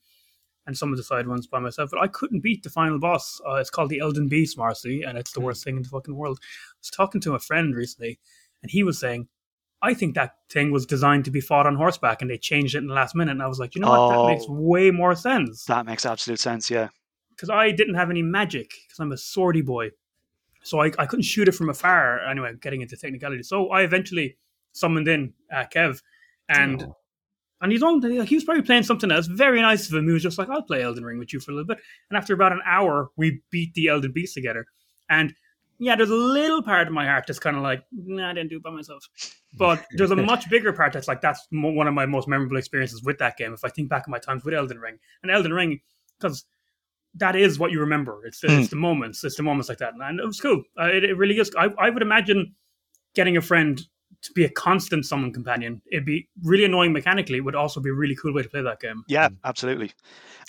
and 0.68 0.78
some 0.78 0.92
of 0.92 0.98
the 0.98 1.04
side 1.04 1.28
ones 1.28 1.48
by 1.48 1.60
myself. 1.60 1.90
But 1.92 2.02
I 2.02 2.08
couldn't 2.08 2.42
beat 2.42 2.64
the 2.64 2.70
final 2.70 3.00
boss. 3.00 3.40
Uh, 3.48 3.56
it's 3.56 3.70
called 3.70 3.90
the 3.90 4.00
Elden 4.00 4.28
Beast, 4.28 4.58
Marcy, 4.58 5.04
and 5.04 5.18
it's 5.18 5.32
the 5.32 5.42
worst 5.42 5.64
thing 5.64 5.78
in 5.78 5.84
the 5.84 5.90
fucking 5.90 6.16
world. 6.16 6.40
I 6.42 6.76
was 6.82 6.90
talking 6.90 7.22
to 7.22 7.36
a 7.36 7.40
friend 7.40 7.74
recently, 7.76 8.20
and 8.62 8.70
he 8.70 8.84
was 8.84 9.00
saying, 9.00 9.28
I 9.82 9.94
think 9.94 10.16
that 10.16 10.36
thing 10.50 10.72
was 10.72 10.86
designed 10.86 11.26
to 11.26 11.32
be 11.32 11.42
fought 11.42 11.66
on 11.66 11.76
horseback, 11.76 12.22
and 12.22 12.30
they 12.30 12.38
changed 12.38 12.76
it 12.76 12.80
in 12.80 12.88
the 12.88 12.94
last 12.94 13.16
minute. 13.16 13.32
And 13.32 13.42
I 13.42 13.48
was 13.48 13.60
like, 13.60 13.74
you 13.76 13.82
know 13.82 13.90
what? 13.90 14.10
That 14.28 14.34
makes 14.34 14.46
Oh. 14.48 14.54
way 14.54 14.92
more 14.92 15.16
sense 15.16 15.66
That 15.66 15.86
makes 15.86 16.06
absolute 16.06 16.40
sense. 16.40 16.70
Yeah. 16.70 16.90
because 17.32 17.50
I 17.50 17.72
didn't 17.72 17.96
have 17.96 18.10
any 18.12 18.22
magic 18.22 18.70
because 18.88 19.00
I'm 19.00 19.12
a 19.12 19.16
swordy 19.16 19.66
boy, 19.66 19.90
so 20.64 20.80
I, 20.82 20.92
I 21.00 21.06
couldn't 21.08 21.24
shoot 21.24 21.48
it 21.48 21.54
from 21.54 21.70
afar. 21.70 22.20
Anyway, 22.30 22.54
getting 22.62 22.82
into 22.82 22.96
technicality, 22.96 23.42
so 23.44 23.70
I 23.70 23.82
eventually 23.82 24.38
summoned 24.74 25.08
in 25.08 25.34
uh, 25.52 25.66
Kev, 25.74 26.02
and 26.48 26.84
Oh. 26.84 26.98
and 27.62 27.72
he's 27.72 27.82
on. 27.82 28.02
He 28.28 28.36
was 28.36 28.44
probably 28.44 28.62
playing 28.64 28.84
something 28.84 29.12
else. 29.12 29.26
Very 29.28 29.62
nice 29.62 29.88
of 29.90 29.96
him. 29.96 30.06
He 30.08 30.14
was 30.14 30.22
just 30.22 30.38
like, 30.38 30.50
"I'll 30.50 30.62
play 30.62 30.84
Elden 30.84 31.04
Ring 31.04 31.18
with 31.18 31.34
you 31.34 31.40
for 31.40 31.50
a 31.52 31.56
little 31.56 31.68
bit." 31.68 31.80
And 32.12 32.18
after 32.18 32.34
about 32.36 32.52
an 32.52 32.62
hour, 32.66 33.10
we 33.18 33.42
beat 33.50 33.74
the 33.74 33.88
Elden 33.88 34.12
Beast 34.12 34.36
together. 34.36 34.66
And 35.10 35.34
yeah, 35.80 35.96
there's 35.96 36.12
a 36.12 36.16
little 36.16 36.62
part 36.62 36.86
of 36.88 36.94
my 36.94 37.06
heart 37.08 37.26
that's 37.28 37.40
kind 37.40 37.56
of 37.58 37.64
like, 37.64 37.84
"Nah, 37.92 38.30
I 38.30 38.34
didn't 38.34 38.50
do 38.52 38.58
it 38.58 38.64
by 38.64 38.70
myself." 38.72 39.04
But 39.54 39.86
there's 39.92 40.12
a 40.12 40.16
much 40.16 40.50
bigger 40.50 40.72
part 40.74 40.94
that's 40.94 41.08
like 41.08 41.22
that's 41.22 41.48
mo- 41.52 41.72
one 41.72 41.88
of 41.88 41.94
my 41.94 42.06
most 42.06 42.28
memorable 42.28 42.58
experiences 42.58 43.04
with 43.04 43.18
that 43.20 43.38
game. 43.38 43.54
If 43.54 43.64
I 43.64 43.70
think 43.70 43.90
back 43.90 44.04
on 44.08 44.12
my 44.12 44.20
times 44.20 44.44
with 44.44 44.54
Elden 44.54 44.80
Ring 44.80 44.98
and 45.24 45.32
Elden 45.32 45.54
Ring, 45.54 45.82
because 46.20 46.46
that 47.16 47.36
is 47.36 47.60
what 47.60 47.72
you 47.72 47.80
remember. 47.82 48.26
It's 48.26 48.40
the, 48.40 48.48
Hmm. 48.48 48.60
it's 48.62 48.70
the 48.70 48.78
moments. 48.78 49.24
It's 49.24 49.36
the 49.36 49.44
moments 49.44 49.68
like 49.68 49.80
that, 49.80 49.94
and 49.94 50.20
it 50.20 50.26
was 50.26 50.40
cool. 50.40 50.64
Uh, 50.80 50.86
it, 50.86 51.04
it 51.04 51.18
really 51.18 51.38
is. 51.38 51.52
I, 51.58 51.70
I 51.78 51.90
would 51.90 52.02
imagine 52.02 52.56
getting 53.16 53.36
a 53.36 53.42
friend 53.42 53.82
to 54.22 54.32
be 54.34 54.46
a 54.46 54.50
constant 54.50 55.06
summon 55.06 55.34
companion. 55.34 55.82
It'd 55.92 56.06
be 56.06 56.28
really 56.44 56.66
annoying 56.66 56.94
mechanically. 56.94 57.38
It 57.38 57.42
would 57.42 57.56
also 57.56 57.80
be 57.80 57.90
a 57.90 57.94
really 57.94 58.16
cool 58.16 58.34
way 58.34 58.44
to 58.44 58.50
play 58.50 58.62
that 58.62 58.80
game. 58.80 59.04
Yeah, 59.08 59.30
absolutely. 59.44 59.92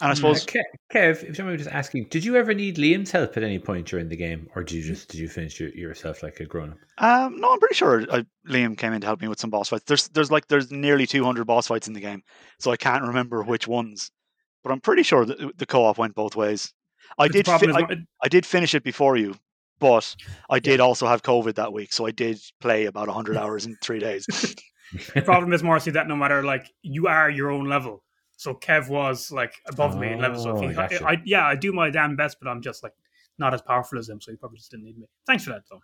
And 0.00 0.10
I 0.10 0.12
Mm. 0.12 0.16
suppose 0.16 0.42
Uh, 0.48 0.60
Kev, 0.92 1.24
if 1.24 1.36
someone 1.36 1.54
was 1.54 1.64
just 1.64 1.74
asking, 1.74 2.04
did 2.10 2.24
you 2.24 2.36
ever 2.36 2.52
need 2.54 2.76
Liam's 2.76 3.10
help 3.10 3.36
at 3.36 3.42
any 3.42 3.58
point 3.58 3.86
during 3.86 4.08
the 4.08 4.16
game, 4.16 4.48
or 4.54 4.62
did 4.62 4.74
you 4.76 4.82
just 4.82 5.08
did 5.08 5.20
you 5.20 5.28
finish 5.28 5.58
your, 5.60 5.70
yourself 5.70 6.22
like 6.22 6.38
a 6.40 6.44
grown 6.44 6.72
up? 6.72 6.78
Um, 6.98 7.40
no, 7.40 7.52
I'm 7.52 7.58
pretty 7.58 7.74
sure 7.74 8.04
uh, 8.10 8.22
Liam 8.46 8.76
came 8.76 8.92
in 8.92 9.00
to 9.00 9.06
help 9.06 9.22
me 9.22 9.28
with 9.28 9.40
some 9.40 9.50
boss 9.50 9.70
fights. 9.70 9.84
There's 9.84 10.08
there's 10.08 10.30
like 10.30 10.48
there's 10.48 10.70
nearly 10.70 11.06
200 11.06 11.46
boss 11.46 11.66
fights 11.68 11.88
in 11.88 11.94
the 11.94 12.00
game, 12.00 12.22
so 12.58 12.70
I 12.70 12.76
can't 12.76 13.02
remember 13.04 13.42
which 13.42 13.66
ones, 13.66 14.10
but 14.62 14.70
I'm 14.72 14.80
pretty 14.80 15.02
sure 15.02 15.24
that 15.24 15.56
the 15.58 15.66
co-op 15.66 15.96
went 15.98 16.14
both 16.14 16.36
ways. 16.36 16.72
I 17.18 17.26
But 17.28 17.32
did 17.32 17.46
fi- 17.46 17.58
I, 17.72 17.96
I 18.22 18.28
did 18.28 18.44
finish 18.46 18.74
it 18.74 18.84
before 18.84 19.16
you, 19.16 19.34
but 19.78 20.14
I 20.48 20.58
did 20.58 20.80
also 20.80 21.06
have 21.06 21.22
COVID 21.22 21.54
that 21.56 21.72
week, 21.72 21.92
so 21.92 22.06
I 22.06 22.10
did 22.10 22.40
play 22.60 22.86
about 22.86 23.08
100 23.08 23.36
hours 23.36 23.66
in 23.66 23.76
three 23.82 23.98
days. 23.98 24.26
the 25.14 25.22
problem 25.22 25.52
is, 25.52 25.62
Marcy, 25.62 25.90
that 25.92 26.08
no 26.08 26.16
matter 26.16 26.42
like 26.42 26.72
you 26.82 27.08
are 27.08 27.30
your 27.30 27.50
own 27.50 27.68
level. 27.68 28.02
So 28.36 28.54
Kev 28.54 28.88
was 28.88 29.30
like 29.30 29.54
above 29.68 29.96
me 29.96 30.12
in 30.12 30.18
level. 30.20 30.38
So 30.38 30.50
if 30.50 30.62
Oh, 30.62 30.68
he, 30.68 30.74
gotcha. 30.74 31.06
I, 31.06 31.22
yeah, 31.24 31.46
I 31.46 31.54
do 31.54 31.72
my 31.72 31.90
damn 31.90 32.16
best, 32.16 32.38
but 32.40 32.48
I'm 32.48 32.60
just 32.60 32.82
like 32.82 32.92
not 33.38 33.54
as 33.54 33.62
powerful 33.62 33.98
as 33.98 34.08
him. 34.08 34.20
So 34.20 34.32
he 34.32 34.36
probably 34.36 34.58
just 34.58 34.70
didn't 34.70 34.84
need 34.84 34.98
me. 34.98 35.06
Thanks 35.26 35.44
for 35.44 35.50
that, 35.50 35.62
though. 35.70 35.80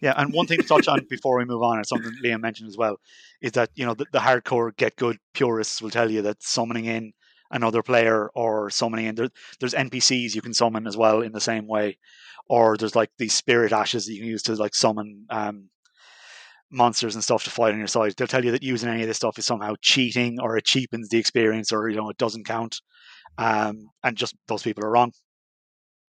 Yeah, 0.00 0.14
and 0.16 0.32
one 0.32 0.46
thing 0.46 0.58
to 0.58 0.66
touch 0.66 0.88
on 0.88 1.06
before 1.10 1.38
we 1.38 1.44
move 1.44 1.62
on, 1.62 1.76
and 1.76 1.86
something 1.86 2.12
Liam 2.24 2.40
mentioned 2.40 2.68
as 2.68 2.76
well, 2.76 2.98
is 3.40 3.52
that 3.52 3.70
you 3.74 3.84
know 3.84 3.94
the, 3.94 4.06
the 4.12 4.18
hardcore 4.18 4.74
get 4.76 4.96
good 4.96 5.18
purists 5.34 5.82
will 5.82 5.90
tell 5.90 6.10
you 6.10 6.22
that 6.22 6.42
summoning 6.42 6.86
in 6.86 7.12
another 7.52 7.82
player 7.82 8.30
or 8.34 8.70
summoning 8.70 9.06
in 9.06 9.14
there, 9.14 9.28
there's 9.60 9.74
NPCs 9.74 10.34
you 10.34 10.42
can 10.42 10.54
summon 10.54 10.86
as 10.86 10.96
well 10.96 11.20
in 11.20 11.32
the 11.32 11.40
same 11.40 11.66
way, 11.66 11.98
or 12.48 12.76
there's 12.76 12.96
like 12.96 13.10
these 13.18 13.34
spirit 13.34 13.72
ashes 13.72 14.06
that 14.06 14.14
you 14.14 14.20
can 14.20 14.28
use 14.28 14.42
to 14.44 14.54
like 14.54 14.74
summon 14.74 15.26
um, 15.30 15.68
monsters 16.70 17.14
and 17.14 17.22
stuff 17.22 17.44
to 17.44 17.50
fight 17.50 17.72
on 17.72 17.78
your 17.78 17.86
side. 17.86 18.14
They'll 18.16 18.26
tell 18.26 18.44
you 18.44 18.52
that 18.52 18.62
using 18.62 18.88
any 18.88 19.02
of 19.02 19.08
this 19.08 19.18
stuff 19.18 19.38
is 19.38 19.44
somehow 19.44 19.74
cheating 19.80 20.40
or 20.40 20.56
it 20.56 20.64
cheapens 20.64 21.08
the 21.10 21.18
experience 21.18 21.72
or 21.72 21.88
you 21.88 21.96
know 21.96 22.10
it 22.10 22.18
doesn't 22.18 22.46
count, 22.46 22.80
um, 23.38 23.90
and 24.02 24.16
just 24.16 24.34
those 24.48 24.62
people 24.62 24.84
are 24.84 24.90
wrong, 24.90 25.12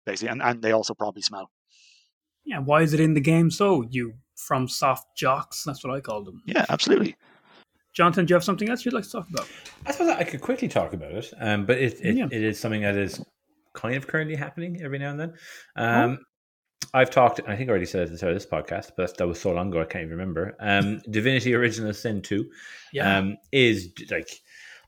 basically, 0.05 0.29
and 0.29 0.41
and 0.41 0.61
they 0.61 0.71
also 0.71 0.93
probably 0.93 1.21
smell. 1.21 1.49
Yeah, 2.45 2.59
why 2.59 2.81
is 2.81 2.93
it 2.93 2.99
in 2.99 3.13
the 3.13 3.21
game? 3.21 3.51
So 3.51 3.83
you 3.89 4.13
FromSoft 4.37 5.03
jocks? 5.15 5.63
That's 5.63 5.83
what 5.83 5.93
I 5.93 5.99
call 5.99 6.23
them. 6.23 6.41
Yeah, 6.45 6.65
absolutely. 6.69 7.15
Jonathan, 7.93 8.25
do 8.25 8.31
you 8.31 8.35
have 8.35 8.43
something 8.43 8.69
else 8.69 8.85
you'd 8.85 8.93
like 8.93 9.03
to 9.03 9.11
talk 9.11 9.29
about? 9.29 9.47
I 9.85 9.91
suppose 9.91 10.09
I 10.09 10.23
could 10.23 10.41
quickly 10.41 10.67
talk 10.67 10.93
about 10.93 11.11
it, 11.11 11.33
um, 11.39 11.65
but 11.65 11.77
it, 11.77 11.99
it, 12.01 12.15
Yeah. 12.15 12.25
it 12.31 12.43
is 12.43 12.59
something 12.59 12.81
that 12.81 12.95
is 12.95 13.23
kind 13.73 13.95
of 13.95 14.07
currently 14.07 14.35
happening 14.35 14.81
every 14.81 14.99
now 14.99 15.11
and 15.11 15.19
then. 15.19 15.33
Oh. 15.75 15.85
Um, 16.03 16.19
I've 16.93 17.09
talked, 17.09 17.39
I 17.47 17.55
think 17.55 17.69
I 17.69 17.71
already 17.71 17.85
said 17.85 18.01
it 18.01 18.03
at 18.05 18.09
the 18.11 18.17
start 18.17 18.33
of 18.33 18.35
this 18.37 18.45
podcast, 18.45 18.91
but 18.97 19.15
that 19.17 19.27
was 19.27 19.39
so 19.39 19.51
long 19.51 19.69
ago 19.69 19.81
I 19.81 19.85
can't 19.85 20.03
even 20.05 20.17
remember. 20.17 20.55
Um, 20.59 21.01
Divinity 21.11 21.53
Original 21.53 21.93
Sin 21.93 22.21
2 22.21 22.49
um, 23.01 23.37
is 23.51 23.89
like, 24.09 24.29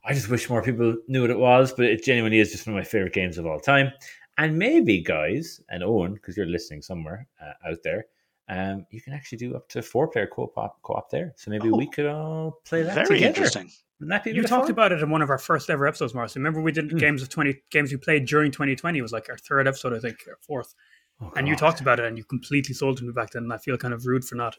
I 0.04 0.12
just 0.12 0.28
wish 0.28 0.50
more 0.50 0.62
people 0.62 0.96
knew 1.08 1.22
what 1.22 1.30
it 1.30 1.38
was, 1.38 1.72
but 1.72 1.86
it 1.86 2.04
genuinely 2.04 2.40
is 2.40 2.52
just 2.52 2.66
one 2.66 2.76
of 2.76 2.80
my 2.80 2.84
favorite 2.84 3.14
games 3.14 3.38
of 3.38 3.46
all 3.46 3.58
time. 3.58 3.90
And 4.36 4.58
maybe, 4.58 5.00
guys, 5.00 5.60
and 5.70 5.82
Owen, 5.82 6.14
because 6.14 6.36
you're 6.36 6.44
listening 6.46 6.82
somewhere 6.82 7.26
uh, 7.40 7.70
out 7.70 7.78
there, 7.84 8.06
um, 8.48 8.86
you 8.90 9.00
can 9.00 9.12
actually 9.12 9.38
do 9.38 9.56
up 9.56 9.68
to 9.70 9.82
four 9.82 10.08
player 10.08 10.26
co 10.26 10.52
op 10.56 10.80
co-op 10.82 11.10
there. 11.10 11.32
So 11.36 11.50
maybe 11.50 11.70
Oh. 11.70 11.76
we 11.76 11.88
could 11.88 12.06
all 12.06 12.60
play 12.64 12.82
that 12.82 12.94
Very 12.94 13.06
together. 13.06 13.26
interesting. 13.26 13.70
Wouldn't 14.00 14.10
that 14.10 14.24
be 14.24 14.30
a 14.30 14.34
you 14.34 14.42
talked 14.42 14.64
fun? 14.64 14.70
about 14.72 14.92
it 14.92 15.00
in 15.00 15.08
one 15.10 15.22
of 15.22 15.30
our 15.30 15.38
first 15.38 15.70
ever 15.70 15.86
episodes, 15.86 16.14
Marcy. 16.14 16.38
Remember 16.40 16.60
we 16.60 16.72
did 16.72 16.90
Hmm. 16.90 16.98
games 16.98 17.22
of 17.22 17.28
twenty 17.28 17.62
games 17.70 17.90
we 17.92 17.96
played 17.96 18.26
during 18.26 18.50
2020. 18.50 18.98
It 18.98 19.02
was 19.02 19.12
like 19.12 19.28
our 19.30 19.38
third 19.38 19.66
episode, 19.68 19.94
I 19.94 19.98
think, 20.00 20.18
or 20.28 20.36
fourth. 20.40 20.74
Oh, 21.20 21.32
And 21.36 21.46
you 21.46 21.54
talked 21.56 21.80
about 21.80 22.00
it, 22.00 22.06
and 22.06 22.18
you 22.18 22.24
completely 22.24 22.74
sold 22.74 22.96
to 22.98 23.04
me 23.04 23.12
back 23.12 23.30
then. 23.30 23.44
And 23.44 23.52
I 23.52 23.58
feel 23.58 23.76
kind 23.78 23.94
of 23.94 24.04
rude 24.04 24.24
for 24.24 24.34
not. 24.34 24.56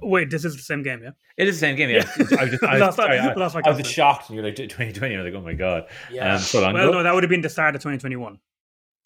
Wait, 0.00 0.30
this 0.30 0.44
is 0.44 0.54
the 0.56 0.62
same 0.62 0.84
game, 0.84 1.02
yeah? 1.02 1.10
It 1.36 1.48
is 1.48 1.56
the 1.56 1.66
same 1.66 1.74
game, 1.74 1.90
yeah. 1.90 2.04
I 2.38 2.44
was, 2.44 2.50
just, 2.52 2.62
I 2.62 2.72
was, 2.74 2.80
Lost- 2.80 2.96
sorry, 2.98 3.18
I, 3.18 3.34
lost 3.34 3.56
I 3.56 3.70
was 3.72 3.84
shocked, 3.90 4.28
and 4.30 4.36
you're 4.36 4.44
like 4.44 4.54
2020. 4.54 5.16
I 5.16 5.18
was 5.22 5.32
like, 5.32 5.34
oh 5.42 5.44
my 5.44 5.54
god, 5.54 5.88
um, 6.20 6.38
so 6.38 6.60
long 6.62 6.72
Well, 6.74 6.84
ago. 6.90 6.98
no, 6.98 7.02
that 7.02 7.12
would 7.12 7.24
have 7.24 7.30
been 7.30 7.40
the 7.40 7.48
start 7.48 7.74
of 7.74 7.80
2021. 7.82 8.38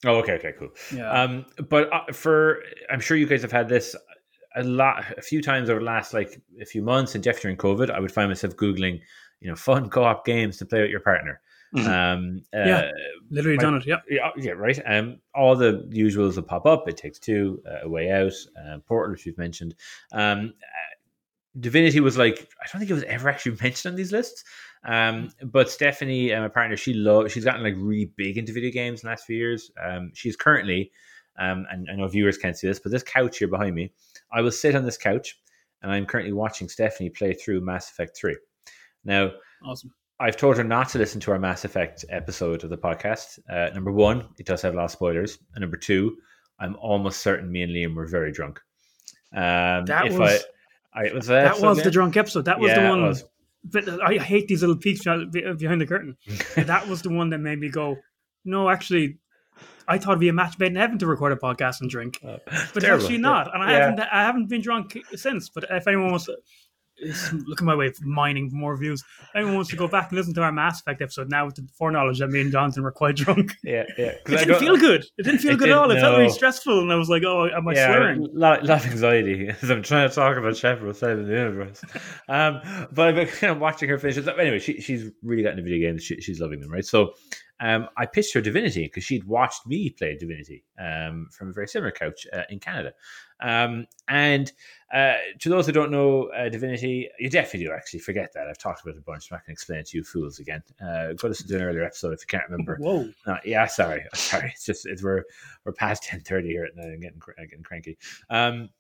Oh, 0.05 0.17
okay, 0.17 0.33
okay, 0.35 0.53
cool. 0.59 0.69
Yeah. 0.95 1.11
Um, 1.11 1.47
but 1.71 1.91
uh, 1.91 2.13
for 2.13 2.63
I'm 2.91 3.01
sure 3.01 3.17
you 3.17 3.27
guys 3.27 3.41
have 3.41 3.53
had 3.53 3.71
this 3.71 3.97
a 4.57 4.63
lot, 4.63 5.05
a 5.17 5.23
few 5.23 5.41
times 5.43 5.71
over 5.71 5.81
the 5.81 5.85
last 5.87 6.13
like 6.15 6.41
a 6.61 6.65
few 6.65 6.83
months, 6.83 7.15
and 7.15 7.23
definitely 7.25 7.57
during 7.57 7.77
COVID, 7.79 7.91
I 7.91 8.01
would 8.01 8.13
find 8.13 8.29
myself 8.31 8.57
googling, 8.57 9.01
you 9.41 9.49
know, 9.49 9.57
fun 9.57 9.89
co-op 9.91 10.25
games 10.25 10.57
to 10.59 10.67
play 10.67 10.83
with 10.83 10.91
your 10.91 11.01
partner. 11.01 11.41
Mhm. 11.75 11.87
Um, 11.87 12.43
uh, 12.55 12.65
Yeah. 12.67 12.91
Literally 13.31 13.57
my- 13.57 13.63
done 13.63 13.75
it. 13.77 13.87
Yeah. 13.87 14.01
yeah, 14.09 14.31
yeah, 14.37 14.53
right. 14.53 14.79
Um, 14.85 15.21
all 15.35 15.57
the 15.57 15.89
usuals 15.91 16.37
will 16.37 16.43
pop 16.43 16.67
up. 16.67 16.87
It 16.89 16.99
takes 16.99 17.19
two, 17.19 17.63
uh, 17.67 17.79
a 17.87 17.89
way 17.89 18.11
out, 18.11 18.35
uh, 18.63 18.79
Portal, 18.87 19.13
which 19.13 19.25
you've 19.25 19.39
mentioned. 19.39 19.75
Um, 20.13 20.53
uh, 20.63 20.97
Divinity 21.61 22.01
was 22.01 22.17
like, 22.17 22.49
I 22.63 22.67
don't 22.73 22.79
think 22.81 22.91
it 22.91 22.95
was 22.95 23.03
ever 23.05 23.29
actually 23.29 23.57
mentioned 23.63 23.93
on 23.93 23.97
these 23.97 24.13
lists. 24.13 24.45
Um, 24.85 25.31
but 25.45 25.71
Stephanie, 25.71 26.33
uh, 26.33 26.41
my 26.41 26.49
partner, 26.49 26.77
she 26.77 26.93
loves. 26.95 27.33
She's 27.33 27.45
gotten 27.45 27.63
like 27.63 27.75
really 27.77 28.07
big 28.17 28.39
into 28.39 28.53
video 28.53 28.71
games 28.71 29.03
in 29.03 29.07
the 29.07 29.11
last 29.11 29.27
few 29.27 29.37
years. 29.37 29.71
Um, 29.83 30.11
she's 30.15 30.35
currently, 30.37 30.91
um, 31.39 31.67
and 31.71 31.89
I 31.91 31.95
know 31.95 32.09
viewers 32.09 32.39
can't 32.39 32.57
see 32.57 32.67
this, 32.67 32.79
but 32.81 32.91
this 32.91 33.03
couch 33.03 33.39
here 33.39 33.49
behind 33.49 33.75
me, 33.75 33.93
I 34.33 34.41
will 34.41 34.51
sit 34.53 34.75
on 34.75 34.85
this 34.85 34.97
couch, 34.99 35.39
and 35.83 35.91
I'm 35.93 36.07
currently 36.07 36.33
watching 36.33 36.69
Stephanie 36.69 37.11
play 37.11 37.33
through 37.35 37.61
Mass 37.61 37.91
Effect 37.91 38.17
Three. 38.17 38.37
Now, 39.05 39.33
Awesome. 39.65 39.93
I've 40.21 40.37
told 40.37 40.57
her 40.57 40.65
not 40.65 40.89
to 40.91 40.99
listen 40.99 41.21
to 41.23 41.33
our 41.33 41.39
Mass 41.39 41.65
Effect 41.65 42.05
episode 42.09 42.63
of 42.63 42.71
the 42.71 42.79
podcast. 42.79 43.39
Uh, 43.51 43.71
number 43.75 43.91
one, 43.91 44.29
it 44.39 44.47
does 44.47 44.63
have 44.63 44.75
a 44.75 44.77
lot 44.77 44.85
of 44.85 44.91
spoilers. 44.93 45.39
And 45.55 45.63
number 45.63 45.77
two, 45.77 46.17
I'm 46.61 46.77
almost 46.77 47.21
certain 47.23 47.51
me 47.51 47.63
and 47.63 47.73
Liam 47.73 47.97
were 47.97 48.07
very 48.07 48.31
drunk. 48.31 48.61
Um, 49.35 49.85
That 49.87 50.13
was- 50.13 50.45
I, 50.95 51.09
I 51.09 51.13
was 51.13 51.27
That 51.27 51.59
was 51.61 51.83
the 51.83 51.91
drunk 51.91 52.17
episode. 52.17 52.45
That 52.45 52.61
was 52.61 52.71
Yeah, 52.71 52.83
the 52.85 52.89
one. 52.91 53.03
was. 53.03 53.25
But 53.65 53.89
I 54.03 54.19
hate 54.19 54.47
these 54.49 54.61
little 54.61 54.77
peeks 54.77 55.03
behind 55.05 55.33
the 55.81 55.87
curtain. 55.87 56.17
that 56.57 56.87
was 56.89 57.03
the 57.03 57.11
one 57.11 57.31
that 57.31 57.39
made 57.39 57.59
me 57.59 57.69
go, 57.71 57.97
no, 58.45 58.69
actually, 58.69 59.19
I 59.89 59.99
thought 59.99 60.11
it'd 60.13 60.21
be 60.21 60.29
a 60.29 60.33
match 60.33 60.59
made 60.59 60.69
in 60.73 60.77
heaven 60.77 60.99
to 60.99 61.07
record 61.07 61.33
a 61.33 61.37
podcast 61.37 61.81
and 61.81 61.91
drink. 61.91 62.19
But 62.23 62.43
it's 62.47 62.73
Terrible. 62.73 63.05
actually 63.05 63.19
not. 63.19 63.53
And 63.55 63.63
I 63.63 63.73
Yeah. 63.73 63.79
haven't 63.79 64.01
I 64.01 64.23
haven't 64.23 64.49
been 64.49 64.61
drunk 64.63 64.97
since. 65.15 65.49
But 65.49 65.65
if 65.71 65.87
anyone 65.87 66.11
wants 66.11 66.27
to 66.27 66.37
It's 66.99 67.33
looking 67.33 67.67
my 67.67 67.75
way 67.75 67.87
of 67.87 68.01
mining 68.05 68.49
for 68.51 68.57
more 68.57 68.77
views. 68.77 69.03
Anyone 69.35 69.55
wants 69.57 69.71
to 69.71 69.77
go 69.77 69.89
back 69.89 70.11
and 70.11 70.19
listen 70.19 70.35
to 70.35 70.43
our 70.43 70.53
Mass 70.53 70.81
Effect 70.83 71.01
episode 71.03 71.31
now 71.31 71.47
with 71.47 71.57
the 71.57 71.67
foreknowledge 71.77 72.19
that 72.21 72.29
me 72.29 72.43
and 72.43 72.53
Jonathan 72.53 72.83
were 72.85 72.93
quite 72.93 73.17
drunk. 73.17 73.55
Yeah, 73.65 73.85
yeah. 73.99 74.05
It 74.09 74.25
didn't 74.27 74.59
feel 74.61 74.77
good. 74.77 75.05
It 75.19 75.23
didn't 75.25 75.39
feel 75.41 75.53
It 75.53 75.59
good 75.59 75.71
at 75.71 75.79
all. 75.79 75.87
It 75.91 75.95
didn't, 75.95 76.03
felt 76.05 76.17
very 76.17 76.29
stressful, 76.29 76.81
and 76.81 76.93
I 76.93 76.97
was 76.97 77.09
like, 77.09 77.25
"Oh, 77.25 77.49
am 77.49 77.67
I 77.67 77.73
yeah, 77.73 77.87
swearing?" 77.87 78.21
a 78.23 78.39
lot, 78.39 78.63
lot 78.65 78.85
of 78.85 78.93
anxiety 78.93 79.49
as 79.63 79.71
I'm 79.71 79.83
trying 79.83 80.09
to 80.09 80.15
talk 80.15 80.37
about 80.37 80.55
Shepard 80.57 80.95
saving 80.95 81.27
the 81.27 81.33
universe. 81.33 81.83
Um, 82.29 82.61
but 82.93 83.09
I've 83.09 83.15
been 83.17 83.27
kind 83.27 83.53
of 83.55 83.59
watching 83.59 83.89
her 83.89 83.99
finish. 83.99 84.19
Anyway, 84.19 84.59
she, 84.61 84.81
she's 84.81 85.11
really 85.23 85.43
gotten 85.43 85.59
into 85.59 85.69
video 85.69 85.91
games. 85.91 86.05
She, 86.05 86.21
she's 86.21 86.41
loving 86.41 86.61
them, 86.61 86.71
right? 86.71 86.85
So 86.85 87.15
um, 87.63 87.89
I 87.97 88.07
pitched 88.07 88.35
her 88.35 88.41
Divinity 88.41 88.83
because 88.83 89.05
she'd 89.05 89.23
watched 89.23 89.67
me 89.69 89.89
play 89.89 90.17
Divinity 90.17 90.65
um, 90.81 91.29
from 91.31 91.51
a 91.51 91.53
very 91.53 91.69
similar 91.69 91.93
couch 91.93 92.27
uh, 92.33 92.43
in 92.51 92.59
Canada. 92.59 92.93
Um, 93.41 93.87
and 94.09 94.51
uh, 94.93 95.15
to 95.39 95.49
those 95.49 95.67
who 95.67 95.73
don't 95.73 95.93
know 95.93 96.25
uh, 96.37 96.49
Divinity, 96.49 97.09
you 97.21 97.31
definitely 97.31 97.67
do 97.67 97.73
actually 97.73 98.01
forget 98.01 98.33
that. 98.35 98.49
I've 98.49 98.59
talked 98.59 98.83
about 98.83 98.97
it 98.97 98.99
a 98.99 99.03
bunch. 99.03 99.31
I'm 99.31 99.37
not 99.37 99.47
going 99.47 99.53
to 99.55 99.59
explain 99.59 99.79
it 99.79 99.87
to 99.87 99.99
you 99.99 100.03
fools 100.03 100.41
again. 100.41 100.65
Uh, 100.85 101.13
go 101.13 101.29
listen 101.29 101.47
to 101.47 101.57
an 101.57 101.63
earlier 101.63 101.85
episode 101.85 102.13
if 102.15 102.23
you 102.23 102.27
can't 102.27 102.51
remember. 102.51 102.79
Whoa! 102.81 103.09
No, 103.29 103.39
yeah, 103.45 103.67
sorry, 103.67 104.05
sorry. 104.15 104.51
It's 104.55 104.67
just 104.67 104.85
it's 104.85 105.03
we're 105.03 105.23
we're 105.65 105.73
past 105.73 106.03
ten 106.05 106.21
thirty 106.21 106.49
here 106.49 106.65
at 106.65 106.75
night. 106.75 106.93
I'm 106.93 107.01
getting 107.01 107.21
getting 107.39 107.63
cranky. 107.63 107.97
Um, 108.29 108.71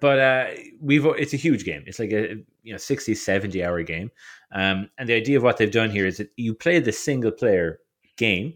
but 0.00 0.18
uh, 0.18 0.46
we've 0.80 1.04
it's 1.06 1.34
a 1.34 1.38
huge 1.38 1.64
game. 1.64 1.84
It's 1.86 1.98
like 1.98 2.12
a 2.12 2.36
you 2.62 2.72
know 2.72 2.78
60, 2.78 3.14
70 3.14 3.64
hour 3.64 3.82
game. 3.82 4.10
Um, 4.52 4.88
and 4.98 5.08
the 5.08 5.14
idea 5.14 5.36
of 5.36 5.42
what 5.42 5.56
they've 5.58 5.70
done 5.70 5.90
here 5.90 6.06
is 6.06 6.18
that 6.18 6.30
you 6.36 6.54
play 6.54 6.78
the 6.78 6.92
single 6.92 7.32
player 7.32 7.80
game. 8.16 8.54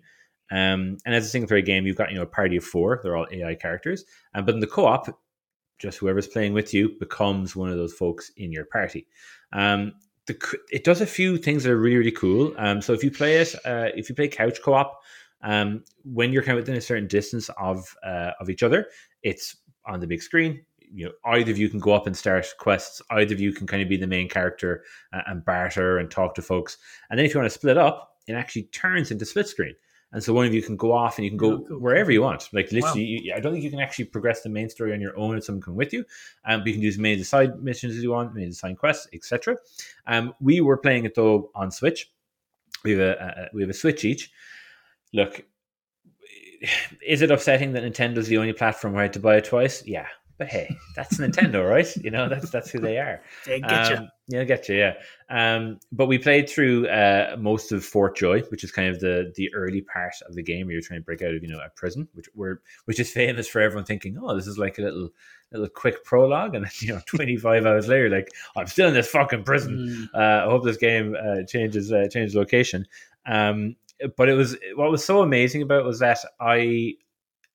Um, 0.51 0.97
and 1.05 1.15
as 1.15 1.27
a 1.27 1.29
single 1.29 1.49
player 1.49 1.61
game, 1.61 1.87
you've 1.87 1.97
got 1.97 2.11
you 2.11 2.17
know 2.17 2.23
a 2.23 2.27
party 2.27 2.57
of 2.57 2.65
four. 2.65 3.01
They're 3.03 3.17
all 3.17 3.27
AI 3.31 3.55
characters. 3.55 4.05
Um, 4.35 4.45
but 4.45 4.55
in 4.55 4.61
the 4.61 4.67
co 4.67 4.87
op, 4.87 5.09
just 5.79 5.99
whoever's 5.99 6.27
playing 6.27 6.55
with 6.55 6.73
you 6.75 6.97
becomes 6.99 7.55
one 7.55 7.71
of 7.71 7.77
those 7.77 7.93
folks 7.93 8.31
in 8.37 8.53
your 8.53 8.65
party. 8.65 9.07
Um, 9.53 9.93
the, 10.27 10.59
it 10.71 10.85
does 10.85 11.01
a 11.01 11.07
few 11.07 11.39
things 11.39 11.65
that 11.65 11.73
are 11.73 11.79
really 11.79 11.97
really 11.97 12.13
cool. 12.13 12.55
Um, 12.59 12.81
so 12.81 12.93
if 12.93 13.05
you 13.05 13.11
play 13.11 13.37
it, 13.37 13.55
uh, 13.65 13.89
if 13.95 14.09
you 14.09 14.15
play 14.15 14.29
couch 14.29 14.61
co 14.63 14.75
op, 14.75 15.01
um, 15.43 15.85
when 16.05 16.33
you're 16.33 16.43
kind 16.43 16.59
of 16.59 16.63
within 16.63 16.77
a 16.77 16.81
certain 16.81 17.07
distance 17.07 17.51
of 17.59 17.95
uh, 18.05 18.33
of 18.41 18.51
each 18.51 18.63
other, 18.63 18.87
it's 19.23 19.57
on 19.87 20.01
the 20.01 20.07
big 20.07 20.23
screen. 20.23 20.65
You 20.91 21.07
know, 21.07 21.13
either 21.27 21.51
of 21.51 21.59
you 21.59 21.69
can 21.69 21.81
go 21.81 21.93
up 21.93 22.07
and 22.07 22.17
start 22.17 22.47
quests. 22.59 23.03
Either 23.11 23.35
of 23.35 23.41
you 23.41 23.53
can 23.53 23.67
kind 23.67 23.83
of 23.83 23.91
be 23.91 23.99
the 23.99 24.07
main 24.07 24.29
character 24.29 24.85
uh, 25.13 25.21
and 25.27 25.45
barter 25.45 25.99
and 25.99 26.11
talk 26.11 26.35
to 26.37 26.43
folks. 26.43 26.79
And 27.11 27.19
then 27.19 27.27
if 27.27 27.35
you 27.35 27.41
want 27.41 27.51
to 27.53 27.59
split 27.59 27.77
up, 27.77 28.08
it 28.29 28.35
actually 28.35 28.65
turns 28.65 29.11
into 29.11 29.25
split 29.25 29.49
screen. 29.49 29.75
And 30.11 30.25
so 30.25 30.33
one 30.33 30.47
of 30.47 30.55
you 30.55 30.63
can 30.63 30.77
go 30.77 30.93
off 30.93 31.19
and 31.19 31.25
you 31.27 31.31
can 31.31 31.37
go 31.37 31.53
Oh, 31.53 31.65
cool. 31.69 31.81
wherever 31.81 32.11
you 32.11 32.23
want. 32.23 32.49
Like 32.55 32.67
Wow. 32.73 32.79
literally, 32.81 33.03
you, 33.05 33.35
I 33.35 33.41
don't 33.41 33.53
think 33.53 33.63
you 33.63 33.71
can 33.71 33.81
actually 33.81 34.07
progress 34.07 34.41
the 34.41 34.49
main 34.49 34.71
story 34.71 34.95
on 34.95 35.03
your 35.03 35.15
own 35.19 35.37
if 35.37 35.45
someone 35.45 35.61
come 35.61 35.77
with 35.77 35.93
you. 35.93 36.03
Um, 36.47 36.61
but 36.61 36.69
you 36.69 36.73
can 36.73 36.81
do 36.83 36.89
as 36.89 36.97
many 36.97 37.23
side 37.23 37.63
missions 37.63 37.95
as 37.95 38.03
you 38.03 38.13
want, 38.13 38.35
many 38.35 38.51
side 38.53 38.79
quests, 38.79 39.07
etc. 39.13 39.57
Um, 40.07 40.33
we 40.41 40.63
were 40.63 40.79
playing 40.79 41.05
it 41.05 41.15
though 41.15 41.51
on 41.55 41.71
Switch. 41.71 42.11
We 42.85 42.93
have 42.93 43.01
a, 43.01 43.13
a 43.51 43.55
we 43.55 43.61
have 43.63 43.69
a 43.71 43.75
Switch 43.75 44.05
each. 44.07 44.31
Look, 45.13 45.45
is 47.07 47.23
it 47.23 47.31
upsetting 47.31 47.73
that 47.73 47.83
Nintendo's 47.83 48.29
the 48.29 48.39
only 48.39 48.53
platform 48.53 48.95
where 48.95 49.01
I 49.03 49.05
had 49.05 49.13
to 49.15 49.21
buy 49.21 49.37
it 49.37 49.45
twice? 49.45 49.85
Yeah, 49.87 50.07
but 50.39 50.49
hey, 50.49 50.75
that's 50.97 51.19
Nintendo, 51.19 51.69
right? 51.69 51.95
You 51.97 52.11
know, 52.11 52.29
that's 52.31 52.51
that's 52.51 52.71
who 52.71 52.79
they 52.81 52.99
are. 52.99 53.23
They 53.47 53.61
get 53.61 53.91
you. 53.91 54.09
Yeah, 54.31 54.43
I 54.43 54.45
get 54.45 54.69
you. 54.69 54.77
Yeah. 54.77 54.95
Um, 55.31 55.81
but 55.91 56.07
we 56.07 56.19
played 56.19 56.51
through 56.51 56.87
uh, 56.89 57.37
most 57.39 57.73
of 57.73 57.83
Fort 57.83 58.15
Joy, 58.15 58.43
which 58.51 58.63
is 58.63 58.71
kind 58.71 58.89
of 58.89 59.01
the 59.01 59.33
the 59.37 59.53
early 59.55 59.81
part 59.81 60.13
of 60.29 60.35
the 60.35 60.43
game 60.43 60.67
where 60.67 60.75
you're 60.75 60.83
trying 60.83 61.01
to 61.01 61.05
break 61.05 61.23
out 61.23 61.35
of 61.35 61.43
you 61.43 61.49
know 61.49 61.59
a 61.59 61.71
prison, 61.71 62.07
which 62.13 62.29
we're 62.35 62.61
which 62.85 63.01
is 63.01 63.11
famous 63.11 63.49
for 63.49 63.61
everyone 63.63 63.87
thinking, 63.87 64.19
oh, 64.21 64.37
this 64.37 64.47
is 64.47 64.59
like 64.59 64.79
a 64.79 64.83
little 64.83 65.11
little 65.51 65.69
quick 65.69 66.05
prologue, 66.05 66.55
and 66.55 66.67
then 66.67 66.73
you 66.81 66.95
know 66.95 67.01
25 67.07 67.65
hours 67.65 67.89
later, 67.89 68.11
like 68.11 68.29
I'm 68.55 68.67
still 68.67 68.89
in 68.89 68.95
this 68.95 69.09
fucking 69.09 69.45
prison. 69.45 70.09
Mm. 70.15 70.21
Uh, 70.21 70.47
I 70.47 70.51
hope 70.51 70.63
this 70.63 70.77
game 70.77 71.17
uh, 71.17 71.45
changes 71.49 71.91
uh, 71.91 72.09
changes 72.13 72.35
location. 72.35 72.87
Um, 73.25 73.77
but 74.17 74.29
it 74.29 74.35
was 74.35 74.59
what 74.75 74.91
was 74.91 75.05
so 75.05 75.23
amazing 75.23 75.63
about 75.63 75.81
it 75.81 75.87
was 75.87 76.01
that 76.01 76.19
I 76.39 76.95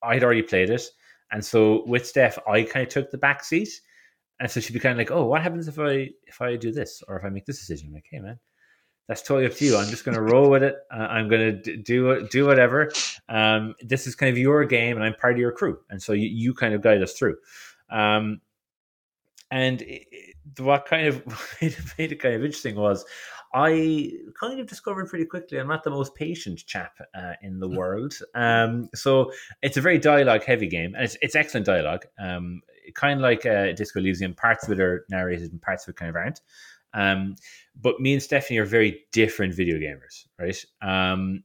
I 0.02 0.16
had 0.16 0.24
already 0.24 0.42
played 0.42 0.72
it, 0.72 0.84
and 1.32 1.46
so 1.46 1.86
with 1.86 2.08
Steph, 2.08 2.40
I 2.48 2.64
kind 2.64 2.88
of 2.88 2.92
took 2.92 3.12
the 3.12 3.20
back 3.20 3.44
seat, 3.44 3.80
and 4.40 4.50
so 4.50 4.60
she'd 4.60 4.74
be 4.74 4.80
kind 4.80 4.94
of 4.94 4.98
like, 4.98 5.12
"Oh, 5.12 5.26
what 5.26 5.42
happens 5.42 5.68
if 5.68 5.80
I 5.80 6.10
if 6.26 6.42
I 6.42 6.56
do 6.56 6.72
this 6.72 7.04
or 7.08 7.18
if 7.18 7.26
I 7.26 7.30
make 7.30 7.46
this 7.46 7.60
decision?" 7.60 7.90
I'm 7.90 7.94
like, 7.94 8.08
"Hey, 8.10 8.20
man." 8.20 8.40
That's 9.08 9.22
totally 9.22 9.46
up 9.46 9.54
to 9.56 9.66
you. 9.66 9.76
I'm 9.76 9.90
just 9.90 10.06
going 10.06 10.16
to 10.16 10.22
roll 10.22 10.50
with 10.50 10.64
it. 10.64 10.78
Uh, 10.90 11.00
I'm 11.00 11.28
going 11.28 11.62
to 11.62 11.78
do 11.78 12.26
do 12.30 12.46
whatever. 12.46 12.90
Um, 13.28 13.76
this 13.82 14.08
is 14.08 14.16
kind 14.16 14.32
of 14.32 14.38
your 14.38 14.64
game, 14.64 14.96
and 14.96 15.06
I'm 15.06 15.14
part 15.16 15.34
of 15.34 15.40
your 15.40 15.52
crew, 15.52 15.78
and 15.90 16.02
so 16.02 16.14
you, 16.14 16.30
you 16.30 16.54
kind 16.54 16.74
of 16.74 16.82
guide 16.82 17.04
us 17.04 17.12
through. 17.12 17.36
Um, 17.90 18.40
and 19.52 19.82
it, 19.82 20.08
what 20.58 20.86
kind 20.86 21.08
of 21.08 21.26
made 21.62 21.74
it, 21.74 21.80
made 21.98 22.12
it 22.14 22.22
kind 22.22 22.36
of 22.36 22.44
interesting 22.44 22.76
was 22.76 23.06
I 23.54 24.14
kind 24.40 24.60
of 24.60 24.68
discovered 24.68 25.10
pretty 25.10 25.26
quickly 25.26 25.60
I'm 25.60 25.68
not 25.68 25.84
the 25.84 25.92
most 25.92 26.16
patient 26.16 26.66
chap 26.66 26.98
uh, 27.14 27.34
in 27.42 27.60
the 27.60 27.70
world. 27.70 28.16
Um, 28.34 28.90
so 28.96 29.32
it's 29.62 29.78
a 29.78 29.82
very 29.82 30.00
dialogue 30.00 30.44
heavy 30.44 30.68
game, 30.68 30.96
and 30.96 31.04
it's, 31.04 31.18
it's 31.22 31.36
excellent 31.36 31.66
dialogue. 31.66 32.06
Um, 32.20 32.62
kind 32.96 33.20
of 33.20 33.24
like 33.24 33.46
uh, 33.46 33.72
Disco 33.74 34.00
Elysium, 34.00 34.34
parts 34.34 34.68
of 34.68 34.72
it 34.72 34.80
are 34.80 35.06
narrated 35.10 35.52
and 35.52 35.62
parts 35.62 35.88
of 35.88 35.94
it 35.94 35.98
kind 35.98 36.10
of 36.10 36.16
aren't. 36.16 36.42
Um, 36.94 37.36
but 37.80 38.00
me 38.00 38.14
and 38.14 38.22
Stephanie 38.22 38.60
are 38.60 38.66
very 38.66 39.06
different 39.12 39.56
video 39.56 39.78
gamers, 39.78 40.28
right? 40.40 40.64
Um, 40.82 41.44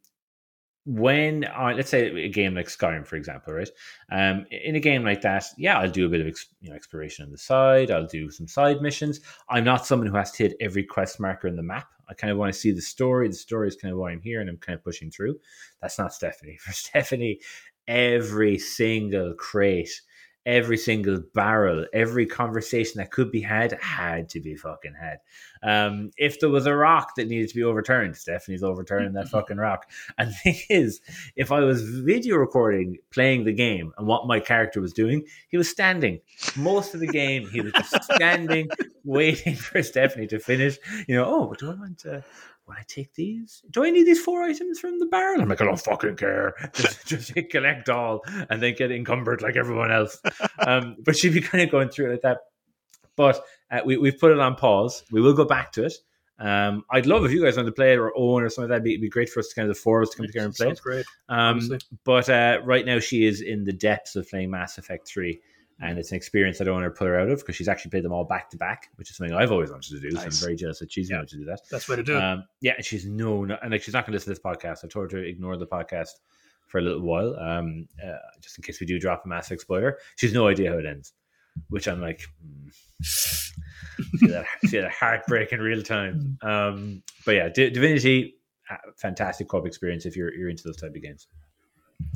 when 0.89 1.45
I 1.45 1.75
let's 1.75 1.91
say 1.91 2.07
a 2.07 2.31
game 2.31 2.55
like 2.55 2.69
Skyrim, 2.69 3.07
for 3.07 3.17
example, 3.17 3.53
right? 3.53 3.69
Um, 4.11 4.47
in 4.51 4.75
a 4.75 4.81
game 4.81 5.05
like 5.05 5.21
that, 5.21 5.45
yeah, 5.59 5.79
I'll 5.79 5.91
do 5.91 6.07
a 6.07 6.09
bit 6.09 6.23
of 6.23 6.27
ex, 6.27 6.47
you 6.63 6.71
know 6.71 6.77
exploration 6.77 7.27
on 7.27 7.31
the 7.31 7.37
side. 7.37 7.91
I'll 7.91 8.07
do 8.07 8.31
some 8.31 8.49
side 8.49 8.81
missions. 8.81 9.21
I'm 9.51 9.65
not 9.65 9.87
someone 9.87 10.09
who 10.09 10.17
has 10.17 10.31
to 10.33 10.45
hit 10.45 10.57
every 10.61 10.85
quest 10.85 11.21
marker 11.21 11.47
in 11.47 11.57
the 11.57 11.63
map. 11.63 11.89
I 12.09 12.15
kind 12.15 12.31
of 12.31 12.39
want 12.39 12.55
to 12.55 12.59
see 12.59 12.73
the 12.73 12.81
story. 12.81 13.29
The 13.29 13.35
story 13.35 13.69
is 13.69 13.77
kind 13.77 13.93
of 13.93 13.99
why 13.99 14.13
I'm 14.13 14.23
here, 14.23 14.41
and 14.41 14.49
I'm 14.49 14.57
kind 14.57 14.79
of 14.79 14.83
pushing 14.83 15.11
through. 15.11 15.39
That's 15.83 15.99
not 15.99 16.15
Stephanie. 16.15 16.57
For 16.61 16.73
Stephanie, 16.73 17.41
every 17.87 18.57
single 18.57 19.35
crate, 19.35 20.01
every 20.47 20.79
single 20.79 21.21
barrel, 21.35 21.87
every 21.93 22.27
conversation 22.27 22.99
that 22.99 23.11
could 23.11 23.31
be 23.31 23.41
had 23.41 23.79
had 23.81 24.29
to 24.31 24.41
be 24.41 24.55
fucking 24.55 24.95
had. 24.99 25.19
Um, 25.63 26.11
if 26.17 26.41
there 26.41 26.49
was 26.49 26.67
a 26.67 26.75
rock 26.75 27.15
that 27.17 27.29
needed 27.29 27.49
to 27.51 27.55
be 27.55 27.63
overturned, 27.63 28.17
Stephanie's 28.17 28.63
overturning 28.63 29.13
that 29.13 29.29
fucking 29.31 29.59
rock. 29.59 29.91
And 30.17 30.31
the 30.31 30.35
thing 30.35 30.61
is, 30.71 31.01
if 31.37 31.53
I 31.53 31.61
was 31.61 31.83
video 31.83 32.37
recording 32.37 32.99
playing 33.11 33.45
the 33.45 33.53
game 33.53 33.93
and 33.99 34.07
what 34.07 34.27
my 34.27 34.41
character 34.41 34.81
was 34.81 34.93
doing, 34.93 35.25
he 35.49 35.57
was 35.57 35.69
standing. 35.69 36.21
Most 36.57 36.95
of 36.95 37.01
the 37.01 37.07
game, 37.07 37.49
he 37.49 37.61
was 37.61 37.73
just 37.73 38.05
standing, 38.05 38.69
waiting 39.05 39.55
for 39.55 39.83
Stephanie 39.83 40.29
to 40.29 40.39
finish. 40.39 40.79
You 41.07 41.17
know, 41.17 41.25
oh, 41.27 41.55
do 41.59 41.71
I 41.71 41.75
want 41.75 41.99
to? 42.01 42.25
Will 42.69 42.75
I 42.79 42.85
take 42.87 43.15
these? 43.15 43.63
Do 43.71 43.83
I 43.83 43.91
need 43.91 44.03
these 44.05 44.23
four 44.23 44.43
items 44.43 44.79
from 44.79 44.99
the 44.99 45.07
barrel? 45.07 45.41
I'm 45.41 45.49
like, 45.49 45.63
I 45.63 45.65
don't 45.65 45.81
fucking 45.81 46.17
care. 46.17 46.55
Just, 46.75 47.07
just 47.07 47.33
collect 47.51 47.89
all 47.89 48.21
and 48.51 48.63
then 48.63 48.75
get 48.77 48.93
encumbered 48.93 49.41
like 49.41 49.57
everyone 49.57 49.91
else. 49.91 50.21
Um, 50.59 50.97
but 51.05 51.17
she'd 51.17 51.33
be 51.33 51.41
kind 51.41 51.65
of 51.65 51.71
going 51.71 51.89
through 51.89 52.09
it 52.09 52.13
like 52.13 52.21
that. 52.23 52.39
But 53.17 53.43
uh, 53.71 53.81
we, 53.87 53.97
we've 53.97 54.19
put 54.19 54.33
it 54.33 54.39
on 54.39 54.55
pause. 54.55 55.03
We 55.11 55.23
will 55.23 55.33
go 55.33 55.47
back 55.47 55.73
to 55.73 55.85
it. 55.85 55.95
Um, 56.39 56.85
I'd 56.91 57.07
love 57.07 57.25
if 57.25 57.33
you 57.33 57.43
guys 57.43 57.57
want 57.57 57.67
to 57.67 57.73
play 57.73 57.95
it 57.95 57.99
or 57.99 58.13
own 58.15 58.43
or 58.43 58.51
something 58.51 58.71
like 58.71 58.83
that. 58.83 58.83
It'd 58.83 58.85
be, 58.85 58.93
it'd 58.93 59.03
be 59.03 59.09
great 59.09 59.31
for 59.31 59.41
us 59.41 59.49
to 59.49 59.55
kind 59.55 59.69
of 59.69 59.75
the 59.75 59.81
four 59.81 60.03
of 60.03 60.09
us 60.09 60.11
to 60.11 60.19
come 60.19 60.27
together 60.27 60.47
and 60.47 60.55
play 60.55 60.67
Sounds 60.67 60.79
it. 60.79 60.83
great. 60.83 61.07
Um, 61.31 61.79
but 62.05 62.29
uh, 62.29 62.61
right 62.65 62.85
now 62.85 62.99
she 62.99 63.25
is 63.25 63.41
in 63.41 63.65
the 63.65 63.73
depths 63.73 64.15
of 64.15 64.29
playing 64.29 64.51
Mass 64.51 64.77
Effect 64.77 65.09
3. 65.09 65.41
And 65.81 65.97
it's 65.99 66.11
an 66.11 66.17
experience 66.17 66.61
I 66.61 66.65
don't 66.65 66.75
want 66.81 66.93
to 66.93 66.99
pull 66.99 67.07
her 67.07 67.21
out 67.21 67.29
of 67.29 67.39
because 67.39 67.55
she's 67.55 67.69
actually 67.69 67.93
played 67.93 68.03
them 68.05 68.13
all 68.13 68.25
back 68.25 68.51
to 68.51 68.57
back, 68.57 68.89
which 68.97 69.11
is 69.11 69.17
something 69.17 69.35
I've 69.37 69.53
always 69.53 69.71
wanted 69.71 69.91
to 69.91 70.01
do. 70.01 70.11
So 70.17 70.23
I'm 70.23 70.31
very 70.33 70.57
jealous 70.57 70.81
that 70.81 70.91
she's 70.91 71.09
Yeah. 71.09 71.19
able 71.19 71.27
to 71.29 71.37
do 71.37 71.45
that. 71.45 71.61
That's 71.71 71.87
the 71.87 71.93
way 71.93 71.97
to 71.97 72.03
do 72.03 72.17
it. 72.17 72.23
Um, 72.23 72.45
yeah, 72.61 72.73
and 72.77 72.85
she's 72.85 73.07
no, 73.07 73.45
no, 73.45 73.57
and 73.63 73.71
like 73.71 73.83
she's 73.83 73.95
not 73.95 74.05
going 74.05 74.13
to 74.13 74.17
listen 74.17 74.35
to 74.35 74.41
this 74.41 74.43
podcast. 74.45 74.85
I've 74.85 74.91
told 74.91 75.13
her 75.13 75.21
to 75.23 75.29
ignore 75.29 75.57
the 75.57 75.67
podcast 75.69 76.11
for 76.67 76.79
a 76.79 76.83
little 76.83 77.03
while, 77.03 77.39
um, 77.39 77.87
uh, 78.05 78.17
just 78.41 78.59
in 78.59 78.63
case 78.65 78.81
we 78.81 78.87
do 78.87 78.99
drop 78.99 79.25
a 79.25 79.29
Mass 79.29 79.47
Effect 79.47 79.61
spoiler. 79.63 79.99
She's 80.17 80.33
no 80.35 80.49
idea 80.49 80.73
how 80.73 80.79
it 80.79 80.85
ends, 80.85 81.13
which 81.71 81.87
I'm 81.87 82.01
like, 82.01 82.23
hmm. 82.43 82.69
see 83.03 84.27
that, 84.27 84.47
see 84.67 84.81
that 84.81 84.91
heartbreak 84.91 85.53
in 85.53 85.61
real 85.61 85.83
time. 85.83 86.39
Um, 86.43 87.03
but 87.25 87.37
yeah, 87.37 87.49
Di- 87.49 87.71
Divinity, 87.71 88.35
uh, 88.69 88.77
fantastic 88.97 89.49
co-op 89.49 89.67
experience 89.67 90.07
if 90.07 90.17
you're 90.17 90.35
you're 90.35 90.51
into 90.51 90.65
those 90.65 90.77
type 90.77 90.95
of 90.95 91.03
games. 91.03 91.29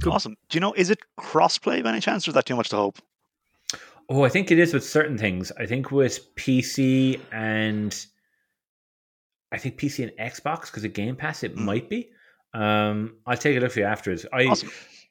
Cool. 0.02 0.12
Awesome. 0.12 0.36
Do 0.48 0.56
you 0.56 0.60
know, 0.60 0.72
is 0.74 0.90
it 0.90 0.98
crossplay 1.18 1.82
by 1.82 1.90
any 1.90 2.00
chance, 2.00 2.26
or 2.26 2.32
is 2.32 2.34
that 2.34 2.44
too 2.44 2.56
much 2.56 2.68
to 2.70 2.76
hope? 2.76 2.98
Oh, 4.14 4.24
I 4.24 4.28
think 4.28 4.50
it 4.50 4.58
is 4.58 4.74
with 4.74 4.84
certain 4.84 5.16
things. 5.16 5.50
I 5.58 5.64
think 5.64 5.90
with 5.90 6.34
PC 6.36 7.18
and 7.32 7.94
I 9.50 9.56
think 9.58 9.78
PC 9.78 10.02
and 10.02 10.12
Xbox 10.32 10.66
because 10.66 10.84
of 10.84 10.92
Game 10.92 11.16
Pass, 11.16 11.42
it 11.42 11.54
Mm. 11.56 11.60
might 11.60 11.88
be. 11.88 12.10
Um, 12.52 13.16
I'll 13.26 13.38
take 13.38 13.56
a 13.56 13.60
look 13.60 13.72
for 13.72 13.80
you 13.80 13.86
afterwards. 13.86 14.26
I 14.32 14.44
Awesome. 14.44 14.70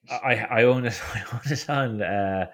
I, 0.10 0.36
I 0.36 0.64
own 0.64 0.86
it. 0.86 1.00
I 1.16 1.24
own 1.34 1.42
it 1.46 1.70
on 1.70 2.02
uh, 2.04 2.46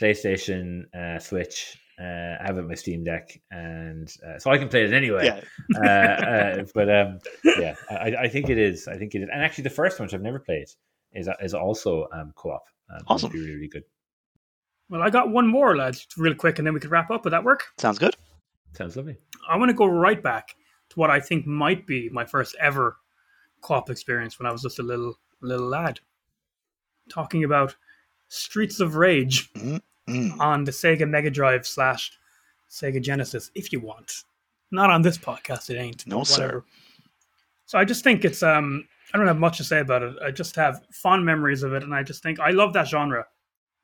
PlayStation, 0.00 0.84
uh, 0.94 1.18
Switch. 1.18 1.76
Uh, 2.00 2.36
I 2.40 2.44
have 2.46 2.56
it 2.58 2.60
on 2.60 2.68
my 2.68 2.74
Steam 2.76 3.02
Deck, 3.02 3.40
and 3.50 4.08
uh, 4.24 4.38
so 4.38 4.52
I 4.52 4.58
can 4.58 4.68
play 4.68 4.84
it 4.84 4.92
anyway. 4.92 5.24
Yeah. 5.24 5.40
uh, 5.82 5.88
uh, 5.88 6.64
but 6.74 6.88
um, 6.88 7.18
yeah, 7.58 7.74
I, 7.90 8.14
I 8.20 8.28
think 8.28 8.50
it 8.50 8.58
is. 8.58 8.86
I 8.86 8.96
think 8.96 9.16
it 9.16 9.22
is. 9.22 9.28
And 9.32 9.42
actually, 9.42 9.64
the 9.64 9.70
first 9.70 9.98
one, 9.98 10.06
which 10.06 10.14
I've 10.14 10.22
never 10.22 10.38
played, 10.38 10.68
is 11.12 11.28
is 11.40 11.54
also 11.54 12.06
um, 12.12 12.32
co-op. 12.36 12.62
Um, 12.88 13.00
Awesome. 13.08 13.32
Be 13.32 13.40
really, 13.40 13.54
really 13.56 13.68
good. 13.68 13.82
Well, 14.90 15.02
I 15.02 15.10
got 15.10 15.30
one 15.30 15.46
more, 15.46 15.76
lads, 15.76 16.06
real 16.16 16.34
quick, 16.34 16.58
and 16.58 16.66
then 16.66 16.72
we 16.74 16.80
could 16.80 16.90
wrap 16.90 17.10
up. 17.10 17.24
Would 17.24 17.32
that 17.32 17.44
work? 17.44 17.64
Sounds 17.78 17.98
good. 17.98 18.16
Sounds 18.72 18.96
lovely. 18.96 19.16
I 19.48 19.56
want 19.56 19.68
to 19.68 19.74
go 19.74 19.86
right 19.86 20.22
back 20.22 20.54
to 20.90 20.98
what 20.98 21.10
I 21.10 21.20
think 21.20 21.46
might 21.46 21.86
be 21.86 22.08
my 22.10 22.24
first 22.24 22.56
ever 22.60 22.96
co-op 23.60 23.90
experience 23.90 24.38
when 24.38 24.46
I 24.46 24.52
was 24.52 24.62
just 24.62 24.78
a 24.78 24.82
little 24.82 25.18
little 25.40 25.66
lad. 25.68 26.00
Talking 27.10 27.44
about 27.44 27.74
Streets 28.28 28.80
of 28.80 28.96
Rage 28.96 29.50
Mm. 30.08 30.40
on 30.40 30.64
the 30.64 30.70
Sega 30.72 31.06
Mega 31.06 31.30
Drive 31.30 31.66
slash 31.66 32.12
Sega 32.70 33.02
Genesis, 33.02 33.50
if 33.54 33.72
you 33.72 33.80
want. 33.80 34.24
Not 34.70 34.88
on 34.90 35.02
this 35.02 35.18
podcast, 35.18 35.68
it 35.68 35.76
ain't. 35.78 36.06
No, 36.06 36.24
sir. 36.24 36.64
So 37.66 37.78
I 37.78 37.84
just 37.84 38.04
think 38.04 38.24
it's 38.24 38.42
um 38.42 38.86
I 39.12 39.18
don't 39.18 39.26
have 39.26 39.38
much 39.38 39.58
to 39.58 39.64
say 39.64 39.80
about 39.80 40.02
it. 40.02 40.16
I 40.24 40.30
just 40.30 40.56
have 40.56 40.82
fond 40.92 41.24
memories 41.26 41.62
of 41.62 41.72
it, 41.74 41.82
and 41.82 41.94
I 41.94 42.02
just 42.02 42.22
think 42.22 42.40
I 42.40 42.50
love 42.50 42.72
that 42.74 42.86
genre. 42.88 43.26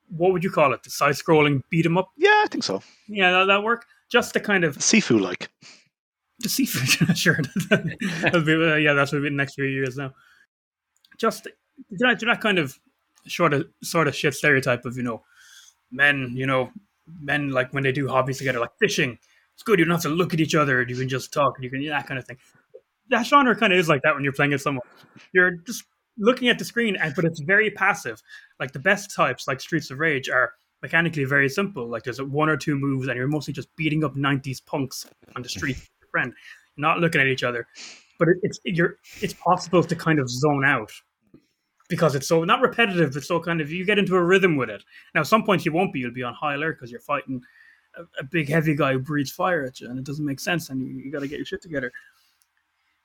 What 0.08 0.32
would 0.32 0.44
you 0.44 0.50
call 0.50 0.72
it? 0.74 0.82
The 0.82 0.90
side-scrolling 0.90 1.62
beat 1.70 1.86
'em 1.86 1.98
up? 1.98 2.08
Yeah, 2.16 2.42
I 2.44 2.46
think 2.50 2.64
so. 2.64 2.82
Yeah, 3.08 3.30
that, 3.32 3.44
that 3.46 3.62
work. 3.62 3.86
Just 4.10 4.32
the 4.34 4.40
kind 4.40 4.64
of 4.64 4.76
Sifu 4.78 5.20
like. 5.20 5.50
the 6.40 6.48
seafood. 6.48 7.16
sure, 7.16 7.38
be, 7.70 8.54
uh, 8.54 8.74
yeah, 8.76 8.92
that's 8.92 9.12
what 9.12 9.22
the 9.22 9.30
next 9.30 9.54
few 9.54 9.64
years 9.64 9.96
now. 9.96 10.12
Just 11.18 11.44
do 11.44 11.50
that, 11.98 12.18
do 12.18 12.26
that 12.26 12.40
kind 12.40 12.58
of 12.58 12.78
sort 13.26 13.54
of 13.54 13.66
sort 13.82 14.08
of 14.08 14.14
shit 14.14 14.34
stereotype 14.34 14.84
of 14.84 14.96
you 14.96 15.02
know 15.02 15.22
men, 15.90 16.32
you 16.36 16.46
know, 16.46 16.70
men 17.20 17.50
like 17.50 17.72
when 17.72 17.82
they 17.84 17.92
do 17.92 18.08
hobbies 18.08 18.38
together, 18.38 18.58
like 18.60 18.76
fishing. 18.78 19.18
It's 19.54 19.62
good. 19.62 19.78
You 19.78 19.84
don't 19.84 19.92
have 19.94 20.02
to 20.02 20.08
look 20.08 20.34
at 20.34 20.40
each 20.40 20.54
other. 20.56 20.82
You 20.82 20.96
can 20.96 21.08
just 21.08 21.32
talk. 21.32 21.54
and 21.56 21.64
You 21.64 21.70
can 21.70 21.84
that 21.86 22.06
kind 22.06 22.18
of 22.18 22.26
thing. 22.26 22.36
That 23.10 23.24
genre 23.26 23.54
kind 23.54 23.72
of 23.72 23.78
is 23.78 23.88
like 23.88 24.02
that 24.02 24.14
when 24.14 24.24
you're 24.24 24.32
playing 24.32 24.50
with 24.50 24.60
someone. 24.62 24.84
You're 25.32 25.52
just 25.52 25.84
looking 26.18 26.48
at 26.48 26.58
the 26.58 26.64
screen, 26.64 26.96
but 27.16 27.24
it's 27.24 27.40
very 27.40 27.70
passive. 27.70 28.22
Like 28.60 28.72
the 28.72 28.78
best 28.78 29.14
types, 29.14 29.46
like 29.48 29.60
Streets 29.60 29.90
of 29.90 29.98
Rage, 29.98 30.28
are 30.28 30.52
mechanically 30.82 31.24
very 31.24 31.48
simple. 31.48 31.88
Like 31.88 32.04
there's 32.04 32.20
one 32.20 32.48
or 32.48 32.56
two 32.56 32.76
moves, 32.76 33.08
and 33.08 33.16
you're 33.16 33.28
mostly 33.28 33.52
just 33.52 33.74
beating 33.76 34.04
up 34.04 34.14
'90s 34.14 34.64
punks 34.64 35.06
on 35.34 35.42
the 35.42 35.48
street 35.48 35.76
with 35.76 35.90
your 36.00 36.08
friend, 36.10 36.32
not 36.76 37.00
looking 37.00 37.20
at 37.20 37.26
each 37.26 37.42
other. 37.42 37.66
But 38.18 38.28
it, 38.28 38.36
it's 38.42 38.60
you're 38.64 38.96
it's 39.20 39.34
possible 39.34 39.82
to 39.82 39.96
kind 39.96 40.18
of 40.18 40.28
zone 40.28 40.64
out 40.64 40.92
because 41.88 42.14
it's 42.14 42.28
so 42.28 42.44
not 42.44 42.60
repetitive, 42.60 43.14
but 43.14 43.24
so 43.24 43.40
kind 43.40 43.60
of 43.60 43.70
you 43.70 43.84
get 43.84 43.98
into 43.98 44.16
a 44.16 44.22
rhythm 44.22 44.56
with 44.56 44.70
it. 44.70 44.84
Now, 45.14 45.22
at 45.22 45.26
some 45.26 45.44
point 45.44 45.64
you 45.64 45.72
won't 45.72 45.92
be. 45.92 46.00
You'll 46.00 46.12
be 46.12 46.22
on 46.22 46.34
high 46.34 46.54
alert 46.54 46.78
because 46.78 46.90
you're 46.90 47.00
fighting 47.00 47.42
a, 47.96 48.02
a 48.20 48.24
big 48.24 48.48
heavy 48.48 48.74
guy 48.74 48.92
who 48.92 48.98
breathes 48.98 49.32
fire 49.32 49.64
at 49.64 49.80
you, 49.80 49.88
and 49.88 49.98
it 49.98 50.04
doesn't 50.04 50.24
make 50.24 50.40
sense, 50.40 50.70
and 50.70 50.80
you, 50.80 50.94
you 50.94 51.12
got 51.12 51.20
to 51.20 51.28
get 51.28 51.38
your 51.38 51.46
shit 51.46 51.62
together. 51.62 51.92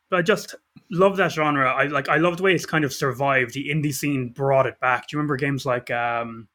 But 0.10 0.20
I 0.20 0.22
just 0.24 0.56
love 0.90 1.18
that 1.18 1.32
genre. 1.32 1.72
I 1.72 1.86
like. 1.86 2.10
I 2.10 2.18
love 2.18 2.38
the 2.38 2.44
way 2.44 2.54
it's 2.54 2.66
kind 2.66 2.84
of 2.84 2.92
survived. 2.94 3.54
The 3.54 3.70
indie 3.70 3.94
scene 3.94 4.30
brought 4.30 4.66
it 4.66 4.80
back. 4.80 5.08
Do 5.08 5.16
you 5.16 5.20
remember 5.20 5.38
games 5.38 5.66
like 5.66 5.92
um, 5.92 6.48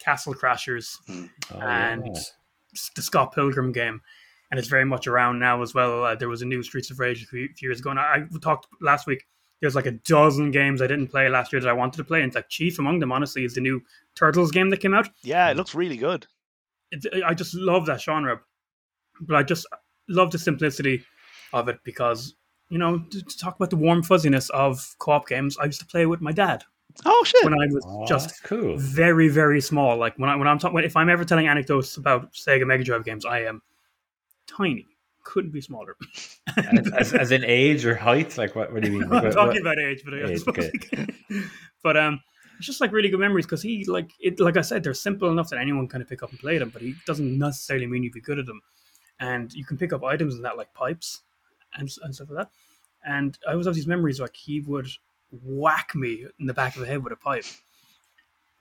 Castle 0.00 0.34
Crashers 0.34 0.96
Oh, 1.08 1.58
and 1.60 2.06
yeah. 2.06 2.20
the 2.96 3.02
Scott 3.02 3.32
Pilgrim 3.34 3.72
game? 3.72 4.00
And 4.50 4.58
it's 4.60 4.68
very 4.68 4.84
much 4.84 5.06
around 5.08 5.38
now 5.40 5.60
as 5.62 5.74
well. 5.74 6.04
Uh, 6.04 6.14
there 6.14 6.28
was 6.28 6.42
a 6.42 6.46
new 6.46 6.62
Streets 6.62 6.90
of 6.92 7.00
Rage 7.00 7.22
a 7.24 7.26
few, 7.26 7.48
few 7.56 7.68
years 7.68 7.80
ago, 7.80 7.90
and 7.90 7.98
I, 7.98 8.22
I 8.32 8.38
talked 8.40 8.68
last 8.80 9.06
week. 9.06 9.24
There's 9.60 9.74
like 9.74 9.86
a 9.86 9.92
dozen 9.92 10.50
games 10.50 10.80
I 10.82 10.86
didn't 10.86 11.08
play 11.08 11.28
last 11.28 11.52
year 11.52 11.60
that 11.62 11.68
I 11.68 11.72
wanted 11.72 11.96
to 11.96 12.04
play, 12.04 12.20
and 12.20 12.28
it's 12.28 12.36
like 12.36 12.48
chief 12.48 12.78
among 12.78 13.00
them. 13.00 13.10
Honestly, 13.10 13.44
is 13.44 13.54
the 13.54 13.60
new 13.60 13.80
Turtles 14.14 14.50
game 14.52 14.70
that 14.70 14.78
came 14.80 14.94
out 14.94 15.08
Yeah, 15.22 15.50
it 15.50 15.56
looks 15.56 15.74
really 15.74 15.96
good. 15.96 16.26
it, 16.92 17.06
I 17.24 17.32
just 17.34 17.54
love 17.54 17.86
that 17.86 18.00
genre, 18.00 18.40
but 19.20 19.34
I 19.36 19.42
just 19.42 19.66
love 20.08 20.30
the 20.30 20.38
simplicity 20.38 21.04
of 21.52 21.68
it 21.68 21.78
because 21.84 22.34
you 22.68 22.78
know 22.78 22.98
to, 23.10 23.22
to 23.22 23.38
talk 23.38 23.56
about 23.56 23.70
the 23.70 23.76
warm 23.76 24.02
fuzziness 24.02 24.50
of 24.50 24.94
co-op 24.98 25.28
games. 25.28 25.56
I 25.58 25.64
used 25.66 25.80
to 25.80 25.86
play 25.86 26.06
with 26.06 26.20
my 26.20 26.32
dad 26.32 26.64
Oh 27.04 27.22
shit! 27.24 27.44
when 27.44 27.52
I 27.54 27.66
was 27.70 27.84
Oh, 27.86 28.06
just 28.06 28.42
cool. 28.42 28.76
very 28.78 29.28
very 29.28 29.60
small. 29.60 29.96
Like 29.98 30.18
when 30.18 30.30
I 30.30 30.36
when 30.36 30.48
I'm 30.48 30.58
talking 30.58 30.78
if 30.80 30.96
I'm 30.96 31.08
ever 31.10 31.24
telling 31.24 31.46
anecdotes 31.48 31.96
about 31.96 32.32
Sega 32.32 32.66
Mega 32.66 32.84
Drive 32.84 33.04
games, 33.04 33.24
I 33.26 33.40
am 33.40 33.60
tiny. 34.46 34.86
Couldn't 35.22 35.50
be 35.50 35.60
smaller. 35.60 35.96
as, 36.56 36.92
as, 36.92 37.12
as 37.12 37.32
in 37.32 37.44
age 37.44 37.84
or 37.84 37.96
height? 37.96 38.38
Like 38.38 38.54
what? 38.54 38.72
What 38.72 38.82
do 38.82 38.90
you 38.90 38.98
mean? 39.00 39.02
I'm 39.12 39.24
what- 39.24 39.32
talking 39.32 39.62
what- 39.64 39.72
about 39.74 39.78
age, 39.78 40.02
but 40.04 40.14
I 40.14 40.30
Age, 40.30 40.38
suppose 40.38 40.70
but 41.82 41.96
um, 41.96 42.20
it's 42.58 42.66
just 42.66 42.80
like 42.80 42.92
really 42.92 43.08
good 43.08 43.20
memories 43.20 43.44
because 43.44 43.60
he 43.62 43.84
like 43.86 44.10
it. 44.20 44.38
Like 44.40 44.56
I 44.56 44.60
said, 44.62 44.82
they're 44.84 44.94
simple 44.94 45.30
enough 45.30 45.50
that 45.50 45.58
anyone 45.58 45.88
kind 45.88 46.00
of 46.02 46.08
pick 46.08 46.22
up 46.22 46.30
and 46.30 46.38
play 46.38 46.58
them, 46.58 46.70
but 46.70 46.80
he 46.80 46.94
doesn't 47.06 47.38
necessarily 47.38 47.86
mean 47.86 48.02
you'd 48.04 48.12
be 48.12 48.20
good 48.20 48.38
at 48.38 48.46
them. 48.46 48.60
And 49.20 49.52
you 49.52 49.64
can 49.64 49.76
pick 49.76 49.92
up 49.92 50.04
items 50.04 50.36
in 50.36 50.42
that 50.42 50.56
like 50.56 50.72
pipes 50.74 51.22
and, 51.78 51.90
and 52.02 52.14
stuff 52.14 52.30
like 52.30 52.46
that. 52.46 52.50
And 53.06 53.38
I 53.46 53.52
always 53.52 53.66
have 53.66 53.74
these 53.74 53.86
memories 53.86 54.20
like 54.20 54.34
he 54.34 54.60
would 54.60 54.88
whack 55.30 55.94
me 55.94 56.26
in 56.38 56.46
the 56.46 56.54
back 56.54 56.74
of 56.74 56.80
the 56.80 56.86
head 56.86 57.02
with 57.02 57.12
a 57.12 57.16
pipe. 57.16 57.44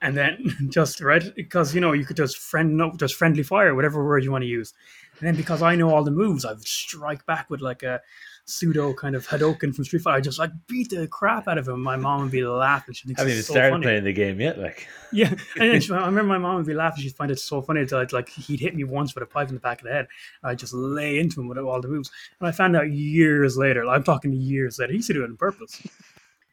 And 0.01 0.15
then 0.15 0.51
just 0.69 1.01
right 1.01 1.23
because 1.35 1.73
you 1.73 1.81
know 1.81 1.93
you 1.93 2.05
could 2.05 2.17
just 2.17 2.37
friend 2.37 2.77
no 2.77 2.93
just 2.97 3.15
friendly 3.15 3.43
fire 3.43 3.73
whatever 3.73 4.05
word 4.05 4.23
you 4.23 4.31
want 4.31 4.43
to 4.43 4.47
use, 4.47 4.73
and 5.19 5.27
then 5.27 5.35
because 5.35 5.61
I 5.61 5.75
know 5.75 5.89
all 5.89 6.03
the 6.03 6.11
moves, 6.11 6.45
I 6.45 6.51
would 6.51 6.67
strike 6.67 7.25
back 7.25 7.49
with 7.49 7.61
like 7.61 7.81
a 7.81 8.01
pseudo 8.47 8.93
kind 8.93 9.15
of 9.15 9.27
Hadoken 9.27 9.73
from 9.73 9.83
Street 9.85 10.01
Fighter. 10.03 10.17
I 10.17 10.21
just 10.21 10.37
like 10.39 10.51
beat 10.67 10.89
the 10.91 11.07
crap 11.07 11.47
out 11.47 11.57
of 11.57 11.67
him. 11.67 11.81
My 11.81 11.95
mom 11.95 12.21
would 12.21 12.31
be 12.31 12.43
laughing. 12.45 12.93
She 12.93 13.07
thinks 13.07 13.19
haven't 13.19 13.31
even 13.33 13.43
so 13.43 13.53
started 13.53 13.71
funny. 13.71 13.83
playing 13.83 14.03
the 14.03 14.13
game 14.13 14.39
yet. 14.39 14.59
Like, 14.59 14.87
Yeah, 15.11 15.29
and 15.59 15.71
then 15.71 15.81
she, 15.81 15.91
I 15.93 16.05
remember 16.05 16.23
my 16.25 16.37
mom 16.37 16.55
would 16.57 16.65
be 16.65 16.73
laughing. 16.73 17.03
She'd 17.03 17.15
find 17.15 17.31
it 17.31 17.39
so 17.39 17.61
funny 17.61 17.83
that 17.83 18.13
like 18.13 18.29
he'd 18.29 18.59
hit 18.59 18.75
me 18.75 18.83
once 18.83 19.15
with 19.15 19.23
a 19.23 19.27
pipe 19.27 19.49
in 19.49 19.55
the 19.55 19.59
back 19.61 19.79
of 19.81 19.85
the 19.87 19.93
head. 19.93 20.07
And 20.43 20.51
I'd 20.51 20.59
just 20.59 20.73
lay 20.73 21.19
into 21.19 21.41
him 21.41 21.47
with 21.47 21.57
all 21.57 21.81
the 21.81 21.87
moves. 21.87 22.11
And 22.39 22.47
I 22.47 22.51
found 22.51 22.75
out 22.75 22.91
years 22.91 23.57
later. 23.57 23.85
I'm 23.85 24.03
talking 24.03 24.31
years 24.33 24.77
later. 24.79 24.91
He 24.91 24.97
used 24.97 25.07
to 25.07 25.13
do 25.13 25.23
it 25.23 25.29
on 25.29 25.37
purpose. 25.37 25.81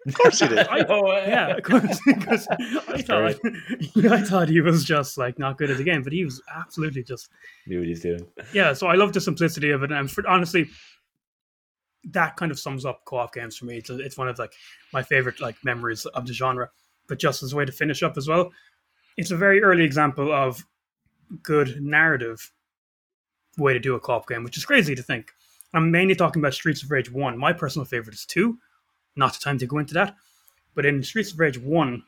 Of 0.06 0.14
course 0.14 0.40
he 0.40 0.48
did. 0.48 0.58
I- 0.70 0.84
Oh, 0.88 1.06
Yeah, 1.12 1.56
of 1.58 1.62
course. 1.62 2.00
Because 2.06 2.48
I 2.50 3.02
thought, 3.02 3.36
I 4.10 4.22
thought 4.22 4.48
he 4.48 4.60
was 4.60 4.82
just 4.84 5.16
like 5.18 5.38
not 5.38 5.58
good 5.58 5.70
at 5.70 5.76
the 5.76 5.84
game, 5.84 6.02
but 6.02 6.12
he 6.12 6.24
was 6.24 6.42
absolutely 6.56 7.02
just 7.04 7.28
knew 7.66 7.78
what 7.78 7.86
he's 7.86 8.00
doing. 8.00 8.26
yeah. 8.52 8.72
So 8.72 8.86
I 8.88 8.94
love 8.94 9.12
the 9.12 9.20
simplicity 9.20 9.70
of 9.70 9.82
it, 9.84 9.92
and 9.92 10.10
for, 10.10 10.26
honestly, 10.28 10.68
that 12.10 12.36
kind 12.36 12.50
of 12.50 12.58
sums 12.58 12.84
up 12.84 13.04
co-op 13.04 13.34
games 13.34 13.56
for 13.56 13.66
me. 13.66 13.78
It's, 13.78 13.90
it's 13.90 14.18
one 14.18 14.28
of 14.28 14.38
like 14.38 14.52
my 14.92 15.02
favorite 15.02 15.40
like 15.40 15.56
memories 15.64 16.04
of 16.06 16.26
the 16.26 16.32
genre. 16.32 16.70
But 17.08 17.18
just 17.18 17.42
as 17.42 17.52
a 17.52 17.56
way 17.56 17.64
to 17.64 17.72
finish 17.72 18.02
up 18.02 18.16
as 18.16 18.28
well, 18.28 18.52
it's 19.16 19.30
a 19.30 19.36
very 19.36 19.62
early 19.62 19.84
example 19.84 20.32
of 20.32 20.64
good 21.42 21.80
narrative 21.80 22.52
way 23.58 23.72
to 23.72 23.78
do 23.78 23.94
a 23.94 24.00
co-op 24.00 24.28
game, 24.28 24.44
which 24.44 24.56
is 24.56 24.64
crazy 24.64 24.94
to 24.94 25.02
think. 25.02 25.32
I'm 25.74 25.90
mainly 25.90 26.14
talking 26.14 26.40
about 26.40 26.54
Streets 26.54 26.82
of 26.82 26.90
Rage 26.90 27.10
One. 27.10 27.38
My 27.38 27.52
personal 27.52 27.86
favorite 27.86 28.14
is 28.14 28.26
two. 28.26 28.58
Not 29.16 29.34
the 29.34 29.40
time 29.40 29.58
to 29.58 29.66
go 29.66 29.78
into 29.78 29.94
that, 29.94 30.16
but 30.74 30.86
in 30.86 31.02
Streets 31.02 31.32
of 31.32 31.38
Rage 31.38 31.58
One, 31.58 32.02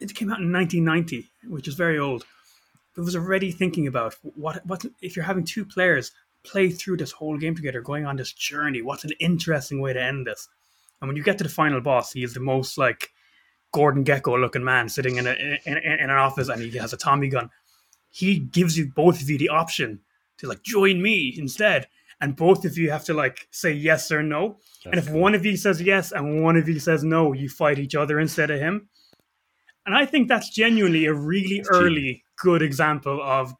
it 0.00 0.14
came 0.14 0.30
out 0.30 0.40
in 0.40 0.52
1990, 0.52 1.28
which 1.48 1.68
is 1.68 1.74
very 1.74 1.98
old. 1.98 2.24
It 2.96 3.00
was 3.00 3.16
already 3.16 3.50
thinking 3.50 3.86
about 3.86 4.14
what 4.22 4.64
what 4.66 4.84
if 5.02 5.16
you're 5.16 5.24
having 5.24 5.44
two 5.44 5.64
players 5.64 6.12
play 6.46 6.70
through 6.70 6.98
this 6.98 7.12
whole 7.12 7.36
game 7.36 7.54
together, 7.54 7.80
going 7.80 8.06
on 8.06 8.16
this 8.16 8.32
journey. 8.32 8.82
What's 8.82 9.04
an 9.04 9.12
interesting 9.20 9.80
way 9.80 9.92
to 9.92 10.02
end 10.02 10.26
this? 10.26 10.48
And 11.00 11.08
when 11.08 11.16
you 11.16 11.22
get 11.22 11.38
to 11.38 11.44
the 11.44 11.50
final 11.50 11.80
boss, 11.80 12.12
he 12.12 12.22
is 12.22 12.34
the 12.34 12.40
most 12.40 12.78
like 12.78 13.10
Gordon 13.72 14.04
Gekko 14.04 14.40
looking 14.40 14.64
man 14.64 14.88
sitting 14.88 15.16
in, 15.16 15.26
a, 15.26 15.32
in, 15.32 15.58
in, 15.66 15.76
in 15.76 16.00
an 16.00 16.10
office, 16.10 16.48
and 16.48 16.62
he 16.62 16.78
has 16.78 16.92
a 16.92 16.96
Tommy 16.96 17.28
gun. 17.28 17.50
He 18.10 18.38
gives 18.38 18.78
you 18.78 18.90
both 18.94 19.20
of 19.20 19.28
you 19.28 19.36
the 19.36 19.50
option 19.50 20.00
to 20.38 20.48
like 20.48 20.62
join 20.62 21.02
me 21.02 21.34
instead, 21.36 21.86
and 22.20 22.36
both 22.36 22.64
of 22.64 22.78
you 22.78 22.90
have 22.90 23.04
to 23.04 23.14
like 23.14 23.48
say 23.50 23.72
yes 23.72 24.10
or 24.10 24.22
no. 24.22 24.58
and 24.86 24.94
if 24.94 25.10
one 25.10 25.34
of 25.34 25.44
you 25.44 25.56
says 25.56 25.82
yes 25.82 26.12
and 26.12 26.42
one 26.42 26.56
of 26.56 26.68
you 26.68 26.78
says 26.78 27.04
no, 27.04 27.32
you 27.32 27.48
fight 27.48 27.78
each 27.78 27.94
other 27.94 28.18
instead 28.18 28.50
of 28.50 28.58
him. 28.58 28.88
And 29.84 29.94
I 29.94 30.04
think 30.04 30.26
that's 30.26 30.50
genuinely 30.50 31.06
a 31.06 31.14
really 31.14 31.58
That's 31.58 31.68
early 31.70 32.24
good 32.38 32.60
example 32.60 33.22
of 33.22 33.54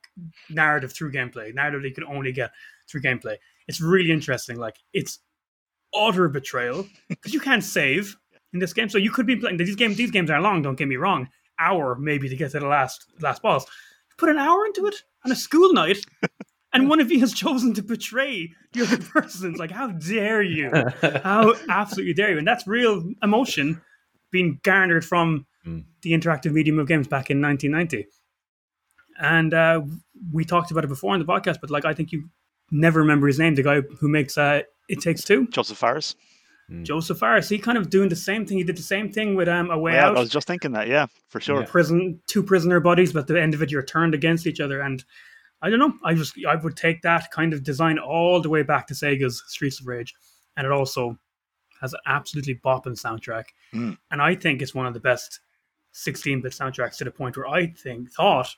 narrative 0.50 0.92
through 0.92 1.12
gameplay. 1.12 1.54
Narrative 1.54 1.82
that 1.82 1.88
you 1.88 1.94
can 1.94 2.04
only 2.04 2.32
get 2.32 2.50
through 2.88 3.02
gameplay. 3.02 3.36
It's 3.68 3.80
really 3.80 4.10
interesting. 4.10 4.58
Like 4.58 4.76
it's 4.92 5.18
utter 5.94 6.28
betrayal 6.28 6.86
because 7.08 7.32
you 7.34 7.40
can't 7.40 7.64
save 7.64 8.16
in 8.52 8.58
this 8.60 8.72
game. 8.72 8.88
So 8.88 8.98
you 8.98 9.10
could 9.10 9.26
be 9.26 9.36
playing 9.36 9.56
these 9.56 9.76
games. 9.76 9.96
These 9.96 10.10
games 10.10 10.30
are 10.30 10.40
long. 10.40 10.62
Don't 10.62 10.76
get 10.76 10.88
me 10.88 10.96
wrong. 10.96 11.28
Hour 11.58 11.96
maybe 11.96 12.28
to 12.28 12.36
get 12.36 12.50
to 12.52 12.60
the 12.60 12.66
last 12.66 13.06
last 13.20 13.42
boss. 13.42 13.64
Put 14.18 14.28
an 14.28 14.38
hour 14.38 14.64
into 14.66 14.86
it 14.86 14.94
on 15.24 15.32
a 15.32 15.36
school 15.36 15.72
night, 15.72 15.98
and 16.72 16.88
one 16.88 17.00
of 17.00 17.10
you 17.10 17.20
has 17.20 17.32
chosen 17.32 17.74
to 17.74 17.82
betray 17.82 18.52
the 18.72 18.82
other 18.82 18.98
person. 19.14 19.50
It's 19.50 19.58
like 19.58 19.70
how 19.70 19.88
dare 19.88 20.42
you? 20.42 20.70
How 21.22 21.54
absolutely 21.68 22.14
dare 22.14 22.32
you? 22.32 22.38
And 22.38 22.46
that's 22.46 22.66
real 22.66 23.10
emotion 23.22 23.80
being 24.30 24.60
garnered 24.62 25.04
from 25.04 25.46
Mm. 25.66 25.82
the 26.02 26.12
interactive 26.12 26.52
medium 26.52 26.78
of 26.78 26.86
games 26.86 27.08
back 27.08 27.28
in 27.28 27.42
1990. 27.42 28.06
And 29.18 29.52
uh, 29.52 29.82
we 30.32 30.44
talked 30.44 30.70
about 30.70 30.84
it 30.84 30.88
before 30.88 31.12
on 31.12 31.18
the 31.18 31.24
podcast, 31.26 31.56
but 31.60 31.70
like 31.70 31.84
I 31.84 31.92
think 31.92 32.12
you 32.12 32.28
never 32.70 33.00
remember 33.00 33.26
his 33.26 33.38
name, 33.38 33.54
the 33.54 33.62
guy 33.62 33.80
who 33.80 34.08
makes 34.08 34.36
uh, 34.38 34.62
It 34.88 35.00
Takes 35.00 35.24
Two, 35.24 35.46
Joseph 35.48 35.78
Faris. 35.78 36.14
Josef 36.82 37.18
Fares. 37.18 37.48
He 37.48 37.58
kind 37.58 37.78
of 37.78 37.90
doing 37.90 38.08
the 38.08 38.16
same 38.16 38.44
thing. 38.44 38.58
He 38.58 38.64
did 38.64 38.76
the 38.76 38.82
same 38.82 39.12
thing 39.12 39.36
with 39.36 39.48
um, 39.48 39.70
A 39.70 39.78
Way 39.78 39.92
Yeah, 39.92 40.08
Out 40.08 40.16
I 40.16 40.20
was 40.20 40.30
just 40.30 40.48
thinking 40.48 40.72
that. 40.72 40.88
Yeah, 40.88 41.06
for 41.28 41.40
sure. 41.40 41.64
prison 41.64 42.20
two 42.26 42.42
prisoner 42.42 42.80
bodies, 42.80 43.12
but 43.12 43.20
at 43.20 43.26
the 43.28 43.40
end 43.40 43.54
of 43.54 43.62
it 43.62 43.70
you're 43.70 43.84
turned 43.84 44.14
against 44.14 44.46
each 44.46 44.60
other. 44.60 44.80
And 44.80 45.04
I 45.62 45.70
don't 45.70 45.78
know. 45.78 45.94
I 46.04 46.14
just 46.14 46.34
I 46.46 46.56
would 46.56 46.76
take 46.76 47.02
that 47.02 47.30
kind 47.30 47.52
of 47.52 47.62
design 47.62 47.98
all 47.98 48.40
the 48.40 48.50
way 48.50 48.62
back 48.62 48.86
to 48.88 48.94
Sega's 48.94 49.42
Streets 49.46 49.80
of 49.80 49.86
Rage, 49.86 50.14
and 50.56 50.66
it 50.66 50.72
also 50.72 51.16
has 51.80 51.92
an 51.92 52.00
absolutely 52.06 52.56
bopping 52.56 53.00
soundtrack. 53.00 53.44
Mm. 53.72 53.96
And 54.10 54.20
I 54.20 54.34
think 54.34 54.60
it's 54.60 54.74
one 54.74 54.86
of 54.86 54.94
the 54.94 55.00
best 55.00 55.40
16-bit 55.94 56.52
soundtracks 56.52 56.96
to 56.96 57.04
the 57.04 57.10
point 57.10 57.36
where 57.36 57.46
I 57.46 57.66
think 57.66 58.10
thought 58.12 58.54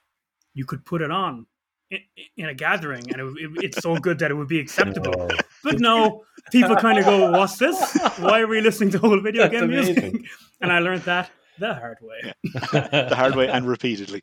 you 0.55 0.65
could 0.65 0.85
put 0.85 1.03
it 1.03 1.11
on 1.11 1.47
in, 1.91 1.99
in 2.37 2.47
a 2.47 2.55
gathering, 2.55 3.05
and 3.13 3.21
it, 3.21 3.43
it, 3.45 3.65
it's 3.65 3.79
so 3.83 3.97
good 3.97 4.19
that 4.21 4.31
it 4.31 4.35
would 4.35 4.49
be 4.49 4.59
acceptable. 4.61 5.15
Oh, 5.19 5.29
But 5.65 5.81
no, 5.81 6.25
people 6.53 6.77
kind 6.77 6.99
of 6.99 7.05
go, 7.05 7.31
"What's 7.33 7.57
this? 7.59 7.99
Why 8.19 8.41
are 8.41 8.47
we 8.47 8.61
listening 8.61 8.91
to 8.91 9.01
old 9.01 9.23
video 9.23 9.43
That's 9.49 9.61
game 9.61 9.69
music?" 9.71 10.15
And 10.61 10.73
I 10.73 10.81
learned 10.81 11.03
that 11.03 11.31
the 11.59 11.75
hard 11.75 11.99
way. 12.03 12.33
the 12.73 13.15
hard 13.15 13.37
way 13.37 13.49
and 13.49 13.67
repeatedly. 13.67 14.23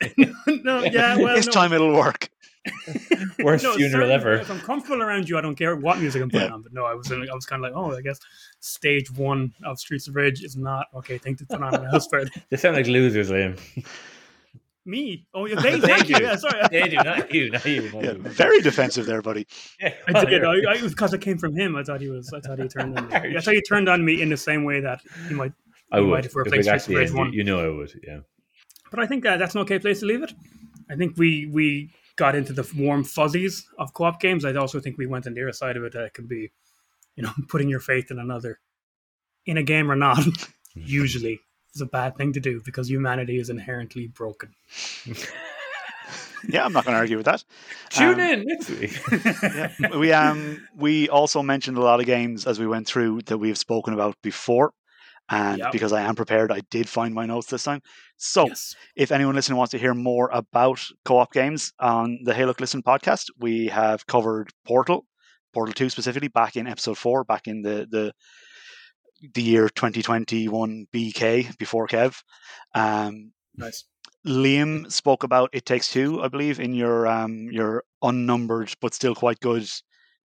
no, 0.46 0.84
yeah, 0.84 1.16
well, 1.16 1.34
this 1.34 1.46
no. 1.46 1.52
time 1.52 1.72
it'll 1.72 1.94
work. 1.94 2.28
Worst 3.42 3.64
No, 3.64 3.74
funeral 3.74 4.08
certainly, 4.08 4.12
ever. 4.12 4.32
If 4.34 4.50
I'm 4.50 4.60
comfortable 4.60 5.02
around 5.02 5.26
you, 5.26 5.38
I 5.38 5.40
don't 5.40 5.54
care 5.56 5.74
what 5.76 5.98
music 5.98 6.20
I'm 6.22 6.28
putting 6.28 6.48
Yeah. 6.48 6.54
on. 6.54 6.60
But 6.62 6.74
no, 6.74 6.84
I 6.84 6.92
was 6.92 7.10
I 7.10 7.16
was 7.34 7.46
kind 7.46 7.64
of 7.64 7.72
like, 7.72 7.82
oh, 7.82 7.96
I 7.96 8.02
guess 8.02 8.18
stage 8.60 9.10
one 9.12 9.52
of 9.64 9.78
Streets 9.78 10.08
of 10.08 10.14
Rage 10.14 10.42
is 10.42 10.56
not 10.56 10.86
okay. 10.94 11.16
Thing 11.16 11.36
to 11.36 11.46
put 11.46 11.62
on 11.62 11.72
a 11.74 11.90
house 11.90 12.06
party. 12.06 12.30
They 12.50 12.58
sound 12.58 12.76
like 12.76 12.86
losers, 12.86 13.30
Liam. 13.30 13.58
Me? 14.90 15.26
Oh, 15.32 15.46
yeah, 15.46 15.54
they, 15.60 15.78
They 15.78 15.86
thank 15.86 16.08
you. 16.08 16.16
do. 16.16 16.24
Yeah, 16.24 16.36
sorry. 16.36 16.60
They 16.70 16.88
do, 16.88 16.96
not 16.96 17.32
you, 17.32 17.50
not 17.50 17.64
you. 17.64 17.90
Not 17.92 18.04
Yeah, 18.04 18.12
you. 18.12 18.18
very 18.22 18.60
defensive 18.60 19.06
there, 19.06 19.22
buddy. 19.22 19.46
Yeah, 19.80 19.94
I 20.08 20.24
did. 20.24 20.44
I. 20.44 20.50
I, 20.50 20.74
it 20.74 20.82
was 20.82 20.92
because 20.92 21.14
it 21.14 21.20
came 21.20 21.38
from 21.38 21.54
him. 21.56 21.76
I 21.76 21.82
thought 21.84 22.00
he 22.00 22.08
was. 22.08 22.32
I 22.32 22.40
thought 22.40 22.58
he 22.58 22.68
turned 22.68 22.98
on 22.98 23.08
me. 23.08 23.14
I 23.36 23.40
thought 23.40 23.54
he 23.54 23.62
turned 23.62 23.88
on 23.88 24.04
me 24.04 24.20
in 24.20 24.28
the 24.28 24.36
same 24.36 24.64
way 24.64 24.80
that 24.80 25.00
he 25.28 25.34
might. 25.34 25.52
I 25.92 25.98
you 25.98 26.04
would. 26.06 26.10
might 26.10 26.26
if 26.26 26.34
we're 26.34 26.44
playing 26.44 26.60
we 26.60 26.64
got 26.66 26.80
Streets 26.82 26.86
to 26.86 26.92
of 26.92 26.98
the 26.98 27.06
end, 27.06 27.14
one. 27.18 27.32
you, 27.32 27.38
you 27.38 27.44
know 27.44 27.60
I 27.64 27.68
would. 27.76 27.92
Yeah. 28.06 28.20
But 28.90 29.00
I 29.00 29.06
think 29.06 29.24
uh, 29.24 29.36
that's 29.38 29.54
an 29.54 29.60
okay 29.62 29.78
place 29.78 30.00
to 30.00 30.06
leave 30.06 30.22
it. 30.22 30.32
I 30.90 30.96
think 30.96 31.16
we 31.16 31.46
we 31.46 31.90
got 32.16 32.34
into 32.34 32.52
the 32.52 32.68
warm 32.76 33.04
fuzzies 33.04 33.64
of 33.78 33.94
co-op 33.94 34.20
games. 34.20 34.44
I 34.44 34.52
also 34.54 34.80
think 34.80 34.98
we 34.98 35.06
went 35.06 35.26
on 35.26 35.34
the 35.34 35.42
other 35.42 35.52
side 35.52 35.76
of 35.76 35.84
it 35.84 35.92
that 35.94 36.04
it 36.04 36.14
can 36.14 36.26
be, 36.26 36.50
you 37.16 37.22
know, 37.22 37.32
putting 37.48 37.68
your 37.68 37.80
faith 37.80 38.10
in 38.10 38.18
another, 38.18 38.58
in 39.46 39.56
a 39.56 39.62
game 39.62 39.90
or 39.90 39.96
not. 39.96 40.18
usually, 40.74 41.40
is 41.74 41.80
a 41.80 41.86
bad 41.86 42.16
thing 42.16 42.32
to 42.32 42.40
do 42.40 42.60
because 42.64 42.90
humanity 42.90 43.38
is 43.38 43.50
inherently 43.50 44.06
broken. 44.08 44.54
Yeah, 46.48 46.64
I'm 46.64 46.72
not 46.72 46.84
going 46.86 46.94
to 46.94 46.98
argue 47.00 47.18
with 47.18 47.26
that. 47.26 47.44
Tune 47.90 48.14
Um, 48.14 48.20
in 48.20 48.44
next 48.46 48.70
week. 48.70 48.98
yeah, 49.42 49.96
we 49.98 50.10
um 50.12 50.66
we 50.74 51.06
also 51.10 51.42
mentioned 51.42 51.76
a 51.76 51.82
lot 51.82 52.00
of 52.00 52.06
games 52.06 52.46
as 52.46 52.58
we 52.58 52.66
went 52.66 52.86
through 52.86 53.20
that 53.26 53.36
we've 53.36 53.58
spoken 53.58 53.92
about 53.92 54.16
before, 54.22 54.72
and 55.28 55.58
Yep. 55.58 55.72
because 55.72 55.92
I 55.92 56.00
am 56.00 56.14
prepared, 56.16 56.50
I 56.50 56.60
did 56.70 56.88
find 56.88 57.12
my 57.14 57.26
notes 57.26 57.48
this 57.48 57.64
time. 57.64 57.82
So, 58.16 58.46
Yes. 58.46 58.74
if 58.96 59.12
anyone 59.12 59.34
listening 59.34 59.58
wants 59.58 59.72
to 59.72 59.78
hear 59.78 59.92
more 59.92 60.30
about 60.32 60.80
co-op 61.04 61.30
games 61.32 61.74
on 61.78 62.20
the 62.24 62.32
Hey 62.32 62.46
Look 62.46 62.58
Listen 62.58 62.82
podcast, 62.82 63.26
we 63.38 63.66
have 63.66 64.06
covered 64.06 64.48
Portal, 64.64 65.04
Portal 65.52 65.74
Two 65.74 65.90
specifically, 65.90 66.28
back 66.28 66.56
in 66.56 66.66
episode 66.66 66.96
four, 66.96 67.22
back 67.22 67.48
in 67.48 67.60
the 67.60 67.86
the 67.90 68.12
the 69.34 69.42
year 69.42 69.68
2021 69.68 70.86
BK 70.92 71.56
before 71.58 71.86
Kev. 71.86 72.22
Um, 72.74 73.32
Nice. 73.56 73.84
Liam 74.26 74.90
spoke 74.90 75.22
about 75.24 75.50
It 75.52 75.64
Takes 75.64 75.90
Two, 75.90 76.22
I 76.22 76.28
believe, 76.28 76.60
in 76.60 76.74
your 76.74 77.06
um 77.06 77.48
your 77.50 77.84
unnumbered 78.02 78.72
but 78.80 78.94
still 78.94 79.14
quite 79.14 79.40
good 79.40 79.68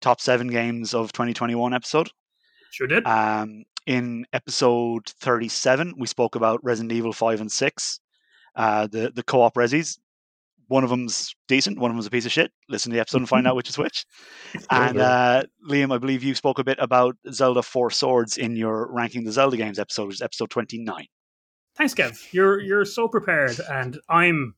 top 0.01 0.21
seven 0.21 0.49
games 0.49 0.95
of 0.95 1.13
2021 1.13 1.73
episode. 1.75 2.11
Sure 2.71 2.87
did. 2.87 3.07
Um, 3.07 3.65
in 3.87 4.27
episode 4.33 5.07
37, 5.21 5.95
we 5.97 6.07
spoke 6.07 6.35
about 6.35 6.65
Resident 6.65 6.93
Evil 6.93 7.13
5 7.13 7.43
and 7.43 7.53
6, 7.53 8.01
uh, 8.57 8.87
the 8.89 9.13
the 9.15 9.23
co-op 9.23 9.55
resis. 9.55 9.99
One 10.69 10.83
of 10.85 10.91
them's 10.91 11.35
decent, 11.49 11.79
one 11.79 11.91
of 11.91 11.97
them's 11.97 12.07
a 12.07 12.11
piece 12.11 12.27
of 12.27 12.33
shit. 12.33 12.51
Listen 12.69 12.91
to 12.91 12.95
the 12.95 13.01
episode 13.01 13.19
and 13.19 13.29
find 13.29 13.47
out 13.47 13.57
which 13.57 13.69
is 13.69 13.77
which. 13.79 14.05
And 14.71 14.99
uh, 14.99 15.43
Liam, 15.69 15.93
I 15.95 15.99
believe 15.99 16.23
you 16.25 16.35
spoke 16.35 16.59
a 16.59 16.65
bit 16.65 16.79
about 16.81 17.17
Zelda 17.33 17.63
Four 17.63 17.91
Swords 17.91 18.37
in 18.39 18.57
your 18.57 18.91
ranking 18.93 19.25
the 19.25 19.33
Zelda 19.33 19.57
games 19.57 19.79
episode, 19.79 20.07
which 20.07 20.17
is 20.17 20.23
episode 20.23 20.51
29. 20.51 21.07
Thanks, 21.77 21.95
Kev. 21.95 22.33
You're 22.33 22.61
you're 22.61 22.85
so 22.85 23.09
prepared, 23.09 23.59
and 23.71 23.99
I'm 24.09 24.55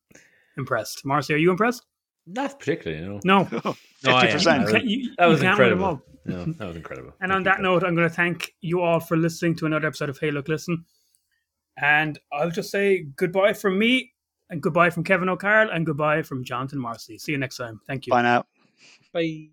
impressed. 0.58 1.04
Marcy, 1.04 1.34
are 1.34 1.38
you 1.38 1.50
impressed? 1.50 1.84
Not 2.26 2.58
particularly, 2.58 3.04
no. 3.04 3.20
No. 3.24 3.48
No, 4.04 4.14
I 4.14 4.26
50%. 4.26 4.74
I 4.74 4.78
You 4.80 4.84
you- 4.84 5.14
that 5.18 5.26
was 5.26 5.40
can't 5.40 5.58
win 5.58 5.70
them 5.70 5.78
incredible. 5.78 6.02
No, 6.26 6.44
that 6.44 6.66
was 6.66 6.76
incredible. 6.76 7.12
And 7.20 7.30
Thank 7.30 7.36
on 7.36 7.42
that 7.44 7.58
Kev. 7.58 7.62
note, 7.62 7.84
I'm 7.84 7.94
going 7.94 8.08
to 8.08 8.14
thank 8.14 8.52
you 8.60 8.82
all 8.82 9.00
for 9.00 9.16
listening 9.16 9.54
to 9.56 9.66
another 9.66 9.86
episode 9.86 10.08
of 10.10 10.18
Hey 10.18 10.30
Look 10.30 10.48
Listen. 10.48 10.84
And 11.80 12.18
I'll 12.32 12.50
just 12.50 12.70
say 12.70 13.06
goodbye 13.16 13.52
from 13.54 13.78
me, 13.78 14.12
and 14.50 14.62
goodbye 14.62 14.90
from 14.90 15.04
Kevin 15.04 15.28
O'Carroll, 15.28 15.70
and 15.70 15.86
goodbye 15.86 16.22
from 16.22 16.44
Jonathan 16.44 16.78
Marcy. 16.78 17.18
See 17.18 17.32
you 17.32 17.38
next 17.38 17.56
time. 17.56 17.80
Thank 17.86 18.06
you. 18.06 18.10
Bye 18.10 18.22
now. 18.22 18.44
Bye. 19.12 19.50